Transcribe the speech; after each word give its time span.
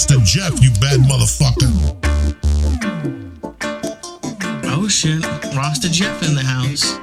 Rasta 0.00 0.18
Jeff, 0.24 0.62
you 0.62 0.70
bad 0.80 1.00
motherfucker. 1.00 1.68
Oh 4.64 4.88
shit, 4.88 5.22
Rasta 5.54 5.90
Jeff 5.90 6.22
in 6.26 6.34
the 6.34 6.40
house. 6.40 6.96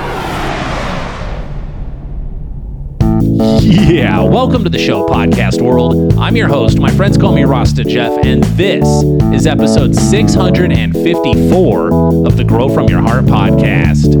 Yeah, 3.37 4.21
welcome 4.21 4.63
to 4.63 4.69
the 4.69 4.79
show, 4.79 5.05
podcast 5.05 5.61
world. 5.61 6.17
I'm 6.17 6.37
your 6.37 6.47
host. 6.47 6.79
My 6.79 6.89
friends 6.89 7.17
call 7.17 7.35
me 7.35 7.43
Rasta 7.43 7.83
Jeff, 7.83 8.17
and 8.23 8.41
this 8.55 8.87
is 9.35 9.45
episode 9.45 9.93
654 9.93 12.27
of 12.27 12.37
the 12.37 12.45
Grow 12.45 12.73
From 12.73 12.87
Your 12.87 13.01
Heart 13.01 13.25
podcast. 13.25 14.13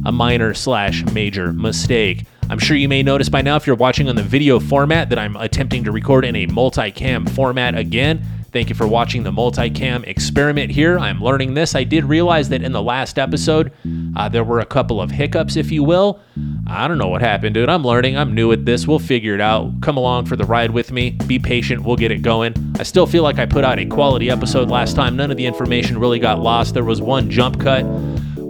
a 0.06 0.12
minor 0.12 0.54
slash 0.54 1.04
major 1.06 1.52
mistake. 1.52 2.28
I'm 2.48 2.60
sure 2.60 2.78
you 2.78 2.88
may 2.88 3.02
notice 3.02 3.28
by 3.28 3.42
now 3.42 3.56
if 3.56 3.66
you're 3.66 3.76
watching 3.76 4.08
on 4.08 4.16
the 4.16 4.22
video 4.22 4.60
format 4.60 5.10
that 5.10 5.18
I'm 5.18 5.36
attempting 5.36 5.84
to 5.86 5.92
record 5.92 6.26
in 6.26 6.36
a 6.36 6.46
multicam 6.46 7.28
format 7.28 7.76
again. 7.76 8.24
Thank 8.52 8.68
you 8.68 8.76
for 8.76 8.86
watching 8.86 9.24
the 9.24 9.32
multicam 9.32 10.06
experiment 10.06 10.72
here. 10.72 11.00
I'm 11.00 11.24
learning 11.24 11.54
this. 11.54 11.74
I 11.74 11.86
did 11.86 12.04
realize 12.04 12.50
that 12.50 12.62
in 12.62 12.74
the 12.74 12.82
last 12.82 13.18
episode, 13.18 13.72
uh, 14.18 14.28
there 14.28 14.44
were 14.44 14.60
a 14.60 14.66
couple 14.66 15.02
of 15.02 15.10
hiccups, 15.10 15.56
if 15.56 15.72
you 15.72 15.84
will. 15.84 16.20
I 16.68 16.90
don't 16.90 16.98
know 16.98 17.08
what 17.08 17.22
happened, 17.22 17.54
dude. 17.54 17.70
I'm 17.70 17.86
learning. 17.86 18.18
I'm 18.18 18.36
new 18.36 18.52
at 18.52 18.66
this. 18.66 18.86
We'll 18.86 19.00
figure 19.00 19.34
it 19.36 19.42
out. 19.42 19.80
Come 19.82 19.96
along 19.96 20.26
for 20.26 20.36
the 20.36 20.44
ride 20.44 20.72
with 20.72 20.92
me. 20.92 21.12
Be 21.12 21.40
patient. 21.40 21.84
We'll 21.84 21.96
get 21.96 22.12
it 22.12 22.24
going. 22.24 22.54
I 22.78 22.84
still 22.84 23.08
feel 23.08 23.24
like 23.24 23.40
I 23.40 23.46
put 23.46 23.64
out 23.64 23.80
a 23.80 23.86
quality 23.86 24.30
episode 24.30 24.70
last 24.70 24.98
time. 24.98 25.16
None 25.16 25.32
of 25.32 25.38
the 25.38 25.46
information 25.46 25.98
really 25.98 26.20
got 26.20 26.40
lost. 26.40 26.74
There 26.74 26.84
was 26.84 27.02
one 27.02 27.30
jump 27.30 27.58
cut 27.60 27.86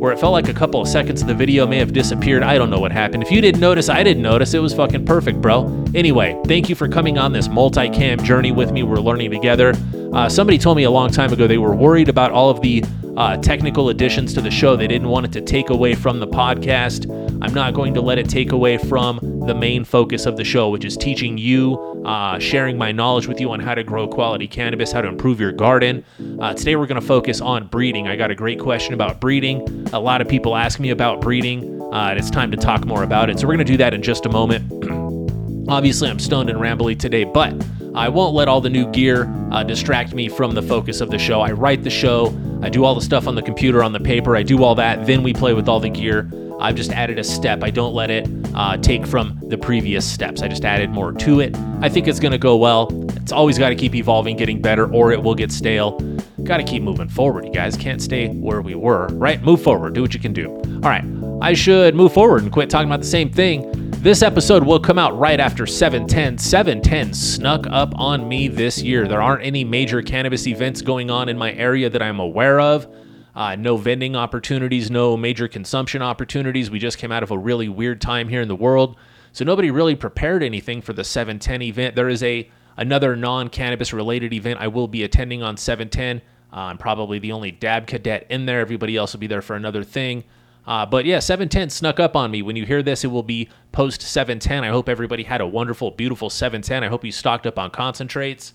where 0.02 0.12
it 0.12 0.20
felt 0.20 0.32
like 0.32 0.50
a 0.50 0.54
couple 0.54 0.82
of 0.82 0.88
seconds 0.88 1.22
of 1.22 1.28
the 1.28 1.34
video 1.36 1.68
may 1.68 1.78
have 1.78 1.94
disappeared. 1.94 2.42
I 2.42 2.58
don't 2.58 2.72
know 2.72 2.80
what 2.80 2.92
happened. 2.92 3.22
If 3.22 3.30
you 3.30 3.40
didn't 3.40 3.62
notice, 3.62 3.88
I 3.88 4.02
didn't 4.02 4.24
notice. 4.24 4.56
It 4.56 4.58
was 4.58 4.74
fucking 4.74 5.06
perfect, 5.06 5.40
bro. 5.40 5.86
Anyway, 5.94 6.42
thank 6.48 6.70
you 6.70 6.74
for 6.74 6.88
coming 6.88 7.20
on 7.20 7.34
this 7.34 7.48
multicam 7.48 8.24
journey 8.24 8.52
with 8.52 8.72
me. 8.72 8.82
We're 8.82 8.96
learning 8.96 9.30
together. 9.30 9.76
Uh, 10.12 10.28
somebody 10.28 10.58
told 10.58 10.78
me 10.78 10.86
a 10.86 10.90
long 10.90 11.12
time 11.12 11.32
ago 11.32 11.46
they 11.46 11.60
were 11.60 11.76
worried 11.76 12.10
about 12.10 12.32
all 12.32 12.50
of 12.50 12.62
the 12.62 12.84
uh, 13.16 13.38
technical 13.38 13.90
additions 13.90 14.34
to 14.34 14.42
the 14.42 14.50
show. 14.50 14.76
They 14.76 14.88
didn't 14.88 15.08
want 15.08 15.28
it 15.28 15.34
to 15.34 15.42
take 15.42 15.70
away 15.70 15.94
from 15.94 16.20
the 16.20 16.28
podcast. 16.28 17.06
I'm 17.42 17.56
not 17.56 17.74
going 17.74 17.96
to 17.96 18.02
let 18.02 18.20
it 18.20 18.30
take 18.30 18.52
away 18.52 18.78
from 18.78 19.20
the 19.48 19.56
main 19.56 19.84
focus 19.84 20.28
of 20.28 20.38
the 20.38 20.44
show, 20.44 20.70
which 20.70 20.86
is 20.86 20.96
teaching 20.96 21.40
you, 21.40 21.76
uh, 22.06 22.38
sharing 22.38 22.78
my 22.78 22.92
knowledge 22.92 23.28
with 23.28 23.42
you 23.42 23.52
on 23.52 23.60
how 23.60 23.74
to 23.74 23.84
grow 23.84 24.08
quality 24.08 24.48
cannabis, 24.48 24.92
how 24.92 25.02
to 25.02 25.08
improve 25.08 25.40
your 25.40 25.52
garden. 25.52 26.06
Uh, 26.40 26.54
today, 26.54 26.76
we're 26.76 26.86
going 26.86 27.02
to 27.02 27.08
focus 27.08 27.42
on 27.42 27.66
breeding. 27.66 28.08
I 28.08 28.16
got 28.16 28.30
a 28.30 28.36
great 28.36 28.60
question 28.60 28.94
about 28.94 29.20
breeding. 29.20 29.88
A 29.92 30.00
lot 30.00 30.22
of 30.22 30.28
people 30.28 30.56
ask 30.56 30.80
me 30.80 30.92
about 30.92 31.20
breeding, 31.20 31.82
uh, 31.82 32.10
and 32.10 32.20
it's 32.20 32.30
time 32.30 32.52
to 32.52 32.58
talk 32.58 32.86
more 32.86 33.02
about 33.02 33.32
it. 33.32 33.40
So, 33.40 33.48
we're 33.48 33.56
going 33.56 33.66
to 33.66 33.74
do 33.74 33.78
that 33.78 33.96
in 33.96 34.04
just 34.04 34.28
a 34.28 34.30
moment. 34.30 34.72
Obviously, 35.68 36.10
I'm 36.10 36.20
stoned 36.20 36.52
and 36.52 36.60
rambly 36.60 36.98
today, 36.98 37.24
but 37.24 37.54
I 37.96 38.08
won't 38.08 38.36
let 38.36 38.48
all 38.50 38.62
the 38.62 38.70
new 38.70 38.86
gear 38.92 39.34
uh, 39.52 39.64
distract 39.64 40.14
me 40.14 40.30
from 40.30 40.54
the 40.54 40.62
focus 40.62 41.02
of 41.02 41.10
the 41.10 41.18
show. 41.18 41.42
I 41.42 41.52
write 41.54 41.84
the 41.84 41.90
show, 41.90 42.28
I 42.62 42.70
do 42.70 42.86
all 42.86 42.94
the 42.94 43.02
stuff 43.02 43.28
on 43.28 43.34
the 43.34 43.42
computer, 43.42 43.84
on 43.84 43.94
the 43.94 44.00
paper, 44.00 44.36
I 44.36 44.44
do 44.44 44.64
all 44.64 44.76
that, 44.76 45.08
then 45.08 45.24
we 45.24 45.34
play 45.34 45.54
with 45.54 45.68
all 45.68 45.80
the 45.80 45.90
gear. 45.90 46.30
I've 46.62 46.76
just 46.76 46.92
added 46.92 47.18
a 47.20 47.24
step. 47.24 47.64
I 47.64 47.72
don't 47.72 47.94
let 47.94 48.12
it 48.12 48.30
uh, 48.54 48.78
take 48.78 49.06
from 49.08 49.40
the 49.44 49.58
previous 49.58 50.10
steps. 50.10 50.42
I 50.42 50.48
just 50.48 50.64
added 50.64 50.92
more 50.92 51.12
to 51.12 51.40
it. 51.40 51.58
I 51.82 51.90
think 51.90 52.08
it's 52.08 52.20
going 52.20 52.32
to 52.32 52.38
go 52.38 52.56
well. 52.56 52.90
It's 53.18 53.32
always 53.32 53.58
got 53.58 53.70
to 53.70 53.76
keep 53.76 53.96
evolving, 53.96 54.38
getting 54.38 54.62
better, 54.62 54.92
or 54.94 55.12
it 55.12 55.22
will 55.22 55.36
get 55.36 55.52
stale. 55.52 56.00
Got 56.44 56.58
to 56.58 56.64
keep 56.64 56.84
moving 56.84 57.10
forward, 57.10 57.46
you 57.46 57.52
guys. 57.52 57.76
Can't 57.76 58.02
stay 58.02 58.30
where 58.30 58.62
we 58.62 58.76
were, 58.76 59.08
right? 59.14 59.42
Move 59.42 59.62
forward. 59.62 59.94
Do 59.94 60.02
what 60.02 60.14
you 60.14 60.20
can 60.20 60.34
do. 60.34 60.50
All 60.50 60.90
right. 60.90 61.04
I 61.42 61.54
should 61.54 61.96
move 61.96 62.14
forward 62.14 62.44
and 62.44 62.52
quit 62.52 62.70
talking 62.70 62.88
about 62.88 63.02
the 63.02 63.08
same 63.08 63.32
thing. 63.32 63.70
This 64.02 64.24
episode 64.24 64.64
will 64.64 64.80
come 64.80 64.98
out 64.98 65.18
right 65.18 65.40
after 65.40 65.68
710. 65.68 66.38
710 66.40 67.14
snuck 67.14 67.68
up 67.68 67.94
on 67.96 68.28
me 68.28 68.48
this 68.48 68.82
year. 68.82 69.08
There 69.08 69.22
aren't 69.22 69.46
any 69.46 69.64
major 69.64 70.02
cannabis 70.02 70.48
events 70.48 70.82
going 70.82 71.12
on 71.12 71.30
in 71.30 71.38
my 71.38 71.54
area 71.54 71.90
that 71.90 72.02
I'm 72.02 72.20
aware 72.20 72.60
of. 72.60 72.88
Uh, 73.36 73.56
no 73.56 73.78
vending 73.78 74.16
opportunities, 74.16 74.92
no 74.92 75.16
major 75.16 75.48
consumption 75.48 76.02
opportunities. 76.02 76.70
We 76.70 76.80
just 76.80 76.98
came 76.98 77.12
out 77.12 77.24
of 77.24 77.32
a 77.32 77.38
really 77.38 77.70
weird 77.70 78.02
time 78.02 78.28
here 78.28 78.42
in 78.42 78.48
the 78.48 78.56
world. 78.56 78.98
So 79.32 79.46
nobody 79.46 79.72
really 79.72 79.96
prepared 79.96 80.44
anything 80.44 80.82
for 80.82 80.94
the 80.94 81.04
710 81.04 81.62
event. 81.62 81.96
There 81.96 82.10
is 82.10 82.22
a 82.24 82.50
another 82.78 83.16
non-cannabis 83.16 83.94
related 83.94 84.34
event 84.34 84.60
I 84.60 84.68
will 84.68 84.88
be 84.88 85.04
attending 85.04 85.44
on 85.44 85.58
710. 85.58 86.22
Uh, 86.52 86.60
I'm 86.60 86.78
probably 86.78 87.20
the 87.20 87.32
only 87.32 87.52
dab 87.52 87.88
cadet 87.88 88.26
in 88.30 88.46
there. 88.46 88.60
Everybody 88.60 88.98
else 88.98 89.14
will 89.14 89.20
be 89.20 89.28
there 89.28 89.42
for 89.42 89.56
another 89.56 89.84
thing. 89.84 90.26
Uh, 90.68 90.86
but 90.86 91.06
yeah, 91.06 91.20
710 91.20 91.70
snuck 91.70 92.00
up 92.00 92.16
on 92.16 92.30
me. 92.30 92.42
When 92.42 92.56
you 92.56 92.66
hear 92.66 92.84
this, 92.84 93.04
it 93.04 93.08
will 93.08 93.24
be 93.24 93.50
post 93.72 94.02
710. 94.02 94.64
I 94.64 94.70
hope 94.70 94.90
everybody 94.90 95.24
had 95.24 95.42
a 95.42 95.48
wonderful, 95.48 95.92
beautiful 95.92 96.30
710. 96.30 96.84
I 96.84 96.88
hope 96.88 97.04
you 97.04 97.12
stocked 97.12 97.48
up 97.48 97.58
on 97.58 97.72
concentrates. 97.72 98.54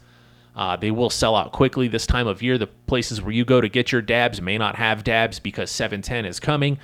Uh, 0.57 0.75
they 0.75 0.91
will 0.91 1.11
sell 1.11 1.37
out 1.37 1.53
quickly 1.53 1.87
this 1.87 2.07
time 2.07 2.27
of 2.27 2.43
year. 2.43 2.57
The 2.57 2.67
places 2.67 3.21
where 3.21 3.33
you 3.33 3.45
go 3.45 3.61
to 3.61 3.69
get 3.69 3.93
your 3.93 4.01
dabs 4.01 4.41
may 4.41 4.57
not 4.57 4.77
have 4.77 5.05
dabs 5.05 5.39
because 5.39 5.71
710 5.71 6.25
is 6.25 6.41
coming. 6.41 6.79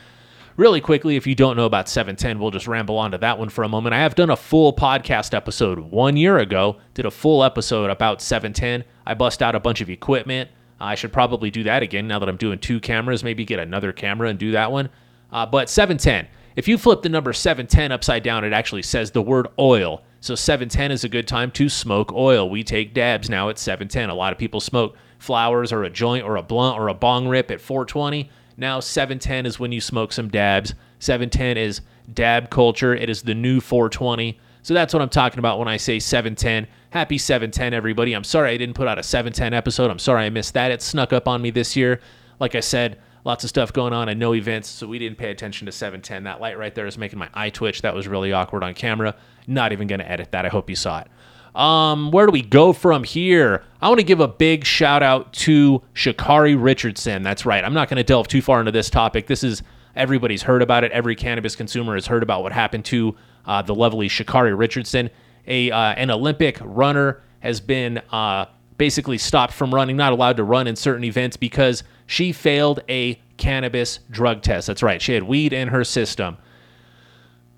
Really 0.58 0.82
quickly, 0.82 1.16
if 1.16 1.26
you 1.26 1.34
don't 1.34 1.56
know 1.56 1.64
about 1.64 1.88
710, 1.88 2.38
we'll 2.38 2.50
just 2.50 2.68
ramble 2.68 2.98
on 2.98 3.12
to 3.12 3.18
that 3.18 3.38
one 3.38 3.48
for 3.48 3.64
a 3.64 3.68
moment. 3.70 3.94
I 3.94 4.00
have 4.00 4.14
done 4.14 4.28
a 4.28 4.36
full 4.36 4.74
podcast 4.74 5.32
episode 5.32 5.78
one 5.78 6.18
year 6.18 6.36
ago, 6.36 6.76
did 6.92 7.06
a 7.06 7.10
full 7.10 7.42
episode 7.42 7.88
about 7.88 8.20
710. 8.20 8.84
I 9.06 9.14
bust 9.14 9.42
out 9.42 9.54
a 9.54 9.60
bunch 9.60 9.80
of 9.80 9.88
equipment. 9.88 10.50
I 10.78 10.94
should 10.94 11.12
probably 11.12 11.50
do 11.50 11.62
that 11.62 11.82
again 11.82 12.06
now 12.06 12.18
that 12.18 12.28
I'm 12.28 12.36
doing 12.36 12.58
two 12.58 12.80
cameras, 12.80 13.24
maybe 13.24 13.46
get 13.46 13.60
another 13.60 13.92
camera 13.92 14.28
and 14.28 14.38
do 14.38 14.52
that 14.52 14.70
one. 14.70 14.90
Uh, 15.32 15.46
but 15.46 15.70
710, 15.70 16.28
if 16.56 16.68
you 16.68 16.76
flip 16.76 17.00
the 17.00 17.08
number 17.08 17.32
710 17.32 17.90
upside 17.90 18.22
down, 18.22 18.44
it 18.44 18.52
actually 18.52 18.82
says 18.82 19.12
the 19.12 19.22
word 19.22 19.48
oil. 19.58 20.02
So 20.22 20.36
710 20.36 20.92
is 20.92 21.02
a 21.02 21.08
good 21.08 21.26
time 21.26 21.50
to 21.50 21.68
smoke 21.68 22.12
oil. 22.12 22.48
We 22.48 22.62
take 22.62 22.94
dabs 22.94 23.28
now 23.28 23.48
at 23.48 23.58
710. 23.58 24.08
A 24.08 24.14
lot 24.14 24.32
of 24.32 24.38
people 24.38 24.60
smoke 24.60 24.96
flowers 25.18 25.72
or 25.72 25.82
a 25.82 25.90
joint 25.90 26.24
or 26.24 26.36
a 26.36 26.42
blunt 26.44 26.78
or 26.78 26.86
a 26.86 26.94
bong 26.94 27.26
rip 27.26 27.50
at 27.50 27.60
420. 27.60 28.30
Now 28.56 28.78
710 28.78 29.46
is 29.46 29.58
when 29.58 29.72
you 29.72 29.80
smoke 29.80 30.12
some 30.12 30.28
dabs. 30.28 30.74
710 31.00 31.56
is 31.56 31.80
dab 32.14 32.50
culture. 32.50 32.94
It 32.94 33.10
is 33.10 33.22
the 33.22 33.34
new 33.34 33.60
420. 33.60 34.38
So 34.62 34.74
that's 34.74 34.94
what 34.94 35.02
I'm 35.02 35.08
talking 35.08 35.40
about 35.40 35.58
when 35.58 35.66
I 35.66 35.76
say 35.76 35.98
710. 35.98 36.68
Happy 36.90 37.18
710, 37.18 37.74
everybody. 37.74 38.12
I'm 38.12 38.22
sorry 38.22 38.52
I 38.52 38.56
didn't 38.56 38.76
put 38.76 38.86
out 38.86 39.00
a 39.00 39.02
710 39.02 39.52
episode. 39.52 39.90
I'm 39.90 39.98
sorry 39.98 40.24
I 40.24 40.30
missed 40.30 40.54
that. 40.54 40.70
It 40.70 40.82
snuck 40.82 41.12
up 41.12 41.26
on 41.26 41.42
me 41.42 41.50
this 41.50 41.74
year. 41.74 41.98
Like 42.38 42.54
I 42.54 42.60
said, 42.60 43.00
lots 43.24 43.42
of 43.42 43.50
stuff 43.50 43.72
going 43.72 43.92
on 43.92 44.08
and 44.08 44.20
no 44.20 44.36
events, 44.36 44.68
so 44.68 44.86
we 44.86 45.00
didn't 45.00 45.18
pay 45.18 45.32
attention 45.32 45.66
to 45.66 45.72
710. 45.72 46.22
That 46.22 46.40
light 46.40 46.56
right 46.56 46.76
there 46.76 46.86
is 46.86 46.96
making 46.96 47.18
my 47.18 47.28
eye 47.34 47.50
twitch. 47.50 47.82
That 47.82 47.96
was 47.96 48.06
really 48.06 48.32
awkward 48.32 48.62
on 48.62 48.74
camera. 48.74 49.16
Not 49.46 49.72
even 49.72 49.88
going 49.88 49.98
to 50.00 50.10
edit 50.10 50.32
that. 50.32 50.46
I 50.46 50.48
hope 50.48 50.70
you 50.70 50.76
saw 50.76 51.00
it. 51.00 51.08
Um, 51.54 52.10
where 52.10 52.26
do 52.26 52.32
we 52.32 52.42
go 52.42 52.72
from 52.72 53.04
here? 53.04 53.62
I 53.80 53.88
want 53.88 53.98
to 53.98 54.04
give 54.04 54.20
a 54.20 54.28
big 54.28 54.64
shout 54.64 55.02
out 55.02 55.32
to 55.34 55.82
Sha'Carri 55.94 56.56
Richardson. 56.58 57.22
That's 57.22 57.44
right. 57.44 57.62
I'm 57.62 57.74
not 57.74 57.88
going 57.88 57.98
to 57.98 58.04
delve 58.04 58.28
too 58.28 58.40
far 58.40 58.60
into 58.60 58.72
this 58.72 58.88
topic. 58.88 59.26
This 59.26 59.44
is 59.44 59.62
everybody's 59.94 60.42
heard 60.42 60.62
about 60.62 60.84
it. 60.84 60.92
Every 60.92 61.14
cannabis 61.14 61.54
consumer 61.54 61.94
has 61.94 62.06
heard 62.06 62.22
about 62.22 62.42
what 62.42 62.52
happened 62.52 62.86
to 62.86 63.16
uh, 63.44 63.60
the 63.60 63.74
lovely 63.74 64.08
Sha'Carri 64.08 64.56
Richardson. 64.56 65.10
A 65.46 65.70
uh, 65.70 65.76
an 65.94 66.10
Olympic 66.10 66.58
runner 66.62 67.22
has 67.40 67.60
been 67.60 67.98
uh, 68.10 68.46
basically 68.78 69.18
stopped 69.18 69.52
from 69.52 69.74
running, 69.74 69.96
not 69.96 70.12
allowed 70.12 70.36
to 70.36 70.44
run 70.44 70.66
in 70.66 70.76
certain 70.76 71.04
events 71.04 71.36
because 71.36 71.82
she 72.06 72.32
failed 72.32 72.80
a 72.88 73.20
cannabis 73.36 73.98
drug 74.10 74.42
test. 74.42 74.68
That's 74.68 74.82
right. 74.82 75.02
She 75.02 75.12
had 75.12 75.24
weed 75.24 75.52
in 75.52 75.68
her 75.68 75.84
system. 75.84 76.38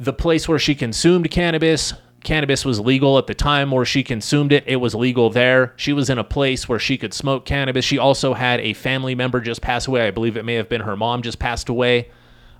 The 0.04 0.12
place 0.12 0.46
where 0.46 0.58
she 0.58 0.74
consumed 0.74 1.30
cannabis 1.30 1.94
cannabis 2.24 2.64
was 2.64 2.80
legal 2.80 3.18
at 3.18 3.26
the 3.26 3.34
time 3.34 3.70
where 3.70 3.84
she 3.84 4.02
consumed 4.02 4.50
it. 4.50 4.64
It 4.66 4.76
was 4.76 4.94
legal 4.94 5.30
there. 5.30 5.72
She 5.76 5.92
was 5.92 6.10
in 6.10 6.18
a 6.18 6.24
place 6.24 6.68
where 6.68 6.78
she 6.78 6.96
could 6.98 7.14
smoke 7.14 7.44
cannabis. 7.44 7.84
She 7.84 7.98
also 7.98 8.34
had 8.34 8.60
a 8.60 8.72
family 8.72 9.14
member 9.14 9.40
just 9.40 9.60
pass 9.60 9.86
away. 9.86 10.06
I 10.06 10.10
believe 10.10 10.36
it 10.36 10.44
may 10.44 10.54
have 10.54 10.68
been 10.68 10.80
her 10.80 10.96
mom 10.96 11.22
just 11.22 11.38
passed 11.38 11.68
away. 11.68 12.08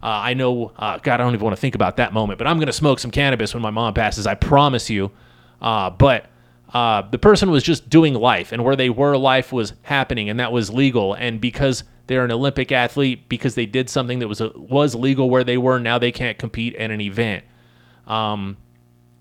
Uh, 0.02 0.06
I 0.06 0.34
know, 0.34 0.72
uh, 0.76 0.98
God, 0.98 1.14
I 1.14 1.24
don't 1.24 1.32
even 1.32 1.44
want 1.44 1.56
to 1.56 1.60
think 1.60 1.74
about 1.74 1.96
that 1.96 2.12
moment, 2.12 2.38
but 2.38 2.46
I'm 2.46 2.58
going 2.58 2.66
to 2.66 2.74
smoke 2.74 2.98
some 2.98 3.10
cannabis 3.10 3.54
when 3.54 3.62
my 3.62 3.70
mom 3.70 3.94
passes. 3.94 4.26
I 4.26 4.34
promise 4.34 4.90
you. 4.90 5.10
Uh, 5.62 5.88
but 5.88 6.26
uh, 6.74 7.02
the 7.02 7.18
person 7.18 7.50
was 7.50 7.62
just 7.62 7.88
doing 7.88 8.14
life, 8.14 8.52
and 8.52 8.64
where 8.64 8.76
they 8.76 8.90
were, 8.90 9.16
life 9.16 9.50
was 9.50 9.72
happening, 9.82 10.28
and 10.28 10.38
that 10.40 10.52
was 10.52 10.70
legal. 10.70 11.14
And 11.14 11.40
because 11.40 11.84
they're 12.06 12.24
an 12.24 12.30
Olympic 12.30 12.72
athlete, 12.72 13.28
because 13.28 13.54
they 13.54 13.66
did 13.66 13.88
something 13.88 14.18
that 14.18 14.28
was 14.28 14.42
was 14.54 14.94
legal 14.94 15.30
where 15.30 15.44
they 15.44 15.56
were, 15.56 15.78
now 15.78 15.98
they 15.98 16.12
can't 16.12 16.38
compete 16.38 16.74
in 16.74 16.90
an 16.90 17.00
event. 17.00 17.44
Um, 18.06 18.56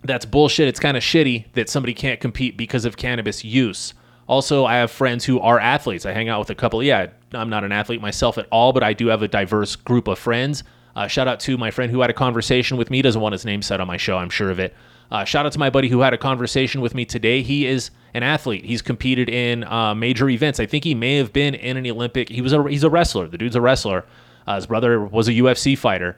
that's 0.04 0.26
bullshit. 0.26 0.68
It's 0.68 0.80
kind 0.80 0.98
of 0.98 1.04
shitty 1.04 1.54
that 1.54 1.70
somebody 1.70 1.94
can't 1.94 2.20
compete 2.20 2.58
because 2.58 2.84
of 2.84 2.98
cannabis 2.98 3.44
use. 3.44 3.94
Also, 4.28 4.66
I 4.66 4.76
have 4.76 4.92
friends 4.92 5.26
who 5.26 5.40
are 5.40 5.60
athletes. 5.60 6.06
I 6.06 6.12
hang 6.12 6.30
out 6.30 6.40
with 6.40 6.50
a 6.50 6.56
couple. 6.56 6.84
Yeah, 6.84 7.08
I'm 7.34 7.50
not 7.50 7.64
an 7.64 7.72
athlete 7.72 8.02
myself 8.02 8.38
at 8.38 8.48
all, 8.52 8.74
but 8.74 8.84
I 8.84 8.94
do 8.94 9.08
have 9.08 9.22
a 9.22 9.28
diverse 9.28 9.76
group 9.76 10.08
of 10.08 10.20
friends. 10.20 10.64
Uh, 10.96 11.08
shout 11.08 11.28
out 11.28 11.40
to 11.42 11.58
my 11.58 11.72
friend 11.72 11.92
who 11.92 12.02
had 12.02 12.10
a 12.10 12.14
conversation 12.14 12.78
with 12.78 12.90
me. 12.90 13.02
Doesn't 13.02 13.22
want 13.22 13.34
his 13.34 13.46
name 13.46 13.62
said 13.62 13.82
on 13.82 13.88
my 13.88 13.98
show, 13.98 14.18
I'm 14.18 14.30
sure 14.30 14.50
of 14.50 14.60
it. 14.60 14.74
Uh, 15.14 15.24
shout 15.24 15.46
out 15.46 15.52
to 15.52 15.60
my 15.60 15.70
buddy 15.70 15.90
who 15.90 16.00
had 16.00 16.12
a 16.12 16.18
conversation 16.18 16.82
with 16.82 16.96
me 16.96 17.06
today. 17.06 17.44
He 17.44 17.68
is 17.68 17.92
an 18.16 18.24
athlete. 18.24 18.66
He's 18.66 18.82
competed 18.82 19.30
in 19.30 19.64
uh, 19.64 19.94
major 19.94 20.28
events. 20.28 20.60
I 20.60 20.66
think 20.66 20.84
he 20.84 20.96
may 20.96 21.18
have 21.18 21.32
been 21.32 21.54
in 21.54 21.78
an 21.78 21.86
Olympic. 21.86 22.30
He 22.30 22.42
was 22.42 22.52
a 22.52 22.68
he's 22.68 22.84
a 22.84 22.90
wrestler. 22.90 23.28
The 23.28 23.38
dude's 23.38 23.56
a 23.56 23.62
wrestler. 23.62 24.06
Uh, 24.48 24.56
his 24.56 24.66
brother 24.66 25.06
was 25.06 25.28
a 25.28 25.34
UFC 25.34 25.78
fighter. 25.78 26.18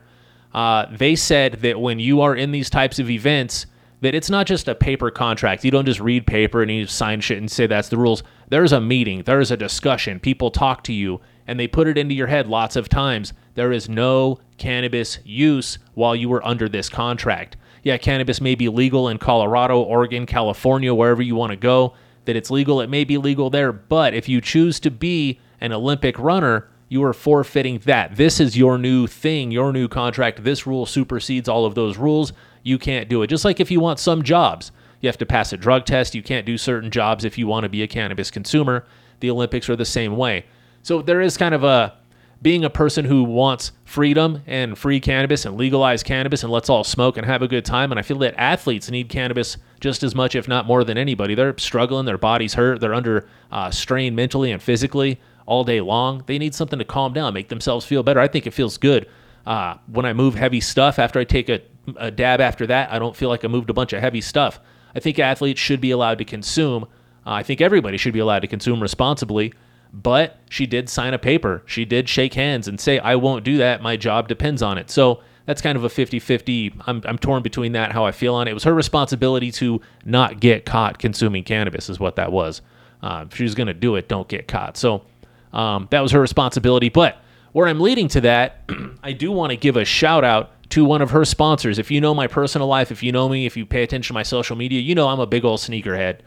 Uh, 0.54 0.86
they 0.90 1.14
said 1.18 1.56
that 1.56 1.78
when 1.78 2.00
you 2.00 2.22
are 2.22 2.34
in 2.34 2.52
these 2.52 2.70
types 2.70 2.98
of 2.98 3.10
events, 3.10 3.66
that 4.00 4.16
it's 4.16 4.30
not 4.30 4.48
just 4.48 4.70
a 4.70 4.76
paper 4.76 5.12
contract. 5.12 5.66
You 5.66 5.72
don't 5.72 5.86
just 5.86 6.00
read 6.00 6.26
paper 6.26 6.62
and 6.62 6.72
you 6.72 6.88
sign 6.88 7.20
shit 7.20 7.38
and 7.38 7.52
say 7.52 7.68
that's 7.68 7.90
the 7.90 7.98
rules. 7.98 8.24
There's 8.48 8.72
a 8.72 8.80
meeting, 8.80 9.24
there's 9.24 9.52
a 9.52 9.58
discussion. 9.58 10.22
People 10.22 10.52
talk 10.52 10.86
to 10.86 10.94
you 10.94 11.20
and 11.48 11.60
they 11.60 11.68
put 11.68 11.90
it 11.90 11.98
into 11.98 12.16
your 12.16 12.28
head 12.28 12.48
lots 12.48 12.78
of 12.78 12.88
times. 12.88 13.34
There 13.56 13.74
is 13.74 13.90
no 13.90 14.40
cannabis 14.58 15.20
use 15.26 15.80
while 15.96 16.16
you 16.16 16.30
were 16.30 16.46
under 16.48 16.70
this 16.70 16.88
contract. 16.88 17.58
Yeah, 17.86 17.98
cannabis 17.98 18.42
may 18.42 18.56
be 18.56 18.68
legal 18.68 19.08
in 19.08 19.18
Colorado, 19.18 19.80
Oregon, 19.80 20.26
California, 20.26 20.94
wherever 20.94 21.22
you 21.22 21.36
want 21.36 21.52
to 21.52 21.56
go. 21.56 21.94
That 22.26 22.36
it's 22.36 22.52
legal, 22.52 22.82
it 22.82 22.90
may 22.90 23.06
be 23.06 23.18
legal 23.18 23.50
there. 23.50 23.72
But 23.72 24.14
if 24.14 24.28
you 24.28 24.42
choose 24.42 24.82
to 24.82 24.92
be 24.92 25.40
an 25.62 25.72
Olympic 25.72 26.20
runner, 26.20 26.68
you 26.90 27.04
are 27.04 27.14
forfeiting 27.14 27.80
that. 27.86 28.18
This 28.18 28.40
is 28.40 28.58
your 28.58 28.78
new 28.78 29.08
thing, 29.08 29.52
your 29.52 29.72
new 29.72 29.88
contract. 29.88 30.44
This 30.44 30.68
rule 30.68 30.86
supersedes 30.86 31.48
all 31.48 31.66
of 31.66 31.76
those 31.76 31.98
rules 31.98 32.34
you 32.66 32.80
can't 32.80 33.08
do 33.08 33.22
it. 33.22 33.28
Just 33.28 33.46
like 33.46 33.60
if 33.62 33.72
you 33.72 33.80
want 33.80 34.00
some 34.00 34.24
jobs, 34.24 34.72
you 35.00 35.08
have 35.08 35.20
to 35.20 35.26
pass 35.26 35.54
a 35.54 35.58
drug 35.58 35.86
test. 35.86 36.16
You 36.16 36.24
can't 36.24 36.46
do 36.46 36.58
certain 36.58 36.90
jobs 36.90 37.24
if 37.24 37.38
you 37.38 37.48
want 37.48 37.64
to 37.64 37.70
be 37.70 37.84
a 37.84 37.88
cannabis 37.88 38.32
consumer. 38.32 38.86
The 39.20 39.30
Olympics 39.30 39.70
are 39.70 39.76
the 39.76 39.86
same 39.86 40.18
way. 40.18 40.46
So 40.82 41.02
there 41.02 41.22
is 41.22 41.38
kind 41.38 41.54
of 41.54 41.64
a 41.64 41.94
being 42.42 42.64
a 42.64 42.70
person 42.70 43.06
who 43.06 43.24
wants 43.24 43.72
freedom 43.86 44.42
and 44.46 44.78
free 44.78 45.00
cannabis 45.00 45.46
and 45.46 45.58
legalize 45.58 46.04
cannabis 46.04 46.44
and 46.44 46.52
let's 46.52 46.70
all 46.70 46.84
smoke 46.84 47.18
and 47.18 47.26
have 47.26 47.42
a 47.42 47.48
good 47.48 47.66
time. 47.66 47.92
And 47.92 48.00
I 48.00 48.02
feel 48.04 48.20
that 48.20 48.36
athletes 48.38 48.92
need 48.92 49.10
cannabis 49.10 49.58
just 49.80 50.04
as 50.04 50.14
much, 50.14 50.36
if 50.36 50.48
not 50.48 50.66
more 50.66 50.84
than 50.84 50.98
anybody. 50.98 51.34
They're 51.36 51.58
struggling, 51.58 52.06
their 52.06 52.18
bodies 52.18 52.54
hurt, 52.54 52.82
they're 52.82 52.94
under 52.94 53.28
uh, 53.52 53.72
strain 53.72 54.16
mentally 54.16 54.52
and 54.52 54.62
physically 54.62 55.20
all 55.46 55.64
day 55.64 55.82
long. 55.82 56.24
They 56.26 56.38
need 56.38 56.54
something 56.54 56.80
to 56.80 56.86
calm 56.86 57.14
down, 57.14 57.34
make 57.34 57.50
themselves 57.50 57.86
feel 57.86 58.04
better. 58.04 58.20
I 58.20 58.28
think 58.28 58.46
it 58.46 58.54
feels 58.54 58.78
good 58.78 59.08
uh, 59.46 59.76
when 59.88 60.06
I 60.06 60.14
move 60.14 60.36
heavy 60.36 60.60
stuff 60.60 61.00
after 61.00 61.20
I 61.20 61.24
take 61.24 61.50
a 61.50 61.62
a 61.98 62.12
dab 62.12 62.42
after 62.42 62.68
that, 62.68 62.92
I 62.92 63.00
don't 63.00 63.16
feel 63.16 63.30
like 63.30 63.46
I 63.46 63.48
moved 63.48 63.70
a 63.70 63.74
bunch 63.74 63.94
of 63.94 64.02
heavy 64.02 64.22
stuff. 64.22 64.60
I 64.96 65.00
think 65.00 65.20
athletes 65.20 65.60
should 65.60 65.82
be 65.82 65.92
allowed 65.92 66.18
to 66.20 66.26
consume. 66.26 66.84
Uh, 67.26 67.32
I 67.32 67.44
think 67.44 67.62
everybody 67.62 67.98
should 67.98 68.14
be 68.14 68.20
allowed 68.20 68.40
to 68.40 68.48
consume 68.48 68.82
responsibly. 68.82 69.54
But 69.96 70.38
she 70.50 70.66
did 70.66 70.90
sign 70.90 71.14
a 71.14 71.18
paper. 71.18 71.64
She 71.66 71.86
did 71.86 72.10
shake 72.10 72.34
hands 72.34 72.68
and 72.68 72.82
say, 72.82 73.00
I 73.00 73.16
won't 73.16 73.46
do 73.46 73.58
that. 73.58 73.82
My 73.82 73.96
job 73.96 74.28
depends 74.28 74.62
on 74.62 74.78
it. 74.78 74.92
So 74.92 75.22
that's 75.46 75.62
kind 75.62 75.78
of 75.78 75.86
a 75.86 75.90
50 75.90 76.20
50. 76.20 76.74
I'm, 76.86 77.02
I'm 77.06 77.18
torn 77.18 77.42
between 77.42 77.72
that, 77.72 77.94
how 77.94 78.06
I 78.06 78.12
feel 78.12 78.36
on 78.36 78.48
it. 78.48 78.52
It 78.52 78.54
was 78.56 78.66
her 78.66 78.74
responsibility 78.74 79.52
to 79.54 79.80
not 80.04 80.42
get 80.42 80.66
caught 80.66 81.00
consuming 81.00 81.46
cannabis, 81.46 81.90
is 81.90 81.98
what 81.98 82.18
that 82.18 82.34
was. 82.34 82.62
Uh, 83.02 83.26
if 83.30 83.38
she 83.38 83.44
was 83.44 83.56
going 83.56 83.68
to 83.68 83.74
do 83.74 83.96
it, 83.96 84.10
don't 84.10 84.28
get 84.28 84.50
caught. 84.50 84.76
So 84.76 85.06
um, 85.54 85.88
that 85.92 86.02
was 86.02 86.12
her 86.12 86.20
responsibility. 86.20 86.90
But 86.90 87.18
where 87.54 87.68
I'm 87.68 87.80
leading 87.80 88.10
to 88.10 88.22
that, 88.22 88.70
I 89.04 89.14
do 89.14 89.32
want 89.32 89.52
to 89.52 89.56
give 89.56 89.78
a 89.78 89.86
shout 89.86 90.26
out 90.26 90.52
to 90.72 90.84
one 90.84 91.02
of 91.02 91.12
her 91.12 91.24
sponsors. 91.24 91.80
If 91.80 91.90
you 91.90 92.02
know 92.02 92.14
my 92.14 92.28
personal 92.28 92.68
life, 92.68 92.92
if 92.92 93.02
you 93.02 93.14
know 93.14 93.30
me, 93.30 93.46
if 93.46 93.56
you 93.56 93.66
pay 93.66 93.84
attention 93.84 94.10
to 94.10 94.14
my 94.14 94.24
social 94.24 94.58
media, 94.58 94.82
you 94.82 94.94
know 94.94 95.08
I'm 95.08 95.22
a 95.22 95.28
big 95.28 95.46
old 95.46 95.62
sneakerhead. 95.62 96.20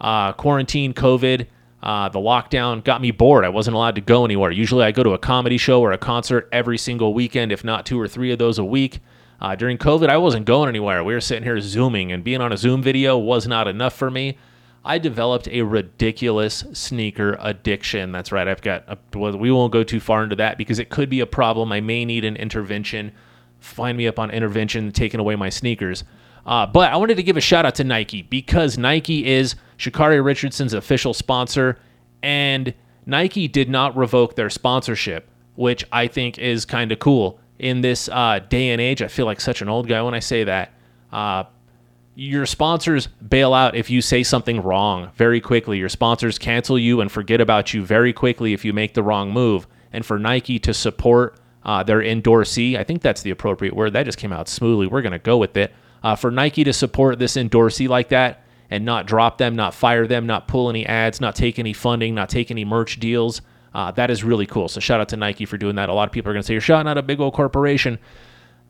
Uh, 0.00 0.32
quarantine, 0.32 0.94
COVID, 0.94 1.46
uh, 1.82 2.08
the 2.08 2.18
lockdown 2.18 2.84
got 2.84 3.00
me 3.00 3.10
bored. 3.10 3.44
I 3.44 3.48
wasn't 3.48 3.76
allowed 3.76 3.94
to 3.94 4.00
go 4.00 4.24
anywhere. 4.24 4.50
Usually 4.50 4.84
I 4.84 4.92
go 4.92 5.02
to 5.02 5.12
a 5.12 5.18
comedy 5.18 5.56
show 5.56 5.80
or 5.80 5.92
a 5.92 5.98
concert 5.98 6.48
every 6.52 6.78
single 6.78 7.14
weekend, 7.14 7.52
if 7.52 7.64
not 7.64 7.86
two 7.86 8.00
or 8.00 8.08
three 8.08 8.32
of 8.32 8.38
those 8.38 8.58
a 8.58 8.64
week. 8.64 9.00
Uh, 9.40 9.54
during 9.54 9.78
COVID, 9.78 10.08
I 10.08 10.18
wasn't 10.18 10.44
going 10.44 10.68
anywhere. 10.68 11.02
We 11.02 11.14
were 11.14 11.20
sitting 11.20 11.44
here 11.44 11.60
Zooming, 11.60 12.12
and 12.12 12.22
being 12.22 12.42
on 12.42 12.52
a 12.52 12.58
Zoom 12.58 12.82
video 12.82 13.16
was 13.16 13.46
not 13.46 13.66
enough 13.66 13.94
for 13.94 14.10
me. 14.10 14.36
I 14.84 14.98
developed 14.98 15.48
a 15.48 15.62
ridiculous 15.62 16.64
sneaker 16.72 17.38
addiction. 17.40 18.12
That's 18.12 18.32
right. 18.32 18.48
I've 18.48 18.62
got, 18.62 18.84
a, 18.86 18.98
well, 19.14 19.36
we 19.36 19.50
won't 19.50 19.72
go 19.72 19.82
too 19.82 20.00
far 20.00 20.22
into 20.22 20.36
that 20.36 20.58
because 20.58 20.78
it 20.78 20.90
could 20.90 21.08
be 21.08 21.20
a 21.20 21.26
problem. 21.26 21.72
I 21.72 21.80
may 21.80 22.04
need 22.04 22.24
an 22.24 22.36
intervention 22.36 23.12
find 23.60 23.96
me 23.96 24.06
up 24.06 24.18
on 24.18 24.30
intervention, 24.30 24.90
taking 24.90 25.20
away 25.20 25.36
my 25.36 25.48
sneakers. 25.48 26.04
Uh, 26.44 26.66
but 26.66 26.90
I 26.92 26.96
wanted 26.96 27.16
to 27.16 27.22
give 27.22 27.36
a 27.36 27.40
shout 27.40 27.66
out 27.66 27.74
to 27.76 27.84
Nike 27.84 28.22
because 28.22 28.78
Nike 28.78 29.26
is 29.26 29.54
Sha'Carri 29.80 30.22
Richardson's 30.22 30.74
official 30.74 31.14
sponsor, 31.14 31.78
and 32.22 32.74
Nike 33.06 33.48
did 33.48 33.70
not 33.70 33.96
revoke 33.96 34.36
their 34.36 34.50
sponsorship, 34.50 35.28
which 35.54 35.86
I 35.90 36.06
think 36.06 36.38
is 36.38 36.66
kind 36.66 36.92
of 36.92 36.98
cool. 36.98 37.40
In 37.58 37.80
this 37.80 38.08
uh, 38.08 38.40
day 38.48 38.70
and 38.70 38.80
age, 38.80 39.00
I 39.00 39.08
feel 39.08 39.26
like 39.26 39.40
such 39.40 39.62
an 39.62 39.68
old 39.68 39.88
guy 39.88 40.02
when 40.02 40.14
I 40.14 40.18
say 40.18 40.44
that. 40.44 40.72
Uh, 41.10 41.44
your 42.14 42.44
sponsors 42.44 43.06
bail 43.06 43.54
out 43.54 43.74
if 43.74 43.88
you 43.88 44.02
say 44.02 44.22
something 44.22 44.62
wrong 44.62 45.10
very 45.16 45.40
quickly. 45.40 45.78
Your 45.78 45.88
sponsors 45.88 46.38
cancel 46.38 46.78
you 46.78 47.00
and 47.00 47.10
forget 47.10 47.40
about 47.40 47.72
you 47.72 47.82
very 47.82 48.12
quickly 48.12 48.52
if 48.52 48.64
you 48.64 48.74
make 48.74 48.92
the 48.92 49.02
wrong 49.02 49.30
move. 49.30 49.66
And 49.92 50.04
for 50.04 50.18
Nike 50.18 50.58
to 50.60 50.74
support 50.74 51.38
uh, 51.64 51.82
their 51.82 52.00
endorsee. 52.00 52.78
I 52.78 52.84
think 52.84 53.00
that's 53.00 53.22
the 53.22 53.30
appropriate 53.30 53.74
word. 53.74 53.94
That 53.94 54.04
just 54.04 54.18
came 54.18 54.32
out 54.32 54.48
smoothly. 54.48 54.86
We're 54.86 55.02
going 55.02 55.12
to 55.12 55.18
go 55.18 55.38
with 55.38 55.56
it. 55.56 55.72
Uh, 56.02 56.16
for 56.16 56.30
Nike 56.30 56.64
to 56.64 56.72
support 56.72 57.18
this 57.18 57.36
endorsee 57.36 57.88
like 57.88 58.08
that 58.10 58.44
and 58.70 58.84
not 58.84 59.06
drop 59.06 59.38
them, 59.38 59.56
not 59.56 59.74
fire 59.74 60.06
them, 60.06 60.26
not 60.26 60.48
pull 60.48 60.70
any 60.70 60.86
ads, 60.86 61.20
not 61.20 61.34
take 61.34 61.58
any 61.58 61.72
funding, 61.72 62.14
not 62.14 62.28
take 62.28 62.50
any 62.50 62.64
merch 62.64 63.00
deals. 63.00 63.42
Uh, 63.74 63.90
that 63.92 64.10
is 64.10 64.24
really 64.24 64.46
cool. 64.46 64.68
So 64.68 64.80
shout 64.80 65.00
out 65.00 65.08
to 65.10 65.16
Nike 65.16 65.44
for 65.44 65.56
doing 65.56 65.76
that. 65.76 65.88
A 65.88 65.92
lot 65.94 66.08
of 66.08 66.12
people 66.12 66.30
are 66.30 66.32
going 66.32 66.42
to 66.42 66.46
say 66.46 66.54
you're 66.54 66.60
shouting 66.60 66.88
out 66.88 66.98
a 66.98 67.02
big 67.02 67.20
old 67.20 67.34
corporation. 67.34 67.98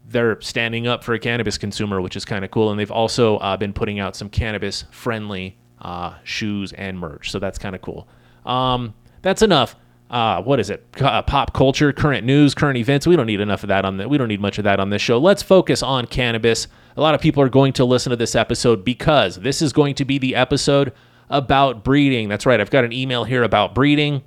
They're 0.07 0.41
standing 0.41 0.87
up 0.87 1.05
for 1.05 1.15
a 1.15 1.19
cannabis 1.19 1.57
consumer, 1.57 2.01
which 2.01 2.17
is 2.17 2.25
kind 2.25 2.45
of 2.45 2.51
cool. 2.51 2.71
And 2.71 2.81
they've 2.81 2.91
also 2.91 3.37
uh, 3.39 3.57
been 3.57 3.73
putting 3.73 4.01
out 4.01 4.17
some 4.17 4.29
cannabis 4.29 4.85
friendly 4.91 5.57
uh, 5.81 6.15
shoes 6.25 6.73
and 6.73 6.99
merch. 6.99 7.31
So 7.31 7.39
that's 7.39 7.59
kind 7.59 7.75
of 7.75 7.83
cool. 7.83 8.09
Um, 8.45 8.95
that's 9.23 9.43
enough. 9.43 9.77
Uh, 10.11 10.43
what 10.43 10.59
is 10.59 10.71
it? 10.71 10.85
Uh, 11.01 11.23
pop 11.23 11.53
culture, 11.53 11.93
current 11.93 12.27
news, 12.27 12.55
current 12.55 12.77
events. 12.77 13.07
We 13.07 13.15
don't 13.15 13.27
need 13.27 13.41
enough 13.41 13.63
of 13.63 13.69
that 13.69 13.85
on 13.85 13.97
the. 13.97 14.09
We 14.09 14.19
don't 14.19 14.29
need 14.29 14.41
much 14.41 14.59
of 14.59 14.65
that 14.65 14.81
on 14.81 14.91
this 14.91 15.01
show. 15.01 15.19
Let's 15.19 15.43
focus 15.43 15.83
on 15.83 16.07
cannabis. 16.07 16.67
A 16.97 17.01
lot 17.01 17.15
of 17.15 17.21
people 17.21 17.43
are 17.43 17.49
going 17.49 17.73
to 17.75 17.85
listen 17.85 18.11
to 18.11 18.17
this 18.17 18.35
episode 18.35 18.85
because 18.85 19.37
this 19.37 19.63
is 19.63 19.73
going 19.73 19.95
to 19.97 20.05
be 20.05 20.19
the 20.19 20.35
episode 20.35 20.93
about 21.29 21.85
breeding. 21.85 22.29
That's 22.29 22.47
right. 22.47 22.61
I've 22.61 22.71
got 22.71 22.85
an 22.85 22.93
email 22.93 23.25
here 23.25 23.43
about 23.43 23.75
breeding. 23.75 24.23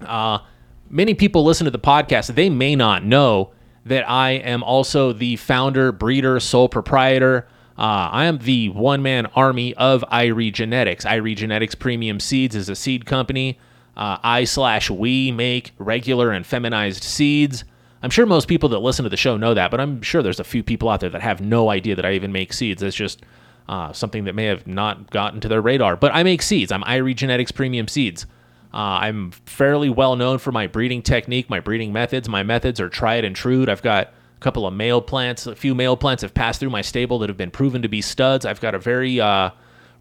Uh, 0.00 0.40
many 0.90 1.14
people 1.14 1.44
listen 1.44 1.64
to 1.64 1.70
the 1.70 1.78
podcast. 1.78 2.34
They 2.34 2.50
may 2.50 2.76
not 2.76 3.04
know 3.04 3.52
that 3.86 4.08
I 4.08 4.32
am 4.32 4.62
also 4.62 5.12
the 5.12 5.36
founder, 5.36 5.92
breeder, 5.92 6.38
sole 6.40 6.68
proprietor. 6.68 7.48
Uh, 7.78 8.10
I 8.12 8.24
am 8.26 8.38
the 8.38 8.68
one 8.70 9.02
man 9.02 9.26
army 9.34 9.72
of 9.74 10.04
Irie 10.12 10.52
Genetics. 10.52 11.04
Irie 11.04 11.36
Genetics 11.36 11.74
Premium 11.74 12.20
Seeds 12.20 12.54
is 12.54 12.68
a 12.68 12.76
seed 12.76 13.06
company. 13.06 13.58
Uh, 13.96 14.18
I 14.22 14.44
slash 14.44 14.90
we 14.90 15.32
make 15.32 15.72
regular 15.78 16.32
and 16.32 16.46
feminized 16.46 17.02
seeds. 17.02 17.64
I'm 18.02 18.10
sure 18.10 18.26
most 18.26 18.48
people 18.48 18.68
that 18.70 18.78
listen 18.78 19.02
to 19.02 19.08
the 19.08 19.16
show 19.16 19.36
know 19.36 19.54
that, 19.54 19.70
but 19.70 19.80
I'm 19.80 20.02
sure 20.02 20.22
there's 20.22 20.40
a 20.40 20.44
few 20.44 20.62
people 20.62 20.88
out 20.88 21.00
there 21.00 21.10
that 21.10 21.22
have 21.22 21.40
no 21.40 21.68
idea 21.68 21.96
that 21.96 22.04
I 22.04 22.12
even 22.12 22.30
make 22.30 22.52
seeds. 22.52 22.82
It's 22.82 22.96
just 22.96 23.22
uh, 23.68 23.92
something 23.92 24.24
that 24.24 24.34
may 24.34 24.44
have 24.44 24.66
not 24.66 25.10
gotten 25.10 25.40
to 25.40 25.48
their 25.48 25.60
radar. 25.60 25.96
But 25.96 26.14
I 26.14 26.22
make 26.22 26.42
seeds. 26.42 26.70
I'm 26.70 26.82
Irie 26.84 27.16
Genetics 27.16 27.52
Premium 27.52 27.88
Seeds. 27.88 28.26
Uh, 28.72 29.00
I'm 29.02 29.30
fairly 29.46 29.88
well 29.88 30.14
known 30.16 30.38
for 30.38 30.52
my 30.52 30.66
breeding 30.66 31.02
technique, 31.02 31.50
my 31.50 31.60
breeding 31.60 31.92
methods. 31.92 32.28
My 32.28 32.42
methods 32.42 32.80
are 32.80 32.88
tried 32.88 33.24
and 33.24 33.34
true. 33.34 33.66
I've 33.68 33.82
got 33.82 34.08
a 34.08 34.40
couple 34.40 34.66
of 34.66 34.74
male 34.74 35.00
plants, 35.00 35.46
a 35.46 35.56
few 35.56 35.74
male 35.74 35.96
plants 35.96 36.22
have 36.22 36.34
passed 36.34 36.60
through 36.60 36.70
my 36.70 36.82
stable 36.82 37.18
that 37.18 37.28
have 37.28 37.36
been 37.36 37.50
proven 37.50 37.82
to 37.82 37.88
be 37.88 38.00
studs. 38.00 38.46
I've 38.46 38.60
got 38.60 38.74
a 38.74 38.78
very 38.78 39.20
uh, 39.20 39.50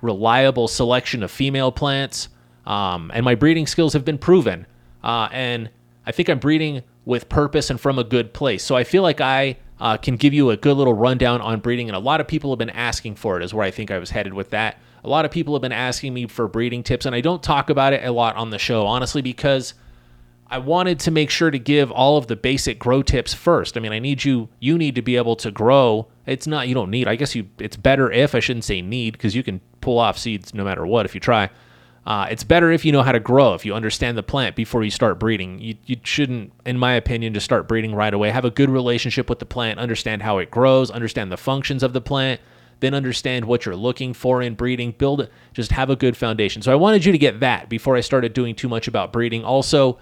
reliable 0.02 0.68
selection 0.68 1.24
of 1.24 1.32
female 1.32 1.72
plants, 1.72 2.30
um, 2.66 3.10
and 3.14 3.24
my 3.26 3.36
breeding 3.36 3.66
skills 3.66 3.94
have 3.94 4.06
been 4.06 4.18
proven. 4.18 4.68
Uh, 5.04 5.30
and 5.32 5.70
I 6.06 6.12
think 6.12 6.30
I'm 6.30 6.40
breeding 6.40 6.84
with 7.08 7.30
purpose 7.30 7.70
and 7.70 7.80
from 7.80 7.98
a 7.98 8.04
good 8.04 8.34
place. 8.34 8.62
So 8.62 8.76
I 8.76 8.84
feel 8.84 9.02
like 9.02 9.22
I 9.22 9.56
uh, 9.80 9.96
can 9.96 10.18
give 10.18 10.34
you 10.34 10.50
a 10.50 10.58
good 10.58 10.76
little 10.76 10.94
rundown 10.94 11.40
on 11.40 11.62
breeding, 11.62 11.88
and 11.88 11.96
a 11.96 12.00
lot 12.00 12.20
of 12.20 12.28
people 12.28 12.52
have 12.52 12.60
been 12.60 12.70
asking 12.70 13.16
for 13.16 13.38
it, 13.38 13.44
is 13.44 13.54
where 13.54 13.66
I 13.66 13.72
think 13.72 13.92
I 13.92 13.98
was 13.98 14.10
headed 14.10 14.34
with 14.34 14.50
that. 14.50 14.78
A 15.06 15.08
lot 15.08 15.24
of 15.24 15.32
people 15.32 15.56
have 15.56 15.62
been 15.62 15.72
asking 15.72 16.14
me 16.14 16.28
for 16.28 16.50
breeding 16.50 16.84
tips, 16.84 17.06
and 17.06 17.16
I 17.16 17.22
don't 17.22 17.42
talk 17.42 17.70
about 17.70 17.94
it 17.94 18.04
a 18.04 18.12
lot 18.12 18.36
on 18.36 18.50
the 18.50 18.60
show, 18.60 18.86
honestly, 18.86 19.22
because 19.22 19.74
I 20.48 20.58
wanted 20.58 21.00
to 21.02 21.12
make 21.12 21.30
sure 21.30 21.50
to 21.50 21.58
give 21.58 21.92
all 21.92 22.18
of 22.18 22.28
the 22.28 22.36
basic 22.36 22.78
grow 22.78 23.02
tips 23.02 23.34
first. 23.34 23.78
I 23.78 23.80
mean, 23.80 23.94
I 23.94 24.00
need 24.00 24.26
you, 24.26 24.50
you 24.60 24.78
need 24.78 24.96
to 24.96 25.02
be 25.02 25.16
able 25.16 25.38
to 25.38 25.50
grow. 25.50 26.08
It's 26.26 26.46
not, 26.46 26.68
you 26.68 26.76
don't 26.76 26.92
need, 26.92 27.08
I 27.08 27.16
guess 27.16 27.36
you, 27.36 27.48
it's 27.58 27.78
better 27.78 28.12
if, 28.12 28.36
I 28.36 28.42
shouldn't 28.42 28.66
say 28.66 28.82
need, 28.82 29.14
because 29.14 29.34
you 29.34 29.44
can 29.44 29.62
pull 29.80 29.98
off 29.98 30.18
seeds 30.18 30.54
no 30.54 30.66
matter 30.66 30.86
what 30.86 31.06
if 31.06 31.16
you 31.16 31.22
try. 31.22 31.50
Uh, 32.08 32.26
it's 32.32 32.46
better 32.46 32.72
if 32.72 32.86
you 32.86 32.94
know 32.94 33.04
how 33.04 33.12
to 33.12 33.20
grow, 33.20 33.54
if 33.54 33.66
you 33.66 33.76
understand 33.76 34.18
the 34.18 34.24
plant 34.24 34.56
before 34.56 34.82
you 34.82 34.90
start 34.90 35.20
breeding. 35.20 35.60
You, 35.60 35.76
you 35.86 35.98
shouldn't, 36.04 36.54
in 36.66 36.80
my 36.80 36.94
opinion, 36.94 37.34
just 37.34 37.44
start 37.44 37.68
breeding 37.68 37.94
right 37.94 38.14
away. 38.14 38.32
Have 38.32 38.46
a 38.46 38.50
good 38.50 38.70
relationship 38.70 39.30
with 39.30 39.40
the 39.40 39.46
plant, 39.46 39.78
understand 39.78 40.22
how 40.22 40.38
it 40.38 40.50
grows, 40.50 40.90
understand 40.90 41.34
the 41.34 41.38
functions 41.38 41.84
of 41.84 41.92
the 41.92 42.00
plant, 42.00 42.40
then 42.80 42.94
understand 42.94 43.44
what 43.44 43.66
you're 43.66 43.76
looking 43.76 44.14
for 44.14 44.42
in 44.42 44.56
breeding. 44.56 44.92
Build 44.92 45.28
just 45.52 45.74
have 45.74 45.90
a 45.90 45.98
good 45.98 46.16
foundation. 46.16 46.62
So 46.62 46.72
I 46.72 46.76
wanted 46.76 47.04
you 47.04 47.12
to 47.12 47.18
get 47.18 47.42
that 47.42 47.68
before 47.68 47.98
I 47.98 48.00
started 48.00 48.32
doing 48.32 48.56
too 48.56 48.70
much 48.70 48.88
about 48.88 49.12
breeding. 49.12 49.44
Also, 49.44 50.00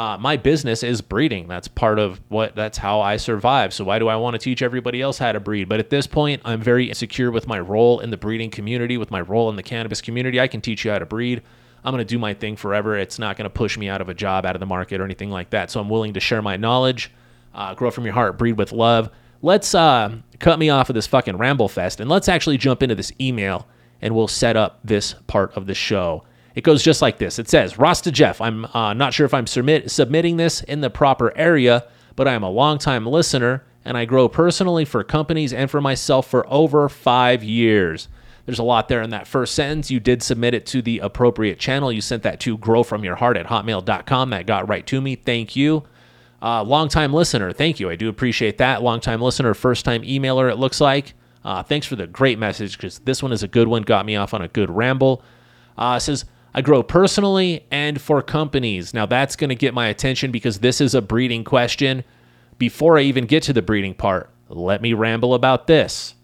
uh, 0.00 0.16
my 0.16 0.34
business 0.34 0.82
is 0.82 1.02
breeding. 1.02 1.46
That's 1.46 1.68
part 1.68 1.98
of 1.98 2.22
what, 2.30 2.56
that's 2.56 2.78
how 2.78 3.02
I 3.02 3.18
survive. 3.18 3.74
So 3.74 3.84
why 3.84 3.98
do 3.98 4.08
I 4.08 4.16
want 4.16 4.32
to 4.32 4.38
teach 4.38 4.62
everybody 4.62 5.02
else 5.02 5.18
how 5.18 5.30
to 5.30 5.40
breed? 5.40 5.68
But 5.68 5.78
at 5.78 5.90
this 5.90 6.06
point, 6.06 6.40
I'm 6.42 6.62
very 6.62 6.86
insecure 6.86 7.30
with 7.30 7.46
my 7.46 7.60
role 7.60 8.00
in 8.00 8.08
the 8.08 8.16
breeding 8.16 8.48
community, 8.48 8.96
with 8.96 9.10
my 9.10 9.20
role 9.20 9.50
in 9.50 9.56
the 9.56 9.62
cannabis 9.62 10.00
community. 10.00 10.40
I 10.40 10.48
can 10.48 10.62
teach 10.62 10.86
you 10.86 10.90
how 10.90 11.00
to 11.00 11.04
breed. 11.04 11.42
I'm 11.84 11.92
going 11.92 11.98
to 11.98 12.06
do 12.06 12.18
my 12.18 12.32
thing 12.32 12.56
forever. 12.56 12.96
It's 12.96 13.18
not 13.18 13.36
going 13.36 13.44
to 13.44 13.50
push 13.50 13.76
me 13.76 13.90
out 13.90 14.00
of 14.00 14.08
a 14.08 14.14
job, 14.14 14.46
out 14.46 14.56
of 14.56 14.60
the 14.60 14.64
market, 14.64 15.02
or 15.02 15.04
anything 15.04 15.30
like 15.30 15.50
that. 15.50 15.70
So 15.70 15.80
I'm 15.80 15.90
willing 15.90 16.14
to 16.14 16.20
share 16.20 16.40
my 16.40 16.56
knowledge, 16.56 17.12
uh, 17.54 17.74
grow 17.74 17.90
from 17.90 18.06
your 18.06 18.14
heart, 18.14 18.38
breed 18.38 18.56
with 18.56 18.72
love. 18.72 19.10
Let's 19.42 19.74
uh, 19.74 20.16
cut 20.38 20.58
me 20.58 20.70
off 20.70 20.88
of 20.88 20.94
this 20.94 21.06
fucking 21.08 21.36
ramble 21.36 21.68
fest 21.68 22.00
and 22.00 22.08
let's 22.08 22.30
actually 22.30 22.56
jump 22.56 22.82
into 22.82 22.94
this 22.94 23.12
email 23.20 23.68
and 24.00 24.16
we'll 24.16 24.28
set 24.28 24.56
up 24.56 24.80
this 24.82 25.14
part 25.26 25.54
of 25.58 25.66
the 25.66 25.74
show. 25.74 26.24
It 26.60 26.64
goes 26.64 26.82
just 26.82 27.00
like 27.00 27.16
this. 27.16 27.38
It 27.38 27.48
says, 27.48 27.78
Rasta 27.78 28.12
Jeff, 28.12 28.38
I'm 28.38 28.66
uh, 28.66 28.92
not 28.92 29.14
sure 29.14 29.24
if 29.24 29.32
I'm 29.32 29.46
submit- 29.46 29.90
submitting 29.90 30.36
this 30.36 30.60
in 30.60 30.82
the 30.82 30.90
proper 30.90 31.34
area, 31.34 31.86
but 32.16 32.28
I 32.28 32.34
am 32.34 32.42
a 32.42 32.50
longtime 32.50 33.06
listener 33.06 33.64
and 33.82 33.96
I 33.96 34.04
grow 34.04 34.28
personally 34.28 34.84
for 34.84 35.02
companies 35.02 35.54
and 35.54 35.70
for 35.70 35.80
myself 35.80 36.28
for 36.28 36.46
over 36.52 36.86
five 36.90 37.42
years. 37.42 38.08
There's 38.44 38.58
a 38.58 38.62
lot 38.62 38.88
there 38.88 39.00
in 39.00 39.08
that 39.08 39.26
first 39.26 39.54
sentence. 39.54 39.90
You 39.90 40.00
did 40.00 40.22
submit 40.22 40.52
it 40.52 40.66
to 40.66 40.82
the 40.82 40.98
appropriate 40.98 41.58
channel. 41.58 41.90
You 41.90 42.02
sent 42.02 42.24
that 42.24 42.40
to 42.40 42.58
growfromyourheart 42.58 43.40
at 43.40 43.46
hotmail.com. 43.46 44.28
That 44.28 44.44
got 44.44 44.68
right 44.68 44.86
to 44.88 45.00
me. 45.00 45.16
Thank 45.16 45.56
you. 45.56 45.84
Uh, 46.42 46.62
longtime 46.62 47.14
listener, 47.14 47.54
thank 47.54 47.80
you. 47.80 47.88
I 47.88 47.96
do 47.96 48.10
appreciate 48.10 48.58
that. 48.58 48.82
Longtime 48.82 49.22
listener, 49.22 49.54
first 49.54 49.86
time 49.86 50.02
emailer, 50.02 50.50
it 50.50 50.56
looks 50.56 50.78
like. 50.78 51.14
Uh, 51.42 51.62
thanks 51.62 51.86
for 51.86 51.96
the 51.96 52.06
great 52.06 52.38
message 52.38 52.76
because 52.76 52.98
this 52.98 53.22
one 53.22 53.32
is 53.32 53.42
a 53.42 53.48
good 53.48 53.66
one. 53.66 53.80
Got 53.80 54.04
me 54.04 54.16
off 54.16 54.34
on 54.34 54.42
a 54.42 54.48
good 54.48 54.68
ramble. 54.68 55.22
Uh, 55.78 55.98
says, 55.98 56.26
I 56.52 56.62
grow 56.62 56.82
personally 56.82 57.66
and 57.70 58.00
for 58.00 58.22
companies. 58.22 58.92
Now 58.92 59.06
that's 59.06 59.36
going 59.36 59.50
to 59.50 59.54
get 59.54 59.74
my 59.74 59.86
attention 59.86 60.30
because 60.30 60.58
this 60.58 60.80
is 60.80 60.94
a 60.94 61.02
breeding 61.02 61.44
question. 61.44 62.04
Before 62.58 62.98
I 62.98 63.02
even 63.02 63.26
get 63.26 63.42
to 63.44 63.52
the 63.52 63.62
breeding 63.62 63.94
part, 63.94 64.30
let 64.48 64.82
me 64.82 64.92
ramble 64.92 65.34
about 65.34 65.66
this. 65.66 66.14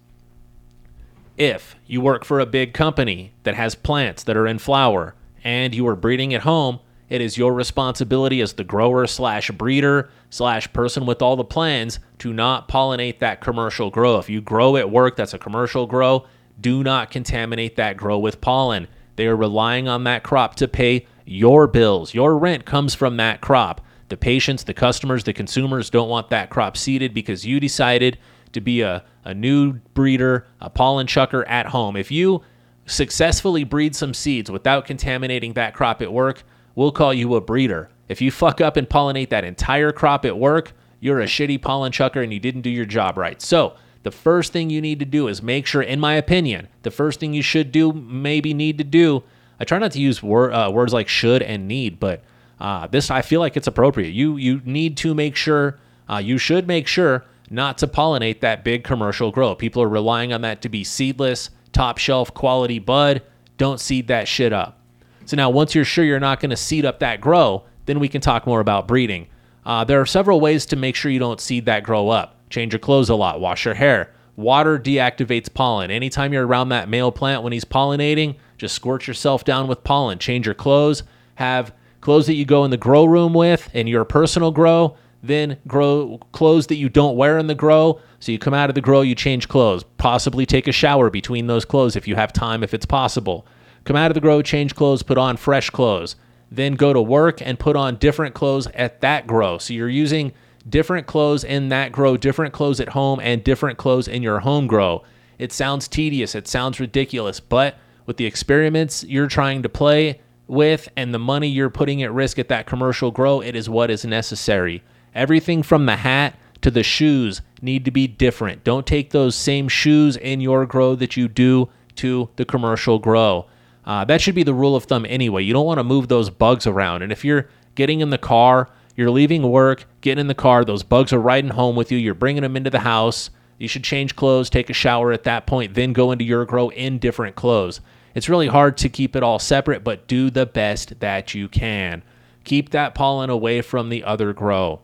If 1.37 1.77
you 1.87 2.01
work 2.01 2.25
for 2.25 2.41
a 2.41 2.47
big 2.47 2.73
company 2.75 3.33
that 3.45 3.55
has 3.55 3.75
plants 3.75 4.25
that 4.25 4.37
are 4.37 4.47
in 4.47 4.59
flower 4.59 5.15
and 5.45 5.75
you 5.75 5.87
are 5.87 5.97
breeding 5.97 6.35
at 6.35 6.43
home, 6.43 6.81
it 7.09 7.21
is 7.21 7.39
your 7.39 7.53
responsibility 7.53 8.41
as 8.41 8.55
the 8.55 8.65
grower 8.65 9.07
slash 9.07 9.51
breeder 9.53 10.11
slash 10.29 10.73
person 10.73 11.07
with 11.07 11.23
all 11.23 11.37
the 11.37 11.45
plans 11.45 12.01
to 12.19 12.33
not 12.33 12.69
pollinate 12.69 13.21
that 13.21 13.41
commercial 13.41 13.91
grow. 13.91 14.19
If 14.19 14.29
you 14.29 14.41
grow 14.41 14.77
at 14.77 14.91
work, 14.91 15.15
that's 15.15 15.35
a 15.35 15.39
commercial 15.39 15.87
grow. 15.87 16.27
Do 16.61 16.83
not 16.83 17.11
contaminate 17.11 17.77
that 17.77 17.97
grow 17.97 18.19
with 18.19 18.41
pollen. 18.41 18.89
They 19.17 19.27
are 19.27 19.37
relying 19.37 19.89
on 19.89 20.05
that 20.05 20.23
crop 20.23 20.55
to 20.57 20.69
pay 20.69 21.07
your 21.25 21.67
bills. 21.67 22.15
Your 22.15 22.39
rent 22.39 22.65
comes 22.65 22.95
from 22.95 23.17
that 23.17 23.41
crop. 23.41 23.81
The 24.09 24.17
patients, 24.17 24.65
the 24.65 24.75
customers, 24.75 25.25
the 25.25 25.33
consumers 25.33 25.91
don't 25.91 26.09
want 26.09 26.31
that 26.31 26.51
crop 26.51 26.77
seeded 26.77 27.13
because 27.13 27.45
you 27.45 27.59
decided 27.59 28.19
to 28.53 28.61
be 28.61 28.81
a, 28.83 29.05
a 29.25 29.35
new 29.35 29.75
breeder, 29.95 30.47
a 30.61 30.71
pollen 30.71 31.07
chucker 31.07 31.45
at 31.49 31.67
home. 31.67 31.97
If 31.97 32.11
you 32.11 32.43
successfully 32.87 33.65
breed 33.65 33.97
some 33.97 34.15
seeds 34.15 34.51
without 34.51 34.87
contaminating 34.87 35.55
that 35.55 35.75
crop 35.75 36.01
at 36.01 36.13
work, 36.13 36.45
we'll 36.77 36.93
call 36.93 37.13
you 37.13 37.35
a 37.35 37.41
breeder. 37.41 37.91
If 38.09 38.21
you 38.21 38.31
fuck 38.31 38.61
up 38.61 38.77
and 38.77 38.89
pollinate 38.89 39.31
that 39.31 39.45
entire 39.45 39.91
crop 39.91 40.25
at 40.25 40.39
work, 40.39 40.73
you're 41.01 41.21
a 41.21 41.27
shitty 41.27 41.61
pollen 41.61 41.91
chucker 41.91 42.23
and 42.23 42.33
you 42.33 42.39
didn't 42.39 42.63
do 42.63 42.71
your 42.71 42.85
job 42.85 43.19
right. 43.19 43.43
So, 43.43 43.75
the 44.07 44.13
first 44.13 44.53
thing 44.53 44.71
you 44.71 44.81
need 44.81 45.01
to 45.01 45.05
do 45.05 45.27
is 45.27 45.43
make 45.43 45.67
sure, 45.67 45.83
in 45.83 45.99
my 45.99 46.15
opinion, 46.15 46.69
the 46.83 46.93
first 46.93 47.19
thing 47.19 47.35
you 47.35 47.43
should 47.43 47.73
do, 47.73 47.93
maybe 47.93 48.55
need 48.55 48.79
to 48.79 48.85
do. 48.85 49.25
I 49.59 49.65
try 49.65 49.81
not 49.81 49.91
to 49.93 50.01
use 50.01 50.23
wor- 50.23 50.53
uh, 50.53 50.71
words 50.71 50.93
like 50.93 51.09
should 51.09 51.43
and 51.43 51.67
need, 51.67 51.99
but 51.99 52.23
uh, 52.61 52.87
this 52.87 53.11
I 53.11 53.23
feel 53.23 53.41
like 53.41 53.57
it's 53.57 53.67
appropriate. 53.67 54.11
You 54.11 54.37
you 54.37 54.63
need 54.65 54.97
to 54.99 55.13
make 55.13 55.35
sure, 55.35 55.81
uh, 56.09 56.19
you 56.19 56.39
should 56.39 56.69
make 56.69 56.87
sure 56.87 57.25
not 57.51 57.79
to 57.79 57.89
pollinate 57.89 58.39
that 58.43 58.63
big 58.63 58.85
commercial 58.85 59.33
grow. 59.33 59.57
People 59.57 59.83
are 59.83 59.89
relying 59.89 60.33
on 60.33 60.43
that 60.43 60.63
to 60.63 60.69
be 60.69 60.85
seedless, 60.85 61.51
top 61.73 61.99
shelf 61.99 62.33
quality 62.33 62.79
bud. 62.79 63.23
Don't 63.59 63.81
seed 63.81 64.07
that 64.07 64.29
shit 64.29 64.53
up. 64.53 64.79
So 65.25 65.37
now, 65.37 65.51
once 65.51 65.75
you're 65.75 65.85
sure 65.85 66.05
you're 66.05 66.21
not 66.21 66.39
going 66.39 66.51
to 66.51 66.57
seed 66.57 66.85
up 66.85 67.01
that 67.01 67.21
grow, 67.21 67.65
then 67.87 67.99
we 67.99 68.09
can 68.09 68.21
talk 68.21 68.47
more 68.47 68.61
about 68.61 68.87
breeding. 68.87 69.27
Uh, 69.65 69.83
there 69.83 70.01
are 70.01 70.07
several 70.07 70.39
ways 70.39 70.65
to 70.67 70.77
make 70.77 70.95
sure 70.95 71.11
you 71.11 71.19
don't 71.19 71.41
seed 71.41 71.67
that 71.67 71.83
grow 71.83 72.09
up. 72.09 72.36
Change 72.51 72.73
your 72.73 72.81
clothes 72.81 73.09
a 73.09 73.15
lot, 73.15 73.41
wash 73.41 73.65
your 73.65 73.75
hair. 73.75 74.13
Water 74.37 74.79
deactivates 74.79 75.53
pollen. 75.53 75.91
Anytime 75.91 76.33
you're 76.33 76.47
around 76.47 76.69
that 76.69 76.89
male 76.89 77.11
plant 77.11 77.43
when 77.43 77.53
he's 77.53 77.65
pollinating, 77.65 78.37
just 78.59 78.75
squirt 78.75 79.07
yourself 79.07 79.45
down 79.45 79.67
with 79.67 79.83
pollen. 79.83 80.19
Change 80.19 80.47
your 80.47 80.55
clothes. 80.55 81.03
Have 81.37 81.75
clothes 82.01 82.27
that 82.27 82.35
you 82.35 82.45
go 82.45 82.65
in 82.65 82.71
the 82.71 82.77
grow 82.77 83.05
room 83.05 83.33
with 83.33 83.75
in 83.75 83.87
your 83.87 84.05
personal 84.05 84.51
grow. 84.51 84.97
Then 85.23 85.57
grow 85.67 86.19
clothes 86.33 86.67
that 86.69 86.77
you 86.77 86.89
don't 86.89 87.17
wear 87.17 87.39
in 87.39 87.47
the 87.47 87.55
grow. 87.55 88.01
So 88.21 88.31
you 88.31 88.39
come 88.39 88.55
out 88.55 88.69
of 88.69 88.75
the 88.75 88.81
grow, 88.81 89.01
you 89.01 89.15
change 89.15 89.49
clothes. 89.49 89.85
Possibly 89.97 90.47
take 90.47 90.69
a 90.69 90.73
shower 90.73 91.11
between 91.11 91.47
those 91.47 91.65
clothes 91.65 91.97
if 91.97 92.07
you 92.07 92.15
have 92.15 92.33
time, 92.33 92.63
if 92.63 92.75
it's 92.75 92.87
possible. 92.87 93.47
Come 93.85 93.97
out 93.97 94.11
of 94.11 94.15
the 94.15 94.21
grow, 94.21 94.43
change 94.43 94.75
clothes, 94.75 95.03
put 95.03 95.19
on 95.19 95.37
fresh 95.37 95.71
clothes. 95.71 96.17
Then 96.51 96.75
go 96.75 96.93
to 96.93 97.01
work 97.01 97.41
and 97.41 97.59
put 97.59 97.75
on 97.75 97.97
different 97.97 98.35
clothes 98.35 98.67
at 98.69 99.01
that 99.01 99.27
grow. 99.27 99.59
So 99.59 99.75
you're 99.75 99.89
using 99.89 100.33
different 100.69 101.07
clothes 101.07 101.45
in 101.45 101.69
that 101.69 101.93
grow, 101.93 102.17
different 102.17 102.53
clothes 102.53 102.81
at 102.81 102.91
home, 102.91 103.21
and 103.23 103.45
different 103.45 103.79
clothes 103.79 104.09
in 104.09 104.23
your 104.23 104.41
home 104.41 104.67
grow. 104.67 105.03
It 105.39 105.53
sounds 105.53 105.89
tedious, 105.89 106.35
it 106.35 106.49
sounds 106.49 106.81
ridiculous, 106.81 107.41
but 107.41 107.77
with 108.07 108.17
the 108.17 108.27
experiments 108.27 109.05
you're 109.05 109.29
trying 109.29 109.63
to 109.63 109.69
play 109.69 110.21
with 110.47 110.89
and 110.97 111.13
the 111.13 111.19
money 111.19 111.49
you're 111.49 111.71
putting 111.71 112.03
at 112.03 112.13
risk 112.13 112.39
at 112.39 112.49
that 112.49 112.67
commercial 112.67 113.11
grow, 113.11 113.41
it 113.41 113.55
is 113.57 113.69
what 113.69 113.91
is 113.91 114.05
necessary. 114.05 114.83
Everything 115.15 115.63
from 115.63 115.87
the 115.87 115.97
hat 115.97 116.39
to 116.63 116.71
the 116.71 116.83
shoes 116.83 117.43
need 117.61 117.85
to 117.85 117.91
be 117.91 118.07
different. 118.07 118.65
Don't 118.65 118.87
take 118.87 119.11
those 119.11 119.35
same 119.35 119.69
shoes 119.69 120.17
in 120.17 120.41
your 120.41 120.67
grow 120.67 120.95
that 120.95 121.17
you 121.17 121.29
do 121.29 121.69
to 121.97 122.29
the 122.37 122.45
commercial 122.45 122.99
grow. 122.99 123.47
Uh, 123.85 124.05
that 124.05 124.21
should 124.21 124.35
be 124.35 124.43
the 124.43 124.55
rule 124.55 124.75
of 124.75 124.85
thumb 124.85 125.07
anyway. 125.09 125.43
You 125.43 125.53
don't 125.53 125.67
want 125.67 125.79
to 125.79 125.85
move 125.85 126.09
those 126.09 126.31
bugs 126.31 126.67
around. 126.67 127.03
And 127.03 127.13
if 127.13 127.25
you're 127.25 127.49
getting 127.75 128.01
in 128.01 128.11
the 128.11 128.19
car, 128.19 128.69
you're 128.97 129.11
leaving 129.11 129.51
work, 129.51 129.87
getting 130.01 130.21
in 130.21 130.27
the 130.27 130.35
car, 130.35 130.65
those 130.65 130.83
bugs 130.83 131.13
are 131.13 131.21
riding 131.21 131.51
home 131.51 131.77
with 131.77 131.93
you, 131.93 131.99
you're 131.99 132.15
bringing 132.15 132.43
them 132.43 132.57
into 132.57 132.71
the 132.71 132.81
house. 132.81 133.31
You 133.59 133.69
should 133.69 133.85
change 133.85 134.17
clothes, 134.17 134.51
take 134.51 134.69
a 134.69 134.75
shower 134.75 135.13
at 135.13 135.25
that 135.25 135.47
point, 135.47 135.75
then 135.75 135.93
go 135.93 136.13
into 136.13 136.25
your 136.25 136.45
grow 136.45 136.69
in 136.71 136.99
different 136.99 137.37
clothes. 137.37 137.81
It's 138.15 138.29
really 138.29 138.49
hard 138.49 138.77
to 138.79 138.89
keep 138.89 139.17
it 139.17 139.23
all 139.23 139.39
separate, 139.39 139.85
but 139.85 140.07
do 140.07 140.31
the 140.31 140.47
best 140.47 141.01
that 141.01 141.35
you 141.35 141.49
can. 141.49 142.03
Keep 142.45 142.71
that 142.71 142.95
pollen 142.95 143.31
away 143.31 143.63
from 143.63 143.89
the 143.89 144.05
other 144.05 144.33
grow. 144.33 144.81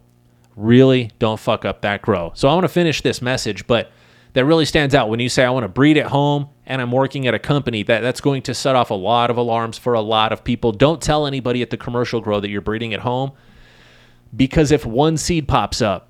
Really 0.56 1.10
don't 1.18 1.40
fuck 1.40 1.64
up 1.64 1.82
that 1.82 2.02
grow. 2.02 2.32
So 2.34 2.48
I 2.48 2.54
want 2.54 2.64
to 2.64 2.68
finish 2.68 3.00
this 3.00 3.22
message, 3.22 3.66
but 3.66 3.90
that 4.34 4.44
really 4.44 4.64
stands 4.64 4.94
out 4.94 5.08
when 5.08 5.20
you 5.20 5.28
say 5.28 5.44
I 5.44 5.50
want 5.50 5.64
to 5.64 5.68
breed 5.68 5.96
at 5.96 6.06
home 6.06 6.48
and 6.66 6.80
I'm 6.80 6.92
working 6.92 7.26
at 7.26 7.34
a 7.34 7.38
company 7.38 7.82
that 7.84 8.00
that's 8.00 8.20
going 8.20 8.42
to 8.42 8.54
set 8.54 8.74
off 8.74 8.90
a 8.90 8.94
lot 8.94 9.30
of 9.30 9.36
alarms 9.36 9.78
for 9.78 9.94
a 9.94 10.00
lot 10.00 10.32
of 10.32 10.44
people. 10.44 10.72
Don't 10.72 11.00
tell 11.00 11.26
anybody 11.26 11.62
at 11.62 11.70
the 11.70 11.76
commercial 11.76 12.20
grow 12.20 12.40
that 12.40 12.50
you're 12.50 12.60
breeding 12.60 12.94
at 12.94 13.00
home 13.00 13.32
because 14.34 14.72
if 14.72 14.86
one 14.86 15.16
seed 15.16 15.48
pops 15.48 15.82
up, 15.82 16.08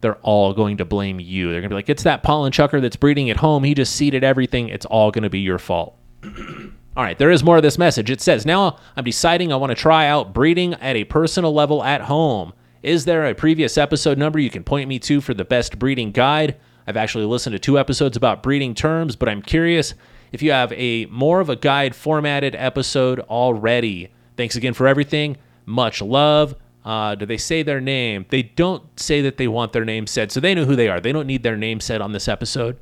they're 0.00 0.16
all 0.16 0.52
going 0.52 0.76
to 0.78 0.84
blame 0.84 1.20
you. 1.20 1.50
They're 1.50 1.60
going 1.60 1.70
to 1.70 1.74
be 1.74 1.76
like, 1.76 1.88
it's 1.88 2.02
that 2.02 2.22
pollen 2.22 2.52
chucker 2.52 2.80
that's 2.80 2.96
breeding 2.96 3.30
at 3.30 3.36
home. 3.36 3.64
He 3.64 3.72
just 3.72 3.94
seeded 3.94 4.24
everything. 4.24 4.68
It's 4.68 4.86
all 4.86 5.10
going 5.10 5.22
to 5.22 5.30
be 5.30 5.40
your 5.40 5.58
fault. 5.58 5.96
all 6.24 7.04
right, 7.04 7.18
there 7.18 7.30
is 7.30 7.44
more 7.44 7.56
of 7.56 7.62
this 7.62 7.78
message. 7.78 8.10
It 8.10 8.20
says, 8.20 8.44
Now 8.44 8.78
I'm 8.96 9.04
deciding 9.04 9.52
I 9.52 9.56
want 9.56 9.70
to 9.70 9.76
try 9.76 10.06
out 10.06 10.34
breeding 10.34 10.74
at 10.74 10.96
a 10.96 11.04
personal 11.04 11.54
level 11.54 11.82
at 11.82 12.02
home. 12.02 12.52
Is 12.82 13.04
there 13.04 13.26
a 13.26 13.34
previous 13.34 13.78
episode 13.78 14.18
number 14.18 14.40
you 14.40 14.50
can 14.50 14.64
point 14.64 14.88
me 14.88 14.98
to 15.00 15.20
for 15.20 15.34
the 15.34 15.44
best 15.44 15.78
breeding 15.78 16.10
guide? 16.10 16.56
I've 16.86 16.96
actually 16.96 17.24
listened 17.26 17.52
to 17.52 17.60
two 17.60 17.78
episodes 17.78 18.16
about 18.16 18.42
breeding 18.42 18.74
terms, 18.74 19.14
but 19.14 19.28
I'm 19.28 19.40
curious 19.40 19.94
if 20.32 20.42
you 20.42 20.50
have 20.50 20.72
a 20.72 21.06
more 21.06 21.38
of 21.38 21.48
a 21.48 21.54
guide 21.54 21.94
formatted 21.94 22.56
episode 22.56 23.20
already. 23.20 24.12
Thanks 24.36 24.56
again 24.56 24.74
for 24.74 24.88
everything. 24.88 25.36
Much 25.64 26.02
love. 26.02 26.56
Uh, 26.84 27.14
do 27.14 27.26
they 27.26 27.36
say 27.36 27.62
their 27.62 27.80
name? 27.80 28.26
They 28.28 28.42
don't 28.42 28.82
say 28.98 29.20
that 29.22 29.36
they 29.36 29.48
want 29.48 29.72
their 29.72 29.84
name 29.84 30.06
said, 30.06 30.32
so 30.32 30.40
they 30.40 30.54
know 30.54 30.64
who 30.64 30.76
they 30.76 30.88
are. 30.88 31.00
They 31.00 31.12
don't 31.12 31.26
need 31.26 31.42
their 31.42 31.56
name 31.56 31.80
said 31.80 32.00
on 32.00 32.12
this 32.12 32.28
episode. 32.28 32.76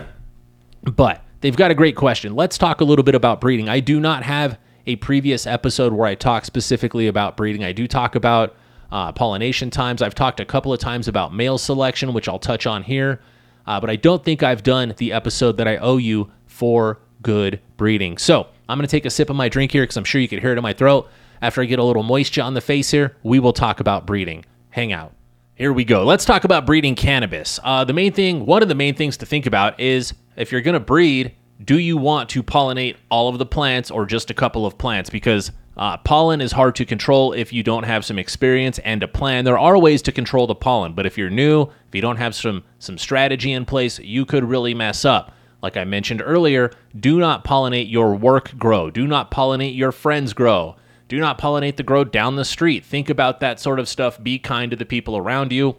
but 0.82 1.24
they've 1.40 1.56
got 1.56 1.70
a 1.70 1.74
great 1.74 1.96
question. 1.96 2.34
Let's 2.34 2.56
talk 2.56 2.80
a 2.80 2.84
little 2.84 3.02
bit 3.02 3.14
about 3.14 3.40
breeding. 3.40 3.68
I 3.68 3.80
do 3.80 3.98
not 3.98 4.22
have 4.22 4.58
a 4.86 4.96
previous 4.96 5.46
episode 5.46 5.92
where 5.92 6.06
I 6.06 6.14
talk 6.14 6.44
specifically 6.44 7.06
about 7.08 7.36
breeding. 7.36 7.64
I 7.64 7.72
do 7.72 7.86
talk 7.86 8.14
about 8.14 8.54
uh, 8.92 9.12
pollination 9.12 9.70
times. 9.70 10.02
I've 10.02 10.14
talked 10.14 10.40
a 10.40 10.44
couple 10.44 10.72
of 10.72 10.78
times 10.78 11.08
about 11.08 11.34
male 11.34 11.58
selection, 11.58 12.12
which 12.12 12.28
I'll 12.28 12.38
touch 12.38 12.66
on 12.66 12.82
here. 12.82 13.20
Uh, 13.66 13.80
but 13.80 13.90
I 13.90 13.96
don't 13.96 14.24
think 14.24 14.42
I've 14.42 14.62
done 14.62 14.94
the 14.96 15.12
episode 15.12 15.56
that 15.58 15.68
I 15.68 15.76
owe 15.76 15.98
you 15.98 16.30
for 16.46 16.98
good 17.22 17.60
breeding. 17.76 18.18
So 18.18 18.48
I'm 18.68 18.78
going 18.78 18.86
to 18.86 18.90
take 18.90 19.04
a 19.04 19.10
sip 19.10 19.30
of 19.30 19.36
my 19.36 19.48
drink 19.48 19.72
here 19.72 19.82
because 19.82 19.96
I'm 19.96 20.04
sure 20.04 20.20
you 20.20 20.28
can 20.28 20.40
hear 20.40 20.52
it 20.52 20.58
in 20.58 20.62
my 20.62 20.72
throat. 20.72 21.08
After 21.42 21.62
I 21.62 21.64
get 21.64 21.78
a 21.78 21.84
little 21.84 22.02
moisture 22.02 22.42
on 22.42 22.54
the 22.54 22.60
face 22.60 22.90
here, 22.90 23.16
we 23.22 23.38
will 23.38 23.52
talk 23.52 23.80
about 23.80 24.06
breeding. 24.06 24.44
Hang 24.70 24.92
out. 24.92 25.14
Here 25.54 25.72
we 25.72 25.84
go. 25.84 26.04
Let's 26.04 26.24
talk 26.24 26.44
about 26.44 26.66
breeding 26.66 26.94
cannabis. 26.94 27.58
Uh, 27.62 27.84
the 27.84 27.92
main 27.92 28.12
thing, 28.12 28.46
one 28.46 28.62
of 28.62 28.68
the 28.68 28.74
main 28.74 28.94
things 28.94 29.16
to 29.18 29.26
think 29.26 29.46
about 29.46 29.78
is 29.80 30.14
if 30.36 30.52
you're 30.52 30.60
going 30.60 30.74
to 30.74 30.80
breed, 30.80 31.34
do 31.64 31.78
you 31.78 31.96
want 31.96 32.30
to 32.30 32.42
pollinate 32.42 32.96
all 33.10 33.28
of 33.28 33.38
the 33.38 33.46
plants 33.46 33.90
or 33.90 34.06
just 34.06 34.30
a 34.30 34.34
couple 34.34 34.64
of 34.64 34.78
plants? 34.78 35.10
Because 35.10 35.50
uh, 35.76 35.96
pollen 35.98 36.40
is 36.40 36.52
hard 36.52 36.74
to 36.76 36.84
control 36.84 37.32
if 37.32 37.52
you 37.52 37.62
don't 37.62 37.84
have 37.84 38.04
some 38.04 38.18
experience 38.18 38.78
and 38.80 39.02
a 39.02 39.08
plan. 39.08 39.44
There 39.44 39.58
are 39.58 39.78
ways 39.78 40.02
to 40.02 40.12
control 40.12 40.46
the 40.46 40.54
pollen, 40.54 40.94
but 40.94 41.06
if 41.06 41.16
you're 41.16 41.30
new, 41.30 41.62
if 41.62 41.94
you 41.94 42.02
don't 42.02 42.16
have 42.16 42.34
some 42.34 42.64
some 42.78 42.98
strategy 42.98 43.52
in 43.52 43.64
place, 43.64 43.98
you 43.98 44.26
could 44.26 44.44
really 44.44 44.74
mess 44.74 45.04
up. 45.04 45.32
Like 45.62 45.76
I 45.76 45.84
mentioned 45.84 46.22
earlier, 46.24 46.70
do 46.98 47.18
not 47.18 47.44
pollinate 47.44 47.90
your 47.90 48.14
work 48.14 48.56
grow. 48.58 48.90
Do 48.90 49.06
not 49.06 49.30
pollinate 49.30 49.76
your 49.76 49.92
friends 49.92 50.32
grow. 50.32 50.76
Do 51.10 51.18
not 51.18 51.40
pollinate 51.40 51.74
the 51.74 51.82
grow 51.82 52.04
down 52.04 52.36
the 52.36 52.44
street. 52.44 52.84
Think 52.84 53.10
about 53.10 53.40
that 53.40 53.58
sort 53.58 53.80
of 53.80 53.88
stuff. 53.88 54.22
Be 54.22 54.38
kind 54.38 54.70
to 54.70 54.76
the 54.76 54.84
people 54.84 55.16
around 55.16 55.50
you. 55.50 55.74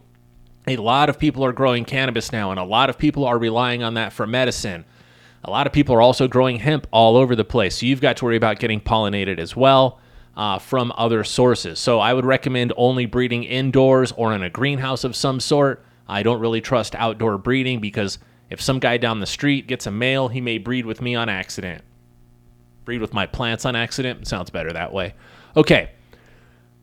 A 0.68 0.76
lot 0.76 1.08
of 1.08 1.18
people 1.18 1.46
are 1.46 1.54
growing 1.54 1.86
cannabis 1.86 2.34
now, 2.34 2.52
and 2.52 2.60
a 2.60 2.66
lot 2.66 2.90
of 2.90 2.98
people 2.98 3.24
are 3.24 3.38
relying 3.38 3.82
on 3.82 3.94
that 3.94 4.12
for 4.12 4.28
medicine. 4.28 4.84
A 5.46 5.50
lot 5.50 5.68
of 5.68 5.72
people 5.72 5.96
are 5.96 6.02
also 6.02 6.28
growing 6.28 6.60
hemp 6.60 6.86
all 6.92 7.16
over 7.16 7.34
the 7.34 7.46
place. 7.46 7.78
So 7.78 7.86
you've 7.86 8.02
got 8.02 8.18
to 8.18 8.26
worry 8.26 8.36
about 8.36 8.60
getting 8.60 8.82
pollinated 8.82 9.40
as 9.40 9.56
well 9.56 10.02
uh, 10.36 10.60
from 10.60 10.92
other 10.98 11.24
sources. 11.24 11.80
So 11.80 12.02
I 12.02 12.14
would 12.14 12.26
recommend 12.26 12.74
only 12.76 13.06
breeding 13.06 13.46
indoors 13.46 14.12
or 14.12 14.34
in 14.34 14.44
a 14.44 14.50
greenhouse 14.50 15.06
of 15.06 15.16
some 15.16 15.40
sort. 15.40 15.82
I 16.10 16.24
don't 16.24 16.42
really 16.42 16.60
trust 16.60 16.94
outdoor 16.96 17.38
breeding 17.38 17.80
because 17.80 18.20
if 18.50 18.60
some 18.60 18.80
guy 18.80 18.98
down 18.98 19.22
the 19.22 19.26
street 19.26 19.68
gets 19.68 19.88
a 19.88 19.92
male, 19.92 20.28
he 20.28 20.42
may 20.42 20.58
breed 20.58 20.86
with 20.86 21.02
me 21.02 21.16
on 21.16 21.30
accident 21.30 21.86
breed 22.92 23.00
with 23.00 23.14
my 23.14 23.26
plants 23.26 23.64
on 23.64 23.74
accident. 23.74 24.28
Sounds 24.28 24.50
better 24.50 24.74
that 24.74 24.92
way. 24.92 25.14
Okay. 25.56 25.92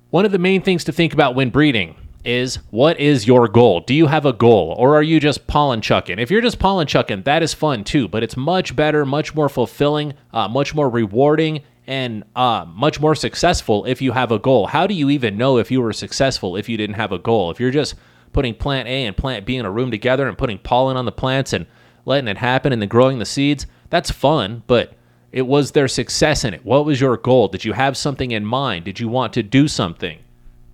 One 0.09 0.25
of 0.25 0.33
the 0.33 0.39
main 0.39 0.63
things 0.63 0.85
to 0.85 0.93
think 0.93 1.13
about 1.13 1.35
when 1.35 1.51
breeding 1.51 1.97
is 2.25 2.57
what 2.71 2.99
is 2.99 3.27
your 3.27 3.47
goal? 3.47 3.81
Do 3.81 3.93
you 3.93 4.07
have 4.07 4.25
a 4.25 4.33
goal 4.33 4.75
or 4.79 4.97
are 4.97 5.03
you 5.03 5.21
just 5.21 5.47
pollen 5.47 5.83
chucking? 5.83 6.19
If 6.19 6.31
you're 6.31 6.41
just 6.41 6.59
pollen 6.59 6.87
chucking, 6.87 7.25
that 7.25 7.43
is 7.43 7.53
fun 7.53 7.85
too, 7.85 8.09
but 8.09 8.23
it's 8.23 8.39
much 8.39 8.75
better, 8.75 9.05
much 9.05 9.35
more 9.35 9.51
fulfilling, 9.51 10.15
uh, 10.33 10.49
much 10.49 10.75
more 10.75 10.89
rewarding, 10.89 11.61
and 11.87 12.25
uh, 12.35 12.65
much 12.67 13.01
more 13.01 13.15
successful 13.15 13.85
if 13.85 14.01
you 14.01 14.13
have 14.13 14.33
a 14.33 14.39
goal. 14.39 14.67
How 14.67 14.87
do 14.87 14.95
you 14.95 15.11
even 15.11 15.37
know 15.37 15.59
if 15.59 15.71
you 15.71 15.83
were 15.83 15.93
successful 15.93 16.57
if 16.57 16.71
you 16.71 16.79
didn't 16.79 16.97
have 16.97 17.13
a 17.13 17.19
goal? 17.19 17.51
If 17.51 17.61
you're 17.61 17.71
just 17.71 17.97
putting 18.33 18.55
plant 18.55 18.89
A 18.89 19.05
and 19.05 19.15
plant 19.15 19.45
B 19.45 19.57
in 19.57 19.67
a 19.67 19.71
room 19.71 19.91
together 19.91 20.27
and 20.27 20.39
putting 20.39 20.57
pollen 20.57 20.97
on 20.97 21.05
the 21.05 21.13
plants 21.13 21.53
and 21.53 21.67
letting 22.07 22.29
it 22.29 22.39
happen 22.39 22.73
and 22.73 22.81
then 22.81 22.89
growing 22.89 23.19
the 23.19 23.27
seeds, 23.27 23.67
that's 23.91 24.11
fun, 24.11 24.63
but 24.67 24.95
it 25.33 25.47
was 25.47 25.73
their 25.73 25.89
success 25.89 26.45
in 26.45 26.55
it. 26.55 26.65
What 26.65 26.85
was 26.85 27.01
your 27.01 27.17
goal? 27.17 27.49
Did 27.49 27.65
you 27.65 27.73
have 27.75 27.97
something 27.97 28.31
in 28.31 28.45
mind? 28.45 28.85
Did 28.85 28.99
you 28.99 29.09
want 29.09 29.33
to 29.35 29.43
do 29.43 29.69
something? 29.69 30.19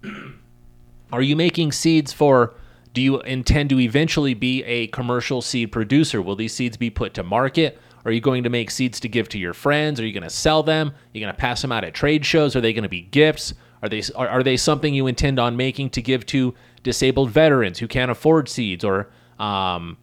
Are 1.13 1.23
you 1.23 1.37
making 1.37 1.73
seeds 1.73 2.13
for 2.13 2.55
do 2.93 3.03
you 3.03 3.21
intend 3.23 3.71
to 3.71 3.81
eventually 3.81 4.35
be 4.35 4.63
a 4.63 4.87
commercial 4.87 5.43
seed 5.43 5.73
producer? 5.73 6.23
Will 6.23 6.37
these 6.37 6.55
seeds 6.55 6.77
be 6.77 6.91
put 6.91 7.15
to 7.15 7.25
market? 7.25 7.79
Are 8.05 8.13
you 8.13 8.21
going 8.21 8.45
to 8.45 8.51
make 8.51 8.71
seeds 8.71 9.01
to 9.01 9.09
give 9.09 9.29
to 9.31 9.39
your 9.39 9.53
friends? 9.53 9.99
Are 9.99 10.07
you 10.07 10.13
going 10.13 10.23
to 10.23 10.31
sell 10.31 10.63
them? 10.63 10.89
Are 10.89 10.95
you 11.13 11.21
going 11.21 11.35
to 11.35 11.39
pass 11.39 11.61
them 11.61 11.73
out 11.73 11.83
at 11.83 11.93
trade 11.93 12.25
shows? 12.25 12.55
Are 12.55 12.61
they 12.61 12.73
going 12.73 12.85
to 12.85 12.89
be 12.89 13.01
gifts? 13.01 13.53
Are 13.83 13.89
they 13.89 14.03
are, 14.15 14.29
are 14.29 14.43
they 14.43 14.57
something 14.57 14.95
you 14.95 15.09
intend 15.09 15.41
on 15.41 15.57
making 15.57 15.91
to 15.91 16.03
give 16.03 16.25
to 16.27 16.55
disabled 16.85 17.31
veterans 17.31 17.81
who 17.81 17.89
can't 17.89 18.11
afford 18.11 18.49
seeds 18.49 18.85
or 18.85 19.11
um, 19.39 19.97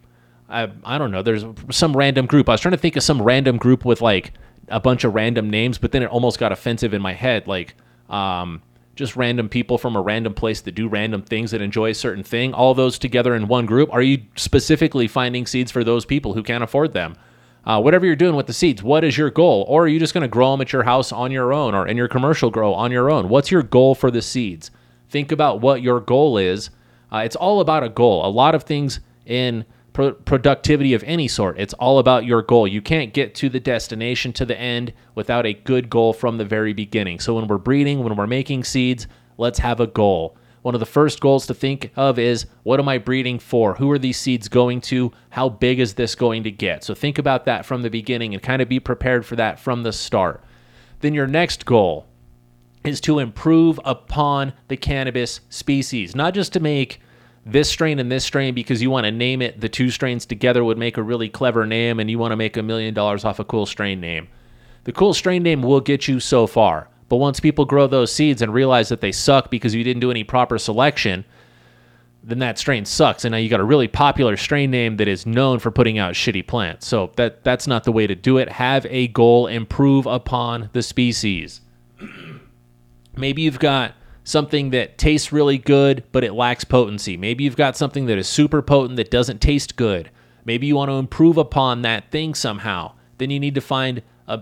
I, 0.52 0.72
I 0.84 0.98
don't 0.98 1.12
know. 1.12 1.24
There's 1.24 1.46
some 1.72 1.96
random 1.96 2.26
group. 2.26 2.50
I 2.50 2.54
was 2.54 2.62
trying 2.62 2.74
to 2.74 2.78
think 2.78 2.96
of 2.96 3.04
some 3.04 3.22
random 3.22 3.58
group 3.58 3.86
with 3.86 4.02
like 4.02 4.34
a 4.68 4.80
bunch 4.80 5.04
of 5.04 5.16
random 5.16 5.50
names, 5.50 5.78
but 5.78 5.92
then 5.92 6.04
it 6.04 6.10
almost 6.10 6.40
got 6.40 6.52
offensive 6.52 6.94
in 6.94 7.02
my 7.02 7.14
head. 7.14 7.48
Like, 7.48 7.76
um, 8.10 8.62
just 8.96 9.16
random 9.16 9.50
people 9.50 9.78
from 9.78 9.96
a 9.96 10.02
random 10.02 10.34
place 10.34 10.62
that 10.62 10.76
do 10.76 10.88
random 10.88 11.22
things 11.22 11.52
that 11.52 11.62
enjoy 11.62 11.90
a 11.90 11.94
certain 11.96 12.24
thing, 12.24 12.54
all 12.54 12.74
those 12.74 13.00
together 13.00 13.36
in 13.36 13.48
one 13.48 13.66
group. 13.66 13.92
Are 13.92 14.02
you 14.02 14.24
specifically 14.36 15.08
finding 15.08 15.46
seeds 15.46 15.72
for 15.72 15.84
those 15.84 16.06
people 16.06 16.34
who 16.34 16.44
can't 16.44 16.64
afford 16.64 16.94
them? 16.94 17.16
Uh, 17.64 17.80
whatever 17.80 18.06
you're 18.06 18.16
doing 18.16 18.36
with 18.36 18.48
the 18.48 18.54
seeds, 18.54 18.84
what 18.84 19.04
is 19.04 19.18
your 19.18 19.30
goal? 19.30 19.66
Or 19.68 19.86
are 19.86 19.88
you 19.88 20.00
just 20.00 20.14
going 20.14 20.24
to 20.24 20.28
grow 20.28 20.52
them 20.52 20.62
at 20.62 20.74
your 20.74 20.84
house 20.84 21.12
on 21.12 21.32
your 21.32 21.54
own 21.54 21.74
or 21.76 21.88
in 21.88 21.96
your 21.96 22.08
commercial 22.08 22.50
grow 22.50 22.74
on 22.74 22.92
your 22.92 23.10
own? 23.10 23.30
What's 23.30 23.52
your 23.52 23.64
goal 23.64 23.96
for 23.96 24.12
the 24.12 24.22
seeds? 24.22 24.72
Think 25.10 25.32
about 25.32 25.62
what 25.62 25.82
your 25.82 26.00
goal 26.00 26.38
is. 26.38 26.70
Uh, 27.12 27.20
it's 27.20 27.36
all 27.36 27.62
about 27.62 27.84
a 27.84 27.90
goal. 27.90 28.26
A 28.26 28.30
lot 28.30 28.56
of 28.56 28.64
things 28.64 29.00
in 29.26 29.66
pro- 29.94 30.14
productivity 30.14 30.94
of 30.94 31.04
any 31.04 31.28
sort. 31.28 31.60
It's 31.60 31.74
all 31.76 32.00
about 32.00 32.26
your 32.26 32.42
goal. 32.42 32.68
You 32.68 32.82
can't 32.82 33.14
get 33.14 33.36
to 33.36 33.50
the 33.50 33.60
destination, 33.60 34.34
to 34.34 34.46
the 34.46 34.60
end, 34.60 34.94
without 35.16 35.46
a 35.46 35.54
good 35.54 35.90
goal 35.90 36.14
from 36.14 36.38
the 36.38 36.46
very 36.46 36.74
beginning. 36.74 37.20
So 37.20 37.36
when 37.36 37.48
we're 37.48 37.58
breeding, 37.58 38.04
when 38.04 38.16
we're 38.16 38.28
making 38.28 38.64
seeds, 38.64 39.08
let's 39.38 39.60
have 39.60 39.80
a 39.80 39.88
goal. 39.88 40.38
One 40.62 40.76
of 40.76 40.80
the 40.80 40.86
first 40.86 41.20
goals 41.20 41.48
to 41.48 41.56
think 41.56 41.92
of 41.96 42.20
is 42.20 42.46
what 42.64 42.80
am 42.80 42.88
I 42.88 43.00
breeding 43.00 43.40
for? 43.40 43.76
Who 43.76 43.90
are 43.90 43.98
these 43.98 44.20
seeds 44.20 44.48
going 44.48 44.82
to? 44.82 45.12
How 45.32 45.50
big 45.50 45.80
is 45.80 45.96
this 45.96 46.14
going 46.14 46.44
to 46.44 46.52
get? 46.52 46.84
So 46.84 46.94
think 46.94 47.18
about 47.18 47.46
that 47.46 47.66
from 47.66 47.82
the 47.82 47.90
beginning 47.90 48.34
and 48.34 48.44
kind 48.44 48.62
of 48.62 48.70
be 48.70 48.80
prepared 48.80 49.26
for 49.26 49.36
that 49.38 49.60
from 49.60 49.82
the 49.82 49.92
start. 49.92 50.44
Then 51.00 51.16
your 51.16 51.26
next 51.26 51.66
goal 51.66 52.06
is 52.84 53.02
to 53.02 53.20
improve 53.20 53.80
upon 53.84 54.54
the 54.68 54.78
cannabis 54.78 55.42
species, 55.50 56.16
not 56.16 56.36
just 56.36 56.54
to 56.54 56.60
make 56.60 57.02
this 57.46 57.70
strain 57.70 58.00
and 58.00 58.12
this 58.12 58.24
strain 58.24 58.54
because 58.54 58.82
you 58.82 58.92
want 58.92 59.06
to 59.06 59.12
name 59.12 59.42
it 59.42 59.60
the 59.60 59.70
two 59.70 59.90
strains 59.90 60.26
together 60.26 60.64
would 60.64 60.78
make 60.78 60.98
a 60.98 61.04
really 61.04 61.30
clever 61.30 61.66
name 61.66 62.00
and 62.00 62.10
you 62.10 62.20
want 62.20 62.32
to 62.32 62.36
make 62.36 62.56
a 62.56 62.64
million 62.64 62.94
dollars 62.94 63.26
off 63.26 63.40
a 63.40 63.46
cool 63.46 63.66
strain 63.66 64.00
name. 64.00 64.28
The 64.84 64.92
cool 64.92 65.14
strain 65.14 65.44
name 65.44 65.62
will 65.62 65.82
get 65.82 66.08
you 66.08 66.20
so 66.20 66.48
far, 66.48 66.88
but 67.10 67.18
once 67.18 67.40
people 67.40 67.66
grow 67.66 67.88
those 67.88 68.12
seeds 68.12 68.42
and 68.42 68.54
realize 68.54 68.90
that 68.90 69.02
they 69.02 69.12
suck 69.12 69.50
because 69.50 69.76
you 69.76 69.84
didn't 69.84 70.02
do 70.02 70.12
any 70.12 70.24
proper 70.24 70.58
selection, 70.58 71.26
then 72.24 72.40
that 72.40 72.58
strain 72.58 72.86
sucks. 72.86 73.26
And 73.26 73.32
now 73.32 73.38
you 73.38 73.50
got 73.50 73.60
a 73.60 73.66
really 73.66 73.88
popular 73.88 74.38
strain 74.38 74.72
name 74.72 74.98
that 74.98 75.08
is 75.08 75.26
known 75.26 75.60
for 75.60 75.72
putting 75.72 75.98
out 75.98 76.14
shitty 76.14 76.46
plants. 76.46 76.88
So 76.88 77.12
that 77.16 77.44
that's 77.44 77.68
not 77.68 77.84
the 77.84 77.92
way 77.92 78.08
to 78.08 78.16
do 78.16 78.38
it. 78.38 78.50
Have 78.50 78.86
a 78.90 79.08
goal, 79.08 79.48
improve 79.48 80.06
upon 80.06 80.70
the 80.74 80.84
species. 80.84 81.62
Maybe 83.18 83.42
you've 83.42 83.60
got 83.60 83.94
something 84.24 84.70
that 84.72 84.98
tastes 84.98 85.32
really 85.32 85.58
good, 85.58 86.04
but 86.12 86.24
it 86.24 86.34
lacks 86.34 86.64
potency. 86.64 87.18
Maybe 87.18 87.44
you've 87.44 87.56
got 87.56 87.76
something 87.76 88.06
that 88.06 88.18
is 88.18 88.28
super 88.28 88.62
potent 88.62 88.98
that 88.98 89.12
doesn't 89.12 89.42
taste 89.42 89.76
good. 89.76 90.10
Maybe 90.46 90.68
you 90.68 90.76
want 90.76 90.90
to 90.90 90.96
improve 90.96 91.38
upon 91.38 91.82
that 91.82 92.12
thing 92.12 92.34
somehow. 92.34 92.94
Then 93.18 93.30
you 93.30 93.40
need 93.40 93.56
to 93.56 93.62
find 93.62 94.02
a 94.28 94.42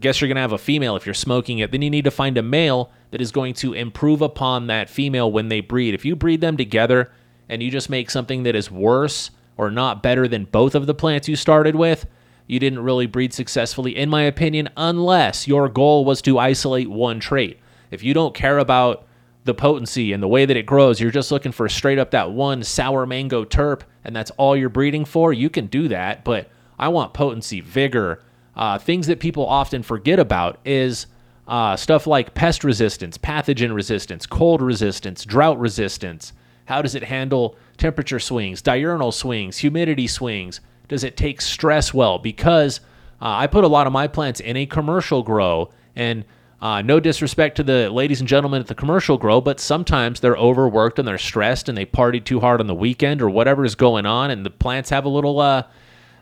guess 0.00 0.20
you're 0.20 0.28
going 0.28 0.36
to 0.36 0.40
have 0.40 0.52
a 0.52 0.58
female 0.58 0.96
if 0.96 1.04
you're 1.04 1.14
smoking 1.14 1.58
it. 1.58 1.70
Then 1.70 1.82
you 1.82 1.90
need 1.90 2.04
to 2.04 2.10
find 2.10 2.38
a 2.38 2.42
male 2.42 2.90
that 3.10 3.20
is 3.20 3.32
going 3.32 3.54
to 3.54 3.74
improve 3.74 4.22
upon 4.22 4.68
that 4.68 4.88
female 4.88 5.30
when 5.30 5.48
they 5.48 5.60
breed. 5.60 5.92
If 5.92 6.04
you 6.04 6.16
breed 6.16 6.40
them 6.40 6.56
together 6.56 7.12
and 7.48 7.62
you 7.62 7.70
just 7.70 7.90
make 7.90 8.10
something 8.10 8.44
that 8.44 8.54
is 8.54 8.70
worse 8.70 9.30
or 9.56 9.70
not 9.70 10.02
better 10.02 10.26
than 10.26 10.44
both 10.44 10.74
of 10.74 10.86
the 10.86 10.94
plants 10.94 11.28
you 11.28 11.36
started 11.36 11.74
with, 11.74 12.06
you 12.46 12.58
didn't 12.58 12.78
really 12.78 13.06
breed 13.06 13.34
successfully, 13.34 13.96
in 13.96 14.08
my 14.08 14.22
opinion, 14.22 14.70
unless 14.76 15.46
your 15.46 15.68
goal 15.68 16.04
was 16.04 16.22
to 16.22 16.38
isolate 16.38 16.88
one 16.88 17.20
trait. 17.20 17.58
If 17.90 18.02
you 18.02 18.14
don't 18.14 18.34
care 18.34 18.58
about 18.58 19.06
the 19.44 19.54
potency 19.54 20.12
and 20.12 20.22
the 20.22 20.28
way 20.28 20.44
that 20.44 20.56
it 20.56 20.66
grows, 20.66 21.00
you're 21.00 21.10
just 21.10 21.32
looking 21.32 21.52
for 21.52 21.68
straight 21.68 21.98
up 21.98 22.10
that 22.10 22.30
one 22.30 22.62
sour 22.62 23.06
mango 23.06 23.44
terp, 23.44 23.82
and 24.04 24.14
that's 24.14 24.30
all 24.32 24.56
you're 24.56 24.68
breeding 24.68 25.04
for, 25.04 25.32
you 25.32 25.50
can 25.50 25.66
do 25.66 25.88
that. 25.88 26.24
But 26.24 26.50
I 26.78 26.88
want 26.88 27.14
potency, 27.14 27.60
vigor, 27.60 28.22
uh, 28.56 28.78
things 28.78 29.06
that 29.06 29.20
people 29.20 29.46
often 29.46 29.82
forget 29.82 30.18
about 30.18 30.60
is 30.64 31.06
uh, 31.48 31.76
stuff 31.76 32.06
like 32.06 32.34
pest 32.34 32.62
resistance, 32.64 33.18
pathogen 33.18 33.74
resistance, 33.74 34.26
cold 34.26 34.62
resistance, 34.62 35.24
drought 35.24 35.58
resistance. 35.58 36.32
How 36.66 36.82
does 36.82 36.94
it 36.94 37.02
handle 37.02 37.56
temperature 37.76 38.20
swings, 38.20 38.62
diurnal 38.62 39.10
swings, 39.12 39.58
humidity 39.58 40.06
swings? 40.06 40.60
Does 40.88 41.02
it 41.02 41.16
take 41.16 41.40
stress 41.40 41.92
well? 41.92 42.18
Because 42.18 42.80
uh, 43.20 43.28
I 43.28 43.46
put 43.46 43.64
a 43.64 43.68
lot 43.68 43.86
of 43.86 43.92
my 43.92 44.06
plants 44.06 44.40
in 44.40 44.56
a 44.56 44.66
commercial 44.66 45.22
grow, 45.22 45.70
and 45.96 46.24
uh, 46.60 46.82
no 46.82 47.00
disrespect 47.00 47.56
to 47.56 47.62
the 47.62 47.88
ladies 47.90 48.20
and 48.20 48.28
gentlemen 48.28 48.60
at 48.60 48.66
the 48.66 48.74
commercial 48.74 49.16
grow, 49.16 49.40
but 49.40 49.60
sometimes 49.60 50.20
they're 50.20 50.36
overworked 50.36 50.98
and 50.98 51.08
they're 51.08 51.18
stressed 51.18 51.68
and 51.68 51.78
they 51.78 51.86
partied 51.86 52.24
too 52.24 52.40
hard 52.40 52.60
on 52.60 52.66
the 52.66 52.74
weekend 52.74 53.22
or 53.22 53.30
whatever 53.30 53.64
is 53.64 53.74
going 53.74 54.06
on, 54.06 54.30
and 54.30 54.44
the 54.44 54.50
plants 54.50 54.90
have 54.90 55.04
a 55.04 55.08
little 55.08 55.40
uh, 55.40 55.62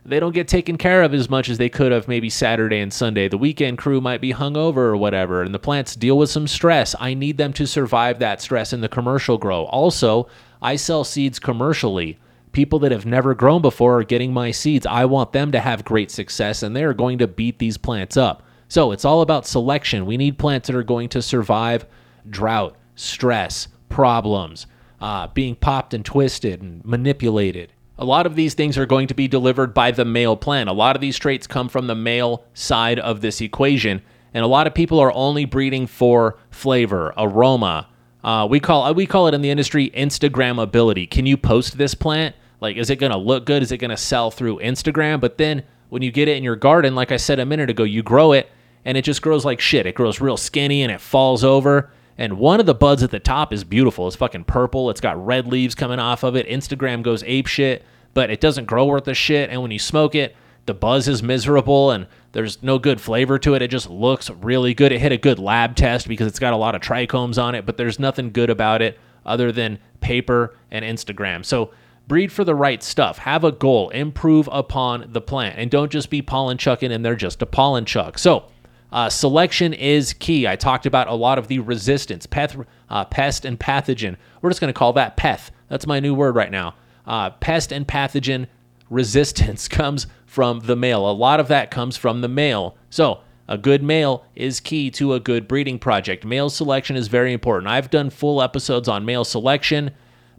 they 0.09 0.21
don't 0.21 0.35
get 0.35 0.49
taken 0.49 0.79
care 0.79 1.03
of 1.03 1.13
as 1.13 1.29
much 1.29 1.51
as 1.51 1.59
they 1.59 1.69
could 1.69 1.93
have 1.93 2.09
maybe 2.09 2.31
Saturday 2.31 2.79
and 2.79 2.93
Sunday. 2.93 3.29
The 3.29 3.37
weekend 3.37 3.77
crew 3.77 4.01
might 4.01 4.23
be 4.23 4.33
hungover 4.33 4.77
or 4.77 4.97
whatever, 4.97 5.43
and 5.43 5.55
the 5.55 5.59
plants 5.59 5.95
deal 5.95 6.17
with 6.17 6.31
some 6.31 6.47
stress. 6.47 6.95
I 6.99 7.13
need 7.13 7.37
them 7.37 7.53
to 7.55 7.67
survive 7.67 8.19
that 8.19 8.41
stress 8.41 8.73
in 8.73 8.81
the 8.81 8.89
commercial 8.89 9.37
grow. 9.37 9.65
Also, 9.65 10.29
I 10.63 10.77
sell 10.77 11.05
seeds 11.05 11.39
commercially. 11.39 12.19
People 12.53 12.79
that 12.79 12.93
have 12.93 13.05
never 13.05 13.35
grown 13.35 13.61
before 13.61 13.99
are 13.99 14.05
getting 14.05 14.33
my 14.33 14.51
seeds. 14.51 14.87
I 14.87 15.05
want 15.05 15.33
them 15.33 15.53
to 15.53 15.61
have 15.61 15.85
great 15.85 16.11
success, 16.11 16.63
and 16.63 16.75
they're 16.75 16.95
going 16.95 17.19
to 17.19 17.27
beat 17.27 17.59
these 17.59 17.77
plants 17.77 18.17
up. 18.17 18.43
So 18.69 18.93
it's 18.93 19.05
all 19.05 19.23
about 19.23 19.47
selection. 19.47 20.05
We 20.05 20.19
need 20.19 20.39
plants 20.39 20.69
that 20.69 20.77
are 20.77 20.83
going 20.83 21.09
to 21.11 21.23
survive 21.23 21.87
drought, 22.29 22.77
stress, 22.95 23.69
problems, 23.89 24.67
uh, 25.01 25.29
being 25.29 25.57
popped 25.57 25.95
and 25.95 26.05
twisted 26.05 26.61
and 26.61 26.85
manipulated. 26.85 27.73
A 27.99 28.05
lot 28.05 28.27
of 28.27 28.37
these 28.37 28.55
things 28.55 28.79
are 28.79 28.87
going 28.87 29.09
to 29.09 29.15
be 29.15 29.27
delivered 29.27 29.75
by 29.75 29.91
the 29.91 30.05
male 30.05 30.37
plant. 30.37 30.69
A 30.69 30.73
lot 30.75 30.95
of 30.95 31.01
these 31.01 31.19
traits 31.19 31.47
come 31.47 31.69
from 31.69 31.87
the 31.87 31.95
male 31.95 32.45
side 32.55 32.99
of 32.99 33.23
this 33.23 33.41
equation, 33.41 34.03
and 34.35 34.45
a 34.45 34.49
lot 34.49 34.67
of 34.67 34.75
people 34.75 35.01
are 35.01 35.13
only 35.15 35.47
breeding 35.47 35.87
for 35.87 36.39
flavor, 36.51 37.13
aroma. 37.17 37.89
Uh, 38.23 38.47
we 38.49 38.61
call 38.61 38.93
we 38.95 39.07
call 39.07 39.27
it 39.27 39.35
in 39.35 39.43
the 39.43 39.51
industry 39.51 39.91
Instagrammability. 39.91 41.11
Can 41.11 41.27
you 41.27 41.37
post 41.37 41.79
this 41.79 41.95
plant? 41.95 42.37
Like, 42.61 42.77
is 42.77 42.91
it 42.91 42.97
going 42.97 43.13
to 43.13 43.19
look 43.19 43.47
good? 43.47 43.63
Is 43.63 43.73
it 43.73 43.79
going 43.79 43.91
to 43.91 43.97
sell 43.97 44.31
through 44.31 44.59
Instagram? 44.59 45.21
But 45.21 45.39
then 45.39 45.63
when 45.89 46.03
you 46.03 46.11
get 46.11 46.29
it 46.29 46.37
in 46.37 46.45
your 46.45 46.57
garden, 46.57 46.95
like 46.95 47.11
I 47.11 47.17
said 47.17 47.39
a 47.39 47.47
minute 47.47 47.71
ago, 47.71 47.85
you 47.85 48.03
grow 48.03 48.33
it 48.33 48.51
and 48.85 48.97
it 48.97 49.03
just 49.03 49.23
grows 49.23 49.45
like 49.45 49.61
shit. 49.61 49.87
It 49.87 49.95
grows 49.95 50.21
real 50.21 50.37
skinny 50.37 50.83
and 50.83 50.93
it 50.93 51.01
falls 51.01 51.45
over. 51.45 51.91
And 52.17 52.39
one 52.39 52.59
of 52.59 52.67
the 52.67 52.75
buds 52.75 53.03
at 53.03 53.11
the 53.11 53.21
top 53.21 53.53
is 53.53 53.63
beautiful. 53.63 54.07
It's 54.07 54.17
fucking 54.17 54.45
purple. 54.45 54.91
It's 54.91 55.01
got 55.01 55.25
red 55.25 55.47
leaves 55.47 55.75
coming 55.75 56.01
off 56.01 56.25
of 56.25 56.35
it. 56.37 56.49
Instagram 56.49 57.03
goes 57.03 57.23
ape 57.25 57.47
shit, 57.47 57.85
but 58.13 58.31
it 58.31 58.41
doesn't 58.41 58.65
grow 58.65 58.87
worth 58.87 59.07
a 59.07 59.15
shit. 59.15 59.51
And 59.51 59.63
when 59.63 59.71
you 59.71 59.79
smoke 59.79 60.15
it, 60.15 60.35
the 60.67 60.75
buzz 60.75 61.09
is 61.09 61.23
miserable 61.23 61.93
and 61.93 62.07
there's 62.33 62.63
no 62.63 62.79
good 62.79 63.01
flavor 63.01 63.39
to 63.39 63.55
it. 63.55 63.63
It 63.63 63.71
just 63.71 63.89
looks 63.89 64.31
really 64.31 64.75
good. 64.75 64.93
It 64.93 64.99
hit 64.99 65.13
a 65.13 65.17
good 65.17 65.39
lab 65.39 65.77
test 65.77 66.09
because 66.09 66.27
it's 66.27 66.39
got 66.39 66.53
a 66.53 66.57
lot 66.57 66.75
of 66.75 66.83
trichomes 66.83 67.43
on 67.43 67.55
it, 67.55 67.65
but 67.65 67.77
there's 67.77 67.99
nothing 67.99 68.33
good 68.33 68.51
about 68.51 68.83
it 68.83 68.99
other 69.25 69.51
than 69.51 69.79
paper 70.01 70.55
and 70.71 70.85
Instagram. 70.85 71.45
So 71.45 71.71
breed 72.07 72.33
for 72.33 72.45
the 72.45 72.55
right 72.55 72.83
stuff. 72.83 73.19
Have 73.19 73.45
a 73.45 73.53
goal. 73.53 73.91
Improve 73.91 74.49
upon 74.53 75.07
the 75.13 75.21
plant. 75.21 75.59
And 75.59 75.71
don't 75.71 75.91
just 75.91 76.11
be 76.11 76.21
pollen 76.21 76.59
chucking 76.59 76.93
and 76.93 77.05
they're 77.05 77.17
just 77.17 77.41
a 77.43 77.47
pollen 77.47 77.85
chuck. 77.85 78.19
So 78.19 78.47
uh, 78.93 79.11
selection 79.11 79.75
is 79.75 80.13
key. 80.15 80.47
I 80.47 80.57
talked 80.57 80.87
about 80.87 81.09
a 81.09 81.15
lot 81.15 81.39
of 81.39 81.49
the 81.49 81.59
resistance, 81.59 82.27
peth, 82.27 82.65
uh, 82.89 83.05
pest 83.05 83.45
and 83.45 83.59
pathogen. 83.59 84.17
We're 84.41 84.51
just 84.51 84.61
going 84.61 84.73
to 84.73 84.79
call 84.79 84.93
that 84.95 85.17
peth. 85.17 85.51
That's 85.69 85.87
my 85.87 86.01
new 86.01 86.15
word 86.15 86.35
right 86.35 86.51
now. 86.51 86.75
Uh, 87.07 87.31
pest 87.31 87.73
and 87.73 87.87
pathogen 87.87 88.47
resistance 88.91 89.69
comes 89.69 90.07
from 90.27 90.61
the 90.61 90.77
male. 90.77 91.09
A 91.09 91.13
lot 91.13 91.41
of 91.41 91.49
that 91.49 91.71
comes 91.71 91.97
from 91.97 92.21
the 92.21 92.29
male. 92.29 92.77
So, 92.91 93.21
a 93.51 93.57
good 93.57 93.83
male 93.83 94.27
is 94.37 94.61
key 94.61 94.91
to 94.93 95.15
a 95.15 95.21
good 95.21 95.49
breeding 95.49 95.79
project. 95.79 96.25
Male 96.25 96.51
selection 96.51 96.97
is 96.97 97.09
very 97.09 97.33
important. 97.33 97.71
I've 97.71 97.89
done 97.89 98.11
full 98.11 98.43
episodes 98.43 98.89
on 98.89 99.07
male 99.07 99.25
selection, 99.25 99.91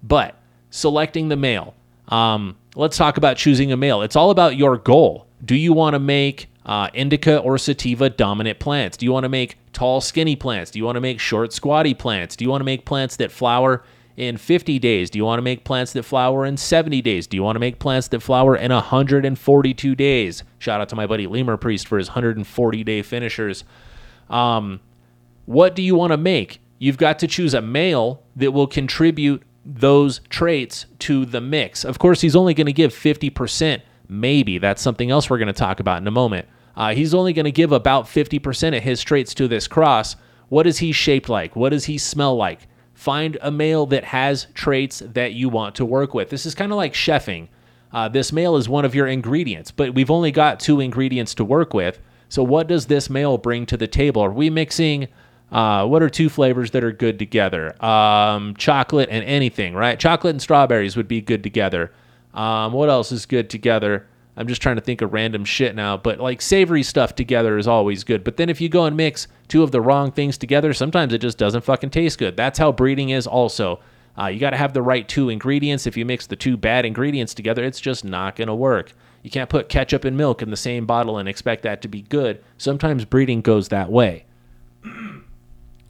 but 0.04 0.36
selecting 0.70 1.30
the 1.30 1.36
male. 1.36 1.74
Um, 2.10 2.56
let's 2.76 2.98
talk 2.98 3.18
about 3.18 3.38
choosing 3.38 3.72
a 3.72 3.78
male. 3.78 4.04
It's 4.04 4.16
all 4.16 4.30
about 4.30 4.58
your 4.58 4.78
goal. 4.78 5.26
Do 5.44 5.56
you 5.56 5.74
want 5.74 5.96
to 5.96 6.00
make 6.00 6.49
uh, 6.70 6.88
indica 6.94 7.40
or 7.40 7.58
sativa 7.58 8.12
dominant 8.12 8.60
plants? 8.60 8.96
Do 8.96 9.04
you 9.04 9.12
want 9.12 9.24
to 9.24 9.30
make 9.30 9.58
tall, 9.74 10.02
skinny 10.02 10.36
plants? 10.36 10.70
Do 10.70 10.78
you 10.78 10.86
want 10.86 10.98
to 10.98 11.02
make 11.02 11.20
short, 11.20 11.52
squatty 11.52 11.96
plants? 11.96 12.36
Do 12.36 12.46
you 12.46 12.52
want 12.52 12.62
to 12.62 12.66
make 12.66 12.86
plants 12.86 13.16
that 13.16 13.32
flower 13.32 13.84
in 14.16 14.38
50 14.38 14.78
days? 14.78 15.10
Do 15.10 15.18
you 15.18 15.26
want 15.26 15.40
to 15.40 15.42
make 15.42 15.64
plants 15.64 15.94
that 15.94 16.04
flower 16.04 16.46
in 16.46 16.58
70 16.58 17.02
days? 17.02 17.26
Do 17.26 17.38
you 17.38 17.42
want 17.42 17.56
to 17.56 17.60
make 17.60 17.80
plants 17.80 18.08
that 18.10 18.22
flower 18.22 18.56
in 18.56 18.72
142 18.72 19.96
days? 19.96 20.44
Shout 20.60 20.80
out 20.80 20.90
to 20.90 20.96
my 20.96 21.08
buddy 21.08 21.26
Lemur 21.26 21.58
Priest 21.58 21.88
for 21.88 21.98
his 21.98 22.10
140 22.10 22.84
day 22.84 23.02
finishers. 23.02 23.64
Um, 24.30 24.80
what 25.48 25.76
do 25.76 25.82
you 25.82 25.96
want 25.96 26.12
to 26.12 26.18
make? 26.18 26.62
You've 26.78 26.98
got 26.98 27.18
to 27.20 27.28
choose 27.28 27.56
a 27.56 27.64
male 27.64 28.22
that 28.36 28.52
will 28.52 28.68
contribute 28.68 29.42
those 29.66 30.22
traits 30.30 30.86
to 31.00 31.26
the 31.26 31.42
mix. 31.42 31.84
Of 31.84 31.98
course, 31.98 32.22
he's 32.22 32.36
only 32.36 32.54
going 32.54 32.68
to 32.68 32.74
give 32.74 32.94
50%, 32.94 33.82
maybe. 34.08 34.60
That's 34.60 34.84
something 34.84 35.10
else 35.10 35.32
we're 35.32 35.40
going 35.40 35.48
to 35.48 35.54
talk 35.54 35.80
about 35.80 36.00
in 36.00 36.08
a 36.08 36.12
moment. 36.12 36.48
Uh, 36.80 36.96
he's 36.96 37.14
only 37.14 37.34
going 37.34 37.46
to 37.46 37.52
give 37.52 37.74
about 37.74 38.06
50% 38.06 38.78
of 38.78 38.82
his 38.82 39.04
traits 39.04 39.34
to 39.34 39.50
this 39.50 39.68
cross. 39.68 40.16
What 40.48 40.66
is 40.66 40.78
he 40.78 40.94
shaped 40.94 41.28
like? 41.28 41.54
What 41.54 41.70
does 41.70 41.86
he 41.86 41.98
smell 41.98 42.38
like? 42.38 42.62
Find 42.94 43.38
a 43.42 43.52
male 43.52 43.86
that 43.88 44.06
has 44.06 44.48
traits 44.54 45.04
that 45.06 45.34
you 45.34 45.50
want 45.50 45.76
to 45.76 45.86
work 45.86 46.14
with. 46.14 46.30
This 46.30 46.46
is 46.46 46.56
kind 46.56 46.72
of 46.72 46.78
like 46.78 46.94
chefing. 46.94 47.50
Uh, 47.92 48.08
this 48.08 48.32
male 48.32 48.56
is 48.56 48.70
one 48.70 48.86
of 48.86 48.96
your 48.96 49.08
ingredients, 49.08 49.72
but 49.72 49.94
we've 49.94 50.10
only 50.10 50.32
got 50.32 50.62
two 50.62 50.80
ingredients 50.80 51.34
to 51.36 51.44
work 51.44 51.74
with. 51.74 52.00
So, 52.30 52.44
what 52.44 52.68
does 52.68 52.86
this 52.86 53.10
male 53.10 53.38
bring 53.38 53.66
to 53.66 53.78
the 53.78 53.88
table? 53.88 54.22
Are 54.22 54.32
we 54.32 54.50
mixing? 54.50 55.08
Uh, 55.52 55.86
what 55.86 56.02
are 56.02 56.10
two 56.10 56.30
flavors 56.30 56.72
that 56.72 56.84
are 56.84 56.92
good 56.92 57.20
together? 57.20 57.84
Um, 57.84 58.56
chocolate 58.56 59.10
and 59.12 59.26
anything, 59.26 59.74
right? 59.74 60.00
Chocolate 60.00 60.32
and 60.32 60.42
strawberries 60.42 60.96
would 60.96 61.08
be 61.08 61.20
good 61.22 61.42
together. 61.42 61.92
Um, 62.34 62.72
what 62.72 62.88
else 62.88 63.12
is 63.12 63.26
good 63.26 63.50
together? 63.50 64.08
I'm 64.40 64.48
just 64.48 64.62
trying 64.62 64.78
to 64.78 64.82
think 64.82 65.02
of 65.02 65.12
random 65.12 65.44
shit 65.44 65.76
now, 65.76 65.98
but 65.98 66.22
like 66.22 66.42
savory 66.42 66.82
stuff 66.82 67.14
together 67.14 67.58
is 67.58 67.68
always 67.68 68.06
good. 68.06 68.24
But 68.24 68.38
then 68.38 68.48
if 68.48 68.62
you 68.62 68.70
go 68.70 68.86
and 68.86 68.96
mix 68.96 69.28
two 69.50 69.64
of 69.64 69.72
the 69.72 69.82
wrong 69.82 70.14
things 70.14 70.38
together, 70.38 70.74
sometimes 70.74 71.12
it 71.12 71.18
just 71.18 71.38
doesn't 71.38 71.66
fucking 71.66 71.90
taste 71.90 72.18
good. 72.18 72.38
That's 72.38 72.58
how 72.58 72.72
breeding 72.72 73.10
is 73.10 73.28
also. 73.28 73.82
Uh, 74.18 74.28
you 74.28 74.40
got 74.40 74.52
to 74.52 74.58
have 74.58 74.72
the 74.72 74.82
right 74.82 75.06
two 75.06 75.28
ingredients. 75.28 75.86
If 75.86 75.98
you 75.98 76.06
mix 76.06 76.26
the 76.26 76.38
two 76.38 76.56
bad 76.56 76.86
ingredients 76.86 77.34
together, 77.34 77.66
it's 77.66 77.82
just 77.82 78.06
not 78.06 78.38
going 78.38 78.48
to 78.48 78.56
work. 78.56 78.94
You 79.24 79.30
can't 79.30 79.50
put 79.50 79.68
ketchup 79.68 80.06
and 80.06 80.16
milk 80.16 80.42
in 80.42 80.52
the 80.52 80.58
same 80.58 80.86
bottle 80.86 81.18
and 81.18 81.28
expect 81.28 81.64
that 81.64 81.82
to 81.82 81.90
be 81.90 82.04
good. 82.04 82.42
Sometimes 82.58 83.04
breeding 83.04 83.42
goes 83.42 83.68
that 83.68 83.92
way. 83.92 84.26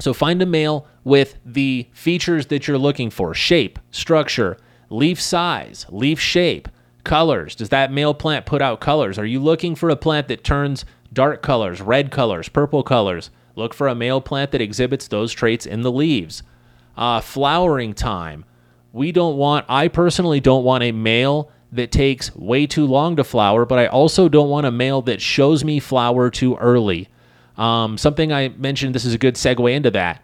So 0.01 0.13
find 0.13 0.41
a 0.41 0.45
male 0.45 0.87
with 1.03 1.35
the 1.45 1.89
features 1.91 2.45
that 2.47 2.69
you're 2.69 2.77
looking 2.77 3.09
for 3.09 3.33
shape, 3.33 3.79
structure, 3.91 4.57
leaf 4.89 5.21
size, 5.21 5.85
leaf 5.89 6.21
shape, 6.21 6.69
Colors. 7.03 7.55
Does 7.55 7.69
that 7.69 7.91
male 7.91 8.13
plant 8.13 8.45
put 8.45 8.61
out 8.61 8.79
colors? 8.79 9.17
Are 9.17 9.25
you 9.25 9.39
looking 9.39 9.75
for 9.75 9.89
a 9.89 9.95
plant 9.95 10.27
that 10.27 10.43
turns 10.43 10.85
dark 11.13 11.41
colors, 11.41 11.81
red 11.81 12.11
colors, 12.11 12.49
purple 12.49 12.83
colors? 12.83 13.29
Look 13.55 13.73
for 13.73 13.87
a 13.87 13.95
male 13.95 14.21
plant 14.21 14.51
that 14.51 14.61
exhibits 14.61 15.07
those 15.07 15.33
traits 15.33 15.65
in 15.65 15.81
the 15.81 15.91
leaves. 15.91 16.43
Uh, 16.97 17.21
flowering 17.21 17.93
time. 17.93 18.45
We 18.91 19.11
don't 19.11 19.37
want, 19.37 19.65
I 19.69 19.87
personally 19.87 20.39
don't 20.39 20.63
want 20.63 20.83
a 20.83 20.91
male 20.91 21.51
that 21.71 21.91
takes 21.91 22.35
way 22.35 22.65
too 22.65 22.85
long 22.85 23.15
to 23.15 23.23
flower, 23.23 23.65
but 23.65 23.79
I 23.79 23.87
also 23.87 24.27
don't 24.27 24.49
want 24.49 24.65
a 24.65 24.71
male 24.71 25.01
that 25.03 25.21
shows 25.21 25.63
me 25.63 25.79
flower 25.79 26.29
too 26.29 26.55
early. 26.55 27.07
Um, 27.57 27.97
something 27.97 28.33
I 28.33 28.49
mentioned, 28.49 28.95
this 28.95 29.05
is 29.05 29.13
a 29.13 29.19
good 29.19 29.35
segue 29.35 29.73
into 29.73 29.91
that. 29.91 30.23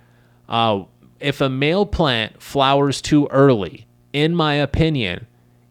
Uh, 0.49 0.83
if 1.19 1.41
a 1.41 1.49
male 1.49 1.85
plant 1.85 2.41
flowers 2.41 3.01
too 3.01 3.27
early, 3.27 3.85
in 4.13 4.33
my 4.35 4.55
opinion, 4.55 5.27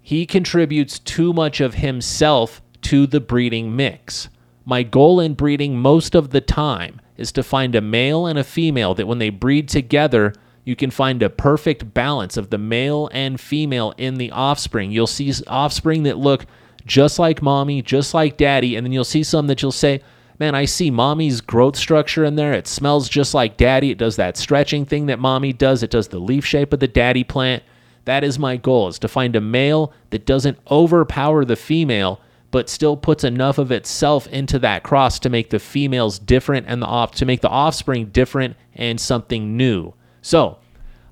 he 0.07 0.27
contributes 0.27 0.99
too 0.99 1.33
much 1.33 1.63
of 1.63 1.77
himself 1.77 2.61
to 2.83 3.07
the 3.07 3.21
breeding 3.21 3.75
mix. 3.75 4.29
My 4.67 4.83
goal 4.83 5.19
in 5.19 5.33
breeding 5.33 5.79
most 5.79 6.15
of 6.15 6.29
the 6.29 6.43
time 6.43 7.01
is 7.17 7.33
to 7.33 7.43
find 7.43 7.75
a 7.75 7.81
male 7.81 8.27
and 8.27 8.39
a 8.39 8.45
female 8.45 8.95
that 8.97 9.07
when 9.07 9.19
they 9.19 9.31
breed 9.31 9.67
together, 9.67 10.35
you 10.63 10.77
can 10.77 10.91
find 10.91 11.23
a 11.23 11.31
perfect 11.31 11.95
balance 11.95 12.37
of 12.37 12.51
the 12.51 12.59
male 12.59 13.09
and 13.13 13.41
female 13.41 13.95
in 13.97 14.17
the 14.17 14.31
offspring. 14.31 14.91
You'll 14.91 15.07
see 15.07 15.33
offspring 15.47 16.03
that 16.03 16.19
look 16.19 16.45
just 16.85 17.19
like 17.19 17.41
mommy, 17.41 17.81
just 17.81 18.13
like 18.13 18.37
daddy, 18.37 18.77
and 18.77 18.85
then 18.85 18.93
you'll 18.93 19.05
see 19.05 19.23
some 19.23 19.47
that 19.47 19.63
you'll 19.63 19.73
say, 19.73 20.03
Man, 20.39 20.55
I 20.55 20.67
see 20.67 20.91
mommy's 20.91 21.41
growth 21.41 21.77
structure 21.77 22.27
in 22.27 22.35
there. 22.35 22.53
It 22.53 22.67
smells 22.67 23.09
just 23.09 23.33
like 23.33 23.57
daddy. 23.57 23.91
It 23.91 23.99
does 23.99 24.17
that 24.17 24.37
stretching 24.37 24.85
thing 24.85 25.07
that 25.07 25.19
mommy 25.19 25.55
does. 25.55 25.83
It 25.83 25.91
does 25.91 26.09
the 26.09 26.19
leaf 26.19 26.45
shape 26.45 26.75
of 26.75 26.81
the 26.81 26.89
daddy 26.89 27.25
plant. 27.25 27.63
That 28.05 28.25
is 28.25 28.39
my 28.39 28.57
goal 28.57 28.89
is 28.89 28.99
to 29.01 29.09
find 29.09 29.35
a 29.35 29.41
male 29.41 29.93
that 30.11 30.27
doesn't 30.27 30.59
overpower 30.71 31.45
the 31.45 31.57
female 31.57 32.21
but 32.51 32.69
still 32.69 32.97
puts 32.97 33.25
enough 33.25 33.59
of 33.59 33.73
itself 33.73 34.29
into 34.29 34.61
that 34.61 34.85
cross 34.85 35.19
to 35.19 35.29
make 35.29 35.51
the 35.51 35.59
females 35.59 36.21
different 36.21 36.67
and 36.69 36.81
the 36.81 36.87
off 36.87 37.11
to 37.11 37.27
make 37.27 37.41
the 37.41 37.49
offspring 37.49 38.07
different 38.07 38.57
and 38.75 39.01
something 39.01 39.57
new. 39.57 39.93
So, 40.23 40.59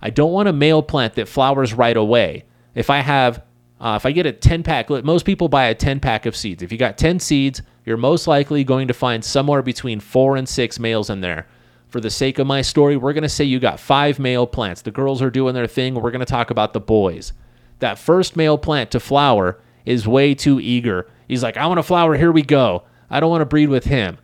I 0.01 0.11
don't 0.11 0.31
want 0.31 0.49
a 0.49 0.53
male 0.53 0.83
plant 0.83 1.15
that 1.15 1.27
flowers 1.27 1.75
right 1.75 1.97
away. 1.97 2.45
If 2.77 2.91
I 2.91 2.99
have 2.99 3.43
uh, 3.81 3.97
if 3.97 4.07
I 4.07 4.13
get 4.13 4.27
a 4.27 4.33
10 4.33 4.63
pack, 4.63 4.89
most 4.89 5.27
people 5.27 5.49
buy 5.49 5.65
a 5.65 5.75
10 5.75 5.99
pack 5.99 6.27
of 6.27 6.37
seeds. 6.37 6.63
If 6.63 6.71
you 6.71 6.79
got 6.79 6.97
10 6.97 7.19
seeds, 7.19 7.61
you're 7.85 7.97
most 7.97 8.29
likely 8.29 8.63
going 8.63 8.87
to 8.87 8.95
find 8.95 9.25
somewhere 9.25 9.63
between 9.63 9.99
four 9.99 10.37
and 10.37 10.49
six 10.49 10.79
males 10.79 11.11
in 11.11 11.21
there. 11.21 11.49
For 11.93 12.01
the 12.01 12.11
sake 12.11 12.41
of 12.41 12.47
my 12.49 12.63
story, 12.63 12.97
we're 12.97 13.13
going 13.13 13.23
to 13.23 13.29
say 13.29 13.45
you 13.45 13.61
got 13.61 13.79
five 13.79 14.19
male 14.19 14.47
plants. 14.47 14.83
The 14.83 14.91
girls 14.91 15.23
are 15.23 15.31
doing 15.31 15.55
their 15.55 15.69
thing. 15.69 15.95
We're 15.95 16.11
going 16.11 16.21
to 16.21 16.27
talk 16.27 16.51
about 16.51 16.73
the 16.73 16.81
boys. 16.81 17.33
That 17.79 17.99
first 17.99 18.35
male 18.35 18.59
plant 18.59 18.91
to 18.93 19.01
flower 19.01 19.61
is 19.85 20.09
way 20.09 20.35
too 20.35 20.59
eager 20.59 21.07
He's 21.33 21.43
like, 21.43 21.57
I 21.57 21.67
want 21.67 21.79
to 21.79 21.83
flower. 21.83 22.15
Here 22.15 22.31
we 22.31 22.43
go. 22.43 22.83
I 23.09 23.19
don't 23.19 23.31
want 23.31 23.41
to 23.41 23.47
breed 23.47 23.71
with 23.71 23.85
him. 23.85 24.19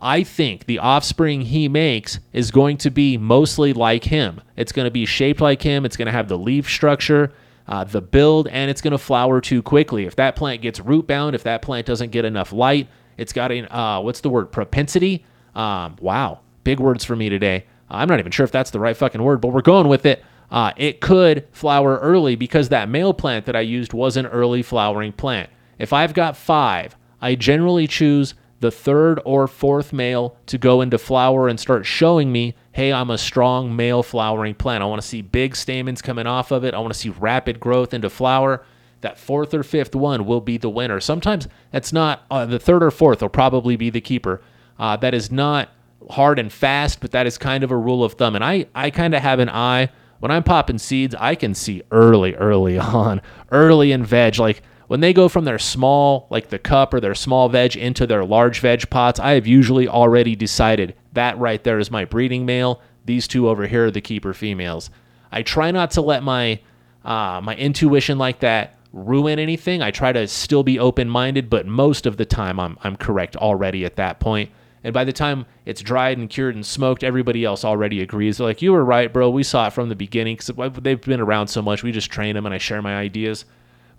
I 0.00 0.22
think 0.22 0.66
the 0.66 0.78
offspring 0.78 1.40
he 1.40 1.68
makes 1.68 2.20
is 2.32 2.52
going 2.52 2.76
to 2.78 2.90
be 2.90 3.18
mostly 3.18 3.72
like 3.72 4.04
him. 4.04 4.40
It's 4.56 4.70
going 4.70 4.84
to 4.84 4.90
be 4.92 5.04
shaped 5.04 5.40
like 5.40 5.60
him. 5.60 5.84
It's 5.84 5.96
going 5.96 6.06
to 6.06 6.12
have 6.12 6.28
the 6.28 6.38
leaf 6.38 6.70
structure, 6.70 7.32
uh, 7.66 7.82
the 7.82 8.00
build, 8.00 8.46
and 8.46 8.70
it's 8.70 8.80
going 8.80 8.92
to 8.92 8.98
flower 8.98 9.40
too 9.40 9.60
quickly. 9.60 10.06
If 10.06 10.14
that 10.16 10.36
plant 10.36 10.62
gets 10.62 10.78
root 10.78 11.08
bound, 11.08 11.34
if 11.34 11.42
that 11.42 11.62
plant 11.62 11.84
doesn't 11.84 12.12
get 12.12 12.24
enough 12.24 12.52
light, 12.52 12.86
it's 13.16 13.32
got 13.32 13.50
a, 13.50 13.76
uh, 13.76 14.00
what's 14.02 14.20
the 14.20 14.30
word, 14.30 14.52
propensity? 14.52 15.24
Um, 15.56 15.96
wow, 16.00 16.42
big 16.64 16.80
words 16.80 17.04
for 17.04 17.16
me 17.16 17.28
today. 17.28 17.66
I'm 17.90 18.08
not 18.08 18.18
even 18.18 18.32
sure 18.32 18.44
if 18.44 18.52
that's 18.52 18.70
the 18.70 18.80
right 18.80 18.96
fucking 18.96 19.22
word, 19.22 19.40
but 19.40 19.48
we're 19.48 19.62
going 19.62 19.88
with 19.88 20.06
it. 20.06 20.24
Uh, 20.50 20.72
it 20.76 21.00
could 21.00 21.46
flower 21.52 21.98
early 21.98 22.36
because 22.36 22.68
that 22.68 22.88
male 22.88 23.14
plant 23.14 23.46
that 23.46 23.56
I 23.56 23.60
used 23.60 23.92
was 23.92 24.16
an 24.16 24.26
early 24.26 24.62
flowering 24.62 25.12
plant. 25.12 25.50
If 25.78 25.92
I've 25.92 26.14
got 26.14 26.36
five, 26.36 26.96
I 27.20 27.34
generally 27.34 27.86
choose 27.86 28.34
the 28.60 28.70
third 28.70 29.20
or 29.24 29.48
fourth 29.48 29.92
male 29.92 30.36
to 30.46 30.56
go 30.56 30.80
into 30.82 30.98
flower 30.98 31.48
and 31.48 31.58
start 31.58 31.84
showing 31.84 32.30
me, 32.30 32.54
hey, 32.72 32.92
I'm 32.92 33.10
a 33.10 33.18
strong 33.18 33.74
male 33.74 34.02
flowering 34.02 34.54
plant. 34.54 34.82
I 34.82 34.86
want 34.86 35.02
to 35.02 35.08
see 35.08 35.20
big 35.20 35.56
stamens 35.56 36.00
coming 36.00 36.26
off 36.26 36.50
of 36.50 36.64
it. 36.64 36.74
I 36.74 36.78
want 36.78 36.92
to 36.92 36.98
see 36.98 37.08
rapid 37.10 37.58
growth 37.58 37.92
into 37.92 38.08
flower. 38.08 38.64
That 39.00 39.18
fourth 39.18 39.52
or 39.52 39.64
fifth 39.64 39.96
one 39.96 40.26
will 40.26 40.40
be 40.40 40.58
the 40.58 40.70
winner. 40.70 41.00
Sometimes 41.00 41.48
that's 41.72 41.92
not, 41.92 42.22
uh, 42.30 42.46
the 42.46 42.60
third 42.60 42.84
or 42.84 42.92
fourth 42.92 43.20
will 43.20 43.28
probably 43.28 43.74
be 43.74 43.90
the 43.90 44.00
keeper. 44.00 44.40
Uh, 44.78 44.96
that 44.98 45.12
is 45.12 45.32
not 45.32 45.70
hard 46.10 46.38
and 46.38 46.52
fast, 46.52 47.00
but 47.00 47.10
that 47.12 47.26
is 47.26 47.38
kind 47.38 47.64
of 47.64 47.70
a 47.70 47.76
rule 47.76 48.04
of 48.04 48.14
thumb. 48.14 48.34
And 48.34 48.44
I, 48.44 48.66
I 48.74 48.90
kind 48.90 49.14
of 49.14 49.22
have 49.22 49.38
an 49.38 49.48
eye. 49.48 49.90
When 50.20 50.30
I'm 50.30 50.44
popping 50.44 50.78
seeds, 50.78 51.14
I 51.18 51.34
can 51.34 51.54
see 51.54 51.82
early, 51.90 52.34
early 52.36 52.78
on, 52.78 53.20
early 53.50 53.92
in 53.92 54.04
veg. 54.04 54.38
Like 54.38 54.62
when 54.86 55.00
they 55.00 55.12
go 55.12 55.28
from 55.28 55.44
their 55.44 55.58
small, 55.58 56.26
like 56.30 56.48
the 56.48 56.58
cup 56.58 56.94
or 56.94 57.00
their 57.00 57.14
small 57.14 57.48
veg, 57.48 57.76
into 57.76 58.06
their 58.06 58.24
large 58.24 58.60
veg 58.60 58.88
pots, 58.90 59.18
I 59.18 59.32
have 59.32 59.46
usually 59.46 59.88
already 59.88 60.36
decided 60.36 60.94
that 61.12 61.38
right 61.38 61.62
there 61.64 61.78
is 61.78 61.90
my 61.90 62.04
breeding 62.04 62.46
male. 62.46 62.80
These 63.04 63.26
two 63.26 63.48
over 63.48 63.66
here 63.66 63.86
are 63.86 63.90
the 63.90 64.00
keeper 64.00 64.32
females. 64.32 64.90
I 65.32 65.42
try 65.42 65.70
not 65.70 65.92
to 65.92 66.02
let 66.02 66.22
my 66.22 66.60
uh, 67.04 67.40
my 67.42 67.56
intuition 67.56 68.18
like 68.18 68.40
that 68.40 68.76
ruin 68.92 69.38
anything. 69.38 69.82
I 69.82 69.90
try 69.90 70.12
to 70.12 70.28
still 70.28 70.62
be 70.62 70.78
open 70.78 71.08
minded, 71.08 71.50
but 71.50 71.66
most 71.66 72.06
of 72.06 72.16
the 72.16 72.26
time 72.26 72.60
I'm 72.60 72.78
I'm 72.84 72.96
correct 72.96 73.34
already 73.36 73.84
at 73.84 73.96
that 73.96 74.20
point. 74.20 74.50
And 74.84 74.92
by 74.92 75.04
the 75.04 75.12
time 75.12 75.46
it's 75.64 75.80
dried 75.80 76.18
and 76.18 76.28
cured 76.28 76.54
and 76.54 76.66
smoked, 76.66 77.04
everybody 77.04 77.44
else 77.44 77.64
already 77.64 78.02
agrees. 78.02 78.38
They're 78.38 78.46
like, 78.46 78.62
you 78.62 78.72
were 78.72 78.84
right, 78.84 79.12
bro. 79.12 79.30
We 79.30 79.42
saw 79.42 79.66
it 79.68 79.72
from 79.72 79.88
the 79.88 79.94
beginning 79.94 80.36
because 80.36 80.72
they've 80.80 81.00
been 81.00 81.20
around 81.20 81.48
so 81.48 81.62
much. 81.62 81.82
We 81.82 81.92
just 81.92 82.10
train 82.10 82.34
them 82.34 82.46
and 82.46 82.54
I 82.54 82.58
share 82.58 82.82
my 82.82 82.96
ideas. 82.96 83.44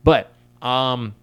But 0.03 0.31
um, 0.61 1.15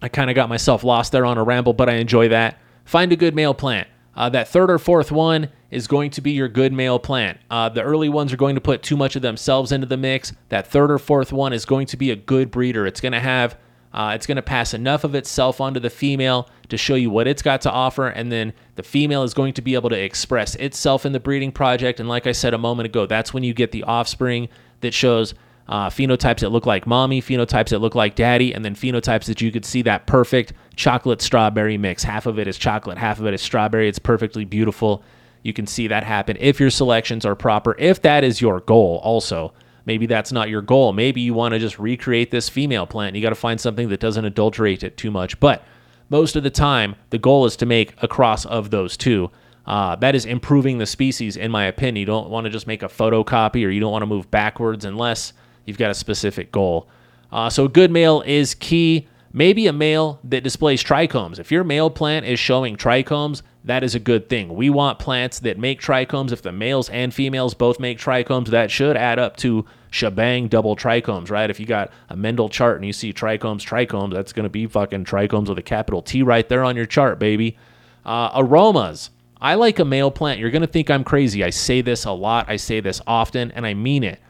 I 0.00 0.08
kind 0.08 0.30
of 0.30 0.36
got 0.36 0.48
myself 0.48 0.84
lost 0.84 1.12
there 1.12 1.26
on 1.26 1.38
a 1.38 1.44
ramble, 1.44 1.72
but 1.72 1.88
I 1.88 1.94
enjoy 1.94 2.28
that. 2.28 2.58
Find 2.84 3.12
a 3.12 3.16
good 3.16 3.34
male 3.34 3.54
plant. 3.54 3.88
Uh, 4.14 4.30
that 4.30 4.48
third 4.48 4.70
or 4.70 4.78
fourth 4.78 5.12
one 5.12 5.50
is 5.70 5.86
going 5.86 6.10
to 6.10 6.22
be 6.22 6.30
your 6.30 6.48
good 6.48 6.72
male 6.72 6.98
plant. 6.98 7.38
Uh, 7.50 7.68
the 7.68 7.82
early 7.82 8.08
ones 8.08 8.32
are 8.32 8.38
going 8.38 8.54
to 8.54 8.60
put 8.60 8.82
too 8.82 8.96
much 8.96 9.14
of 9.14 9.20
themselves 9.20 9.72
into 9.72 9.86
the 9.86 9.96
mix. 9.96 10.32
That 10.48 10.66
third 10.66 10.90
or 10.90 10.98
fourth 10.98 11.32
one 11.32 11.52
is 11.52 11.66
going 11.66 11.86
to 11.88 11.98
be 11.98 12.10
a 12.10 12.16
good 12.16 12.50
breeder. 12.50 12.86
It's 12.86 13.00
going 13.00 13.12
to 13.12 13.20
have, 13.20 13.58
uh, 13.92 14.12
it's 14.14 14.26
going 14.26 14.36
to 14.36 14.42
pass 14.42 14.72
enough 14.72 15.04
of 15.04 15.14
itself 15.14 15.60
onto 15.60 15.80
the 15.80 15.90
female 15.90 16.48
to 16.70 16.78
show 16.78 16.94
you 16.94 17.10
what 17.10 17.26
it's 17.26 17.42
got 17.42 17.60
to 17.62 17.70
offer, 17.70 18.08
and 18.08 18.32
then 18.32 18.54
the 18.76 18.82
female 18.82 19.22
is 19.22 19.34
going 19.34 19.54
to 19.54 19.62
be 19.62 19.74
able 19.74 19.90
to 19.90 19.98
express 19.98 20.54
itself 20.54 21.04
in 21.04 21.12
the 21.12 21.20
breeding 21.20 21.50
project. 21.50 21.98
And 21.98 22.08
like 22.08 22.26
I 22.26 22.32
said 22.32 22.54
a 22.54 22.58
moment 22.58 22.86
ago, 22.86 23.06
that's 23.06 23.34
when 23.34 23.42
you 23.42 23.52
get 23.52 23.72
the 23.72 23.82
offspring 23.84 24.48
that 24.80 24.94
shows 24.94 25.34
uh, 25.68 25.88
phenotypes 25.88 26.40
that 26.40 26.50
look 26.50 26.66
like 26.66 26.86
mommy, 26.86 27.20
phenotypes 27.20 27.70
that 27.70 27.80
look 27.80 27.94
like 27.94 28.14
daddy, 28.14 28.54
and 28.54 28.64
then 28.64 28.74
phenotypes 28.74 29.24
that 29.24 29.40
you 29.40 29.50
could 29.50 29.64
see 29.64 29.82
that 29.82 30.06
perfect 30.06 30.52
chocolate 30.76 31.20
strawberry 31.20 31.76
mix. 31.76 32.04
Half 32.04 32.26
of 32.26 32.38
it 32.38 32.46
is 32.46 32.56
chocolate, 32.56 32.98
half 32.98 33.18
of 33.18 33.26
it 33.26 33.34
is 33.34 33.42
strawberry. 33.42 33.88
It's 33.88 33.98
perfectly 33.98 34.44
beautiful. 34.44 35.02
You 35.42 35.52
can 35.52 35.66
see 35.66 35.88
that 35.88 36.04
happen 36.04 36.36
if 36.40 36.60
your 36.60 36.70
selections 36.70 37.24
are 37.24 37.34
proper. 37.34 37.74
If 37.78 38.02
that 38.02 38.24
is 38.24 38.40
your 38.40 38.60
goal, 38.60 39.00
also, 39.02 39.54
maybe 39.86 40.06
that's 40.06 40.32
not 40.32 40.48
your 40.48 40.62
goal. 40.62 40.92
Maybe 40.92 41.20
you 41.20 41.34
want 41.34 41.52
to 41.52 41.58
just 41.58 41.78
recreate 41.78 42.30
this 42.30 42.48
female 42.48 42.86
plant. 42.86 43.16
You 43.16 43.22
got 43.22 43.30
to 43.30 43.36
find 43.36 43.60
something 43.60 43.88
that 43.88 44.00
doesn't 44.00 44.24
adulterate 44.24 44.82
it 44.82 44.96
too 44.96 45.10
much. 45.10 45.38
But 45.40 45.64
most 46.08 46.36
of 46.36 46.42
the 46.42 46.50
time, 46.50 46.96
the 47.10 47.18
goal 47.18 47.46
is 47.46 47.56
to 47.56 47.66
make 47.66 47.94
a 48.02 48.08
cross 48.08 48.44
of 48.44 48.70
those 48.70 48.96
two. 48.96 49.30
Uh, 49.64 49.96
that 49.96 50.14
is 50.14 50.24
improving 50.24 50.78
the 50.78 50.86
species, 50.86 51.36
in 51.36 51.50
my 51.50 51.64
opinion. 51.64 51.96
You 51.96 52.06
don't 52.06 52.30
want 52.30 52.44
to 52.44 52.50
just 52.50 52.66
make 52.66 52.82
a 52.82 52.88
photocopy 52.88 53.66
or 53.66 53.70
you 53.70 53.80
don't 53.80 53.90
want 53.90 54.02
to 54.02 54.06
move 54.06 54.30
backwards 54.30 54.84
unless 54.84 55.32
You've 55.66 55.78
got 55.78 55.90
a 55.90 55.94
specific 55.94 56.50
goal. 56.50 56.88
Uh, 57.30 57.50
so, 57.50 57.66
a 57.66 57.68
good 57.68 57.90
male 57.90 58.22
is 58.22 58.54
key. 58.54 59.08
Maybe 59.32 59.66
a 59.66 59.72
male 59.72 60.18
that 60.24 60.44
displays 60.44 60.82
trichomes. 60.82 61.38
If 61.38 61.52
your 61.52 61.64
male 61.64 61.90
plant 61.90 62.24
is 62.24 62.38
showing 62.38 62.76
trichomes, 62.76 63.42
that 63.64 63.84
is 63.84 63.94
a 63.94 63.98
good 63.98 64.30
thing. 64.30 64.54
We 64.54 64.70
want 64.70 64.98
plants 64.98 65.40
that 65.40 65.58
make 65.58 65.80
trichomes. 65.80 66.32
If 66.32 66.40
the 66.40 66.52
males 66.52 66.88
and 66.88 67.12
females 67.12 67.52
both 67.52 67.78
make 67.78 67.98
trichomes, 67.98 68.46
that 68.48 68.70
should 68.70 68.96
add 68.96 69.18
up 69.18 69.36
to 69.38 69.66
shebang 69.90 70.48
double 70.48 70.76
trichomes, 70.76 71.30
right? 71.30 71.50
If 71.50 71.60
you 71.60 71.66
got 71.66 71.90
a 72.08 72.16
Mendel 72.16 72.48
chart 72.48 72.76
and 72.76 72.84
you 72.84 72.92
see 72.92 73.12
trichomes, 73.12 73.62
trichomes, 73.62 74.12
that's 74.12 74.32
going 74.32 74.44
to 74.44 74.50
be 74.50 74.66
fucking 74.66 75.04
trichomes 75.04 75.48
with 75.48 75.58
a 75.58 75.62
capital 75.62 76.02
T 76.02 76.22
right 76.22 76.48
there 76.48 76.64
on 76.64 76.76
your 76.76 76.86
chart, 76.86 77.18
baby. 77.18 77.56
Uh, 78.04 78.30
aromas. 78.34 79.10
I 79.40 79.54
like 79.54 79.78
a 79.78 79.84
male 79.84 80.10
plant. 80.10 80.40
You're 80.40 80.50
going 80.50 80.62
to 80.62 80.68
think 80.68 80.90
I'm 80.90 81.04
crazy. 81.04 81.44
I 81.44 81.50
say 81.50 81.82
this 81.82 82.04
a 82.04 82.12
lot, 82.12 82.48
I 82.48 82.56
say 82.56 82.80
this 82.80 83.00
often, 83.06 83.50
and 83.52 83.66
I 83.66 83.74
mean 83.74 84.02
it. 84.02 84.20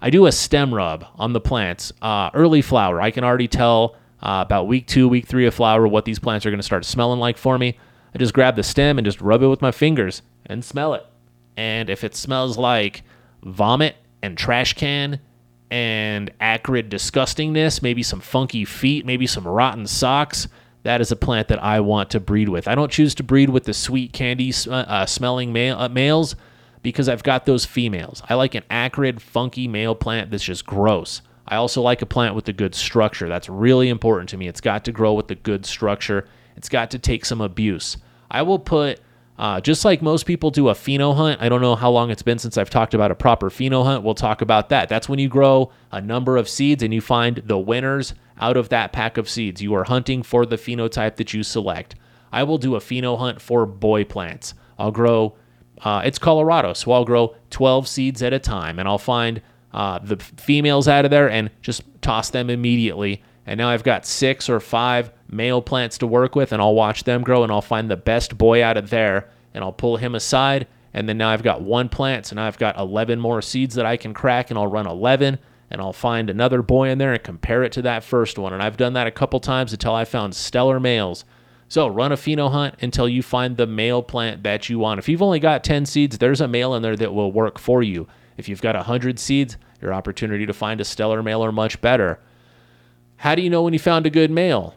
I 0.00 0.10
do 0.10 0.26
a 0.26 0.32
stem 0.32 0.74
rub 0.74 1.06
on 1.16 1.32
the 1.32 1.40
plants. 1.40 1.92
Uh, 2.02 2.30
early 2.34 2.62
flower, 2.62 3.00
I 3.00 3.10
can 3.10 3.24
already 3.24 3.48
tell 3.48 3.96
uh, 4.22 4.42
about 4.44 4.66
week 4.66 4.86
two, 4.86 5.08
week 5.08 5.26
three 5.26 5.46
of 5.46 5.54
flower 5.54 5.86
what 5.86 6.04
these 6.04 6.18
plants 6.18 6.44
are 6.46 6.50
going 6.50 6.58
to 6.58 6.64
start 6.64 6.84
smelling 6.84 7.20
like 7.20 7.38
for 7.38 7.58
me. 7.58 7.78
I 8.14 8.18
just 8.18 8.34
grab 8.34 8.56
the 8.56 8.62
stem 8.62 8.98
and 8.98 9.04
just 9.04 9.20
rub 9.20 9.42
it 9.42 9.48
with 9.48 9.62
my 9.62 9.72
fingers 9.72 10.22
and 10.46 10.64
smell 10.64 10.94
it. 10.94 11.06
And 11.56 11.88
if 11.88 12.04
it 12.04 12.14
smells 12.14 12.58
like 12.58 13.02
vomit 13.42 13.96
and 14.26 14.36
trash 14.36 14.74
can 14.74 15.20
and 15.70 16.30
acrid 16.40 16.90
disgustingness, 16.90 17.82
maybe 17.82 18.02
some 18.02 18.20
funky 18.20 18.64
feet, 18.64 19.06
maybe 19.06 19.26
some 19.26 19.46
rotten 19.46 19.86
socks, 19.86 20.48
that 20.82 21.00
is 21.00 21.10
a 21.10 21.16
plant 21.16 21.48
that 21.48 21.62
I 21.62 21.80
want 21.80 22.10
to 22.10 22.20
breed 22.20 22.48
with. 22.48 22.68
I 22.68 22.74
don't 22.74 22.92
choose 22.92 23.14
to 23.16 23.24
breed 23.24 23.50
with 23.50 23.64
the 23.64 23.74
sweet 23.74 24.12
candy 24.12 24.52
uh, 24.70 25.06
smelling 25.06 25.52
male, 25.52 25.76
uh, 25.76 25.88
males 25.88 26.36
because 26.82 27.08
I've 27.08 27.24
got 27.24 27.46
those 27.46 27.64
females. 27.64 28.22
I 28.28 28.34
like 28.34 28.54
an 28.54 28.62
acrid, 28.70 29.20
funky 29.20 29.66
male 29.66 29.96
plant 29.96 30.30
that's 30.30 30.44
just 30.44 30.64
gross. 30.64 31.22
I 31.48 31.56
also 31.56 31.82
like 31.82 32.02
a 32.02 32.06
plant 32.06 32.36
with 32.36 32.48
a 32.48 32.52
good 32.52 32.74
structure. 32.74 33.28
That's 33.28 33.48
really 33.48 33.88
important 33.88 34.28
to 34.30 34.36
me. 34.36 34.46
It's 34.46 34.60
got 34.60 34.84
to 34.84 34.92
grow 34.92 35.14
with 35.14 35.30
a 35.30 35.34
good 35.34 35.66
structure. 35.66 36.28
It's 36.56 36.68
got 36.68 36.92
to 36.92 36.98
take 36.98 37.24
some 37.24 37.40
abuse. 37.40 37.96
I 38.30 38.42
will 38.42 38.58
put, 38.58 39.00
uh, 39.38 39.60
just 39.60 39.84
like 39.84 40.02
most 40.02 40.26
people 40.26 40.50
do 40.50 40.68
a 40.68 40.74
pheno 40.74 41.14
hunt. 41.14 41.40
I 41.40 41.48
don't 41.48 41.60
know 41.60 41.76
how 41.76 41.90
long 41.90 42.10
it's 42.10 42.22
been 42.22 42.38
since 42.38 42.56
I've 42.56 42.70
talked 42.70 42.94
about 42.94 43.10
a 43.10 43.14
proper 43.14 43.50
pheno 43.50 43.84
hunt. 43.84 44.02
We'll 44.02 44.14
talk 44.14 44.40
about 44.40 44.68
that. 44.70 44.88
That's 44.88 45.08
when 45.08 45.18
you 45.18 45.28
grow 45.28 45.70
a 45.92 46.00
number 46.00 46.36
of 46.36 46.48
seeds 46.48 46.82
and 46.82 46.94
you 46.94 47.00
find 47.00 47.42
the 47.44 47.58
winners 47.58 48.14
out 48.40 48.56
of 48.56 48.68
that 48.70 48.92
pack 48.92 49.18
of 49.18 49.28
seeds. 49.28 49.62
You 49.62 49.74
are 49.74 49.84
hunting 49.84 50.22
for 50.22 50.46
the 50.46 50.56
phenotype 50.56 51.16
that 51.16 51.34
you 51.34 51.42
select. 51.42 51.94
I 52.32 52.42
will 52.42 52.58
do 52.58 52.74
a 52.76 52.80
pheno 52.80 53.18
hunt 53.18 53.40
for 53.40 53.66
boy 53.66 54.04
plants. 54.04 54.54
I'll 54.78 54.90
grow 54.90 55.36
uh, 55.82 56.02
it's 56.04 56.18
Colorado, 56.18 56.72
so 56.72 56.92
I'll 56.92 57.04
grow 57.04 57.34
12 57.50 57.86
seeds 57.86 58.22
at 58.22 58.32
a 58.32 58.38
time, 58.38 58.78
and 58.78 58.88
I'll 58.88 58.98
find 58.98 59.42
uh, 59.72 59.98
the 59.98 60.16
females 60.16 60.88
out 60.88 61.04
of 61.04 61.10
there 61.10 61.28
and 61.28 61.50
just 61.60 61.82
toss 62.00 62.30
them 62.30 62.48
immediately. 62.48 63.22
And 63.44 63.58
now 63.58 63.68
I've 63.68 63.84
got 63.84 64.06
six 64.06 64.48
or 64.48 64.58
five 64.58 65.10
male 65.28 65.62
plants 65.62 65.98
to 65.98 66.06
work 66.06 66.34
with, 66.34 66.52
and 66.52 66.60
I'll 66.60 66.74
watch 66.74 67.04
them 67.04 67.22
grow 67.22 67.42
and 67.42 67.52
I'll 67.52 67.62
find 67.62 67.90
the 67.90 67.96
best 67.96 68.36
boy 68.38 68.62
out 68.62 68.76
of 68.76 68.90
there 68.90 69.28
and 69.54 69.64
I'll 69.64 69.72
pull 69.72 69.96
him 69.96 70.14
aside. 70.14 70.66
And 70.92 71.08
then 71.08 71.18
now 71.18 71.30
I've 71.30 71.42
got 71.42 71.60
one 71.60 71.88
plant, 71.88 72.26
so 72.26 72.36
now 72.36 72.46
I've 72.46 72.58
got 72.58 72.78
11 72.78 73.20
more 73.20 73.42
seeds 73.42 73.74
that 73.74 73.84
I 73.84 73.98
can 73.98 74.14
crack, 74.14 74.50
and 74.50 74.58
I'll 74.58 74.66
run 74.66 74.86
11 74.86 75.38
and 75.70 75.80
I'll 75.80 75.92
find 75.92 76.30
another 76.30 76.62
boy 76.62 76.90
in 76.90 76.98
there 76.98 77.12
and 77.12 77.22
compare 77.22 77.64
it 77.64 77.72
to 77.72 77.82
that 77.82 78.04
first 78.04 78.38
one. 78.38 78.52
And 78.52 78.62
I've 78.62 78.76
done 78.76 78.92
that 78.92 79.06
a 79.06 79.10
couple 79.12 79.40
times 79.40 79.72
until 79.72 79.94
I 79.94 80.04
found 80.04 80.34
stellar 80.34 80.78
males. 80.78 81.24
So 81.68 81.88
run 81.88 82.12
a 82.12 82.16
pheno 82.16 82.50
hunt 82.50 82.76
until 82.80 83.08
you 83.08 83.22
find 83.22 83.56
the 83.56 83.66
male 83.66 84.02
plant 84.02 84.44
that 84.44 84.68
you 84.68 84.78
want. 84.78 84.98
If 84.98 85.08
you've 85.08 85.22
only 85.22 85.40
got 85.40 85.64
10 85.64 85.86
seeds, 85.86 86.18
there's 86.18 86.40
a 86.40 86.46
male 86.46 86.74
in 86.74 86.82
there 86.82 86.96
that 86.96 87.12
will 87.12 87.32
work 87.32 87.58
for 87.58 87.82
you. 87.82 88.06
If 88.36 88.48
you've 88.48 88.62
got 88.62 88.76
100 88.76 89.18
seeds, 89.18 89.56
your 89.82 89.92
opportunity 89.92 90.46
to 90.46 90.52
find 90.52 90.80
a 90.80 90.84
stellar 90.84 91.22
male 91.22 91.44
are 91.44 91.52
much 91.52 91.80
better. 91.80 92.20
How 93.16 93.34
do 93.34 93.42
you 93.42 93.50
know 93.50 93.62
when 93.62 93.72
you 93.72 93.78
found 93.78 94.06
a 94.06 94.10
good 94.10 94.30
male? 94.30 94.74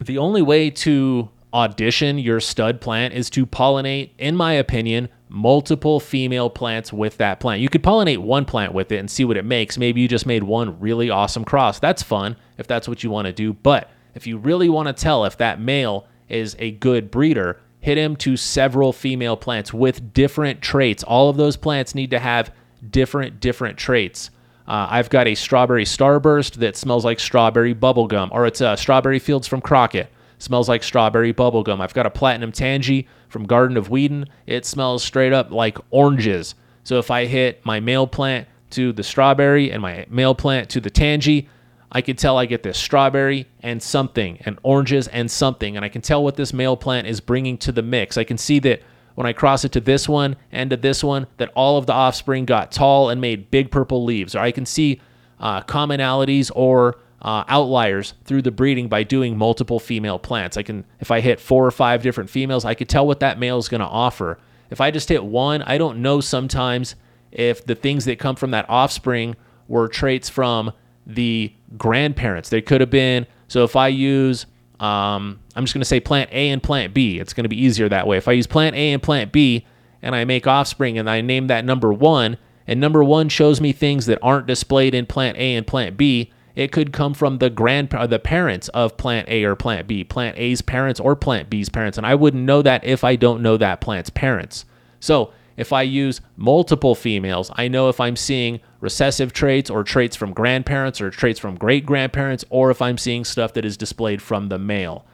The 0.00 0.18
only 0.18 0.42
way 0.42 0.70
to 0.70 1.28
audition 1.52 2.18
your 2.18 2.40
stud 2.40 2.80
plant 2.80 3.14
is 3.14 3.30
to 3.30 3.46
pollinate, 3.46 4.10
in 4.18 4.36
my 4.36 4.52
opinion, 4.52 5.08
multiple 5.28 6.00
female 6.00 6.50
plants 6.50 6.92
with 6.92 7.16
that 7.18 7.40
plant. 7.40 7.60
You 7.60 7.68
could 7.68 7.82
pollinate 7.82 8.18
one 8.18 8.44
plant 8.44 8.72
with 8.72 8.92
it 8.92 8.98
and 8.98 9.10
see 9.10 9.24
what 9.24 9.36
it 9.36 9.44
makes. 9.44 9.78
Maybe 9.78 10.00
you 10.00 10.08
just 10.08 10.26
made 10.26 10.42
one 10.42 10.78
really 10.80 11.10
awesome 11.10 11.44
cross. 11.44 11.78
That's 11.78 12.02
fun 12.02 12.36
if 12.58 12.66
that's 12.66 12.88
what 12.88 13.02
you 13.02 13.10
want 13.10 13.26
to 13.26 13.32
do. 13.32 13.52
But 13.52 13.90
if 14.14 14.26
you 14.26 14.38
really 14.38 14.68
want 14.68 14.88
to 14.88 14.92
tell 14.92 15.24
if 15.24 15.36
that 15.38 15.60
male 15.60 16.06
is 16.28 16.56
a 16.58 16.72
good 16.72 17.10
breeder, 17.10 17.60
hit 17.80 17.98
him 17.98 18.16
to 18.16 18.36
several 18.36 18.92
female 18.92 19.36
plants 19.36 19.72
with 19.72 20.12
different 20.12 20.60
traits. 20.62 21.02
All 21.02 21.28
of 21.28 21.36
those 21.36 21.56
plants 21.56 21.94
need 21.94 22.10
to 22.10 22.18
have 22.18 22.52
different 22.90 23.40
different 23.40 23.78
traits. 23.78 24.30
Uh, 24.68 24.86
I've 24.90 25.08
got 25.08 25.26
a 25.26 25.34
strawberry 25.34 25.86
starburst 25.86 26.56
that 26.56 26.76
smells 26.76 27.02
like 27.02 27.18
strawberry 27.18 27.74
bubblegum, 27.74 28.28
or 28.32 28.46
it's 28.46 28.60
a 28.60 28.76
strawberry 28.76 29.18
fields 29.18 29.48
from 29.48 29.62
Crockett. 29.62 30.12
Smells 30.38 30.68
like 30.68 30.82
strawberry 30.82 31.32
bubblegum. 31.32 31.80
I've 31.80 31.94
got 31.94 32.04
a 32.04 32.10
platinum 32.10 32.52
Tangie 32.52 33.06
from 33.30 33.46
Garden 33.46 33.78
of 33.78 33.88
Whedon. 33.88 34.26
It 34.46 34.66
smells 34.66 35.02
straight 35.02 35.32
up 35.32 35.50
like 35.50 35.78
oranges. 35.90 36.54
So 36.84 36.98
if 36.98 37.10
I 37.10 37.24
hit 37.24 37.64
my 37.64 37.80
male 37.80 38.06
plant 38.06 38.46
to 38.70 38.92
the 38.92 39.02
strawberry 39.02 39.72
and 39.72 39.80
my 39.80 40.04
male 40.10 40.34
plant 40.34 40.68
to 40.70 40.80
the 40.80 40.90
Tangie, 40.90 41.48
I 41.90 42.02
can 42.02 42.16
tell 42.16 42.36
I 42.36 42.44
get 42.44 42.62
this 42.62 42.78
strawberry 42.78 43.46
and 43.62 43.82
something, 43.82 44.38
and 44.44 44.58
oranges 44.62 45.08
and 45.08 45.30
something, 45.30 45.76
and 45.76 45.84
I 45.84 45.88
can 45.88 46.02
tell 46.02 46.22
what 46.22 46.36
this 46.36 46.52
male 46.52 46.76
plant 46.76 47.06
is 47.06 47.20
bringing 47.20 47.56
to 47.58 47.72
the 47.72 47.82
mix. 47.82 48.18
I 48.18 48.24
can 48.24 48.36
see 48.36 48.58
that 48.58 48.82
when 49.18 49.26
I 49.26 49.32
cross 49.32 49.64
it 49.64 49.72
to 49.72 49.80
this 49.80 50.08
one 50.08 50.36
and 50.52 50.70
to 50.70 50.76
this 50.76 51.02
one, 51.02 51.26
that 51.38 51.50
all 51.56 51.76
of 51.76 51.86
the 51.86 51.92
offspring 51.92 52.44
got 52.44 52.70
tall 52.70 53.10
and 53.10 53.20
made 53.20 53.50
big 53.50 53.68
purple 53.68 54.04
leaves. 54.04 54.36
Or 54.36 54.38
I 54.38 54.52
can 54.52 54.64
see 54.64 55.00
uh, 55.40 55.62
commonalities 55.62 56.52
or 56.54 57.00
uh, 57.20 57.42
outliers 57.48 58.14
through 58.26 58.42
the 58.42 58.52
breeding 58.52 58.86
by 58.86 59.02
doing 59.02 59.36
multiple 59.36 59.80
female 59.80 60.20
plants. 60.20 60.56
I 60.56 60.62
can, 60.62 60.84
if 61.00 61.10
I 61.10 61.18
hit 61.18 61.40
four 61.40 61.66
or 61.66 61.72
five 61.72 62.00
different 62.00 62.30
females, 62.30 62.64
I 62.64 62.74
could 62.74 62.88
tell 62.88 63.08
what 63.08 63.18
that 63.18 63.40
male 63.40 63.58
is 63.58 63.68
going 63.68 63.80
to 63.80 63.88
offer. 63.88 64.38
If 64.70 64.80
I 64.80 64.92
just 64.92 65.08
hit 65.08 65.24
one, 65.24 65.62
I 65.62 65.78
don't 65.78 66.00
know 66.00 66.20
sometimes 66.20 66.94
if 67.32 67.64
the 67.66 67.74
things 67.74 68.04
that 68.04 68.20
come 68.20 68.36
from 68.36 68.52
that 68.52 68.70
offspring 68.70 69.34
were 69.66 69.88
traits 69.88 70.28
from 70.28 70.70
the 71.08 71.52
grandparents. 71.76 72.50
They 72.50 72.62
could 72.62 72.80
have 72.80 72.90
been. 72.90 73.26
So 73.48 73.64
if 73.64 73.74
I 73.74 73.88
use, 73.88 74.46
um, 74.78 75.40
I'm 75.58 75.64
just 75.64 75.74
going 75.74 75.80
to 75.80 75.86
say 75.86 75.98
plant 75.98 76.30
A 76.32 76.50
and 76.50 76.62
plant 76.62 76.94
B, 76.94 77.18
it's 77.18 77.34
going 77.34 77.42
to 77.42 77.48
be 77.48 77.60
easier 77.60 77.88
that 77.88 78.06
way. 78.06 78.16
If 78.16 78.28
I 78.28 78.32
use 78.32 78.46
plant 78.46 78.76
A 78.76 78.92
and 78.92 79.02
plant 79.02 79.32
B 79.32 79.66
and 80.00 80.14
I 80.14 80.24
make 80.24 80.46
offspring 80.46 80.96
and 80.96 81.10
I 81.10 81.20
name 81.20 81.48
that 81.48 81.64
number 81.64 81.92
one, 81.92 82.38
and 82.68 82.78
number 82.78 83.02
one 83.02 83.28
shows 83.28 83.60
me 83.60 83.72
things 83.72 84.06
that 84.06 84.20
aren't 84.22 84.46
displayed 84.46 84.94
in 84.94 85.06
plant 85.06 85.36
A 85.36 85.56
and 85.56 85.66
plant 85.66 85.96
B, 85.96 86.30
it 86.54 86.70
could 86.70 86.92
come 86.92 87.12
from 87.12 87.38
the 87.38 87.50
grand 87.50 87.92
uh, 87.92 88.06
the 88.06 88.20
parents 88.20 88.68
of 88.68 88.96
plant 88.96 89.28
A 89.28 89.42
or 89.42 89.56
plant 89.56 89.88
B, 89.88 90.04
plant 90.04 90.38
A's 90.38 90.62
parents 90.62 91.00
or 91.00 91.16
plant 91.16 91.50
B's 91.50 91.68
parents, 91.68 91.98
and 91.98 92.06
I 92.06 92.14
wouldn't 92.14 92.44
know 92.44 92.62
that 92.62 92.84
if 92.84 93.02
I 93.02 93.16
don't 93.16 93.42
know 93.42 93.56
that 93.56 93.80
plant's 93.80 94.10
parents. 94.10 94.64
So, 95.00 95.32
if 95.56 95.72
I 95.72 95.82
use 95.82 96.20
multiple 96.36 96.94
females, 96.94 97.50
I 97.56 97.66
know 97.66 97.88
if 97.88 97.98
I'm 97.98 98.14
seeing 98.14 98.60
recessive 98.80 99.32
traits 99.32 99.70
or 99.70 99.82
traits 99.82 100.14
from 100.14 100.32
grandparents 100.32 101.00
or 101.00 101.10
traits 101.10 101.40
from 101.40 101.56
great 101.56 101.84
grandparents, 101.84 102.44
or 102.48 102.70
if 102.70 102.80
I'm 102.80 102.96
seeing 102.96 103.24
stuff 103.24 103.54
that 103.54 103.64
is 103.64 103.76
displayed 103.76 104.22
from 104.22 104.50
the 104.50 104.58
male. 104.58 105.04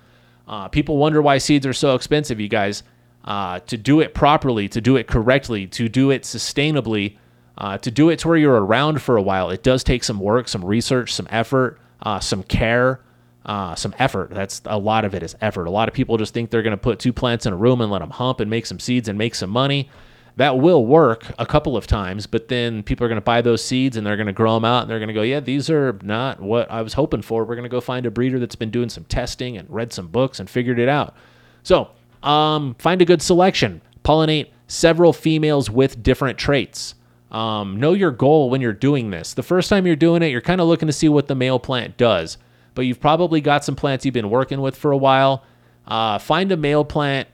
Uh, 0.46 0.68
people 0.68 0.96
wonder 0.96 1.22
why 1.22 1.38
seeds 1.38 1.66
are 1.66 1.72
so 1.72 1.94
expensive, 1.94 2.40
you 2.40 2.48
guys. 2.48 2.82
Uh, 3.24 3.58
to 3.60 3.78
do 3.78 4.00
it 4.00 4.12
properly, 4.12 4.68
to 4.68 4.80
do 4.80 4.96
it 4.96 5.06
correctly, 5.06 5.66
to 5.66 5.88
do 5.88 6.10
it 6.10 6.22
sustainably, 6.22 7.16
uh, 7.56 7.78
to 7.78 7.90
do 7.90 8.10
it 8.10 8.18
to 8.18 8.28
where 8.28 8.36
you're 8.36 8.62
around 8.62 9.00
for 9.00 9.16
a 9.16 9.22
while, 9.22 9.48
it 9.48 9.62
does 9.62 9.82
take 9.82 10.04
some 10.04 10.20
work, 10.20 10.46
some 10.46 10.62
research, 10.64 11.12
some 11.12 11.26
effort, 11.30 11.78
uh, 12.02 12.20
some 12.20 12.42
care, 12.42 13.00
uh, 13.46 13.74
some 13.74 13.94
effort. 13.98 14.30
That's 14.30 14.60
a 14.66 14.78
lot 14.78 15.04
of 15.04 15.14
it 15.14 15.22
is 15.22 15.36
effort. 15.40 15.66
A 15.66 15.70
lot 15.70 15.88
of 15.88 15.94
people 15.94 16.18
just 16.18 16.34
think 16.34 16.50
they're 16.50 16.62
going 16.62 16.72
to 16.72 16.76
put 16.76 16.98
two 16.98 17.12
plants 17.12 17.46
in 17.46 17.52
a 17.52 17.56
room 17.56 17.80
and 17.80 17.90
let 17.90 18.00
them 18.00 18.10
hump 18.10 18.40
and 18.40 18.50
make 18.50 18.66
some 18.66 18.78
seeds 18.80 19.08
and 19.08 19.16
make 19.16 19.34
some 19.34 19.50
money. 19.50 19.88
That 20.36 20.58
will 20.58 20.84
work 20.84 21.26
a 21.38 21.46
couple 21.46 21.76
of 21.76 21.86
times, 21.86 22.26
but 22.26 22.48
then 22.48 22.82
people 22.82 23.04
are 23.04 23.08
going 23.08 23.20
to 23.20 23.24
buy 23.24 23.40
those 23.40 23.64
seeds 23.64 23.96
and 23.96 24.04
they're 24.04 24.16
going 24.16 24.26
to 24.26 24.32
grow 24.32 24.54
them 24.54 24.64
out 24.64 24.82
and 24.82 24.90
they're 24.90 24.98
going 24.98 25.08
to 25.08 25.14
go, 25.14 25.22
yeah, 25.22 25.38
these 25.38 25.70
are 25.70 25.98
not 26.02 26.40
what 26.40 26.68
I 26.70 26.82
was 26.82 26.94
hoping 26.94 27.22
for. 27.22 27.44
We're 27.44 27.54
going 27.54 27.64
to 27.64 27.68
go 27.68 27.80
find 27.80 28.04
a 28.04 28.10
breeder 28.10 28.40
that's 28.40 28.56
been 28.56 28.70
doing 28.70 28.88
some 28.88 29.04
testing 29.04 29.56
and 29.56 29.70
read 29.70 29.92
some 29.92 30.08
books 30.08 30.40
and 30.40 30.50
figured 30.50 30.80
it 30.80 30.88
out. 30.88 31.14
So, 31.62 31.90
um, 32.24 32.74
find 32.80 33.00
a 33.00 33.04
good 33.04 33.22
selection. 33.22 33.80
Pollinate 34.04 34.48
several 34.66 35.12
females 35.12 35.70
with 35.70 36.02
different 36.02 36.38
traits. 36.38 36.96
Um, 37.30 37.78
know 37.78 37.92
your 37.92 38.10
goal 38.10 38.50
when 38.50 38.60
you're 38.60 38.72
doing 38.72 39.10
this. 39.10 39.34
The 39.34 39.42
first 39.42 39.68
time 39.68 39.86
you're 39.86 39.96
doing 39.96 40.22
it, 40.22 40.28
you're 40.28 40.40
kind 40.40 40.60
of 40.60 40.68
looking 40.68 40.86
to 40.86 40.92
see 40.92 41.08
what 41.08 41.26
the 41.26 41.34
male 41.34 41.58
plant 41.58 41.96
does, 41.96 42.38
but 42.74 42.82
you've 42.82 43.00
probably 43.00 43.40
got 43.40 43.64
some 43.64 43.76
plants 43.76 44.04
you've 44.04 44.14
been 44.14 44.30
working 44.30 44.60
with 44.60 44.76
for 44.76 44.92
a 44.92 44.96
while. 44.96 45.44
Uh, 45.86 46.18
find 46.18 46.52
a 46.52 46.56
male 46.56 46.84
plant 46.84 47.28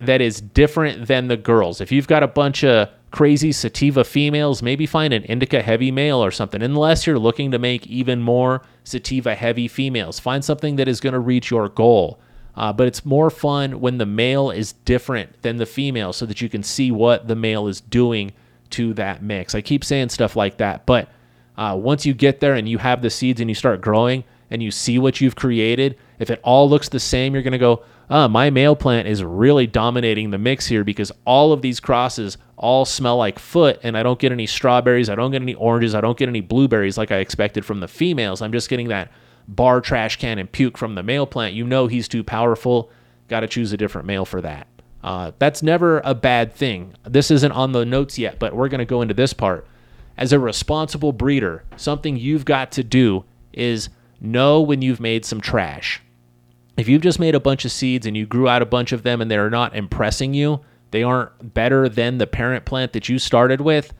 that 0.00 0.20
is 0.20 0.40
different 0.40 1.06
than 1.06 1.28
the 1.28 1.36
girls. 1.36 1.80
If 1.80 1.92
you've 1.92 2.08
got 2.08 2.22
a 2.22 2.28
bunch 2.28 2.64
of 2.64 2.88
crazy 3.10 3.52
sativa 3.52 4.02
females, 4.04 4.62
maybe 4.62 4.86
find 4.86 5.14
an 5.14 5.22
indica 5.24 5.62
heavy 5.62 5.90
male 5.90 6.22
or 6.22 6.30
something, 6.30 6.62
unless 6.62 7.06
you're 7.06 7.18
looking 7.18 7.52
to 7.52 7.58
make 7.58 7.86
even 7.86 8.20
more 8.20 8.62
sativa 8.82 9.34
heavy 9.34 9.68
females. 9.68 10.18
Find 10.18 10.44
something 10.44 10.76
that 10.76 10.88
is 10.88 11.00
going 11.00 11.12
to 11.12 11.20
reach 11.20 11.50
your 11.50 11.68
goal. 11.68 12.18
Uh, 12.56 12.72
but 12.72 12.86
it's 12.86 13.04
more 13.04 13.30
fun 13.30 13.80
when 13.80 13.98
the 13.98 14.06
male 14.06 14.50
is 14.50 14.72
different 14.72 15.42
than 15.42 15.56
the 15.56 15.66
female 15.66 16.12
so 16.12 16.24
that 16.26 16.40
you 16.40 16.48
can 16.48 16.62
see 16.62 16.90
what 16.90 17.26
the 17.26 17.34
male 17.34 17.66
is 17.66 17.80
doing 17.80 18.32
to 18.70 18.94
that 18.94 19.22
mix. 19.22 19.54
I 19.54 19.60
keep 19.60 19.84
saying 19.84 20.08
stuff 20.10 20.36
like 20.36 20.58
that, 20.58 20.86
but 20.86 21.08
uh, 21.56 21.76
once 21.80 22.04
you 22.04 22.14
get 22.14 22.40
there 22.40 22.54
and 22.54 22.68
you 22.68 22.78
have 22.78 23.02
the 23.02 23.10
seeds 23.10 23.40
and 23.40 23.48
you 23.48 23.54
start 23.54 23.80
growing 23.80 24.24
and 24.50 24.62
you 24.62 24.70
see 24.70 24.98
what 24.98 25.20
you've 25.20 25.36
created, 25.36 25.96
if 26.18 26.30
it 26.30 26.40
all 26.42 26.68
looks 26.68 26.88
the 26.88 27.00
same, 27.00 27.34
you're 27.34 27.42
going 27.42 27.52
to 27.52 27.58
go, 27.58 27.84
oh, 28.10 28.28
my 28.28 28.50
male 28.50 28.76
plant 28.76 29.08
is 29.08 29.22
really 29.22 29.66
dominating 29.66 30.30
the 30.30 30.38
mix 30.38 30.66
here 30.66 30.84
because 30.84 31.12
all 31.24 31.52
of 31.52 31.62
these 31.62 31.80
crosses 31.80 32.38
all 32.56 32.84
smell 32.84 33.16
like 33.16 33.38
foot 33.38 33.80
and 33.82 33.96
I 33.96 34.02
don't 34.02 34.18
get 34.18 34.32
any 34.32 34.46
strawberries, 34.46 35.10
I 35.10 35.14
don't 35.14 35.30
get 35.30 35.42
any 35.42 35.54
oranges, 35.54 35.94
I 35.94 36.00
don't 36.00 36.16
get 36.18 36.28
any 36.28 36.40
blueberries 36.40 36.98
like 36.98 37.10
I 37.10 37.18
expected 37.18 37.64
from 37.64 37.80
the 37.80 37.88
females. 37.88 38.42
I'm 38.42 38.52
just 38.52 38.68
getting 38.68 38.88
that 38.88 39.10
bar 39.48 39.80
trash 39.80 40.16
can 40.16 40.38
and 40.38 40.50
puke 40.50 40.78
from 40.78 40.94
the 40.94 41.02
male 41.02 41.26
plant. 41.26 41.54
You 41.54 41.64
know 41.64 41.86
he's 41.86 42.08
too 42.08 42.24
powerful. 42.24 42.90
Got 43.28 43.40
to 43.40 43.48
choose 43.48 43.72
a 43.72 43.76
different 43.76 44.06
male 44.06 44.24
for 44.24 44.40
that. 44.40 44.66
Uh, 45.02 45.32
that's 45.38 45.62
never 45.62 46.00
a 46.04 46.14
bad 46.14 46.54
thing. 46.54 46.94
This 47.04 47.30
isn't 47.30 47.52
on 47.52 47.72
the 47.72 47.84
notes 47.84 48.18
yet, 48.18 48.38
but 48.38 48.54
we're 48.54 48.68
going 48.68 48.78
to 48.78 48.86
go 48.86 49.02
into 49.02 49.14
this 49.14 49.34
part. 49.34 49.66
As 50.16 50.32
a 50.32 50.38
responsible 50.38 51.12
breeder, 51.12 51.64
something 51.76 52.16
you've 52.16 52.44
got 52.44 52.72
to 52.72 52.84
do 52.84 53.24
is 53.52 53.90
know 54.20 54.60
when 54.62 54.80
you've 54.80 55.00
made 55.00 55.24
some 55.24 55.40
trash. 55.40 56.00
If 56.76 56.88
you've 56.88 57.02
just 57.02 57.20
made 57.20 57.34
a 57.34 57.40
bunch 57.40 57.64
of 57.64 57.72
seeds 57.72 58.06
and 58.06 58.16
you 58.16 58.26
grew 58.26 58.48
out 58.48 58.62
a 58.62 58.66
bunch 58.66 58.92
of 58.92 59.02
them 59.02 59.20
and 59.20 59.30
they're 59.30 59.50
not 59.50 59.76
impressing 59.76 60.34
you, 60.34 60.60
they 60.90 61.02
aren't 61.02 61.54
better 61.54 61.88
than 61.88 62.18
the 62.18 62.26
parent 62.26 62.64
plant 62.64 62.92
that 62.92 63.08
you 63.08 63.18
started 63.18 63.60
with, 63.60 63.92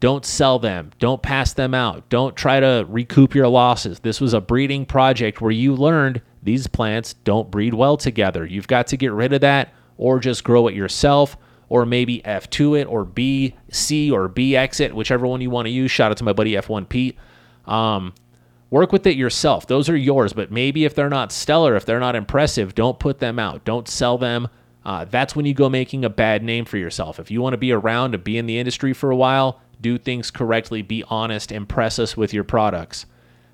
don't 0.00 0.24
sell 0.24 0.58
them. 0.58 0.92
Don't 0.98 1.22
pass 1.22 1.52
them 1.52 1.74
out. 1.74 2.08
Don't 2.08 2.36
try 2.36 2.60
to 2.60 2.86
recoup 2.88 3.34
your 3.34 3.48
losses. 3.48 4.00
This 4.00 4.20
was 4.20 4.34
a 4.34 4.40
breeding 4.40 4.86
project 4.86 5.40
where 5.40 5.50
you 5.50 5.74
learned 5.74 6.22
these 6.42 6.66
plants 6.66 7.14
don't 7.14 7.50
breed 7.50 7.74
well 7.74 7.96
together. 7.96 8.46
You've 8.46 8.68
got 8.68 8.86
to 8.88 8.96
get 8.96 9.12
rid 9.12 9.32
of 9.32 9.40
that 9.40 9.72
or 9.96 10.20
just 10.20 10.44
grow 10.44 10.68
it 10.68 10.74
yourself, 10.74 11.36
or 11.68 11.84
maybe 11.84 12.22
F2 12.22 12.80
it, 12.80 12.84
or 12.84 13.04
B, 13.04 13.56
C, 13.70 14.10
or 14.10 14.28
BX 14.28 14.80
it, 14.80 14.94
whichever 14.94 15.26
one 15.26 15.40
you 15.40 15.50
want 15.50 15.66
to 15.66 15.70
use. 15.70 15.90
Shout 15.90 16.12
out 16.12 16.16
to 16.18 16.24
my 16.24 16.32
buddy 16.32 16.52
F1 16.52 16.88
Pete. 16.88 17.18
Um, 17.66 18.14
work 18.70 18.92
with 18.92 19.06
it 19.06 19.16
yourself. 19.16 19.66
Those 19.66 19.88
are 19.88 19.96
yours, 19.96 20.32
but 20.32 20.50
maybe 20.50 20.84
if 20.84 20.94
they're 20.94 21.08
not 21.08 21.32
stellar, 21.32 21.76
if 21.76 21.84
they're 21.84 22.00
not 22.00 22.16
impressive, 22.16 22.74
don't 22.74 22.98
put 22.98 23.18
them 23.18 23.38
out. 23.38 23.64
Don't 23.64 23.88
sell 23.88 24.18
them. 24.18 24.48
Uh, 24.84 25.04
that's 25.04 25.36
when 25.36 25.46
you 25.46 25.54
go 25.54 25.68
making 25.68 26.04
a 26.04 26.10
bad 26.10 26.42
name 26.42 26.64
for 26.64 26.78
yourself. 26.78 27.18
If 27.18 27.30
you 27.30 27.42
want 27.42 27.54
to 27.54 27.58
be 27.58 27.72
around 27.72 28.12
to 28.12 28.18
be 28.18 28.38
in 28.38 28.46
the 28.46 28.58
industry 28.58 28.92
for 28.92 29.10
a 29.10 29.16
while, 29.16 29.60
do 29.80 29.98
things 29.98 30.30
correctly, 30.30 30.82
be 30.82 31.04
honest, 31.08 31.52
impress 31.52 31.98
us 31.98 32.16
with 32.16 32.32
your 32.32 32.44
products. 32.44 33.06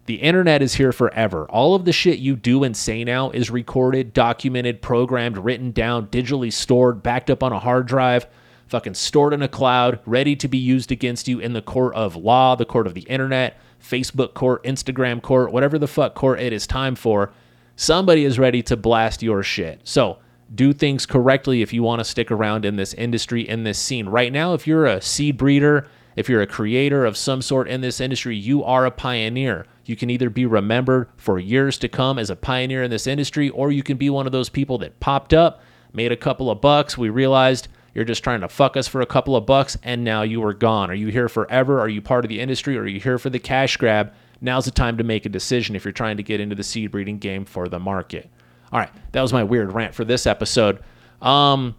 The 0.07 0.17
internet 0.17 0.63
is 0.63 0.75
here 0.75 0.93
forever. 0.93 1.47
All 1.47 1.75
of 1.75 1.87
the 1.87 1.93
shit 1.93 2.19
you 2.19 2.37
do 2.37 2.63
and 2.63 2.77
say 2.77 3.05
now 3.05 3.31
is 3.31 3.51
recorded, 3.51 4.13
documented, 4.13 4.83
programmed, 4.83 5.39
written 5.39 5.71
down, 5.73 6.09
digitally 6.09 6.53
stored, 6.53 7.03
backed 7.03 7.31
up 7.31 7.43
on 7.43 7.53
a 7.53 7.59
hard 7.59 7.87
drive. 7.87 8.27
fucking 8.67 8.95
stored 8.95 9.33
in 9.33 9.43
a 9.43 9.49
cloud, 9.49 10.01
ready 10.07 10.37
to 10.37 10.49
be 10.49 10.59
used 10.59 10.91
against 10.93 11.29
you 11.29 11.39
in 11.39 11.53
the 11.53 11.63
court 11.63 11.95
of 11.95 12.17
law, 12.17 12.55
the 12.55 12.65
court 12.65 12.87
of 12.87 12.95
the 12.95 13.03
internet, 13.03 13.59
Facebook 13.85 14.35
court, 14.35 14.65
Instagram 14.65 15.21
court, 15.21 15.53
whatever 15.53 15.79
the 15.79 15.87
fuck 15.87 16.15
court 16.15 16.41
it 16.41 16.53
is 16.53 16.67
time 16.67 16.95
for. 16.95 17.33
Somebody 17.77 18.25
is 18.25 18.39
ready 18.39 18.63
to 18.63 18.77
blast 18.77 19.23
your 19.23 19.43
shit. 19.43 19.81
So 19.85 20.19
do 20.55 20.73
things 20.73 21.07
correctly 21.07 21.63
if 21.63 21.73
you 21.73 21.83
want 21.83 22.01
to 22.01 22.05
stick 22.05 22.31
around 22.31 22.65
in 22.65 22.77
this 22.77 22.95
industry, 22.95 23.49
in 23.49 23.65
this 23.65 23.79
scene. 23.79 24.09
Right 24.09 24.33
now, 24.33 24.55
if 24.55 24.67
you're 24.67 24.87
a 24.87 25.01
seed 25.01 25.37
breeder, 25.37 25.89
if 26.17 26.29
you're 26.29 26.43
a 26.43 26.47
creator 26.47 27.05
of 27.05 27.17
some 27.17 27.43
sort 27.43 27.69
in 27.69 27.81
this 27.81 28.01
industry, 28.01 28.37
you 28.37 28.63
are 28.63 28.87
a 28.87 28.91
pioneer. 28.91 29.67
You 29.85 29.97
can 29.97 30.11
either 30.11 30.31
be 30.31 30.47
remembered 30.47 31.09
for 31.17 31.39
years 31.39 31.77
to 31.79 31.89
come 31.89 32.19
as 32.19 32.31
a 32.31 32.37
pioneer 32.37 32.83
in 32.83 32.91
this 32.91 33.07
industry, 33.07 33.51
or 33.51 33.73
you 33.73 33.83
can 33.83 33.97
be 33.97 34.11
one 34.11 34.27
of 34.27 34.33
those 34.33 34.49
people 34.49 34.79
that 34.79 35.01
popped 35.01 35.35
up, 35.35 35.61
made 35.93 36.13
a 36.13 36.17
couple 36.17 36.51
of 36.51 36.61
bucks. 36.61 36.97
We 36.97 37.11
realized 37.11 37.69
you're 37.95 38.05
just 38.05 38.25
trying 38.25 38.41
to 38.41 38.49
fuck 38.49 38.77
us 38.77 38.89
for 38.89 39.01
a 39.01 39.07
couple 39.07 39.37
of 39.37 39.47
bucks, 39.47 39.79
and 39.83 40.05
now 40.05 40.23
you 40.23 40.43
are 40.45 40.53
gone. 40.53 40.91
Are 40.91 40.95
you 40.95 41.09
here 41.09 41.29
forever? 41.29 41.81
Are 41.81 41.89
you 41.89 42.03
part 42.03 42.25
of 42.25 42.29
the 42.29 42.41
industry? 42.41 42.77
Are 42.77 42.87
you 42.87 43.01
here 43.01 43.19
for 43.19 43.31
the 43.31 43.39
cash 43.39 43.77
grab? 43.77 44.13
Now's 44.41 44.65
the 44.65 44.71
time 44.71 44.99
to 44.99 45.05
make 45.05 45.25
a 45.25 45.29
decision 45.29 45.77
if 45.77 45.85
you're 45.85 45.93
trying 45.93 46.17
to 46.17 46.23
get 46.23 46.41
into 46.41 46.55
the 46.55 46.65
seed 46.65 46.91
breeding 46.91 47.19
game 47.19 47.45
for 47.45 47.69
the 47.69 47.79
market. 47.79 48.29
All 48.73 48.81
right, 48.81 48.91
that 49.13 49.23
was 49.23 49.33
my 49.33 49.45
weird 49.45 49.73
rant 49.73 49.95
for 49.95 50.05
this 50.05 50.27
episode. 50.27 50.81
Um, 51.23 51.77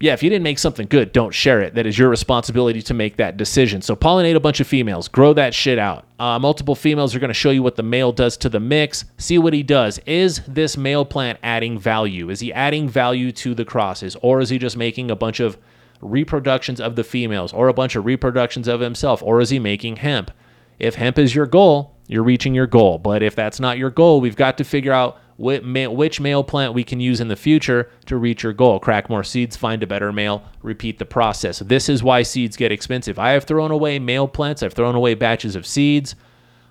yeah, 0.00 0.12
if 0.12 0.22
you 0.22 0.30
didn't 0.30 0.44
make 0.44 0.60
something 0.60 0.86
good, 0.86 1.12
don't 1.12 1.34
share 1.34 1.60
it. 1.60 1.74
That 1.74 1.86
is 1.86 1.98
your 1.98 2.08
responsibility 2.08 2.82
to 2.82 2.94
make 2.94 3.16
that 3.16 3.36
decision. 3.36 3.82
So 3.82 3.96
pollinate 3.96 4.36
a 4.36 4.40
bunch 4.40 4.60
of 4.60 4.66
females, 4.68 5.08
grow 5.08 5.32
that 5.32 5.54
shit 5.54 5.78
out. 5.78 6.06
Uh, 6.20 6.38
multiple 6.38 6.76
females 6.76 7.14
are 7.14 7.18
going 7.18 7.28
to 7.28 7.34
show 7.34 7.50
you 7.50 7.64
what 7.64 7.74
the 7.74 7.82
male 7.82 8.12
does 8.12 8.36
to 8.38 8.48
the 8.48 8.60
mix. 8.60 9.04
See 9.18 9.38
what 9.38 9.52
he 9.52 9.64
does. 9.64 9.98
Is 10.06 10.40
this 10.46 10.76
male 10.76 11.04
plant 11.04 11.38
adding 11.42 11.78
value? 11.78 12.30
Is 12.30 12.38
he 12.40 12.52
adding 12.52 12.88
value 12.88 13.32
to 13.32 13.54
the 13.54 13.64
crosses, 13.64 14.16
or 14.22 14.40
is 14.40 14.50
he 14.50 14.58
just 14.58 14.76
making 14.76 15.10
a 15.10 15.16
bunch 15.16 15.40
of 15.40 15.58
reproductions 16.00 16.80
of 16.80 16.94
the 16.94 17.02
females, 17.02 17.52
or 17.52 17.66
a 17.66 17.74
bunch 17.74 17.96
of 17.96 18.06
reproductions 18.06 18.68
of 18.68 18.78
himself, 18.78 19.20
or 19.20 19.40
is 19.40 19.50
he 19.50 19.58
making 19.58 19.96
hemp? 19.96 20.30
If 20.78 20.94
hemp 20.94 21.18
is 21.18 21.34
your 21.34 21.46
goal, 21.46 21.96
you're 22.06 22.22
reaching 22.22 22.54
your 22.54 22.68
goal. 22.68 22.98
But 22.98 23.22
if 23.24 23.34
that's 23.34 23.58
not 23.58 23.78
your 23.78 23.90
goal, 23.90 24.20
we've 24.20 24.36
got 24.36 24.58
to 24.58 24.64
figure 24.64 24.92
out 24.92 25.18
which 25.38 26.20
male 26.20 26.42
plant 26.42 26.74
we 26.74 26.82
can 26.82 26.98
use 26.98 27.20
in 27.20 27.28
the 27.28 27.36
future 27.36 27.88
to 28.06 28.16
reach 28.16 28.42
your 28.42 28.52
goal. 28.52 28.80
Crack 28.80 29.08
more 29.08 29.22
seeds, 29.22 29.56
find 29.56 29.82
a 29.84 29.86
better 29.86 30.12
male, 30.12 30.42
repeat 30.62 30.98
the 30.98 31.06
process. 31.06 31.60
This 31.60 31.88
is 31.88 32.02
why 32.02 32.22
seeds 32.22 32.56
get 32.56 32.72
expensive. 32.72 33.18
I 33.20 33.30
have 33.30 33.44
thrown 33.44 33.70
away 33.70 34.00
male 34.00 34.26
plants, 34.26 34.62
I've 34.62 34.72
thrown 34.72 34.96
away 34.96 35.14
batches 35.14 35.54
of 35.54 35.64
seeds. 35.64 36.16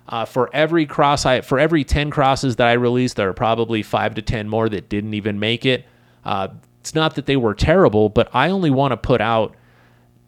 Uh, 0.06 0.24
for 0.24 0.48
every 0.54 0.86
cross, 0.86 1.26
I 1.26 1.40
for 1.40 1.58
every 1.58 1.84
ten 1.84 2.10
crosses 2.10 2.56
that 2.56 2.66
I 2.66 2.74
released, 2.74 3.16
there 3.16 3.28
are 3.28 3.34
probably 3.34 3.82
five 3.82 4.14
to 4.14 4.22
ten 4.22 4.48
more 4.48 4.68
that 4.68 4.88
didn't 4.88 5.14
even 5.14 5.38
make 5.38 5.66
it. 5.66 5.86
Uh, 6.24 6.48
it's 6.80 6.94
not 6.94 7.14
that 7.16 7.26
they 7.26 7.36
were 7.36 7.54
terrible, 7.54 8.08
but 8.08 8.28
I 8.34 8.50
only 8.50 8.70
want 8.70 8.92
to 8.92 8.96
put 8.96 9.20
out 9.20 9.54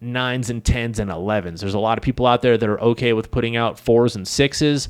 nines 0.01 0.51
and 0.51 0.65
tens 0.65 0.99
and 0.99 1.11
elevens. 1.11 1.61
There's 1.61 1.75
a 1.75 1.79
lot 1.79 1.99
of 1.99 2.03
people 2.03 2.27
out 2.27 2.43
there 2.43 2.59
that 2.59 2.69
are 2.69 2.81
okay 2.81 3.13
with 3.13 3.31
putting 3.31 3.57
out 3.57 3.79
fours 3.79 4.17
and 4.17 4.27
sixes 4.27 4.89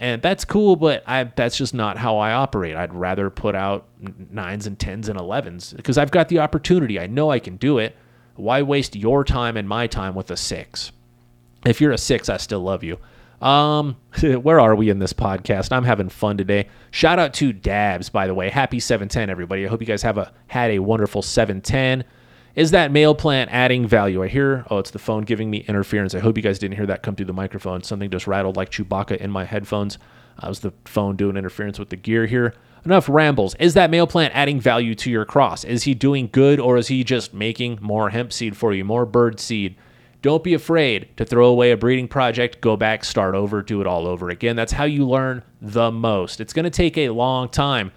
and 0.00 0.20
that's 0.22 0.44
cool 0.44 0.76
but 0.76 1.02
i 1.06 1.24
that's 1.24 1.56
just 1.56 1.74
not 1.74 1.96
how 1.96 2.18
i 2.18 2.32
operate. 2.32 2.76
I'd 2.76 2.94
rather 2.94 3.30
put 3.30 3.54
out 3.54 3.86
nines 4.30 4.66
and 4.66 4.78
tens 4.78 5.08
and 5.08 5.18
elevens 5.18 5.72
because 5.72 5.98
i've 5.98 6.10
got 6.10 6.28
the 6.28 6.38
opportunity. 6.38 6.98
I 6.98 7.06
know 7.06 7.30
i 7.30 7.38
can 7.38 7.56
do 7.56 7.78
it. 7.78 7.96
Why 8.34 8.62
waste 8.62 8.96
your 8.96 9.24
time 9.24 9.56
and 9.56 9.68
my 9.68 9.86
time 9.86 10.14
with 10.14 10.30
a 10.30 10.36
six? 10.36 10.92
If 11.64 11.80
you're 11.80 11.92
a 11.92 11.98
six 11.98 12.28
i 12.28 12.36
still 12.36 12.60
love 12.60 12.82
you. 12.82 12.98
Um 13.40 13.96
where 14.22 14.60
are 14.60 14.74
we 14.74 14.90
in 14.90 14.98
this 14.98 15.12
podcast? 15.12 15.72
I'm 15.72 15.84
having 15.84 16.08
fun 16.08 16.36
today. 16.36 16.68
Shout 16.90 17.18
out 17.18 17.34
to 17.34 17.52
dabs 17.52 18.08
by 18.08 18.26
the 18.26 18.34
way. 18.34 18.50
Happy 18.50 18.80
710 18.80 19.30
everybody. 19.30 19.64
I 19.64 19.68
hope 19.68 19.80
you 19.80 19.86
guys 19.86 20.02
have 20.02 20.18
a 20.18 20.32
had 20.48 20.70
a 20.70 20.78
wonderful 20.80 21.22
710 21.22 22.04
is 22.54 22.70
that 22.72 22.92
male 22.92 23.14
plant 23.14 23.50
adding 23.52 23.86
value? 23.86 24.22
I 24.22 24.28
hear, 24.28 24.64
oh, 24.70 24.78
it's 24.78 24.90
the 24.90 24.98
phone 24.98 25.22
giving 25.24 25.50
me 25.50 25.64
interference. 25.68 26.14
I 26.14 26.20
hope 26.20 26.36
you 26.36 26.42
guys 26.42 26.58
didn't 26.58 26.76
hear 26.76 26.86
that 26.86 27.02
come 27.02 27.16
through 27.16 27.26
the 27.26 27.32
microphone. 27.32 27.82
Something 27.82 28.10
just 28.10 28.26
rattled 28.26 28.56
like 28.56 28.70
Chewbacca 28.70 29.16
in 29.16 29.30
my 29.30 29.44
headphones. 29.44 29.98
Uh, 30.38 30.48
was 30.48 30.60
the 30.60 30.72
phone 30.84 31.16
doing 31.16 31.36
interference 31.36 31.78
with 31.78 31.88
the 31.88 31.96
gear 31.96 32.26
here? 32.26 32.54
Enough 32.84 33.08
rambles. 33.08 33.54
Is 33.56 33.74
that 33.74 33.90
male 33.90 34.06
plant 34.06 34.34
adding 34.34 34.60
value 34.60 34.94
to 34.96 35.10
your 35.10 35.24
cross? 35.24 35.64
Is 35.64 35.84
he 35.84 35.94
doing 35.94 36.28
good 36.30 36.58
or 36.58 36.76
is 36.76 36.88
he 36.88 37.04
just 37.04 37.32
making 37.32 37.78
more 37.80 38.10
hemp 38.10 38.32
seed 38.32 38.56
for 38.56 38.74
you, 38.74 38.84
more 38.84 39.06
bird 39.06 39.38
seed? 39.38 39.76
Don't 40.20 40.44
be 40.44 40.54
afraid 40.54 41.08
to 41.16 41.24
throw 41.24 41.46
away 41.46 41.72
a 41.72 41.76
breeding 41.76 42.06
project, 42.06 42.60
go 42.60 42.76
back, 42.76 43.04
start 43.04 43.34
over, 43.34 43.62
do 43.62 43.80
it 43.80 43.86
all 43.86 44.06
over 44.06 44.30
again. 44.30 44.56
That's 44.56 44.72
how 44.72 44.84
you 44.84 45.06
learn 45.06 45.42
the 45.60 45.90
most. 45.90 46.40
It's 46.40 46.52
going 46.52 46.64
to 46.64 46.70
take 46.70 46.98
a 46.98 47.08
long 47.10 47.48
time. 47.48 47.92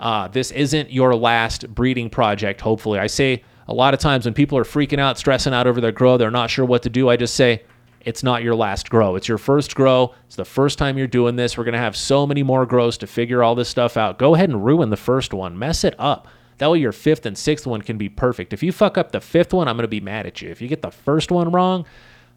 Uh, 0.00 0.28
this 0.28 0.50
isn't 0.52 0.92
your 0.92 1.14
last 1.14 1.74
breeding 1.74 2.08
project, 2.08 2.60
hopefully. 2.60 2.98
I 2.98 3.06
say 3.06 3.42
a 3.68 3.74
lot 3.74 3.94
of 3.94 4.00
times 4.00 4.24
when 4.24 4.34
people 4.34 4.56
are 4.56 4.64
freaking 4.64 4.98
out, 4.98 5.18
stressing 5.18 5.52
out 5.52 5.66
over 5.66 5.80
their 5.80 5.92
grow, 5.92 6.16
they're 6.16 6.30
not 6.30 6.50
sure 6.50 6.64
what 6.64 6.82
to 6.84 6.90
do. 6.90 7.08
I 7.08 7.16
just 7.16 7.34
say, 7.34 7.62
it's 8.00 8.22
not 8.22 8.42
your 8.42 8.54
last 8.54 8.88
grow. 8.88 9.16
It's 9.16 9.28
your 9.28 9.38
first 9.38 9.74
grow. 9.74 10.14
It's 10.26 10.36
the 10.36 10.44
first 10.44 10.78
time 10.78 10.96
you're 10.96 11.06
doing 11.06 11.36
this. 11.36 11.58
We're 11.58 11.64
going 11.64 11.74
to 11.74 11.78
have 11.78 11.96
so 11.96 12.26
many 12.26 12.42
more 12.42 12.64
grows 12.64 12.96
to 12.98 13.06
figure 13.06 13.42
all 13.42 13.54
this 13.54 13.68
stuff 13.68 13.96
out. 13.96 14.18
Go 14.18 14.34
ahead 14.34 14.48
and 14.48 14.64
ruin 14.64 14.88
the 14.88 14.96
first 14.96 15.34
one, 15.34 15.58
mess 15.58 15.84
it 15.84 15.94
up. 15.98 16.26
That 16.56 16.70
way, 16.70 16.78
your 16.78 16.92
fifth 16.92 17.26
and 17.26 17.36
sixth 17.36 17.66
one 17.66 17.82
can 17.82 17.98
be 17.98 18.08
perfect. 18.08 18.52
If 18.52 18.62
you 18.62 18.72
fuck 18.72 18.96
up 18.96 19.12
the 19.12 19.20
fifth 19.20 19.52
one, 19.52 19.68
I'm 19.68 19.76
going 19.76 19.84
to 19.84 19.88
be 19.88 20.00
mad 20.00 20.26
at 20.26 20.40
you. 20.42 20.50
If 20.50 20.60
you 20.62 20.68
get 20.68 20.82
the 20.82 20.90
first 20.90 21.30
one 21.30 21.52
wrong, 21.52 21.84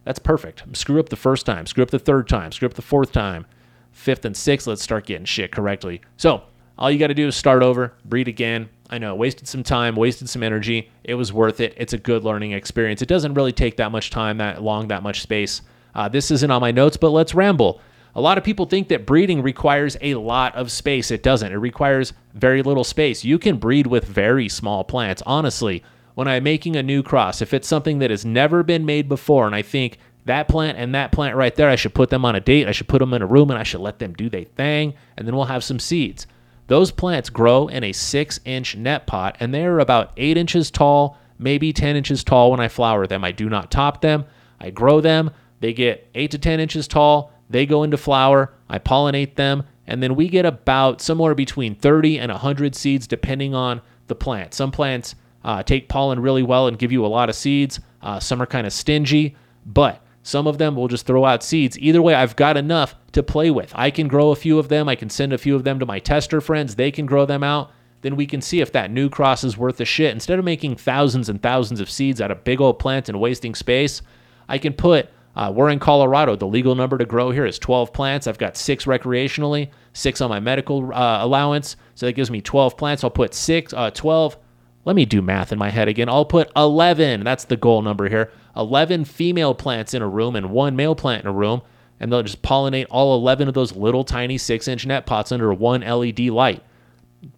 that's 0.04 0.20
perfect. 0.20 0.64
Screw 0.76 1.00
up 1.00 1.10
the 1.10 1.16
first 1.16 1.46
time, 1.46 1.66
screw 1.66 1.84
up 1.84 1.92
the 1.92 2.00
third 2.00 2.28
time, 2.28 2.52
screw 2.52 2.68
up 2.68 2.74
the 2.74 2.82
fourth 2.82 3.12
time. 3.12 3.46
Fifth 3.92 4.26
and 4.26 4.36
sixth, 4.36 4.68
let's 4.68 4.84
start 4.84 5.06
getting 5.06 5.26
shit 5.26 5.52
correctly. 5.52 6.02
So, 6.18 6.44
all 6.78 6.90
you 6.90 7.00
got 7.00 7.08
to 7.08 7.14
do 7.14 7.28
is 7.28 7.36
start 7.36 7.64
over, 7.64 7.94
breed 8.06 8.28
again, 8.28 8.70
I 8.90 8.98
know, 8.98 9.16
wasted 9.16 9.48
some 9.48 9.64
time, 9.64 9.96
wasted 9.96 10.30
some 10.30 10.44
energy. 10.44 10.90
It 11.04 11.16
was 11.16 11.32
worth 11.32 11.62
it. 11.62 11.74
It's 11.78 11.94
a 11.94 11.98
good 11.98 12.24
learning 12.24 12.52
experience. 12.52 13.02
It 13.02 13.08
doesn't 13.08 13.36
really 13.36 13.54
take 13.54 13.78
that 13.78 13.92
much 13.92 14.10
time, 14.10 14.38
that 14.40 14.62
long, 14.62 14.90
that 14.90 15.04
much 15.04 15.22
space. 15.22 15.62
Uh, 15.96 16.10
this 16.10 16.32
isn't 16.32 16.52
on 16.52 16.62
my 16.62 16.72
notes, 16.72 16.98
but 16.98 17.10
let's 17.12 17.34
ramble. 17.34 17.80
A 18.16 18.22
lot 18.22 18.38
of 18.38 18.44
people 18.44 18.66
think 18.66 18.90
that 18.90 19.06
breeding 19.06 19.42
requires 19.42 19.96
a 20.02 20.16
lot 20.16 20.54
of 20.56 20.72
space. 20.72 21.12
It 21.12 21.24
doesn't. 21.24 21.54
It 21.54 21.58
requires 21.58 22.12
very 22.34 22.62
little 22.62 22.84
space. 22.84 23.24
You 23.24 23.40
can 23.40 23.58
breed 23.58 23.88
with 23.88 24.04
very 24.04 24.50
small 24.50 24.84
plants. 24.84 25.24
Honestly, 25.26 25.84
when 26.16 26.28
I'm 26.28 26.44
making 26.44 26.76
a 26.76 26.84
new 26.84 27.04
cross, 27.04 27.42
if 27.42 27.54
it's 27.54 27.68
something 27.68 28.00
that 28.00 28.10
has 28.10 28.26
never 28.26 28.64
been 28.64 28.86
made 28.86 29.08
before, 29.08 29.46
and 29.46 29.56
I 29.56 29.62
think 29.62 29.98
that 30.26 30.50
plant 30.50 30.78
and 30.78 30.94
that 30.94 31.14
plant 31.14 31.38
right 31.38 31.56
there, 31.56 31.70
I 31.70 31.78
should 31.78 31.94
put 31.94 32.10
them 32.10 32.26
on 32.26 32.36
a 32.36 32.42
date, 32.42 32.68
I 32.68 32.74
should 32.74 32.90
put 32.90 33.00
them 33.00 33.14
in 33.14 33.22
a 33.22 33.28
room, 33.28 33.50
and 33.50 33.58
I 33.58 33.64
should 33.64 33.80
let 33.80 34.00
them 34.00 34.14
do 34.14 34.30
their 34.30 34.44
thing, 34.44 34.94
and 35.16 35.26
then 35.26 35.34
we'll 35.34 35.46
have 35.46 35.64
some 35.64 35.80
seeds. 35.80 36.28
Those 36.72 36.90
plants 36.90 37.30
grow 37.30 37.68
in 37.68 37.84
a 37.84 37.92
six 37.92 38.40
inch 38.46 38.78
net 38.78 39.06
pot 39.06 39.36
and 39.42 39.54
they 39.54 39.66
are 39.66 39.80
about 39.80 40.14
eight 40.16 40.38
inches 40.38 40.72
tall, 40.72 41.18
maybe 41.38 41.74
10 41.74 41.98
inches 41.98 42.24
tall 42.24 42.50
when 42.52 42.62
I 42.62 42.70
flower 42.70 43.06
them. 43.06 43.26
I 43.26 43.34
do 43.34 43.50
not 43.50 43.72
top 43.72 44.00
them, 44.00 44.24
I 44.58 44.70
grow 44.70 45.02
them. 45.02 45.32
They 45.60 45.74
get 45.74 46.08
eight 46.16 46.32
to 46.32 46.38
10 46.38 46.62
inches 46.62 46.88
tall, 46.88 47.34
they 47.50 47.66
go 47.66 47.84
into 47.84 47.98
flower, 47.98 48.54
I 48.70 48.80
pollinate 48.80 49.36
them, 49.36 49.64
and 49.86 50.02
then 50.02 50.16
we 50.16 50.30
get 50.30 50.46
about 50.46 51.02
somewhere 51.02 51.36
between 51.36 51.76
30 51.76 52.20
and 52.20 52.32
100 52.32 52.74
seeds 52.74 53.06
depending 53.06 53.54
on 53.54 53.82
the 54.08 54.16
plant. 54.16 54.54
Some 54.54 54.72
plants 54.72 55.16
uh, 55.44 55.64
take 55.64 55.90
pollen 55.90 56.22
really 56.22 56.44
well 56.44 56.68
and 56.68 56.80
give 56.80 56.94
you 56.94 57.06
a 57.06 57.08
lot 57.08 57.28
of 57.28 57.36
seeds, 57.36 57.82
uh, 58.02 58.22
some 58.22 58.42
are 58.42 58.46
kind 58.46 58.66
of 58.66 58.72
stingy, 58.72 59.36
but 59.66 60.02
some 60.24 60.48
of 60.48 60.58
them 60.58 60.76
will 60.76 60.88
just 60.88 61.06
throw 61.06 61.26
out 61.26 61.44
seeds. 61.44 61.80
Either 61.80 62.02
way, 62.02 62.14
I've 62.14 62.36
got 62.36 62.58
enough 62.58 62.96
to 63.14 63.24
play 63.24 63.50
with. 63.50 63.72
I 63.76 63.90
can 63.90 64.08
grow 64.08 64.32
a 64.32 64.36
few 64.36 64.60
of 64.60 64.70
them. 64.70 64.88
I 64.88 64.96
can 64.96 65.10
send 65.10 65.34
a 65.34 65.38
few 65.38 65.56
of 65.56 65.64
them 65.64 65.80
to 65.80 65.86
my 65.86 66.00
tester 66.00 66.42
friends. 66.42 66.76
They 66.76 66.92
can 66.92 67.06
grow 67.06 67.26
them 67.26 67.44
out. 67.44 67.72
Then 68.02 68.16
we 68.16 68.26
can 68.26 68.42
see 68.42 68.62
if 68.62 68.72
that 68.72 68.92
new 68.92 69.10
cross 69.10 69.44
is 69.44 69.58
worth 69.58 69.78
the 69.78 69.86
shit. 69.86 70.12
Instead 70.12 70.40
of 70.40 70.46
making 70.46 70.76
thousands 70.76 71.30
and 71.30 71.42
thousands 71.42 71.80
of 71.80 71.90
seeds 71.90 72.22
out 72.22 72.32
of 72.32 72.44
big 72.44 72.62
old 72.62 72.80
plants 72.80 73.10
and 73.10 73.20
wasting 73.20 73.56
space, 73.56 74.02
I 74.50 74.58
can 74.58 74.74
put, 74.74 75.10
uh, 75.36 75.52
we're 75.56 75.70
in 75.70 75.80
Colorado. 75.80 76.36
The 76.36 76.48
legal 76.48 76.76
number 76.76 76.98
to 76.98 77.06
grow 77.06 77.32
here 77.32 77.46
is 77.46 77.60
12 77.60 77.94
plants. 77.94 78.28
I've 78.28 78.40
got 78.40 78.58
six 78.58 78.86
recreationally, 78.86 79.70
six 79.94 80.20
on 80.20 80.30
my 80.30 80.40
medical 80.40 80.94
uh, 80.94 81.24
allowance. 81.24 81.76
So 81.96 82.06
that 82.08 82.14
gives 82.14 82.32
me 82.32 82.42
12 82.42 82.76
plants. 82.76 83.04
I'll 83.04 83.12
put 83.12 83.34
six, 83.34 83.74
uh, 83.74 83.92
12. 83.92 84.38
Let 84.84 84.96
me 84.96 85.06
do 85.06 85.22
math 85.22 85.52
in 85.52 85.60
my 85.60 85.70
head 85.70 85.88
again. 85.88 86.10
I'll 86.10 86.26
put 86.26 86.52
11. 86.56 87.24
That's 87.24 87.46
the 87.46 87.58
goal 87.58 87.82
number 87.82 88.10
here. 88.10 88.32
11 88.56 89.06
female 89.06 89.54
plants 89.54 89.94
in 89.94 90.02
a 90.02 90.08
room 90.08 90.36
and 90.36 90.50
one 90.50 90.76
male 90.76 90.96
plant 90.96 91.24
in 91.24 91.30
a 91.30 91.34
room, 91.34 91.62
and 92.00 92.12
they'll 92.12 92.24
just 92.24 92.42
pollinate 92.42 92.88
all 92.90 93.16
11 93.16 93.48
of 93.48 93.54
those 93.54 93.76
little 93.76 94.04
tiny 94.04 94.38
six 94.38 94.68
inch 94.68 94.86
net 94.86 95.06
pots 95.06 95.32
under 95.32 95.54
one 95.54 95.82
LED 95.82 96.20
light. 96.22 96.64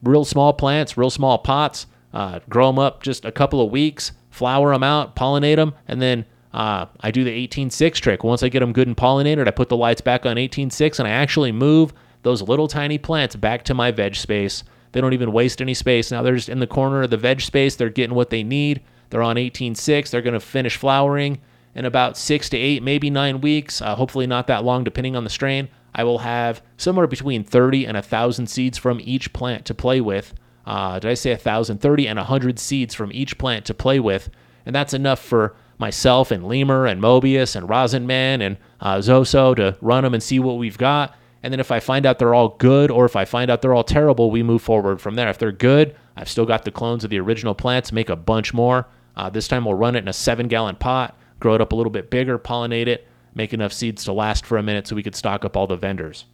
Real 0.01 0.23
small 0.23 0.53
plants, 0.53 0.97
real 0.97 1.09
small 1.09 1.37
pots, 1.37 1.87
uh, 2.13 2.39
grow 2.47 2.67
them 2.67 2.79
up 2.79 3.03
just 3.03 3.25
a 3.25 3.31
couple 3.31 3.61
of 3.61 3.71
weeks, 3.71 4.13
flower 4.29 4.71
them 4.71 4.83
out, 4.83 5.15
pollinate 5.15 5.57
them, 5.57 5.73
and 5.87 6.01
then 6.01 6.25
uh, 6.53 6.85
I 7.01 7.11
do 7.11 7.23
the 7.23 7.47
18.6 7.47 7.95
trick. 7.95 8.23
Once 8.23 8.43
I 8.43 8.49
get 8.49 8.59
them 8.59 8.73
good 8.73 8.87
and 8.87 8.95
pollinated, 8.95 9.47
I 9.47 9.51
put 9.51 9.69
the 9.69 9.77
lights 9.77 10.01
back 10.01 10.25
on 10.25 10.37
18.6 10.37 10.99
and 10.99 11.07
I 11.07 11.11
actually 11.11 11.51
move 11.51 11.93
those 12.21 12.41
little 12.41 12.67
tiny 12.67 12.97
plants 12.97 13.35
back 13.35 13.63
to 13.65 13.73
my 13.73 13.91
veg 13.91 14.15
space. 14.15 14.63
They 14.93 15.01
don't 15.01 15.13
even 15.13 15.33
waste 15.33 15.61
any 15.61 15.73
space. 15.73 16.11
Now 16.11 16.21
they're 16.21 16.35
just 16.35 16.49
in 16.49 16.59
the 16.59 16.67
corner 16.67 17.03
of 17.03 17.09
the 17.09 17.17
veg 17.17 17.41
space. 17.41 17.75
They're 17.75 17.89
getting 17.89 18.15
what 18.15 18.29
they 18.29 18.43
need. 18.43 18.81
They're 19.09 19.21
on 19.21 19.35
18.6. 19.35 20.09
They're 20.09 20.21
going 20.21 20.33
to 20.33 20.39
finish 20.39 20.77
flowering 20.77 21.39
in 21.75 21.85
about 21.85 22.17
six 22.17 22.49
to 22.49 22.57
eight, 22.57 22.81
maybe 22.81 23.09
nine 23.09 23.41
weeks. 23.41 23.81
Uh, 23.81 23.95
hopefully, 23.95 24.27
not 24.27 24.47
that 24.47 24.63
long, 24.63 24.83
depending 24.83 25.15
on 25.15 25.23
the 25.23 25.29
strain. 25.29 25.67
I 25.95 26.03
will 26.03 26.19
have 26.19 26.63
somewhere 26.77 27.07
between 27.07 27.43
30 27.43 27.85
and 27.85 27.95
1,000 27.95 28.47
seeds 28.47 28.77
from 28.77 28.99
each 29.03 29.33
plant 29.33 29.65
to 29.65 29.73
play 29.75 30.01
with. 30.01 30.33
Uh, 30.65 30.99
did 30.99 31.11
I 31.11 31.13
say 31.13 31.31
1,000? 31.31 31.79
30 31.79 32.07
and 32.07 32.17
100 32.17 32.57
seeds 32.57 32.95
from 32.95 33.11
each 33.11 33.37
plant 33.37 33.65
to 33.65 33.73
play 33.73 33.99
with. 33.99 34.29
and 34.65 34.73
that's 34.73 34.93
enough 34.93 35.19
for 35.19 35.55
myself 35.77 36.31
and 36.31 36.47
Lemur 36.47 36.85
and 36.85 37.01
Mobius 37.01 37.55
and 37.55 37.67
Rosinman 37.67 38.41
and 38.41 38.57
uh, 38.79 38.97
Zoso 38.97 39.55
to 39.55 39.77
run 39.81 40.03
them 40.03 40.13
and 40.13 40.23
see 40.23 40.39
what 40.39 40.57
we've 40.57 40.77
got. 40.77 41.15
And 41.43 41.51
then 41.51 41.59
if 41.59 41.71
I 41.71 41.81
find 41.81 42.05
out 42.05 42.19
they're 42.19 42.33
all 42.33 42.55
good 42.57 42.89
or 42.89 43.05
if 43.05 43.17
I 43.17 43.25
find 43.25 43.51
out 43.51 43.61
they're 43.61 43.73
all 43.73 43.83
terrible, 43.83 44.31
we 44.31 44.41
move 44.41 44.61
forward 44.61 45.01
from 45.01 45.15
there. 45.15 45.29
If 45.29 45.37
they're 45.37 45.51
good, 45.51 45.95
I've 46.15 46.29
still 46.29 46.45
got 46.45 46.63
the 46.63 46.71
clones 46.71 47.03
of 47.03 47.09
the 47.09 47.19
original 47.19 47.53
plants, 47.53 47.91
make 47.91 48.09
a 48.09 48.15
bunch 48.15 48.53
more. 48.53 48.87
Uh, 49.15 49.29
this 49.29 49.49
time 49.49 49.65
we'll 49.65 49.75
run 49.75 49.95
it 49.95 49.99
in 49.99 50.07
a 50.07 50.13
seven 50.13 50.47
gallon 50.47 50.77
pot, 50.77 51.17
grow 51.39 51.53
it 51.53 51.61
up 51.61 51.73
a 51.73 51.75
little 51.75 51.91
bit 51.91 52.09
bigger, 52.09 52.39
pollinate 52.39 52.87
it, 52.87 53.07
make 53.35 53.53
enough 53.53 53.73
seeds 53.73 54.05
to 54.05 54.13
last 54.13 54.45
for 54.45 54.57
a 54.57 54.63
minute 54.63 54.87
so 54.87 54.95
we 54.95 55.03
could 55.03 55.15
stock 55.15 55.43
up 55.43 55.57
all 55.57 55.67
the 55.67 55.75
vendors. 55.75 56.25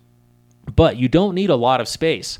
But 0.75 0.97
you 0.97 1.07
don't 1.07 1.35
need 1.35 1.49
a 1.49 1.55
lot 1.55 1.81
of 1.81 1.87
space. 1.87 2.37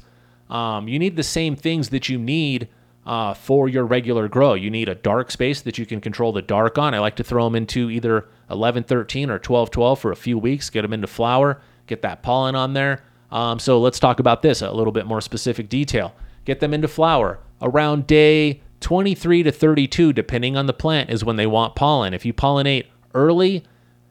Um, 0.50 0.88
you 0.88 1.00
need 1.00 1.16
the 1.16 1.24
same 1.24 1.56
things 1.56 1.90
that 1.90 2.08
you 2.08 2.20
need 2.20 2.70
uh, 3.06 3.34
for 3.34 3.68
your 3.68 3.86
regular 3.86 4.28
grow. 4.28 4.54
You 4.54 4.70
need 4.70 4.90
a 4.90 4.96
dark 4.96 5.32
space 5.32 5.62
that 5.62 5.78
you 5.80 5.86
can 5.86 6.02
control 6.02 6.32
the 6.32 6.44
dark 6.44 6.78
on. 6.78 6.94
I 6.94 7.00
like 7.00 7.16
to 7.16 7.24
throw 7.24 7.46
them 7.46 7.56
into 7.56 7.90
either 7.90 8.28
11 8.52 8.84
13 8.84 9.32
or 9.32 9.40
12 9.40 9.72
12 9.72 10.00
for 10.00 10.12
a 10.12 10.16
few 10.16 10.38
weeks, 10.38 10.70
get 10.70 10.84
them 10.84 10.94
into 10.94 11.08
flower, 11.08 11.60
get 11.90 12.02
that 12.04 12.24
pollen 12.24 12.56
on 12.56 12.74
there. 12.74 13.04
Um, 13.32 13.60
so 13.60 13.80
let's 13.80 14.00
talk 14.00 14.20
about 14.20 14.42
this 14.42 14.62
a 14.62 14.72
little 14.72 14.94
bit 14.94 15.06
more 15.06 15.22
specific 15.22 15.70
detail. 15.70 16.16
Get 16.46 16.62
them 16.62 16.74
into 16.74 16.88
flower 16.88 17.40
around 17.62 18.08
day 18.08 18.62
23 18.80 19.44
to 19.44 19.52
32, 19.52 20.14
depending 20.14 20.56
on 20.56 20.66
the 20.66 20.74
plant, 20.74 21.10
is 21.10 21.26
when 21.26 21.36
they 21.36 21.48
want 21.48 21.76
pollen. 21.76 22.14
If 22.14 22.26
you 22.26 22.34
pollinate 22.34 22.86
early, 23.14 23.64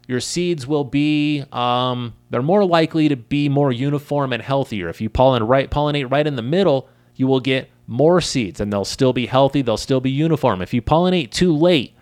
your 0.07 0.21
seeds 0.21 0.67
will 0.67 0.85
be 0.85 1.45
um, 1.53 2.15
they're 2.31 2.43
more 2.43 2.65
likely 2.65 3.09
to 3.09 3.17
be 3.17 3.49
more 3.49 3.73
uniform 3.73 4.33
and 4.33 4.43
healthier. 4.43 4.89
If 4.89 5.01
you 5.01 5.09
pollen 5.09 5.43
right, 5.43 5.71
pollinate 5.71 6.11
right 6.11 6.27
in 6.27 6.37
the 6.37 6.43
middle, 6.43 6.89
you 7.15 7.27
will 7.27 7.41
get 7.41 7.71
more 7.87 8.21
seeds 8.21 8.61
and 8.61 8.73
they'll 8.73 8.85
still 8.85 9.13
be 9.13 9.27
healthy, 9.27 9.63
they'll 9.63 9.77
still 9.77 10.01
be 10.01 10.11
uniform. 10.11 10.63
If 10.63 10.73
you 10.73 10.83
pollinate 10.83 11.31
too 11.31 11.55
late, 11.55 11.95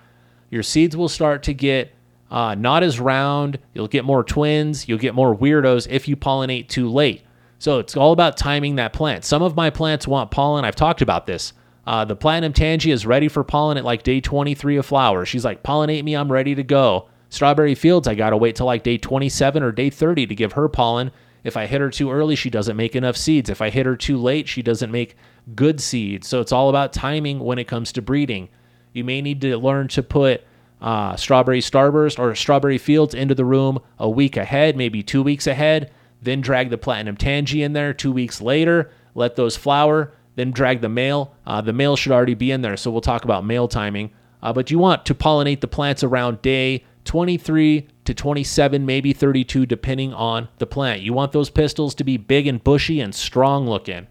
your 0.50 0.62
seeds 0.62 0.96
will 0.96 1.08
start 1.08 1.42
to 1.44 1.54
get 1.54 1.92
uh, 2.30 2.54
not 2.54 2.82
as 2.82 2.98
round. 3.00 3.58
You'll 3.74 3.88
get 3.88 4.04
more 4.04 4.24
twins. 4.24 4.88
You'll 4.88 4.98
get 4.98 5.14
more 5.14 5.36
weirdos 5.36 5.86
if 5.90 6.08
you 6.08 6.16
pollinate 6.16 6.68
too 6.68 6.88
late. 6.88 7.22
So 7.58 7.78
it's 7.78 7.96
all 7.96 8.12
about 8.12 8.36
timing 8.36 8.76
that 8.76 8.92
plant. 8.92 9.24
Some 9.24 9.42
of 9.42 9.56
my 9.56 9.70
plants 9.70 10.06
want 10.06 10.30
pollen. 10.30 10.64
I've 10.64 10.76
talked 10.76 11.02
about 11.02 11.26
this. 11.26 11.52
Uh, 11.86 12.04
the 12.04 12.16
platinum 12.16 12.52
Tangie 12.52 12.92
is 12.92 13.06
ready 13.06 13.28
for 13.28 13.44
pollen 13.44 13.78
at 13.78 13.84
like 13.84 14.02
day 14.02 14.20
23 14.20 14.76
of 14.76 14.86
flower. 14.86 15.24
She's 15.24 15.44
like, 15.44 15.62
pollinate 15.62 16.02
me, 16.04 16.14
I'm 16.14 16.30
ready 16.30 16.54
to 16.54 16.64
go. 16.64 17.08
Strawberry 17.28 17.74
Fields, 17.74 18.08
I 18.08 18.14
gotta 18.14 18.36
wait 18.36 18.56
till 18.56 18.66
like 18.66 18.82
day 18.82 18.98
27 18.98 19.62
or 19.62 19.72
day 19.72 19.90
30 19.90 20.26
to 20.26 20.34
give 20.34 20.52
her 20.52 20.68
pollen. 20.68 21.12
If 21.44 21.56
I 21.56 21.66
hit 21.66 21.80
her 21.80 21.90
too 21.90 22.10
early, 22.10 22.34
she 22.34 22.50
doesn't 22.50 22.76
make 22.76 22.96
enough 22.96 23.16
seeds. 23.16 23.48
If 23.48 23.62
I 23.62 23.70
hit 23.70 23.86
her 23.86 23.96
too 23.96 24.18
late, 24.18 24.48
she 24.48 24.62
doesn't 24.62 24.90
make 24.90 25.16
good 25.54 25.80
seeds. 25.80 26.26
So 26.26 26.40
it's 26.40 26.50
all 26.50 26.68
about 26.68 26.92
timing 26.92 27.38
when 27.38 27.58
it 27.58 27.68
comes 27.68 27.92
to 27.92 28.02
breeding. 28.02 28.48
You 28.92 29.04
may 29.04 29.22
need 29.22 29.40
to 29.42 29.56
learn 29.56 29.86
to 29.88 30.02
put 30.02 30.44
uh, 30.80 31.16
Strawberry 31.16 31.60
Starburst 31.60 32.18
or 32.18 32.34
Strawberry 32.34 32.78
Fields 32.78 33.14
into 33.14 33.34
the 33.34 33.44
room 33.44 33.78
a 33.98 34.08
week 34.08 34.36
ahead, 34.36 34.76
maybe 34.76 35.02
two 35.02 35.22
weeks 35.22 35.46
ahead. 35.46 35.90
Then 36.22 36.40
drag 36.40 36.70
the 36.70 36.78
Platinum 36.78 37.16
Tangie 37.16 37.64
in 37.64 37.72
there 37.72 37.92
two 37.92 38.12
weeks 38.12 38.40
later. 38.40 38.90
Let 39.14 39.36
those 39.36 39.56
flower. 39.56 40.12
Then 40.34 40.50
drag 40.50 40.80
the 40.82 40.88
male. 40.88 41.34
Uh, 41.46 41.60
the 41.60 41.72
male 41.72 41.96
should 41.96 42.12
already 42.12 42.34
be 42.34 42.50
in 42.50 42.60
there, 42.62 42.76
so 42.76 42.90
we'll 42.90 43.00
talk 43.00 43.24
about 43.24 43.44
male 43.44 43.68
timing. 43.68 44.12
Uh, 44.42 44.52
but 44.52 44.70
you 44.70 44.78
want 44.78 45.06
to 45.06 45.14
pollinate 45.14 45.60
the 45.60 45.68
plants 45.68 46.04
around 46.04 46.42
day 46.42 46.84
23 47.04 47.88
to 48.04 48.14
27, 48.14 48.84
maybe 48.84 49.12
32, 49.12 49.64
depending 49.64 50.12
on 50.12 50.48
the 50.58 50.66
plant. 50.66 51.00
You 51.00 51.12
want 51.12 51.32
those 51.32 51.50
pistils 51.50 51.94
to 51.96 52.04
be 52.04 52.16
big 52.16 52.46
and 52.46 52.62
bushy 52.62 53.00
and 53.00 53.14
strong 53.14 53.66
looking. 53.66 54.06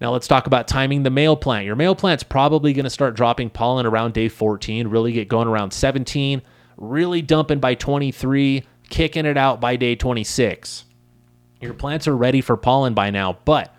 Now 0.00 0.12
let's 0.12 0.28
talk 0.28 0.46
about 0.46 0.68
timing 0.68 1.02
the 1.02 1.10
male 1.10 1.36
plant. 1.36 1.66
Your 1.66 1.76
male 1.76 1.94
plant's 1.94 2.22
probably 2.22 2.72
going 2.72 2.84
to 2.84 2.90
start 2.90 3.16
dropping 3.16 3.50
pollen 3.50 3.86
around 3.86 4.14
day 4.14 4.28
14, 4.28 4.88
really 4.88 5.12
get 5.12 5.28
going 5.28 5.48
around 5.48 5.72
17, 5.72 6.42
really 6.76 7.22
dumping 7.22 7.58
by 7.58 7.74
23, 7.74 8.64
kicking 8.88 9.26
it 9.26 9.36
out 9.36 9.60
by 9.60 9.76
day 9.76 9.96
26. 9.96 10.84
Your 11.60 11.74
plants 11.74 12.06
are 12.06 12.16
ready 12.16 12.40
for 12.40 12.56
pollen 12.56 12.94
by 12.94 13.10
now, 13.10 13.38
but 13.44 13.74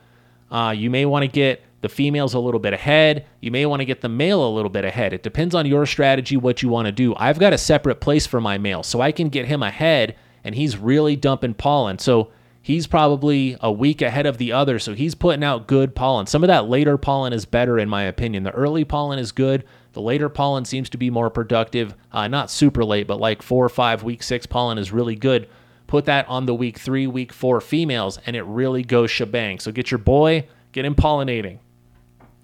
uh, 0.51 0.73
you 0.75 0.89
may 0.89 1.05
want 1.05 1.23
to 1.23 1.27
get 1.27 1.63
the 1.81 1.87
female's 1.87 2.33
a 2.33 2.39
little 2.39 2.59
bit 2.59 2.73
ahead. 2.73 3.25
You 3.39 3.51
may 3.51 3.65
want 3.65 3.79
to 3.79 3.85
get 3.85 4.01
the 4.01 4.09
male 4.09 4.45
a 4.45 4.51
little 4.51 4.69
bit 4.69 4.83
ahead. 4.83 5.13
It 5.13 5.23
depends 5.23 5.55
on 5.55 5.65
your 5.65 5.85
strategy, 5.85 6.35
what 6.35 6.61
you 6.61 6.67
want 6.67 6.87
to 6.87 6.91
do. 6.91 7.15
I've 7.15 7.39
got 7.39 7.53
a 7.53 7.57
separate 7.57 8.01
place 8.01 8.27
for 8.27 8.41
my 8.41 8.57
male, 8.57 8.83
so 8.83 8.99
I 8.99 9.13
can 9.13 9.29
get 9.29 9.45
him 9.45 9.63
ahead, 9.63 10.17
and 10.43 10.55
he's 10.55 10.75
really 10.75 11.15
dumping 11.15 11.53
pollen. 11.53 11.97
So 11.97 12.31
he's 12.69 12.85
probably 12.85 13.57
a 13.61 13.71
week 13.71 13.99
ahead 13.99 14.27
of 14.27 14.37
the 14.37 14.51
other, 14.51 14.77
so 14.77 14.93
he's 14.93 15.15
putting 15.15 15.43
out 15.43 15.65
good 15.65 15.95
pollen. 15.95 16.27
Some 16.27 16.43
of 16.43 16.49
that 16.49 16.69
later 16.69 16.99
pollen 16.99 17.33
is 17.33 17.43
better, 17.43 17.79
in 17.79 17.89
my 17.89 18.03
opinion. 18.03 18.43
The 18.43 18.51
early 18.51 18.85
pollen 18.85 19.17
is 19.17 19.31
good. 19.31 19.63
The 19.93 20.03
later 20.03 20.29
pollen 20.29 20.65
seems 20.65 20.87
to 20.91 20.97
be 20.99 21.09
more 21.09 21.31
productive. 21.31 21.95
Uh, 22.11 22.27
not 22.27 22.51
super 22.51 22.85
late, 22.85 23.07
but 23.07 23.19
like 23.19 23.41
four 23.41 23.65
or 23.65 23.69
five, 23.69 24.03
week 24.03 24.21
six 24.21 24.45
pollen 24.45 24.77
is 24.77 24.91
really 24.91 25.15
good. 25.15 25.49
Put 25.87 26.05
that 26.05 26.29
on 26.29 26.45
the 26.45 26.53
week 26.53 26.77
three, 26.77 27.07
week 27.07 27.33
four 27.33 27.59
females, 27.59 28.19
and 28.27 28.35
it 28.35 28.43
really 28.43 28.83
goes 28.83 29.09
shebang. 29.09 29.57
So 29.57 29.71
get 29.71 29.89
your 29.89 29.97
boy, 29.97 30.47
get 30.71 30.85
him 30.85 30.93
pollinating. 30.93 31.57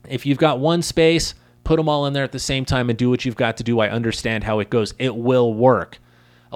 If 0.10 0.26
you've 0.26 0.40
got 0.40 0.58
one 0.58 0.82
space, 0.82 1.36
put 1.64 1.78
them 1.78 1.88
all 1.88 2.08
in 2.08 2.14
there 2.14 2.24
at 2.24 2.32
the 2.32 2.40
same 2.40 2.66
time 2.66 2.90
and 2.90 2.98
do 2.98 3.12
what 3.12 3.26
you've 3.26 3.36
got 3.36 3.58
to 3.58 3.64
do. 3.64 3.80
I 3.80 3.92
understand 3.92 4.44
how 4.44 4.58
it 4.58 4.72
goes. 4.72 4.96
It 4.98 5.16
will 5.16 5.54
work. 5.54 6.00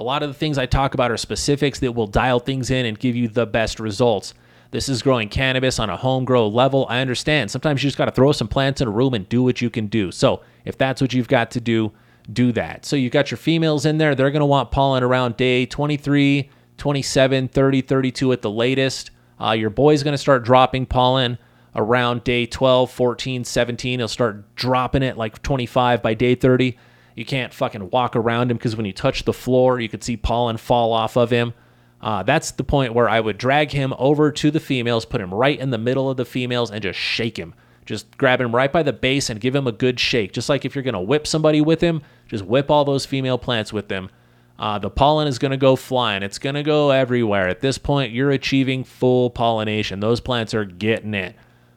A 0.00 0.02
lot 0.02 0.22
of 0.22 0.30
the 0.30 0.34
things 0.34 0.56
I 0.56 0.64
talk 0.64 0.94
about 0.94 1.10
are 1.10 1.18
specifics 1.18 1.78
that 1.80 1.92
will 1.92 2.06
dial 2.06 2.40
things 2.40 2.70
in 2.70 2.86
and 2.86 2.98
give 2.98 3.14
you 3.14 3.28
the 3.28 3.44
best 3.44 3.78
results. 3.78 4.32
This 4.70 4.88
is 4.88 5.02
growing 5.02 5.28
cannabis 5.28 5.78
on 5.78 5.90
a 5.90 5.96
home 5.98 6.24
grow 6.24 6.48
level. 6.48 6.86
I 6.88 7.02
understand. 7.02 7.50
Sometimes 7.50 7.82
you 7.82 7.88
just 7.88 7.98
got 7.98 8.06
to 8.06 8.10
throw 8.10 8.32
some 8.32 8.48
plants 8.48 8.80
in 8.80 8.88
a 8.88 8.90
room 8.90 9.12
and 9.12 9.28
do 9.28 9.42
what 9.42 9.60
you 9.60 9.68
can 9.68 9.88
do. 9.88 10.10
So, 10.10 10.40
if 10.64 10.78
that's 10.78 11.02
what 11.02 11.12
you've 11.12 11.28
got 11.28 11.50
to 11.50 11.60
do, 11.60 11.92
do 12.32 12.50
that. 12.52 12.86
So, 12.86 12.96
you've 12.96 13.12
got 13.12 13.30
your 13.30 13.36
females 13.36 13.84
in 13.84 13.98
there. 13.98 14.14
They're 14.14 14.30
going 14.30 14.40
to 14.40 14.46
want 14.46 14.70
pollen 14.70 15.02
around 15.02 15.36
day 15.36 15.66
23, 15.66 16.48
27, 16.78 17.48
30, 17.48 17.80
32 17.82 18.32
at 18.32 18.40
the 18.40 18.50
latest. 18.50 19.10
Uh, 19.38 19.52
your 19.52 19.68
boy's 19.68 20.02
going 20.02 20.14
to 20.14 20.18
start 20.18 20.44
dropping 20.44 20.86
pollen 20.86 21.36
around 21.76 22.24
day 22.24 22.46
12, 22.46 22.90
14, 22.90 23.44
17. 23.44 23.98
He'll 23.98 24.08
start 24.08 24.54
dropping 24.54 25.02
it 25.02 25.18
like 25.18 25.42
25 25.42 26.02
by 26.02 26.14
day 26.14 26.34
30. 26.36 26.78
You 27.14 27.24
can't 27.24 27.52
fucking 27.52 27.90
walk 27.90 28.16
around 28.16 28.50
him 28.50 28.56
because 28.56 28.76
when 28.76 28.86
you 28.86 28.92
touch 28.92 29.24
the 29.24 29.32
floor, 29.32 29.80
you 29.80 29.88
could 29.88 30.04
see 30.04 30.16
pollen 30.16 30.56
fall 30.56 30.92
off 30.92 31.16
of 31.16 31.30
him. 31.30 31.54
Uh, 32.00 32.22
that's 32.22 32.52
the 32.52 32.64
point 32.64 32.94
where 32.94 33.08
I 33.08 33.20
would 33.20 33.36
drag 33.36 33.72
him 33.72 33.92
over 33.98 34.32
to 34.32 34.50
the 34.50 34.60
females, 34.60 35.04
put 35.04 35.20
him 35.20 35.34
right 35.34 35.58
in 35.58 35.70
the 35.70 35.78
middle 35.78 36.08
of 36.08 36.16
the 36.16 36.24
females, 36.24 36.70
and 36.70 36.82
just 36.82 36.98
shake 36.98 37.36
him. 37.36 37.54
Just 37.84 38.16
grab 38.16 38.40
him 38.40 38.54
right 38.54 38.72
by 38.72 38.82
the 38.82 38.92
base 38.92 39.28
and 39.28 39.40
give 39.40 39.54
him 39.54 39.66
a 39.66 39.72
good 39.72 39.98
shake. 39.98 40.32
Just 40.32 40.48
like 40.48 40.64
if 40.64 40.74
you're 40.74 40.84
going 40.84 40.94
to 40.94 41.00
whip 41.00 41.26
somebody 41.26 41.60
with 41.60 41.80
him, 41.80 42.02
just 42.28 42.44
whip 42.44 42.70
all 42.70 42.84
those 42.84 43.04
female 43.04 43.36
plants 43.36 43.72
with 43.72 43.88
them. 43.88 44.10
Uh, 44.58 44.78
the 44.78 44.90
pollen 44.90 45.26
is 45.26 45.38
going 45.38 45.50
to 45.50 45.56
go 45.56 45.74
flying. 45.74 46.22
It's 46.22 46.38
going 46.38 46.54
to 46.54 46.62
go 46.62 46.90
everywhere. 46.90 47.48
At 47.48 47.60
this 47.60 47.78
point, 47.78 48.12
you're 48.12 48.30
achieving 48.30 48.84
full 48.84 49.30
pollination. 49.30 50.00
Those 50.00 50.20
plants 50.20 50.54
are 50.54 50.64
getting 50.66 51.14
it. 51.14 51.34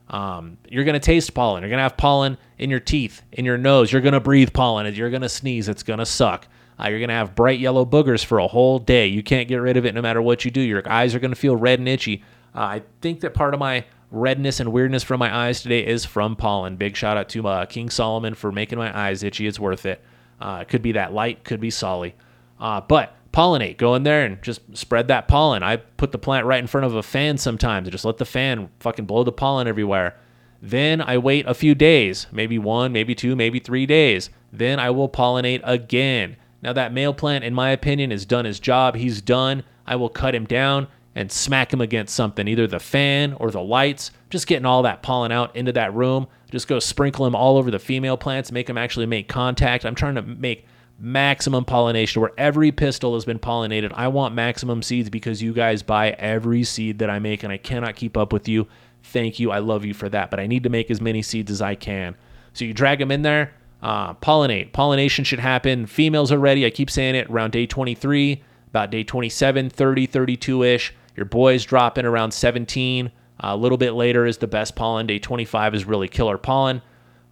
Um, 0.10 0.58
you're 0.70 0.84
going 0.84 0.94
to 0.94 1.00
taste 1.00 1.34
pollen. 1.34 1.64
You're 1.64 1.70
going 1.70 1.80
to 1.80 1.84
have 1.84 1.98
pollen 1.98 2.38
in 2.58 2.70
your 2.70 2.80
teeth, 2.80 3.22
in 3.32 3.46
your 3.46 3.58
nose. 3.58 3.92
You're 3.92 4.02
going 4.02 4.14
to 4.14 4.20
breathe 4.20 4.54
pollen. 4.54 4.94
You're 4.94 5.10
going 5.10 5.22
to 5.22 5.30
sneeze. 5.30 5.70
It's 5.70 5.84
going 5.84 6.00
to 6.00 6.06
suck. 6.06 6.48
Uh, 6.80 6.88
you're 6.88 7.00
going 7.00 7.10
to 7.10 7.16
have 7.16 7.36
bright 7.36 7.60
yellow 7.60 7.86
boogers 7.86 8.24
for 8.24 8.40
a 8.40 8.48
whole 8.48 8.80
day. 8.80 9.08
You 9.08 9.24
can't 9.24 9.48
get 9.48 9.58
rid 9.58 9.78
of 9.78 9.86
it 9.86 9.96
no 9.96 10.02
matter 10.02 10.22
what 10.22 10.44
you 10.46 10.52
do. 10.52 10.62
Your 10.62 10.88
eyes 10.92 11.16
are 11.16 11.20
going 11.20 11.32
to 11.32 11.40
feel 11.40 11.56
red 11.56 11.80
and 11.80 11.88
itchy. 11.88 12.24
Uh, 12.56 12.60
I 12.60 12.84
think 13.02 13.22
that 13.22 13.34
part 13.34 13.54
of 13.54 13.60
my 13.60 13.86
redness 14.12 14.60
and 14.60 14.72
weirdness 14.72 15.04
from 15.04 15.20
my 15.20 15.36
eyes 15.36 15.62
today 15.62 15.86
is 15.86 16.06
from 16.06 16.36
pollen. 16.36 16.76
Big 16.76 16.96
shout 16.96 17.18
out 17.18 17.30
to 17.30 17.48
uh, 17.48 17.66
King 17.66 17.90
Solomon 17.90 18.36
for 18.36 18.52
making 18.52 18.78
my 18.78 18.96
eyes 18.98 19.24
itchy. 19.24 19.48
It's 19.48 19.60
worth 19.60 19.86
it. 19.86 20.04
Uh, 20.40 20.60
it 20.62 20.68
could 20.68 20.82
be 20.82 20.92
that 20.94 21.14
light, 21.14 21.44
could 21.44 21.60
be 21.60 21.70
Solly. 21.70 22.16
Uh, 22.60 22.82
but 22.82 23.16
pollinate. 23.34 23.78
Go 23.78 23.96
in 23.96 24.04
there 24.04 24.24
and 24.24 24.42
just 24.42 24.62
spread 24.78 25.08
that 25.10 25.28
pollen. 25.28 25.64
I 25.64 25.78
put 25.78 26.12
the 26.12 26.18
plant 26.18 26.46
right 26.46 26.60
in 26.60 26.68
front 26.68 26.86
of 26.86 26.96
a 26.96 27.04
fan 27.04 27.38
sometimes 27.38 27.88
and 27.88 27.92
just 27.92 28.06
let 28.06 28.18
the 28.18 28.26
fan 28.26 28.70
fucking 28.80 29.06
blow 29.06 29.24
the 29.24 29.32
pollen 29.32 29.68
everywhere. 29.68 30.16
Then 30.62 31.02
I 31.02 31.18
wait 31.18 31.46
a 31.46 31.54
few 31.54 31.76
days, 31.76 32.28
maybe 32.32 32.58
one, 32.58 32.94
maybe 32.94 33.14
two, 33.14 33.36
maybe 33.36 33.60
three 33.60 33.86
days. 33.86 34.30
Then 34.54 34.80
I 34.80 34.92
will 34.92 35.10
pollinate 35.10 35.62
again. 35.64 36.38
Now, 36.62 36.72
that 36.72 36.94
male 36.94 37.14
plant, 37.14 37.44
in 37.44 37.54
my 37.54 37.72
opinion, 37.72 38.12
has 38.12 38.26
done 38.26 38.46
his 38.46 38.62
job. 38.62 38.96
He's 38.96 39.22
done. 39.22 39.64
I 39.86 39.98
will 39.98 40.08
cut 40.08 40.34
him 40.34 40.46
down 40.46 40.88
and 41.16 41.30
smack 41.30 41.74
him 41.74 41.82
against 41.82 42.16
something, 42.16 42.48
either 42.48 42.66
the 42.66 42.80
fan 42.80 43.34
or 43.34 43.52
the 43.52 43.62
lights, 43.62 44.12
just 44.30 44.48
getting 44.48 44.66
all 44.66 44.84
that 44.84 45.04
pollen 45.04 45.32
out 45.32 45.56
into 45.56 45.74
that 45.74 45.94
room. 45.94 46.28
Just 46.50 46.68
go 46.68 46.80
sprinkle 46.80 47.26
him 47.26 47.36
all 47.36 47.58
over 47.58 47.70
the 47.70 47.80
female 47.80 48.16
plants, 48.16 48.52
make 48.52 48.68
them 48.68 48.78
actually 48.78 49.06
make 49.06 49.28
contact. 49.28 49.86
I'm 49.86 49.96
trying 49.96 50.16
to 50.16 50.22
make 50.22 50.66
maximum 51.04 51.66
pollination 51.66 52.22
where 52.22 52.32
every 52.38 52.72
pistil 52.72 53.14
has 53.14 53.26
been 53.26 53.38
pollinated. 53.38 53.92
I 53.94 54.08
want 54.08 54.34
maximum 54.34 54.82
seeds 54.82 55.10
because 55.10 55.42
you 55.42 55.52
guys 55.52 55.84
buy 55.84 56.12
every 56.12 56.64
seed 56.64 57.00
that 57.00 57.10
I 57.10 57.20
make 57.20 57.44
and 57.44 57.52
I 57.52 57.58
cannot 57.58 57.98
keep 57.98 58.16
up 58.16 58.32
with 58.32 58.48
you. 58.48 58.68
Thank 59.04 59.38
you. 59.38 59.52
I 59.52 59.60
love 59.60 59.84
you 59.84 59.94
for 59.94 60.08
that, 60.08 60.32
but 60.32 60.40
I 60.40 60.48
need 60.48 60.64
to 60.64 60.70
make 60.70 60.90
as 60.90 61.02
many 61.02 61.22
seeds 61.22 61.52
as 61.52 61.62
I 61.62 61.76
can. 61.76 62.16
So 62.54 62.64
you 62.64 62.74
drag 62.74 63.00
them 63.00 63.12
in 63.12 63.22
there, 63.22 63.54
uh, 63.82 64.14
pollinate. 64.14 64.72
Pollination 64.72 65.26
should 65.26 65.40
happen. 65.40 65.88
Females 65.88 66.32
are 66.32 66.40
ready. 66.40 66.66
I 66.66 66.70
keep 66.70 66.90
saying 66.90 67.16
it 67.16 67.30
around 67.30 67.52
day 67.52 67.66
23, 67.66 68.42
about 68.70 68.90
day 68.90 69.04
27, 69.04 69.70
30, 69.70 70.06
32 70.06 70.64
ish. 70.64 70.94
Your 71.18 71.26
boys 71.26 71.66
drop 71.66 71.98
in 71.98 72.06
around 72.06 72.32
17. 72.32 73.08
Uh, 73.08 73.10
a 73.42 73.58
little 73.58 73.78
bit 73.78 73.92
later 73.92 74.26
is 74.26 74.38
the 74.38 74.48
best 74.48 74.78
pollen. 74.78 75.06
Day 75.06 75.20
25 75.20 75.76
is 75.76 75.84
really 75.84 76.08
killer 76.08 76.38
pollen. 76.38 76.82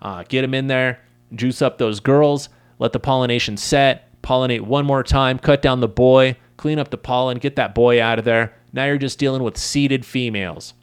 Uh, 0.01 0.26
get 0.28 0.41
them 0.41 0.53
in 0.53 0.67
there, 0.67 0.99
juice 1.34 1.61
up 1.61 1.78
those 1.78 2.01
girls 2.01 2.49
let 2.82 2.93
the 2.93 2.99
pollination 2.99 3.57
set, 3.57 4.19
pollinate 4.23 4.61
one 4.61 4.88
more 4.88 5.03
time, 5.03 5.38
cut 5.38 5.61
down 5.61 5.82
the 5.82 5.88
boy, 5.88 6.36
clean 6.57 6.79
up 6.79 6.89
the 6.89 6.97
pollen, 6.97 7.38
get 7.38 7.55
that 7.55 7.75
boy 7.75 8.01
out 8.01 8.17
of 8.17 8.25
there. 8.25 8.55
Now 8.73 8.86
you're 8.86 8.97
just 8.97 9.19
dealing 9.19 9.43
with 9.43 9.55
seeded 9.55 10.03
females. 10.03 10.73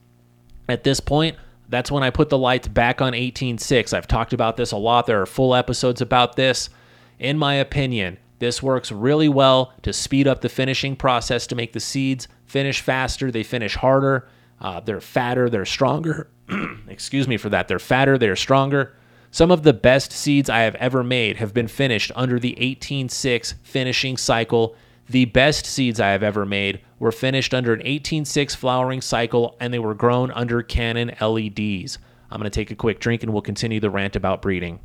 At 0.68 0.84
this 0.84 1.00
point, 1.00 1.36
that's 1.68 1.90
when 1.90 2.04
I 2.04 2.10
put 2.10 2.28
the 2.28 2.38
lights 2.38 2.68
back 2.68 3.02
on 3.02 3.14
18.6. 3.14 3.92
I've 3.92 4.06
talked 4.06 4.32
about 4.32 4.56
this 4.56 4.70
a 4.70 4.76
lot. 4.76 5.06
There 5.06 5.20
are 5.20 5.26
full 5.26 5.56
episodes 5.56 6.00
about 6.00 6.36
this. 6.36 6.70
In 7.18 7.36
my 7.36 7.54
opinion, 7.54 8.18
this 8.38 8.62
works 8.62 8.92
really 8.92 9.28
well 9.28 9.72
to 9.82 9.92
speed 9.92 10.28
up 10.28 10.40
the 10.40 10.48
finishing 10.48 10.94
process 10.94 11.48
to 11.48 11.56
make 11.56 11.72
the 11.72 11.80
seeds 11.80 12.28
finish 12.46 12.80
faster. 12.80 13.32
They 13.32 13.42
finish 13.42 13.74
harder. 13.74 14.28
Uh, 14.60 14.78
they're 14.78 15.00
fatter. 15.00 15.50
They're 15.50 15.64
stronger. 15.64 16.30
Excuse 16.88 17.26
me 17.26 17.38
for 17.38 17.48
that. 17.48 17.66
They're 17.66 17.80
fatter. 17.80 18.18
They're 18.18 18.36
stronger. 18.36 18.94
Some 19.30 19.50
of 19.50 19.62
the 19.62 19.74
best 19.74 20.10
seeds 20.10 20.48
I 20.48 20.60
have 20.60 20.74
ever 20.76 21.04
made 21.04 21.36
have 21.36 21.52
been 21.52 21.68
finished 21.68 22.10
under 22.16 22.38
the 22.38 22.56
18.6 22.60 23.54
finishing 23.62 24.16
cycle. 24.16 24.74
The 25.08 25.26
best 25.26 25.66
seeds 25.66 26.00
I 26.00 26.10
have 26.10 26.22
ever 26.22 26.46
made 26.46 26.80
were 26.98 27.12
finished 27.12 27.52
under 27.52 27.72
an 27.74 27.80
18.6 27.80 28.56
flowering 28.56 29.00
cycle 29.00 29.56
and 29.60 29.72
they 29.72 29.78
were 29.78 29.94
grown 29.94 30.30
under 30.30 30.62
Canon 30.62 31.08
LEDs. 31.20 31.98
I'm 32.30 32.40
going 32.40 32.50
to 32.50 32.50
take 32.50 32.70
a 32.70 32.76
quick 32.76 33.00
drink 33.00 33.22
and 33.22 33.32
we'll 33.32 33.42
continue 33.42 33.80
the 33.80 33.90
rant 33.90 34.16
about 34.16 34.42
breeding. 34.42 34.80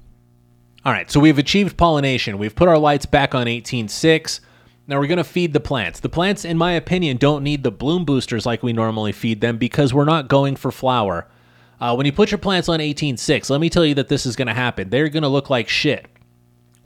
All 0.86 0.92
right, 0.92 1.10
so 1.10 1.20
we've 1.20 1.40
achieved 1.40 1.78
pollination. 1.78 2.38
We've 2.38 2.56
put 2.56 2.68
our 2.68 2.78
lights 2.78 3.06
back 3.06 3.34
on 3.34 3.48
18.6. 3.48 4.42
Now 4.88 5.00
we're 5.00 5.08
going 5.08 5.18
to 5.18 5.24
feed 5.24 5.54
the 5.54 5.62
plants. 5.62 6.02
The 6.02 6.10
plants, 6.10 6.44
in 6.44 6.58
my 6.58 6.74
opinion, 6.74 7.16
don't 7.16 7.44
need 7.44 7.64
the 7.64 7.72
bloom 7.72 8.04
boosters 8.04 8.46
like 8.46 8.64
we 8.64 8.74
normally 8.74 9.14
feed 9.14 9.40
them 9.40 9.58
because 9.58 9.94
we're 9.94 10.04
not 10.04 10.28
going 10.28 10.58
for 10.58 10.72
flower. 10.72 11.30
Uh, 11.84 11.94
when 11.94 12.06
you 12.06 12.14
put 12.14 12.32
your 12.32 12.38
plants 12.38 12.70
on 12.70 12.80
18.6, 12.80 13.50
let 13.50 13.60
me 13.60 13.70
tell 13.70 13.86
you 13.86 13.94
that 13.94 14.08
this 14.08 14.26
is 14.26 14.38
going 14.38 14.48
to 14.48 14.54
happen. 14.54 14.90
They're 14.90 15.10
going 15.10 15.24
to 15.24 15.28
look 15.28 15.50
like 15.50 15.68
shit. 15.68 16.06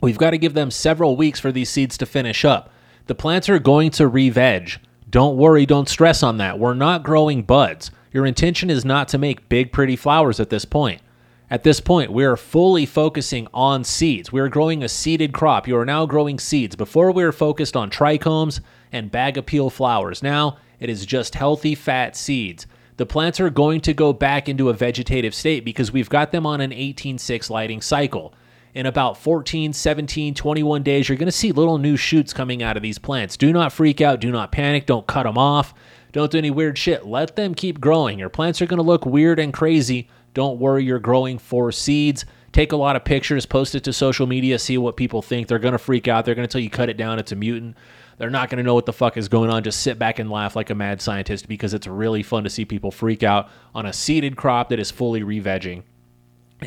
We've 0.00 0.18
got 0.18 0.30
to 0.30 0.38
give 0.38 0.54
them 0.54 0.72
several 0.72 1.14
weeks 1.14 1.38
for 1.38 1.52
these 1.52 1.70
seeds 1.70 1.96
to 1.98 2.04
finish 2.04 2.44
up. 2.44 2.72
The 3.06 3.14
plants 3.14 3.48
are 3.48 3.60
going 3.60 3.92
to 3.92 4.08
re-veg. 4.08 4.72
Don't 5.08 5.36
worry, 5.36 5.66
don't 5.66 5.88
stress 5.88 6.24
on 6.24 6.38
that. 6.38 6.58
We're 6.58 6.74
not 6.74 7.04
growing 7.04 7.44
buds. 7.44 7.92
Your 8.12 8.26
intention 8.26 8.70
is 8.70 8.84
not 8.84 9.06
to 9.10 9.18
make 9.18 9.48
big, 9.48 9.70
pretty 9.70 9.94
flowers 9.94 10.40
at 10.40 10.50
this 10.50 10.64
point. 10.64 11.00
At 11.48 11.62
this 11.62 11.78
point, 11.78 12.12
we 12.12 12.24
are 12.24 12.36
fully 12.36 12.84
focusing 12.84 13.46
on 13.54 13.84
seeds. 13.84 14.32
We 14.32 14.40
are 14.40 14.48
growing 14.48 14.82
a 14.82 14.88
seeded 14.88 15.32
crop. 15.32 15.68
You 15.68 15.76
are 15.76 15.86
now 15.86 16.06
growing 16.06 16.40
seeds. 16.40 16.74
Before, 16.74 17.12
we 17.12 17.22
were 17.22 17.30
focused 17.30 17.76
on 17.76 17.88
trichomes 17.88 18.58
and 18.90 19.12
bag 19.12 19.38
appeal 19.38 19.70
flowers. 19.70 20.24
Now, 20.24 20.58
it 20.80 20.90
is 20.90 21.06
just 21.06 21.36
healthy, 21.36 21.76
fat 21.76 22.16
seeds. 22.16 22.66
The 22.98 23.06
plants 23.06 23.38
are 23.38 23.48
going 23.48 23.80
to 23.82 23.94
go 23.94 24.12
back 24.12 24.48
into 24.48 24.70
a 24.70 24.74
vegetative 24.74 25.32
state 25.32 25.64
because 25.64 25.92
we've 25.92 26.10
got 26.10 26.32
them 26.32 26.44
on 26.44 26.60
an 26.60 26.72
18-6 26.72 27.48
lighting 27.48 27.80
cycle. 27.80 28.34
In 28.74 28.86
about 28.86 29.16
14, 29.16 29.72
17, 29.72 30.34
21 30.34 30.82
days, 30.82 31.08
you're 31.08 31.16
going 31.16 31.26
to 31.26 31.32
see 31.32 31.52
little 31.52 31.78
new 31.78 31.96
shoots 31.96 32.32
coming 32.32 32.60
out 32.60 32.76
of 32.76 32.82
these 32.82 32.98
plants. 32.98 33.36
Do 33.36 33.52
not 33.52 33.72
freak 33.72 34.00
out. 34.00 34.20
Do 34.20 34.32
not 34.32 34.50
panic. 34.50 34.84
Don't 34.84 35.06
cut 35.06 35.22
them 35.22 35.38
off. 35.38 35.74
Don't 36.10 36.32
do 36.32 36.38
any 36.38 36.50
weird 36.50 36.76
shit. 36.76 37.06
Let 37.06 37.36
them 37.36 37.54
keep 37.54 37.80
growing. 37.80 38.18
Your 38.18 38.28
plants 38.28 38.60
are 38.60 38.66
going 38.66 38.78
to 38.78 38.82
look 38.82 39.06
weird 39.06 39.38
and 39.38 39.54
crazy. 39.54 40.08
Don't 40.34 40.58
worry, 40.58 40.84
you're 40.84 40.98
growing 40.98 41.38
for 41.38 41.70
seeds. 41.70 42.24
Take 42.50 42.72
a 42.72 42.76
lot 42.76 42.96
of 42.96 43.04
pictures, 43.04 43.46
post 43.46 43.76
it 43.76 43.84
to 43.84 43.92
social 43.92 44.26
media, 44.26 44.58
see 44.58 44.76
what 44.76 44.96
people 44.96 45.22
think. 45.22 45.46
They're 45.46 45.58
going 45.60 45.72
to 45.72 45.78
freak 45.78 46.08
out. 46.08 46.24
They're 46.24 46.34
going 46.34 46.48
to 46.48 46.50
tell 46.50 46.60
you 46.60 46.70
cut 46.70 46.88
it 46.88 46.96
down. 46.96 47.20
It's 47.20 47.30
a 47.30 47.36
mutant. 47.36 47.76
They're 48.18 48.30
not 48.30 48.50
going 48.50 48.58
to 48.58 48.64
know 48.64 48.74
what 48.74 48.86
the 48.86 48.92
fuck 48.92 49.16
is 49.16 49.28
going 49.28 49.50
on. 49.50 49.62
Just 49.62 49.80
sit 49.80 49.98
back 49.98 50.18
and 50.18 50.30
laugh 50.30 50.56
like 50.56 50.70
a 50.70 50.74
mad 50.74 51.00
scientist 51.00 51.48
because 51.48 51.72
it's 51.72 51.86
really 51.86 52.22
fun 52.22 52.44
to 52.44 52.50
see 52.50 52.64
people 52.64 52.90
freak 52.90 53.22
out 53.22 53.48
on 53.74 53.86
a 53.86 53.92
seeded 53.92 54.36
crop 54.36 54.68
that 54.68 54.80
is 54.80 54.90
fully 54.90 55.22
re-vegging. 55.22 55.84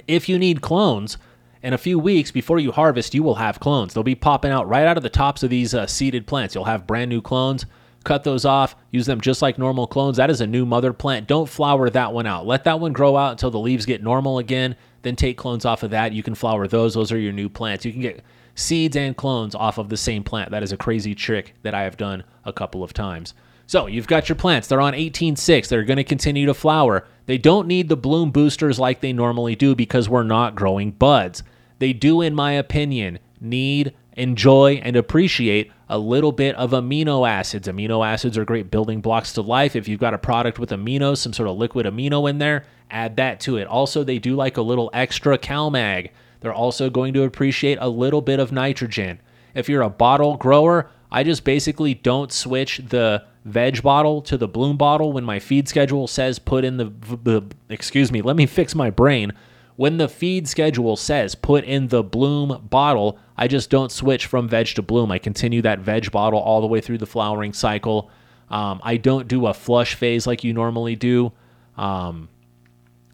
If 0.08 0.30
you 0.30 0.39
need 0.39 0.62
clones, 0.62 1.18
in 1.64 1.74
a 1.74 1.78
few 1.78 1.99
weeks 1.99 2.32
before 2.32 2.60
you 2.60 2.72
harvest, 2.72 3.14
you 3.14 3.22
will 3.22 3.36
have 3.36 3.60
clones. 3.60 3.93
They'll 3.93 4.04
be 4.04 4.16
popping 4.16 4.52
out 4.52 4.68
right 4.68 4.88
out 4.88 4.97
of 4.97 5.04
the 5.04 5.10
tops 5.10 5.43
of 5.43 5.49
these 5.49 5.76
uh, 5.76 5.86
seeded 5.86 6.26
plants. 6.26 6.56
You'll 6.56 6.66
have 6.66 6.88
brand 6.88 7.10
new 7.10 7.22
clones. 7.22 7.66
Cut 8.04 8.24
those 8.24 8.45
off, 8.45 8.76
use 8.89 9.06
them 9.06 9.22
just 9.22 9.43
like 9.43 9.60
normal 9.60 9.86
clones. 9.86 10.18
That 10.18 10.32
is 10.32 10.41
a 10.41 10.47
new 10.47 10.66
mother 10.66 10.91
plant. 10.91 11.28
Don't 11.28 11.47
flower 11.47 11.88
that 11.88 12.14
one 12.14 12.26
out. 12.26 12.47
Let 12.47 12.64
that 12.64 12.80
one 12.80 12.93
grow 12.93 13.16
out 13.16 13.32
until 13.34 13.52
the 13.52 13.60
leaves 13.60 13.86
get 13.86 14.02
normal 14.02 14.39
again. 14.39 14.76
Then 15.04 15.16
take 15.16 15.38
clones 15.38 15.66
off 15.66 15.84
of 15.84 15.91
that. 15.91 16.12
You 16.12 16.24
can 16.24 16.34
flower 16.34 16.68
those. 16.68 16.95
Those 16.95 17.12
are 17.12 17.20
your 17.20 17.32
new 17.32 17.47
plants. 17.47 17.86
You 17.86 17.91
can 17.91 18.02
get 18.02 18.24
seeds 18.56 18.95
and 18.95 19.16
clones 19.16 19.56
off 19.56 19.78
of 19.78 19.89
the 19.89 19.97
same 19.97 20.24
plant. 20.24 20.52
That 20.52 20.64
is 20.64 20.72
a 20.72 20.78
crazy 20.78 21.16
trick 21.16 21.56
that 21.64 21.74
I 21.74 21.84
have 21.84 21.97
done 21.97 22.24
a 22.45 22.54
couple 22.54 22.84
of 22.84 22.93
times. 22.93 23.34
So 23.68 23.88
you've 23.88 24.08
got 24.08 24.28
your 24.28 24.36
plants. 24.36 24.68
They're 24.68 24.82
on 24.82 24.93
18.6. 24.93 25.68
They're 25.70 25.84
going 25.84 25.97
to 25.97 26.04
continue 26.04 26.45
to 26.45 26.54
flower. 26.54 27.08
They 27.26 27.38
don't 27.38 27.68
need 27.68 27.88
the 27.88 27.95
bloom 27.95 28.32
boosters 28.32 28.80
like 28.80 28.99
they 28.99 29.14
normally 29.14 29.56
do 29.56 29.76
because 29.76 30.10
we're 30.10 30.24
not 30.24 30.56
growing 30.56 30.91
buds. 30.91 31.43
They 31.80 31.93
do, 31.93 32.22
in 32.22 32.36
my 32.36 32.52
opinion, 32.52 33.20
need, 33.39 33.93
enjoy, 34.14 34.82
and 34.84 34.95
appreciate 34.97 35.72
a 35.88 35.97
little 35.97 36.32
bit 36.32 36.56
of 36.56 36.72
amino 36.72 37.28
acids. 37.28 37.68
Amino 37.68 38.06
acids 38.06 38.38
are 38.38 38.45
great 38.45 38.72
building 38.72 39.02
blocks 39.02 39.34
to 39.34 39.41
life. 39.41 39.76
If 39.76 39.88
you've 39.88 39.99
got 39.99 40.14
a 40.14 40.18
product 40.18 40.60
with 40.60 40.72
aminos, 40.72 41.18
some 41.18 41.34
sort 41.34 41.49
of 41.49 41.58
liquid 41.58 41.86
amino 41.86 42.30
in 42.30 42.39
there, 42.39 42.66
add 42.89 43.16
that 43.16 43.39
to 43.41 43.58
it. 43.58 43.68
Also, 43.68 44.04
they 44.04 44.20
do 44.20 44.36
like 44.36 44.58
a 44.58 44.62
little 44.62 44.89
extra 44.93 45.38
CalMag. 45.38 46.10
They're 46.42 46.54
also 46.54 46.89
going 46.89 47.14
to 47.14 47.24
appreciate 47.24 47.78
a 47.82 47.89
little 47.89 48.22
bit 48.22 48.39
of 48.39 48.52
nitrogen. 48.52 49.22
If 49.56 49.70
you're 49.70 49.82
a 49.82 49.89
bottle 49.89 50.38
grower, 50.38 50.89
I 51.12 51.24
just 51.24 51.44
basically 51.44 51.94
don't 51.94 52.32
switch 52.32 52.82
the 52.89 53.24
veg 53.46 53.82
bottle 53.82 54.22
to 54.22 54.38
the 54.38 54.48
bloom 54.48 54.78
bottle 54.78 55.14
when 55.14 55.24
my 55.24 55.39
feed 55.39 55.68
schedule 55.68 56.08
says 56.08 56.39
put 56.39 56.64
in 56.64 56.78
the, 56.78 56.92
the 57.24 57.44
excuse 57.70 58.12
me, 58.12 58.22
let 58.22 58.36
me 58.36 58.46
fix 58.46 58.76
my 58.76 58.89
brain 58.89 59.34
when 59.82 59.98
the 59.98 60.08
feed 60.08 60.48
schedule 60.48 60.96
says 60.96 61.34
put 61.34 61.64
in 61.64 61.88
the 61.88 62.04
bloom 62.04 62.68
bottle, 62.70 63.18
I 63.36 63.48
just 63.48 63.72
don't 63.72 63.92
switch 63.92 64.28
from 64.28 64.48
veg 64.48 64.68
to 64.68 64.84
bloom. 64.84 65.12
I 65.12 65.18
continue 65.18 65.64
that 65.64 65.80
veg 65.80 66.12
bottle 66.12 66.39
all 66.39 66.62
the 66.62 66.68
way 66.68 66.82
through 66.82 67.00
the 67.00 67.08
flowering 67.08 67.52
cycle. 67.52 68.12
Um, 68.52 68.80
I 68.84 68.98
don't 68.98 69.28
do 69.28 69.48
a 69.48 69.56
flush 69.56 69.96
phase 69.96 70.28
like 70.28 70.44
you 70.44 70.54
normally 70.54 70.96
do. 70.96 71.32
Um, 71.78 72.30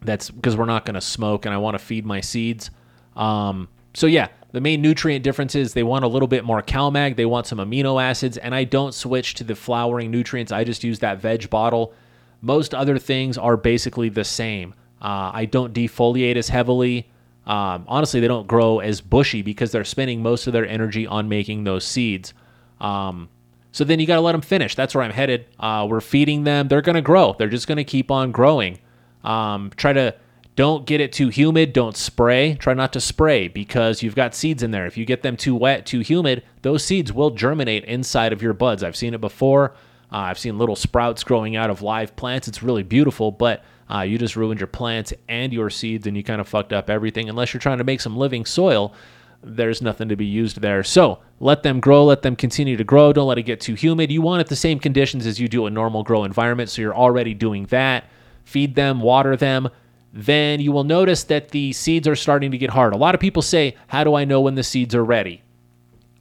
that's 0.02 0.30
because 0.30 0.58
we're 0.58 0.66
not 0.66 0.86
going 0.86 0.96
to 0.96 1.02
smoke 1.02 1.46
and 1.46 1.56
I 1.56 1.58
want 1.58 1.76
to 1.76 1.80
feed 1.80 2.06
my 2.06 2.20
seeds. 2.20 2.70
Um, 3.18 3.68
so, 3.94 4.08
yeah, 4.08 4.30
the 4.52 4.62
main 4.62 4.82
nutrient 4.82 5.24
difference 5.24 5.56
is 5.56 5.74
they 5.74 5.84
want 5.84 6.06
a 6.06 6.08
little 6.08 6.28
bit 6.28 6.46
more 6.46 6.62
CalMag, 6.62 7.16
they 7.16 7.26
want 7.26 7.48
some 7.48 7.58
amino 7.58 8.02
acids, 8.02 8.38
and 8.38 8.56
I 8.56 8.64
don't 8.64 8.94
switch 8.94 9.34
to 9.36 9.44
the 9.44 9.56
flowering 9.56 10.12
nutrients. 10.12 10.52
I 10.52 10.64
just 10.64 10.84
use 10.84 11.00
that 11.00 11.20
veg 11.20 11.50
bottle. 11.50 11.94
Most 12.42 12.74
other 12.74 12.98
things 12.98 13.38
are 13.38 13.58
basically 13.58 14.10
the 14.10 14.24
same. 14.24 14.74
Uh, 15.02 15.32
I 15.34 15.46
don't 15.46 15.74
defoliate 15.74 16.38
as 16.38 16.50
heavily. 16.50 17.10
Um, 17.46 17.86
honestly, 17.88 18.20
they 18.20 18.28
don't 18.28 18.48
grow 18.48 18.80
as 18.80 19.02
bushy 19.02 19.42
because 19.42 19.72
they're 19.72 19.86
spending 19.86 20.22
most 20.22 20.48
of 20.48 20.54
their 20.54 20.68
energy 20.68 21.08
on 21.08 21.30
making 21.30 21.64
those 21.64 21.86
seeds. 21.86 22.34
Um, 22.80 23.30
so 23.72 23.84
then 23.84 24.00
you 24.00 24.08
got 24.08 24.16
to 24.16 24.22
let 24.22 24.32
them 24.32 24.42
finish. 24.42 24.76
That's 24.76 24.96
where 24.96 25.04
I'm 25.04 25.12
headed. 25.12 25.46
Uh, 25.60 25.88
we're 25.90 26.02
feeding 26.02 26.44
them. 26.44 26.68
They're 26.68 26.82
going 26.82 26.96
to 26.96 27.02
grow. 27.02 27.36
They're 27.38 27.50
just 27.50 27.68
going 27.68 27.78
to 27.78 27.84
keep 27.84 28.12
on 28.12 28.32
growing. 28.32 28.80
Um, 29.24 29.72
try 29.76 29.94
to 29.94 30.16
don't 30.58 30.88
get 30.88 31.00
it 31.00 31.14
too 31.14 31.30
humid. 31.30 31.72
Don't 31.72 31.96
spray. 31.96 32.56
Try 32.56 32.74
not 32.74 32.92
to 32.94 33.00
spray 33.00 33.48
because 33.48 34.02
you've 34.02 34.16
got 34.16 34.34
seeds 34.34 34.64
in 34.64 34.72
there. 34.72 34.88
If 34.88 34.98
you 34.98 35.06
get 35.06 35.22
them 35.22 35.38
too 35.38 35.54
wet, 35.54 35.86
too 35.86 36.00
humid, 36.00 36.44
those 36.64 36.84
seeds 36.84 37.14
will 37.14 37.30
germinate 37.30 37.86
inside 37.86 38.34
of 38.34 38.42
your 38.42 38.54
buds. 38.54 38.84
I've 38.84 38.96
seen 38.96 39.14
it 39.14 39.22
before. 39.22 39.76
Uh, 40.12 40.18
I've 40.18 40.40
seen 40.40 40.58
little 40.58 40.76
sprouts 40.76 41.24
growing 41.24 41.56
out 41.56 41.70
of 41.70 41.84
live 41.84 42.16
plants. 42.16 42.48
It's 42.48 42.64
really 42.64 42.82
beautiful, 42.82 43.32
but 43.32 43.64
uh, 43.88 44.02
you 44.02 44.18
just 44.18 44.36
ruined 44.36 44.60
your 44.60 44.68
plants 44.68 45.14
and 45.30 45.54
your 45.54 45.70
seeds, 45.70 46.08
and 46.08 46.18
you 46.18 46.24
kind 46.24 46.42
of 46.42 46.48
fucked 46.48 46.74
up 46.74 46.90
everything. 46.90 47.30
Unless 47.30 47.54
you're 47.54 47.62
trying 47.62 47.78
to 47.78 47.84
make 47.84 48.02
some 48.02 48.18
living 48.18 48.44
soil, 48.44 48.96
there's 49.44 49.84
nothing 49.84 50.10
to 50.10 50.16
be 50.16 50.26
used 50.26 50.62
there. 50.62 50.84
So 50.84 51.20
let 51.40 51.62
them 51.62 51.80
grow, 51.80 52.04
let 52.06 52.24
them 52.24 52.36
continue 52.36 52.78
to 52.78 52.84
grow. 52.84 53.14
Don't 53.14 53.28
let 53.28 53.38
it 53.38 53.44
get 53.44 53.62
too 53.62 53.76
humid. 53.76 54.12
You 54.12 54.24
want 54.24 54.42
it 54.42 54.48
the 54.48 54.56
same 54.56 54.80
conditions 54.80 55.28
as 55.28 55.40
you 55.40 55.48
do 55.48 55.68
a 55.68 55.70
normal 55.70 56.02
grow 56.02 56.24
environment, 56.24 56.72
so 56.72 56.82
you're 56.82 56.96
already 56.96 57.36
doing 57.36 57.68
that. 57.68 58.06
Feed 58.44 58.74
them, 58.74 59.02
water 59.02 59.36
them. 59.36 59.70
Then 60.14 60.60
you 60.60 60.72
will 60.72 60.84
notice 60.84 61.24
that 61.26 61.50
the 61.50 61.74
seeds 61.74 62.08
are 62.08 62.16
starting 62.16 62.52
to 62.52 62.58
get 62.58 62.72
hard. 62.72 62.94
A 62.94 62.98
lot 62.98 63.16
of 63.16 63.22
people 63.22 63.42
say, 63.42 63.76
How 63.88 64.04
do 64.04 64.16
I 64.16 64.26
know 64.26 64.42
when 64.42 64.56
the 64.56 64.64
seeds 64.64 64.96
are 64.96 65.04
ready? 65.06 65.44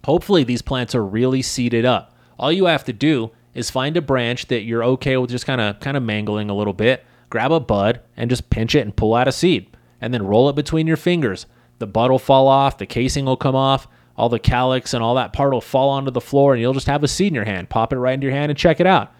Hopefully, 0.05 0.45
these 0.45 0.63
plants 0.63 0.95
are 0.95 1.05
really 1.05 1.43
seeded 1.43 1.85
up. 1.85 2.17
All 2.39 2.53
you 2.53 2.67
have 2.67 2.85
to 2.85 2.93
do 2.93 3.31
is 3.55 3.71
find 3.71 3.97
a 3.97 4.03
branch 4.03 4.47
that 4.49 4.63
you're 4.63 4.85
okay 4.85 5.17
with 5.17 5.31
just 5.31 5.47
kind 5.47 5.61
of 5.61 5.81
kind 5.81 5.97
of 5.97 6.03
mangling 6.03 6.51
a 6.51 6.55
little 6.55 6.75
bit 6.75 7.05
grab 7.31 7.53
a 7.53 7.61
bud 7.61 8.01
and 8.17 8.31
just 8.31 8.51
pinch 8.51 8.75
it 8.75 8.81
and 8.81 8.97
pull 8.97 9.15
out 9.15 9.29
a 9.29 9.33
seed 9.33 9.69
and 10.01 10.13
then 10.13 10.27
roll 10.27 10.49
it 10.49 10.57
between 10.57 10.87
your 10.87 10.97
fingers. 10.97 11.47
The 11.79 11.87
bud 11.87 12.11
will 12.11 12.19
fall 12.19 12.49
off, 12.49 12.79
the 12.79 12.87
casing 12.87 13.25
will 13.25 13.37
come 13.37 13.55
off, 13.55 13.89
all 14.17 14.29
the 14.29 14.39
calyx 14.39 14.95
and 14.95 15.03
all 15.03 15.15
that 15.17 15.33
part 15.33 15.53
will 15.53 15.61
fall 15.61 15.91
onto 15.91 16.11
the 16.11 16.21
floor, 16.21 16.55
and 16.55 16.61
you'll 16.61 16.73
just 16.73 16.87
have 16.87 17.05
a 17.05 17.09
seed 17.09 17.29
in 17.29 17.35
your 17.35 17.45
hand. 17.45 17.69
Pop 17.69 17.93
it 17.93 17.99
right 17.99 18.15
into 18.15 18.27
your 18.27 18.35
hand 18.35 18.51
and 18.51 18.59
check 18.59 18.81
it 18.81 18.87
out. 18.87 19.13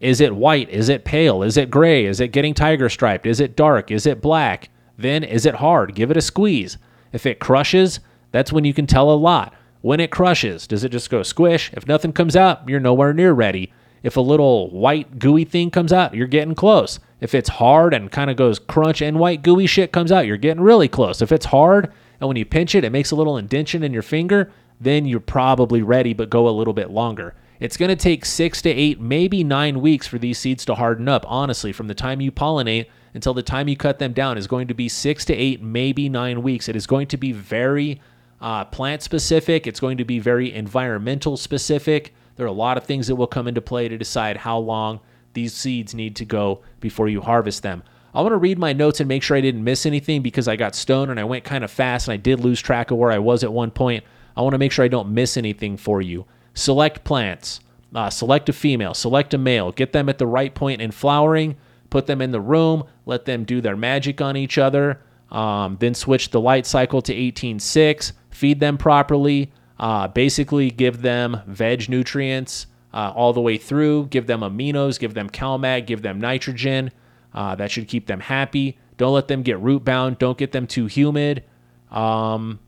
Is 0.00 0.20
it 0.20 0.34
white? 0.34 0.68
Is 0.70 0.88
it 0.88 1.04
pale? 1.04 1.42
Is 1.42 1.56
it 1.56 1.70
gray? 1.70 2.04
Is 2.04 2.20
it 2.20 2.28
getting 2.28 2.54
tiger 2.54 2.88
striped? 2.88 3.26
Is 3.26 3.40
it 3.40 3.56
dark? 3.56 3.90
Is 3.90 4.06
it 4.06 4.20
black? 4.20 4.70
Then 4.96 5.24
is 5.24 5.46
it 5.46 5.56
hard? 5.56 5.94
Give 5.94 6.10
it 6.10 6.16
a 6.16 6.22
squeeze. 6.22 6.78
If 7.12 7.26
it 7.26 7.40
crushes, 7.40 8.00
that's 8.30 8.52
when 8.52 8.64
you 8.64 8.74
can 8.74 8.86
tell 8.86 9.10
a 9.10 9.14
lot. 9.14 9.54
When 9.80 10.00
it 10.00 10.10
crushes, 10.10 10.66
does 10.66 10.84
it 10.84 10.90
just 10.90 11.10
go 11.10 11.22
squish? 11.22 11.70
If 11.72 11.86
nothing 11.86 12.12
comes 12.12 12.36
out, 12.36 12.68
you're 12.68 12.80
nowhere 12.80 13.12
near 13.12 13.32
ready. 13.32 13.72
If 14.02 14.16
a 14.16 14.20
little 14.20 14.70
white 14.70 15.18
gooey 15.18 15.44
thing 15.44 15.70
comes 15.70 15.92
out, 15.92 16.14
you're 16.14 16.26
getting 16.26 16.54
close. 16.54 17.00
If 17.20 17.34
it's 17.34 17.48
hard 17.48 17.94
and 17.94 18.10
kind 18.10 18.30
of 18.30 18.36
goes 18.36 18.58
crunch 18.58 19.02
and 19.02 19.18
white 19.18 19.42
gooey 19.42 19.66
shit 19.66 19.92
comes 19.92 20.12
out, 20.12 20.26
you're 20.26 20.36
getting 20.36 20.62
really 20.62 20.88
close. 20.88 21.20
If 21.22 21.32
it's 21.32 21.46
hard 21.46 21.92
and 22.20 22.28
when 22.28 22.36
you 22.36 22.44
pinch 22.44 22.74
it, 22.74 22.84
it 22.84 22.90
makes 22.90 23.10
a 23.10 23.16
little 23.16 23.38
indention 23.38 23.82
in 23.82 23.92
your 23.92 24.02
finger, 24.02 24.50
then 24.80 25.06
you're 25.06 25.20
probably 25.20 25.82
ready, 25.82 26.12
but 26.12 26.30
go 26.30 26.48
a 26.48 26.50
little 26.50 26.72
bit 26.72 26.90
longer. 26.90 27.34
It's 27.60 27.76
going 27.76 27.88
to 27.88 27.96
take 27.96 28.24
six 28.24 28.62
to 28.62 28.70
eight, 28.70 29.00
maybe 29.00 29.42
nine 29.42 29.80
weeks 29.80 30.06
for 30.06 30.18
these 30.18 30.38
seeds 30.38 30.64
to 30.66 30.76
harden 30.76 31.08
up. 31.08 31.24
Honestly, 31.26 31.72
from 31.72 31.88
the 31.88 31.94
time 31.94 32.20
you 32.20 32.30
pollinate 32.30 32.86
until 33.14 33.34
the 33.34 33.42
time 33.42 33.66
you 33.66 33.76
cut 33.76 33.98
them 33.98 34.12
down 34.12 34.38
is 34.38 34.46
going 34.46 34.68
to 34.68 34.74
be 34.74 34.88
six 34.88 35.24
to 35.24 35.34
eight, 35.34 35.60
maybe 35.60 36.08
nine 36.08 36.42
weeks. 36.42 36.68
It 36.68 36.76
is 36.76 36.86
going 36.86 37.08
to 37.08 37.16
be 37.16 37.32
very 37.32 38.00
uh, 38.40 38.64
plant 38.66 39.02
specific, 39.02 39.66
it's 39.66 39.80
going 39.80 39.96
to 39.96 40.04
be 40.04 40.20
very 40.20 40.54
environmental 40.54 41.36
specific. 41.36 42.14
There 42.36 42.46
are 42.46 42.48
a 42.48 42.52
lot 42.52 42.76
of 42.76 42.84
things 42.84 43.08
that 43.08 43.16
will 43.16 43.26
come 43.26 43.48
into 43.48 43.60
play 43.60 43.88
to 43.88 43.98
decide 43.98 44.36
how 44.36 44.58
long 44.58 45.00
these 45.32 45.52
seeds 45.52 45.92
need 45.92 46.14
to 46.16 46.24
go 46.24 46.62
before 46.78 47.08
you 47.08 47.20
harvest 47.20 47.64
them. 47.64 47.82
I 48.14 48.22
want 48.22 48.32
to 48.32 48.38
read 48.38 48.58
my 48.58 48.72
notes 48.72 49.00
and 49.00 49.08
make 49.08 49.24
sure 49.24 49.36
I 49.36 49.40
didn't 49.40 49.64
miss 49.64 49.84
anything 49.84 50.22
because 50.22 50.46
I 50.46 50.54
got 50.54 50.76
stoned 50.76 51.10
and 51.10 51.18
I 51.18 51.24
went 51.24 51.42
kind 51.42 51.64
of 51.64 51.72
fast 51.72 52.06
and 52.06 52.12
I 52.12 52.16
did 52.16 52.38
lose 52.38 52.60
track 52.60 52.92
of 52.92 52.98
where 52.98 53.10
I 53.10 53.18
was 53.18 53.42
at 53.42 53.52
one 53.52 53.72
point. 53.72 54.04
I 54.36 54.42
want 54.42 54.54
to 54.54 54.58
make 54.58 54.70
sure 54.70 54.84
I 54.84 54.88
don't 54.88 55.12
miss 55.12 55.36
anything 55.36 55.76
for 55.76 56.00
you. 56.00 56.24
Select 56.58 57.04
plants. 57.04 57.60
Uh, 57.94 58.10
select 58.10 58.48
a 58.48 58.52
female, 58.52 58.92
select 58.92 59.32
a 59.32 59.38
male, 59.38 59.70
get 59.70 59.92
them 59.92 60.08
at 60.08 60.18
the 60.18 60.26
right 60.26 60.52
point 60.56 60.82
in 60.82 60.90
flowering, 60.90 61.56
put 61.88 62.06
them 62.06 62.20
in 62.20 62.32
the 62.32 62.40
room, 62.40 62.82
let 63.06 63.26
them 63.26 63.44
do 63.44 63.60
their 63.60 63.76
magic 63.76 64.20
on 64.20 64.36
each 64.36 64.58
other, 64.58 65.00
um, 65.30 65.76
then 65.78 65.94
switch 65.94 66.30
the 66.30 66.40
light 66.40 66.66
cycle 66.66 67.00
to 67.00 67.14
18.6, 67.14 68.12
feed 68.30 68.58
them 68.58 68.76
properly, 68.76 69.52
uh, 69.78 70.08
basically 70.08 70.68
give 70.68 71.00
them 71.00 71.40
veg 71.46 71.88
nutrients 71.88 72.66
uh, 72.92 73.12
all 73.14 73.32
the 73.32 73.40
way 73.40 73.56
through, 73.56 74.06
give 74.06 74.26
them 74.26 74.40
aminos, 74.40 74.98
give 74.98 75.14
them 75.14 75.30
CalMag, 75.30 75.86
give 75.86 76.02
them 76.02 76.20
nitrogen. 76.20 76.90
Uh, 77.32 77.54
that 77.54 77.70
should 77.70 77.86
keep 77.86 78.08
them 78.08 78.18
happy. 78.18 78.76
Don't 78.96 79.14
let 79.14 79.28
them 79.28 79.42
get 79.42 79.60
root 79.60 79.84
bound. 79.84 80.18
Don't 80.18 80.36
get 80.36 80.50
them 80.50 80.66
too 80.66 80.86
humid. 80.86 81.44
Um, 81.92 82.58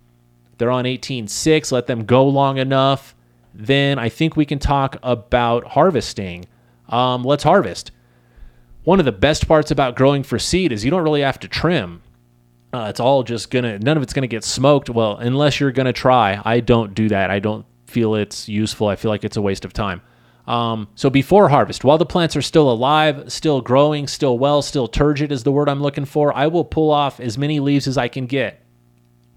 they're 0.59 0.70
on 0.70 0.84
18.6. 0.84 1.72
Let 1.72 1.88
them 1.88 2.05
go 2.05 2.24
long 2.28 2.57
enough. 2.57 3.16
Then 3.55 3.98
I 3.98 4.09
think 4.09 4.36
we 4.36 4.44
can 4.44 4.59
talk 4.59 4.96
about 5.03 5.68
harvesting. 5.68 6.46
Um, 6.88 7.24
let's 7.24 7.42
harvest. 7.42 7.90
One 8.84 8.98
of 8.98 9.05
the 9.05 9.12
best 9.12 9.46
parts 9.46 9.70
about 9.70 9.96
growing 9.96 10.22
for 10.22 10.38
seed 10.38 10.72
is 10.72 10.84
you 10.84 10.90
don't 10.90 11.03
really 11.03 11.20
have 11.20 11.38
to 11.40 11.48
trim. 11.48 12.03
Uh, 12.72 12.86
it's 12.88 13.01
all 13.01 13.22
just 13.22 13.51
gonna, 13.51 13.78
none 13.78 13.96
of 13.96 14.03
it's 14.03 14.12
gonna 14.12 14.26
get 14.26 14.44
smoked. 14.44 14.88
Well, 14.88 15.16
unless 15.16 15.61
you're 15.61 15.72
gonna 15.72 15.92
try. 15.92 16.40
I 16.44 16.61
don't 16.61 16.94
do 16.94 17.09
that. 17.09 17.30
I 17.30 17.40
don't 17.40 17.66
feel 17.86 18.14
it's 18.14 18.48
useful. 18.48 18.86
I 18.86 18.96
feel 18.96 19.11
like 19.11 19.24
it's 19.24 19.36
a 19.36 19.42
waste 19.42 19.64
of 19.64 19.72
time. 19.72 20.03
Um, 20.46 20.88
so 20.94 21.11
before 21.11 21.48
harvest, 21.48 21.84
while 21.84 21.98
the 21.98 22.07
plants 22.07 22.34
are 22.34 22.42
still 22.42 22.70
alive, 22.70 23.30
still 23.30 23.61
growing, 23.61 24.07
still 24.07 24.38
well, 24.38 24.62
still 24.62 24.88
turgid 24.88 25.30
is 25.30 25.44
the 25.44 25.53
word 25.53 25.68
I'm 25.68 25.82
looking 25.82 26.05
for, 26.05 26.34
I 26.34 26.46
will 26.46 26.64
pull 26.64 26.90
off 26.90 27.20
as 27.20 27.38
many 27.38 27.61
leaves 27.61 27.86
as 27.86 27.98
I 27.98 28.09
can 28.09 28.26
get. 28.26 28.61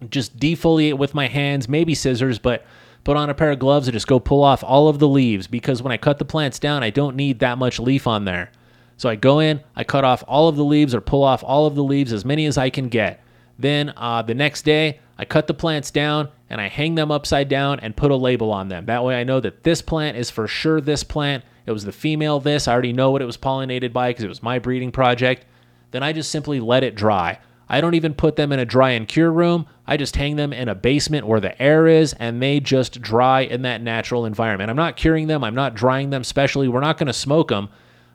Just 0.09 0.37
defoliate 0.37 0.97
with 0.97 1.13
my 1.13 1.27
hands, 1.27 1.69
maybe 1.69 1.93
scissors, 1.93 2.39
but 2.39 2.65
put 3.03 3.17
on 3.17 3.29
a 3.29 3.33
pair 3.33 3.51
of 3.51 3.59
gloves 3.59 3.87
and 3.87 3.93
just 3.93 4.07
go 4.07 4.19
pull 4.19 4.43
off 4.43 4.63
all 4.63 4.87
of 4.87 4.99
the 4.99 5.07
leaves 5.07 5.47
because 5.47 5.81
when 5.81 5.91
I 5.91 5.97
cut 5.97 6.19
the 6.19 6.25
plants 6.25 6.59
down, 6.59 6.83
I 6.83 6.89
don't 6.89 7.15
need 7.15 7.39
that 7.39 7.57
much 7.57 7.79
leaf 7.79 8.07
on 8.07 8.25
there. 8.25 8.51
So 8.97 9.09
I 9.09 9.15
go 9.15 9.39
in, 9.39 9.61
I 9.75 9.83
cut 9.83 10.03
off 10.03 10.23
all 10.27 10.47
of 10.47 10.55
the 10.55 10.63
leaves 10.63 10.95
or 10.95 11.01
pull 11.01 11.23
off 11.23 11.43
all 11.43 11.65
of 11.65 11.75
the 11.75 11.83
leaves, 11.83 12.13
as 12.13 12.23
many 12.23 12.45
as 12.45 12.57
I 12.57 12.69
can 12.69 12.89
get. 12.89 13.21
Then 13.59 13.93
uh, 13.97 14.21
the 14.21 14.33
next 14.33 14.63
day, 14.63 14.99
I 15.17 15.25
cut 15.25 15.47
the 15.47 15.53
plants 15.53 15.91
down 15.91 16.29
and 16.49 16.61
I 16.61 16.67
hang 16.67 16.95
them 16.95 17.11
upside 17.11 17.49
down 17.49 17.79
and 17.79 17.95
put 17.95 18.11
a 18.11 18.15
label 18.15 18.51
on 18.51 18.67
them. 18.67 18.85
That 18.85 19.03
way 19.03 19.19
I 19.19 19.23
know 19.23 19.39
that 19.39 19.63
this 19.63 19.81
plant 19.81 20.17
is 20.17 20.29
for 20.29 20.47
sure 20.47 20.81
this 20.81 21.03
plant. 21.03 21.43
It 21.65 21.71
was 21.71 21.85
the 21.85 21.91
female 21.91 22.39
this. 22.39 22.67
I 22.67 22.73
already 22.73 22.93
know 22.93 23.11
what 23.11 23.21
it 23.21 23.25
was 23.25 23.37
pollinated 23.37 23.93
by 23.93 24.09
because 24.09 24.23
it 24.23 24.29
was 24.29 24.43
my 24.43 24.59
breeding 24.59 24.91
project. 24.91 25.45
Then 25.91 26.03
I 26.03 26.13
just 26.13 26.31
simply 26.31 26.59
let 26.59 26.83
it 26.83 26.95
dry. 26.95 27.39
I 27.69 27.81
don't 27.81 27.95
even 27.95 28.13
put 28.13 28.35
them 28.35 28.51
in 28.51 28.59
a 28.59 28.65
dry 28.65 28.91
and 28.91 29.07
cure 29.07 29.31
room. 29.31 29.65
I 29.87 29.97
just 29.97 30.15
hang 30.15 30.35
them 30.35 30.53
in 30.53 30.69
a 30.69 30.75
basement 30.75 31.27
where 31.27 31.39
the 31.39 31.59
air 31.61 31.87
is 31.87 32.13
and 32.13 32.41
they 32.41 32.59
just 32.59 33.01
dry 33.01 33.41
in 33.41 33.61
that 33.63 33.81
natural 33.81 34.25
environment. 34.25 34.69
I'm 34.69 34.75
not 34.75 34.97
curing 34.97 35.27
them, 35.27 35.43
I'm 35.43 35.55
not 35.55 35.75
drying 35.75 36.09
them 36.09 36.23
specially. 36.23 36.67
We're 36.67 36.81
not 36.81 36.97
going 36.97 37.07
to 37.07 37.13
smoke 37.13 37.49
them. 37.49 37.69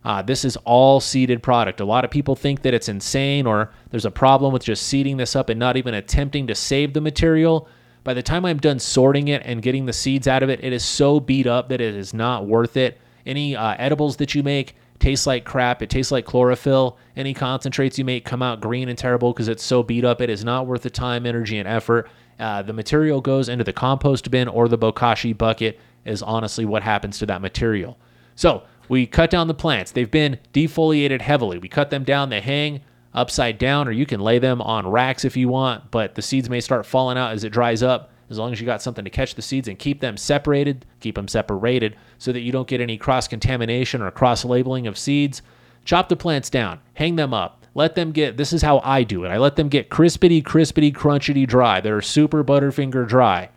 Uh, 0.05 0.23
this 0.23 0.45
is 0.45 0.57
all 0.65 1.01
seeded 1.01 1.43
product. 1.43 1.81
A 1.81 1.85
lot 1.85 2.05
of 2.05 2.11
people 2.11 2.37
think 2.37 2.63
that 2.63 2.73
it's 2.73 2.89
insane 2.89 3.47
or 3.47 3.71
there's 3.91 4.05
a 4.05 4.11
problem 4.11 4.53
with 4.53 4.65
just 4.65 4.85
seeding 4.85 5.17
this 5.17 5.35
up 5.35 5.49
and 5.49 5.59
not 5.59 5.77
even 5.77 5.95
attempting 5.95 6.47
to 6.47 6.55
save 6.55 6.95
the 6.95 7.01
material. 7.01 7.69
By 8.05 8.15
the 8.15 8.23
time 8.23 8.45
I'm 8.45 8.59
done 8.59 8.79
sorting 8.79 9.29
it 9.29 9.43
and 9.45 9.61
getting 9.61 9.87
the 9.87 9.93
seeds 9.93 10.29
out 10.29 10.43
of 10.43 10.49
it, 10.49 10.63
it 10.63 10.73
is 10.73 10.85
so 10.85 11.21
beat 11.21 11.47
up 11.47 11.69
that 11.69 11.81
it 11.81 11.95
is 11.95 12.15
not 12.15 12.47
worth 12.47 12.77
it. 12.77 12.99
Any 13.27 13.55
uh, 13.55 13.75
edibles 13.79 14.17
that 14.17 14.35
you 14.35 14.43
make 14.43 14.77
taste 14.99 15.27
like 15.27 15.45
crap. 15.45 15.83
It 15.83 15.91
tastes 15.91 16.13
like 16.13 16.25
chlorophyll. 16.25 16.99
Any 17.17 17.35
concentrates 17.35 17.99
you 17.99 18.05
make 18.05 18.25
come 18.25 18.43
out 18.43 18.61
green 18.61 18.89
and 18.89 18.99
terrible 18.99 19.33
because 19.33 19.49
it's 19.49 19.63
so 19.63 19.83
beat 19.83 20.05
up. 20.05 20.21
It 20.21 20.31
is 20.31 20.45
not 20.45 20.67
worth 20.67 20.83
the 20.83 20.91
time, 20.91 21.27
energy, 21.27 21.59
and 21.59 21.69
effort. 21.69 22.09
Uh, 22.39 22.63
the 22.63 22.73
material 22.73 23.21
goes 23.21 23.49
into 23.49 23.65
the 23.65 23.73
compost 23.73 24.31
bin 24.31 24.49
or 24.49 24.69
the 24.69 24.79
bokashi 24.79 25.37
bucket, 25.37 25.81
is 26.05 26.23
honestly 26.23 26.65
what 26.65 26.83
happens 26.83 27.19
to 27.19 27.27
that 27.27 27.41
material. 27.41 27.99
So, 28.37 28.63
we 28.89 29.07
cut 29.07 29.31
down 29.31 29.49
the 29.49 29.55
plants. 29.55 29.91
They've 29.91 30.11
been 30.11 30.39
defoliated 30.53 31.21
heavily. 31.21 31.59
We 31.59 31.69
cut 31.69 31.91
them 31.91 32.05
down, 32.05 32.31
they 32.31 32.41
hang 32.41 32.81
upside 33.13 33.59
down, 33.59 33.89
or 33.89 33.93
you 33.93 34.07
can 34.07 34.21
lay 34.21 34.39
them 34.39 34.63
on 34.63 34.87
racks 34.87 35.25
if 35.25 35.37
you 35.37 35.49
want, 35.49 35.91
but 35.91 36.15
the 36.15 36.23
seeds 36.23 36.49
may 36.49 36.61
start 36.61 36.87
falling 36.87 37.19
out 37.19 37.33
as 37.33 37.45
it 37.45 37.51
dries 37.51 37.83
up. 37.83 38.13
As 38.31 38.39
long 38.39 38.53
as 38.53 38.61
you 38.61 38.67
got 38.67 38.83
something 38.83 39.05
to 39.05 39.11
catch 39.11 39.35
the 39.35 39.43
seeds 39.43 39.69
and 39.69 39.79
keep 39.79 40.01
them 40.01 40.17
separated, 40.17 40.85
keep 41.01 41.15
them 41.15 41.29
separated 41.29 41.97
so 42.19 42.33
that 42.33 42.41
you 42.41 42.53
don't 42.53 42.69
get 42.69 42.81
any 42.81 42.99
cross 42.99 43.27
contamination 43.29 44.03
or 44.03 44.11
cross 44.11 44.45
labeling 44.45 44.87
of 44.87 44.99
seeds. 44.99 45.43
Chop 45.85 46.09
the 46.09 46.17
plants 46.17 46.51
down, 46.51 46.81
hang 46.95 47.17
them 47.17 47.33
up, 47.33 47.65
let 47.75 47.95
them 47.95 48.13
get 48.13 48.37
this 48.37 48.53
is 48.53 48.63
how 48.63 48.81
I 48.81 49.03
do 49.03 49.25
it. 49.25 49.29
I 49.29 49.39
let 49.39 49.57
them 49.57 49.69
get 49.69 49.89
crispity, 49.89 50.43
crispity, 50.43 50.93
crunchity 50.93 51.47
dry. 51.47 51.81
They're 51.81 52.03
super 52.03 52.45
Butterfinger 52.45 53.09
dry. 53.09 53.49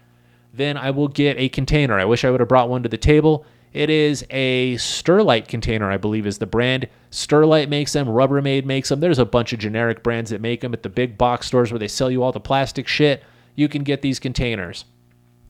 Then 0.54 0.78
I 0.78 0.92
will 0.92 1.08
get 1.08 1.38
a 1.38 1.50
container. 1.50 2.00
I 2.00 2.06
wish 2.06 2.24
I 2.24 2.30
would 2.30 2.40
have 2.40 2.50
brought 2.50 2.70
one 2.70 2.84
to 2.84 2.90
the 2.90 2.98
table 2.98 3.46
it 3.74 3.90
is 3.90 4.26
a 4.30 4.76
Sterlite 4.76 5.48
container, 5.48 5.90
I 5.90 5.98
believe, 5.98 6.28
is 6.28 6.40
the 6.40 6.46
brand. 6.46 6.88
Sterlite 7.10 7.70
makes 7.70 7.94
them, 7.94 8.08
Rubbermaid 8.08 8.66
makes 8.66 8.90
them. 8.90 9.00
There's 9.00 9.20
a 9.20 9.26
bunch 9.26 9.54
of 9.54 9.60
generic 9.60 10.04
brands 10.04 10.32
that 10.32 10.42
make 10.42 10.60
them 10.60 10.74
at 10.74 10.84
the 10.84 10.90
big 10.90 11.18
box 11.18 11.48
stores 11.48 11.72
where 11.72 11.80
they 11.80 11.88
sell 11.88 12.12
you 12.12 12.22
all 12.22 12.34
the 12.34 12.40
plastic 12.40 12.88
shit. 12.88 13.24
You 13.56 13.68
can 13.68 13.84
get 13.84 14.02
these 14.02 14.20
containers. 14.20 14.86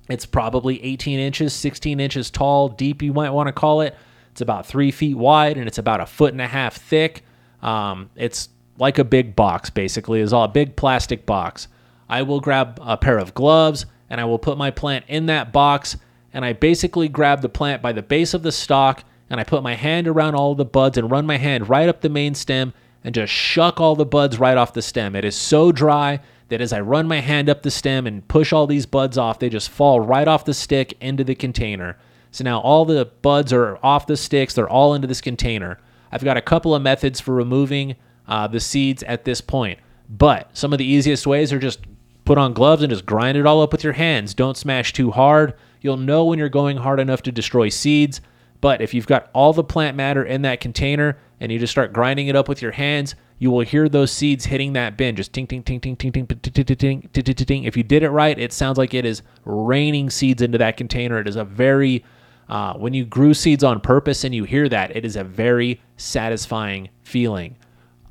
It's 0.10 0.26
probably 0.26 0.84
18 0.84 1.20
inches, 1.20 1.54
16 1.54 2.00
inches 2.00 2.30
tall, 2.30 2.70
deep, 2.70 3.02
you 3.02 3.14
might 3.14 3.30
want 3.30 3.48
to 3.48 3.54
call 3.54 3.82
it. 3.82 3.96
It's 4.32 4.42
about 4.42 4.66
three 4.66 4.92
feet 4.92 5.16
wide 5.16 5.58
and 5.58 5.68
it's 5.68 5.78
about 5.78 6.02
a 6.02 6.06
foot 6.06 6.34
and 6.34 6.42
a 6.42 6.48
half 6.48 6.76
thick. 6.76 7.24
Um, 7.62 8.10
it's 8.16 8.50
like 8.78 8.98
a 8.98 9.04
big 9.04 9.36
box, 9.36 9.70
basically, 9.70 10.22
is 10.22 10.34
all 10.34 10.46
a 10.46 10.50
big 10.50 10.76
plastic 10.76 11.26
box. 11.26 11.68
I 12.10 12.24
will 12.24 12.40
grab 12.40 12.80
a 12.82 12.98
pair 12.98 13.18
of 13.18 13.34
gloves 13.34 13.86
and 14.10 14.20
I 14.20 14.26
will 14.26 14.40
put 14.40 14.58
my 14.58 14.72
plant 14.72 15.06
in 15.08 15.28
that 15.28 15.54
box 15.54 15.98
and 16.34 16.44
I 16.44 16.54
basically 16.54 17.08
grab 17.08 17.42
the 17.42 17.50
plant 17.50 17.82
by 17.82 17.92
the 17.92 18.02
base 18.02 18.34
of 18.34 18.44
the 18.44 18.52
stalk 18.52 19.04
and 19.30 19.40
I 19.40 19.44
put 19.44 19.64
my 19.64 19.76
hand 19.76 20.08
around 20.08 20.36
all 20.36 20.56
the 20.56 20.66
buds 20.66 20.98
and 20.98 21.10
run 21.10 21.26
my 21.26 21.38
hand 21.38 21.70
right 21.70 21.88
up 21.88 22.02
the 22.02 22.10
main 22.10 22.36
stem 22.36 22.74
and 23.04 23.16
just 23.16 23.32
shuck 23.32 23.80
all 23.80 23.96
the 23.96 24.06
buds 24.06 24.40
right 24.40 24.58
off 24.58 24.74
the 24.74 24.82
stem. 24.82 25.16
It 25.16 25.26
is 25.26 25.36
so 25.36 25.72
dry 25.72 26.20
that 26.52 26.62
as 26.62 26.72
I 26.72 26.82
run 26.82 27.08
my 27.08 27.20
hand 27.20 27.50
up 27.50 27.64
the 27.64 27.72
stem 27.72 28.06
and 28.06 28.28
push 28.28 28.54
all 28.54 28.68
these 28.68 28.86
buds 28.86 29.18
off, 29.18 29.40
they 29.40 29.50
just 29.50 29.70
fall 29.70 30.00
right 30.00 30.28
off 30.28 30.46
the 30.46 30.54
stick 30.54 30.94
into 31.02 31.24
the 31.24 31.34
container. 31.34 31.98
So 32.32 32.44
now 32.44 32.60
all 32.60 32.86
the 32.86 33.06
buds 33.22 33.52
are 33.52 33.80
off 33.82 34.06
the 34.06 34.16
sticks, 34.16 34.54
they're 34.54 34.70
all 34.70 34.94
into 34.94 35.08
this 35.08 35.22
container. 35.22 35.80
I've 36.12 36.24
got 36.24 36.38
a 36.38 36.42
couple 36.42 36.76
of 36.76 36.82
methods 36.82 37.20
for 37.20 37.34
removing 37.34 37.96
uh, 38.28 38.48
the 38.48 38.60
seeds 38.60 39.02
at 39.04 39.26
this 39.26 39.42
point, 39.42 39.80
but 40.10 40.56
some 40.56 40.74
of 40.74 40.78
the 40.78 40.86
easiest 40.86 41.26
ways 41.26 41.52
are 41.52 41.60
just 41.60 41.80
put 42.26 42.38
on 42.38 42.54
gloves 42.54 42.84
and 42.84 42.92
just 42.92 43.06
grind 43.06 43.38
it 43.38 43.46
all 43.46 43.62
up 43.62 43.72
with 43.72 43.84
your 43.84 43.94
hands. 43.94 44.34
Don't 44.34 44.58
smash 44.58 44.94
too 44.94 45.12
hard. 45.12 45.54
You'll 45.82 45.98
know 45.98 46.26
when 46.26 46.38
you're 46.38 46.50
going 46.50 46.78
hard 46.78 47.00
enough 47.00 47.24
to 47.24 47.32
destroy 47.32 47.70
seeds. 47.70 48.22
But 48.60 48.82
if 48.82 48.94
you've 48.94 49.08
got 49.08 49.30
all 49.34 49.54
the 49.54 49.64
plant 49.64 49.98
matter 49.98 50.24
in 50.24 50.44
that 50.44 50.62
container 50.62 51.18
and 51.40 51.52
you 51.52 51.58
just 51.58 51.72
start 51.72 51.94
grinding 51.94 52.28
it 52.28 52.36
up 52.36 52.48
with 52.48 52.62
your 52.62 52.72
hands, 52.72 53.16
you 53.42 53.50
will 53.50 53.62
hear 53.62 53.90
those 53.90 54.12
seeds 54.12 54.46
hitting 54.46 54.74
that 54.74 54.98
bin, 54.98 55.16
just 55.16 55.34
ting 55.34 55.48
ting 55.48 55.64
ting 55.64 55.80
ting 55.80 55.96
ting 55.96 56.12
ting 56.12 56.28
ting 56.28 56.64
ting 56.64 57.02
ting 57.12 57.36
ting. 57.36 57.64
If 57.64 57.76
you 57.76 57.82
did 57.82 58.04
it 58.04 58.12
right, 58.12 58.38
it 58.38 58.54
sounds 58.54 58.78
like 58.78 58.94
it 58.94 59.04
is 59.04 59.24
raining 59.46 60.12
seeds 60.12 60.44
into 60.44 60.60
that 60.60 60.78
container. 60.78 61.18
It 61.18 61.28
is 61.28 61.38
a 61.38 61.44
very 61.44 62.06
uh, 62.48 62.76
when 62.76 62.94
you 62.94 63.04
grew 63.04 63.34
seeds 63.34 63.64
on 63.64 63.82
purpose 63.82 64.24
and 64.24 64.36
you 64.36 64.44
hear 64.44 64.70
that, 64.70 64.96
it 64.96 65.06
is 65.06 65.16
a 65.16 65.24
very 65.24 65.82
satisfying 65.98 66.90
feeling. 67.02 67.56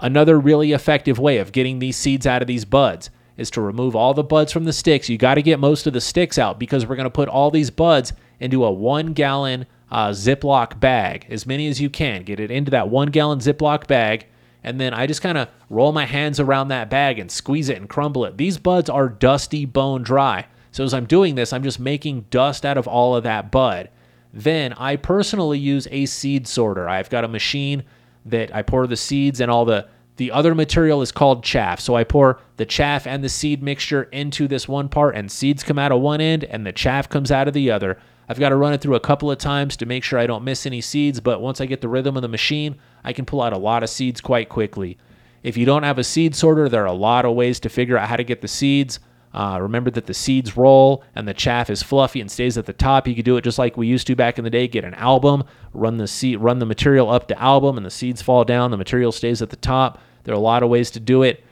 Another 0.00 0.40
really 0.40 0.72
effective 0.72 1.20
way 1.20 1.38
of 1.38 1.52
getting 1.52 1.78
these 1.78 1.96
seeds 1.96 2.26
out 2.26 2.42
of 2.42 2.48
these 2.48 2.64
buds 2.64 3.08
is 3.36 3.52
to 3.52 3.60
remove 3.60 3.94
all 3.94 4.14
the 4.14 4.24
buds 4.24 4.50
from 4.50 4.64
the 4.64 4.72
sticks. 4.72 5.08
You 5.08 5.16
got 5.16 5.36
to 5.36 5.42
get 5.42 5.60
most 5.60 5.86
of 5.86 5.92
the 5.92 6.00
sticks 6.00 6.38
out 6.38 6.58
because 6.58 6.86
we're 6.86 6.96
going 6.96 7.04
to 7.04 7.08
put 7.08 7.28
all 7.28 7.52
these 7.52 7.70
buds 7.70 8.14
into 8.40 8.64
a 8.64 8.72
one 8.72 9.12
gallon 9.12 9.66
uh, 9.92 10.08
Ziploc 10.08 10.80
bag, 10.80 11.26
as 11.30 11.46
many 11.46 11.68
as 11.68 11.80
you 11.80 11.88
can. 11.88 12.24
Get 12.24 12.40
it 12.40 12.50
into 12.50 12.72
that 12.72 12.88
one 12.88 13.12
gallon 13.12 13.38
Ziploc 13.38 13.86
bag. 13.86 14.26
And 14.62 14.80
then 14.80 14.92
I 14.92 15.06
just 15.06 15.22
kind 15.22 15.38
of 15.38 15.48
roll 15.68 15.92
my 15.92 16.04
hands 16.04 16.38
around 16.38 16.68
that 16.68 16.90
bag 16.90 17.18
and 17.18 17.30
squeeze 17.30 17.68
it 17.68 17.78
and 17.78 17.88
crumble 17.88 18.24
it. 18.24 18.36
These 18.36 18.58
buds 18.58 18.90
are 18.90 19.08
dusty, 19.08 19.64
bone 19.64 20.02
dry. 20.02 20.46
So 20.72 20.84
as 20.84 20.94
I'm 20.94 21.06
doing 21.06 21.34
this, 21.34 21.52
I'm 21.52 21.62
just 21.62 21.80
making 21.80 22.26
dust 22.30 22.66
out 22.66 22.78
of 22.78 22.86
all 22.86 23.16
of 23.16 23.24
that 23.24 23.50
bud. 23.50 23.88
Then 24.32 24.72
I 24.74 24.96
personally 24.96 25.58
use 25.58 25.88
a 25.90 26.06
seed 26.06 26.46
sorter. 26.46 26.88
I've 26.88 27.10
got 27.10 27.24
a 27.24 27.28
machine 27.28 27.84
that 28.26 28.54
I 28.54 28.62
pour 28.62 28.86
the 28.86 28.96
seeds 28.96 29.40
and 29.40 29.50
all 29.50 29.64
the 29.64 29.88
The 30.20 30.32
other 30.32 30.54
material 30.54 31.00
is 31.00 31.12
called 31.12 31.42
chaff. 31.42 31.80
So 31.80 31.96
I 31.96 32.04
pour 32.04 32.40
the 32.58 32.66
chaff 32.66 33.06
and 33.06 33.24
the 33.24 33.30
seed 33.30 33.62
mixture 33.62 34.02
into 34.02 34.46
this 34.46 34.68
one 34.68 34.90
part, 34.90 35.16
and 35.16 35.32
seeds 35.32 35.62
come 35.62 35.78
out 35.78 35.92
of 35.92 36.02
one 36.02 36.20
end, 36.20 36.44
and 36.44 36.66
the 36.66 36.72
chaff 36.72 37.08
comes 37.08 37.32
out 37.32 37.48
of 37.48 37.54
the 37.54 37.70
other. 37.70 37.96
I've 38.30 38.38
got 38.38 38.50
to 38.50 38.56
run 38.56 38.72
it 38.72 38.80
through 38.80 38.94
a 38.94 39.00
couple 39.00 39.28
of 39.28 39.38
times 39.38 39.76
to 39.78 39.86
make 39.86 40.04
sure 40.04 40.16
I 40.16 40.28
don't 40.28 40.44
miss 40.44 40.64
any 40.64 40.80
seeds, 40.80 41.18
but 41.18 41.40
once 41.40 41.60
I 41.60 41.66
get 41.66 41.80
the 41.80 41.88
rhythm 41.88 42.14
of 42.14 42.22
the 42.22 42.28
machine, 42.28 42.76
I 43.02 43.12
can 43.12 43.24
pull 43.24 43.42
out 43.42 43.52
a 43.52 43.58
lot 43.58 43.82
of 43.82 43.90
seeds 43.90 44.20
quite 44.20 44.48
quickly. 44.48 44.98
If 45.42 45.56
you 45.56 45.66
don't 45.66 45.82
have 45.82 45.98
a 45.98 46.04
seed 46.04 46.36
sorter, 46.36 46.68
there 46.68 46.84
are 46.84 46.86
a 46.86 46.92
lot 46.92 47.24
of 47.24 47.34
ways 47.34 47.58
to 47.58 47.68
figure 47.68 47.98
out 47.98 48.08
how 48.08 48.14
to 48.14 48.22
get 48.22 48.40
the 48.40 48.46
seeds. 48.46 49.00
Uh, 49.34 49.58
remember 49.60 49.90
that 49.90 50.06
the 50.06 50.14
seeds 50.14 50.56
roll 50.56 51.02
and 51.16 51.26
the 51.26 51.34
chaff 51.34 51.70
is 51.70 51.82
fluffy 51.82 52.20
and 52.20 52.30
stays 52.30 52.56
at 52.56 52.66
the 52.66 52.72
top. 52.72 53.08
You 53.08 53.16
could 53.16 53.24
do 53.24 53.36
it 53.36 53.42
just 53.42 53.58
like 53.58 53.76
we 53.76 53.88
used 53.88 54.06
to 54.06 54.14
back 54.14 54.38
in 54.38 54.44
the 54.44 54.50
day. 54.50 54.68
Get 54.68 54.84
an 54.84 54.94
album, 54.94 55.42
run 55.72 55.96
the 55.96 56.06
seed, 56.06 56.38
run 56.38 56.60
the 56.60 56.66
material 56.66 57.10
up 57.10 57.26
to 57.28 57.42
album, 57.42 57.78
and 57.78 57.84
the 57.84 57.90
seeds 57.90 58.22
fall 58.22 58.44
down. 58.44 58.70
The 58.70 58.76
material 58.76 59.10
stays 59.10 59.42
at 59.42 59.50
the 59.50 59.56
top. 59.56 59.98
There 60.22 60.32
are 60.32 60.38
a 60.38 60.40
lot 60.40 60.62
of 60.62 60.68
ways 60.68 60.92
to 60.92 61.00
do 61.00 61.24
it. 61.24 61.42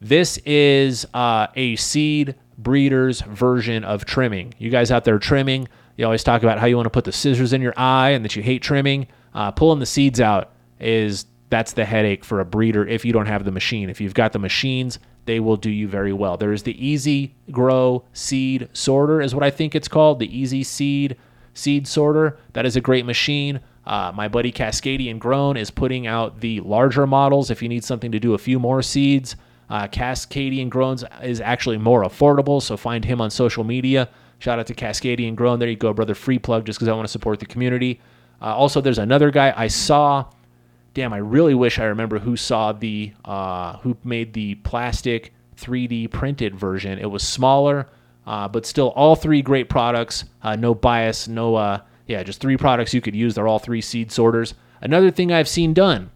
This 0.00 0.38
is 0.38 1.06
uh, 1.14 1.46
a 1.54 1.76
seed 1.76 2.34
breeder's 2.58 3.20
version 3.20 3.84
of 3.84 4.04
trimming. 4.04 4.52
You 4.58 4.70
guys 4.70 4.90
out 4.90 5.04
there 5.04 5.20
trimming, 5.20 5.68
you 5.96 6.04
always 6.04 6.24
talk 6.24 6.42
about 6.42 6.58
how 6.58 6.66
you 6.66 6.76
want 6.76 6.86
to 6.86 6.90
put 6.90 7.04
the 7.04 7.12
scissors 7.12 7.52
in 7.52 7.62
your 7.62 7.74
eye 7.76 8.10
and 8.10 8.24
that 8.24 8.36
you 8.36 8.42
hate 8.42 8.62
trimming. 8.62 9.06
Uh, 9.34 9.50
pulling 9.50 9.80
the 9.80 9.86
seeds 9.86 10.20
out 10.20 10.52
is 10.80 11.26
that's 11.50 11.72
the 11.72 11.84
headache 11.84 12.24
for 12.24 12.40
a 12.40 12.44
breeder 12.44 12.86
if 12.86 13.04
you 13.04 13.12
don't 13.12 13.26
have 13.26 13.44
the 13.44 13.50
machine. 13.50 13.88
If 13.90 14.00
you've 14.00 14.14
got 14.14 14.32
the 14.32 14.38
machines, 14.38 14.98
they 15.26 15.40
will 15.40 15.56
do 15.56 15.70
you 15.70 15.88
very 15.88 16.12
well. 16.12 16.36
There 16.36 16.52
is 16.52 16.62
the 16.62 16.84
Easy 16.84 17.34
Grow 17.50 18.04
Seed 18.12 18.68
Sorter, 18.72 19.20
is 19.20 19.34
what 19.34 19.44
I 19.44 19.50
think 19.50 19.74
it's 19.74 19.88
called. 19.88 20.18
The 20.18 20.36
Easy 20.36 20.62
Seed 20.64 21.16
Seed 21.54 21.86
Sorter. 21.86 22.38
That 22.52 22.66
is 22.66 22.76
a 22.76 22.80
great 22.80 23.06
machine. 23.06 23.60
Uh, 23.86 24.12
my 24.14 24.28
buddy 24.28 24.50
Cascadian 24.50 25.18
Grown 25.18 25.56
is 25.56 25.70
putting 25.70 26.06
out 26.06 26.40
the 26.40 26.60
larger 26.60 27.06
models 27.06 27.50
if 27.50 27.62
you 27.62 27.68
need 27.68 27.84
something 27.84 28.10
to 28.12 28.18
do 28.18 28.34
a 28.34 28.38
few 28.38 28.58
more 28.58 28.82
seeds. 28.82 29.36
Uh, 29.70 29.86
Cascadian 29.86 30.68
Grown 30.68 30.96
is 31.22 31.40
actually 31.40 31.78
more 31.78 32.02
affordable, 32.02 32.60
so 32.60 32.76
find 32.76 33.04
him 33.04 33.20
on 33.20 33.30
social 33.30 33.64
media. 33.64 34.08
Shout 34.38 34.58
out 34.58 34.66
to 34.66 34.74
Cascadian 34.74 35.34
Grown. 35.34 35.58
There 35.58 35.68
you 35.68 35.76
go, 35.76 35.92
brother. 35.92 36.14
Free 36.14 36.38
plug 36.38 36.66
just 36.66 36.78
because 36.78 36.88
I 36.88 36.92
want 36.92 37.06
to 37.06 37.12
support 37.12 37.40
the 37.40 37.46
community. 37.46 38.00
Uh, 38.40 38.54
also, 38.54 38.80
there's 38.80 38.98
another 38.98 39.30
guy 39.30 39.52
I 39.56 39.68
saw 39.68 40.26
damn, 40.94 41.12
I 41.12 41.18
really 41.18 41.54
wish 41.54 41.78
I 41.78 41.84
remember 41.84 42.20
who 42.20 42.36
saw 42.36 42.72
the 42.72 43.12
uh, 43.24 43.76
who 43.78 43.96
made 44.04 44.32
the 44.32 44.54
plastic 44.56 45.34
3D 45.56 46.10
printed 46.10 46.54
version. 46.54 46.98
It 46.98 47.10
was 47.10 47.26
smaller, 47.26 47.88
uh, 48.26 48.48
but 48.48 48.64
still 48.64 48.88
all 48.90 49.16
three 49.16 49.42
great 49.42 49.68
products. 49.68 50.24
Uh, 50.42 50.56
no 50.56 50.74
bias, 50.74 51.28
no 51.28 51.56
uh, 51.56 51.80
yeah, 52.06 52.22
just 52.22 52.40
three 52.40 52.56
products 52.56 52.94
you 52.94 53.00
could 53.00 53.14
use. 53.14 53.34
They're 53.34 53.48
all 53.48 53.58
three 53.58 53.80
seed 53.80 54.12
sorters. 54.12 54.54
Another 54.80 55.10
thing 55.10 55.32
I've 55.32 55.48
seen 55.48 55.74
done. 55.74 56.10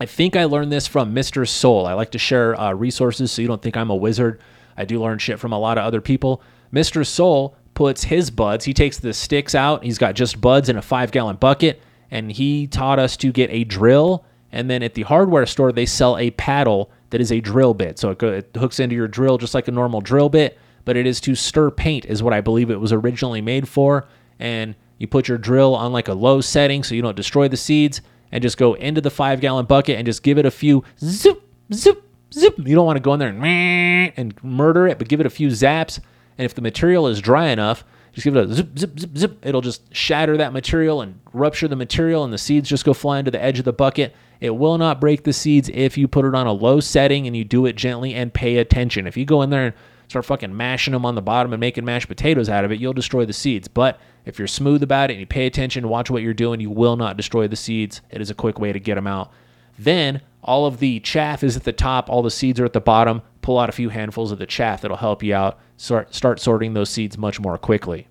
I 0.00 0.06
think 0.06 0.36
I 0.36 0.44
learned 0.44 0.72
this 0.72 0.86
from 0.86 1.14
Mr. 1.14 1.46
Soul. 1.46 1.86
I 1.86 1.94
like 1.94 2.10
to 2.12 2.18
share 2.18 2.58
uh, 2.60 2.72
resources 2.72 3.30
so 3.32 3.42
you 3.42 3.48
don't 3.48 3.62
think 3.62 3.76
I'm 3.76 3.90
a 3.90 3.96
wizard. 3.96 4.40
I 4.76 4.84
do 4.84 5.00
learn 5.00 5.18
shit 5.18 5.38
from 5.38 5.52
a 5.52 5.58
lot 5.58 5.78
of 5.78 5.84
other 5.84 6.00
people. 6.00 6.42
Mr. 6.74 7.06
Soul 7.06 7.56
puts 7.74 8.04
his 8.04 8.30
buds, 8.30 8.64
he 8.64 8.74
takes 8.74 8.98
the 8.98 9.12
sticks 9.12 9.54
out, 9.54 9.84
he's 9.84 9.98
got 9.98 10.14
just 10.14 10.40
buds 10.40 10.68
in 10.68 10.76
a 10.76 10.82
five 10.82 11.10
gallon 11.10 11.36
bucket 11.36 11.80
and 12.10 12.30
he 12.30 12.66
taught 12.66 12.98
us 12.98 13.16
to 13.18 13.32
get 13.32 13.50
a 13.50 13.64
drill. 13.64 14.24
And 14.52 14.70
then 14.70 14.82
at 14.82 14.94
the 14.94 15.02
hardware 15.02 15.46
store, 15.46 15.72
they 15.72 15.86
sell 15.86 16.16
a 16.16 16.30
paddle 16.32 16.90
that 17.10 17.20
is 17.20 17.32
a 17.32 17.40
drill 17.40 17.74
bit. 17.74 17.98
So 17.98 18.10
it, 18.10 18.18
go, 18.18 18.28
it 18.28 18.50
hooks 18.56 18.78
into 18.78 18.94
your 18.94 19.08
drill 19.08 19.36
just 19.38 19.54
like 19.54 19.66
a 19.66 19.72
normal 19.72 20.00
drill 20.00 20.28
bit, 20.28 20.58
but 20.84 20.96
it 20.96 21.06
is 21.06 21.20
to 21.22 21.34
stir 21.34 21.70
paint, 21.72 22.04
is 22.04 22.22
what 22.22 22.32
I 22.32 22.40
believe 22.40 22.70
it 22.70 22.80
was 22.80 22.92
originally 22.92 23.40
made 23.40 23.68
for. 23.68 24.06
And 24.38 24.76
you 24.98 25.08
put 25.08 25.26
your 25.26 25.38
drill 25.38 25.74
on 25.74 25.92
like 25.92 26.06
a 26.06 26.14
low 26.14 26.40
setting 26.40 26.84
so 26.84 26.94
you 26.94 27.02
don't 27.02 27.16
destroy 27.16 27.48
the 27.48 27.56
seeds, 27.56 28.00
and 28.30 28.42
just 28.42 28.56
go 28.56 28.74
into 28.74 29.00
the 29.00 29.10
five 29.10 29.40
gallon 29.40 29.66
bucket 29.66 29.96
and 29.96 30.06
just 30.06 30.22
give 30.22 30.38
it 30.38 30.46
a 30.46 30.50
few 30.50 30.84
zip, 31.00 31.42
zip, 31.72 32.02
zip. 32.32 32.54
You 32.58 32.74
don't 32.74 32.86
want 32.86 32.96
to 32.96 33.02
go 33.02 33.14
in 33.14 33.20
there 33.20 33.28
and, 33.28 34.12
and 34.16 34.44
murder 34.44 34.86
it, 34.86 34.98
but 34.98 35.08
give 35.08 35.20
it 35.20 35.26
a 35.26 35.30
few 35.30 35.48
zaps. 35.48 36.00
And 36.38 36.44
if 36.44 36.54
the 36.54 36.62
material 36.62 37.06
is 37.06 37.20
dry 37.20 37.48
enough, 37.48 37.84
just 38.12 38.24
give 38.24 38.36
it 38.36 38.48
a 38.48 38.54
zip, 38.54 38.78
zip, 38.78 38.98
zip, 38.98 39.16
zip. 39.16 39.46
It'll 39.46 39.60
just 39.60 39.92
shatter 39.94 40.36
that 40.36 40.52
material 40.52 41.00
and 41.00 41.18
rupture 41.32 41.66
the 41.66 41.76
material, 41.76 42.22
and 42.24 42.32
the 42.32 42.38
seeds 42.38 42.68
just 42.68 42.84
go 42.84 42.94
flying 42.94 43.24
to 43.24 43.30
the 43.30 43.42
edge 43.42 43.58
of 43.58 43.64
the 43.64 43.72
bucket. 43.72 44.14
It 44.40 44.50
will 44.50 44.78
not 44.78 45.00
break 45.00 45.24
the 45.24 45.32
seeds 45.32 45.68
if 45.72 45.98
you 45.98 46.06
put 46.06 46.24
it 46.24 46.34
on 46.34 46.46
a 46.46 46.52
low 46.52 46.80
setting 46.80 47.26
and 47.26 47.36
you 47.36 47.44
do 47.44 47.66
it 47.66 47.76
gently 47.76 48.14
and 48.14 48.32
pay 48.32 48.58
attention. 48.58 49.06
If 49.06 49.16
you 49.16 49.24
go 49.24 49.42
in 49.42 49.50
there 49.50 49.66
and 49.66 49.74
start 50.08 50.26
fucking 50.26 50.56
mashing 50.56 50.92
them 50.92 51.06
on 51.06 51.14
the 51.14 51.22
bottom 51.22 51.52
and 51.52 51.60
making 51.60 51.84
mashed 51.84 52.08
potatoes 52.08 52.48
out 52.48 52.64
of 52.64 52.70
it, 52.70 52.78
you'll 52.78 52.92
destroy 52.92 53.24
the 53.24 53.32
seeds. 53.32 53.68
But 53.68 53.98
if 54.24 54.38
you're 54.38 54.48
smooth 54.48 54.82
about 54.82 55.10
it 55.10 55.14
and 55.14 55.20
you 55.20 55.26
pay 55.26 55.46
attention, 55.46 55.88
watch 55.88 56.10
what 56.10 56.22
you're 56.22 56.34
doing, 56.34 56.60
you 56.60 56.70
will 56.70 56.96
not 56.96 57.16
destroy 57.16 57.48
the 57.48 57.56
seeds. 57.56 58.00
It 58.10 58.20
is 58.20 58.30
a 58.30 58.34
quick 58.34 58.58
way 58.58 58.72
to 58.72 58.80
get 58.80 58.96
them 58.96 59.06
out. 59.06 59.32
Then 59.78 60.20
all 60.42 60.66
of 60.66 60.78
the 60.78 61.00
chaff 61.00 61.42
is 61.42 61.56
at 61.56 61.64
the 61.64 61.72
top, 61.72 62.08
all 62.08 62.22
the 62.22 62.30
seeds 62.30 62.60
are 62.60 62.64
at 62.64 62.74
the 62.74 62.80
bottom. 62.80 63.22
Pull 63.44 63.58
out 63.58 63.68
a 63.68 63.72
few 63.72 63.90
handfuls 63.90 64.32
of 64.32 64.38
the 64.38 64.46
chaff 64.46 64.80
that'll 64.80 64.96
help 64.96 65.22
you 65.22 65.34
out. 65.34 65.58
Start, 65.76 66.14
start 66.14 66.40
sorting 66.40 66.72
those 66.72 66.88
seeds 66.88 67.18
much 67.18 67.38
more 67.38 67.58
quickly. 67.58 68.08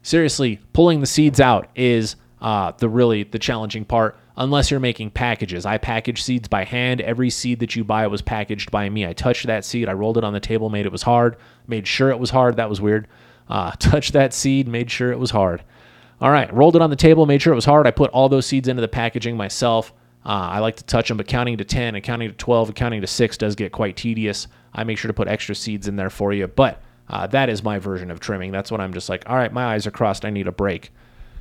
Seriously, 0.00 0.60
pulling 0.72 1.00
the 1.00 1.06
seeds 1.06 1.40
out 1.40 1.68
is 1.74 2.16
uh, 2.40 2.72
the 2.78 2.88
really 2.88 3.24
the 3.24 3.38
challenging 3.38 3.84
part. 3.84 4.16
Unless 4.34 4.70
you're 4.70 4.80
making 4.80 5.10
packages, 5.10 5.66
I 5.66 5.76
package 5.76 6.22
seeds 6.22 6.48
by 6.48 6.64
hand. 6.64 7.02
Every 7.02 7.28
seed 7.28 7.60
that 7.60 7.76
you 7.76 7.84
buy 7.84 8.06
was 8.06 8.22
packaged 8.22 8.70
by 8.70 8.88
me. 8.88 9.04
I 9.04 9.12
touched 9.12 9.46
that 9.46 9.66
seed, 9.66 9.90
I 9.90 9.92
rolled 9.92 10.16
it 10.16 10.24
on 10.24 10.32
the 10.32 10.40
table, 10.40 10.70
made 10.70 10.86
it 10.86 10.92
was 10.92 11.02
hard, 11.02 11.36
made 11.66 11.86
sure 11.86 12.08
it 12.08 12.18
was 12.18 12.30
hard. 12.30 12.56
That 12.56 12.70
was 12.70 12.80
weird. 12.80 13.08
Uh, 13.46 13.72
touched 13.78 14.14
that 14.14 14.32
seed, 14.32 14.68
made 14.68 14.90
sure 14.90 15.12
it 15.12 15.18
was 15.18 15.32
hard. 15.32 15.62
All 16.18 16.30
right, 16.30 16.50
rolled 16.50 16.76
it 16.76 16.82
on 16.82 16.88
the 16.88 16.96
table, 16.96 17.26
made 17.26 17.42
sure 17.42 17.52
it 17.52 17.56
was 17.56 17.66
hard. 17.66 17.86
I 17.86 17.90
put 17.90 18.10
all 18.12 18.30
those 18.30 18.46
seeds 18.46 18.68
into 18.68 18.80
the 18.80 18.88
packaging 18.88 19.36
myself. 19.36 19.92
Uh, 20.24 20.50
I 20.52 20.58
like 20.58 20.76
to 20.76 20.84
touch 20.84 21.08
them, 21.08 21.16
but 21.16 21.26
counting 21.26 21.56
to 21.58 21.64
10 21.64 21.94
and 21.94 22.04
counting 22.04 22.28
to 22.28 22.36
12 22.36 22.68
and 22.68 22.76
counting 22.76 23.00
to 23.00 23.06
6 23.06 23.36
does 23.36 23.54
get 23.54 23.72
quite 23.72 23.96
tedious. 23.96 24.46
I 24.74 24.84
make 24.84 24.98
sure 24.98 25.08
to 25.08 25.14
put 25.14 25.28
extra 25.28 25.54
seeds 25.54 25.88
in 25.88 25.96
there 25.96 26.10
for 26.10 26.32
you. 26.32 26.46
But 26.46 26.82
uh, 27.08 27.26
that 27.28 27.48
is 27.48 27.62
my 27.62 27.78
version 27.78 28.10
of 28.10 28.20
trimming. 28.20 28.52
That's 28.52 28.70
when 28.70 28.80
I'm 28.80 28.92
just 28.92 29.08
like, 29.08 29.24
all 29.26 29.36
right, 29.36 29.52
my 29.52 29.64
eyes 29.64 29.86
are 29.86 29.90
crossed. 29.90 30.24
I 30.24 30.30
need 30.30 30.46
a 30.46 30.52
break. 30.52 30.92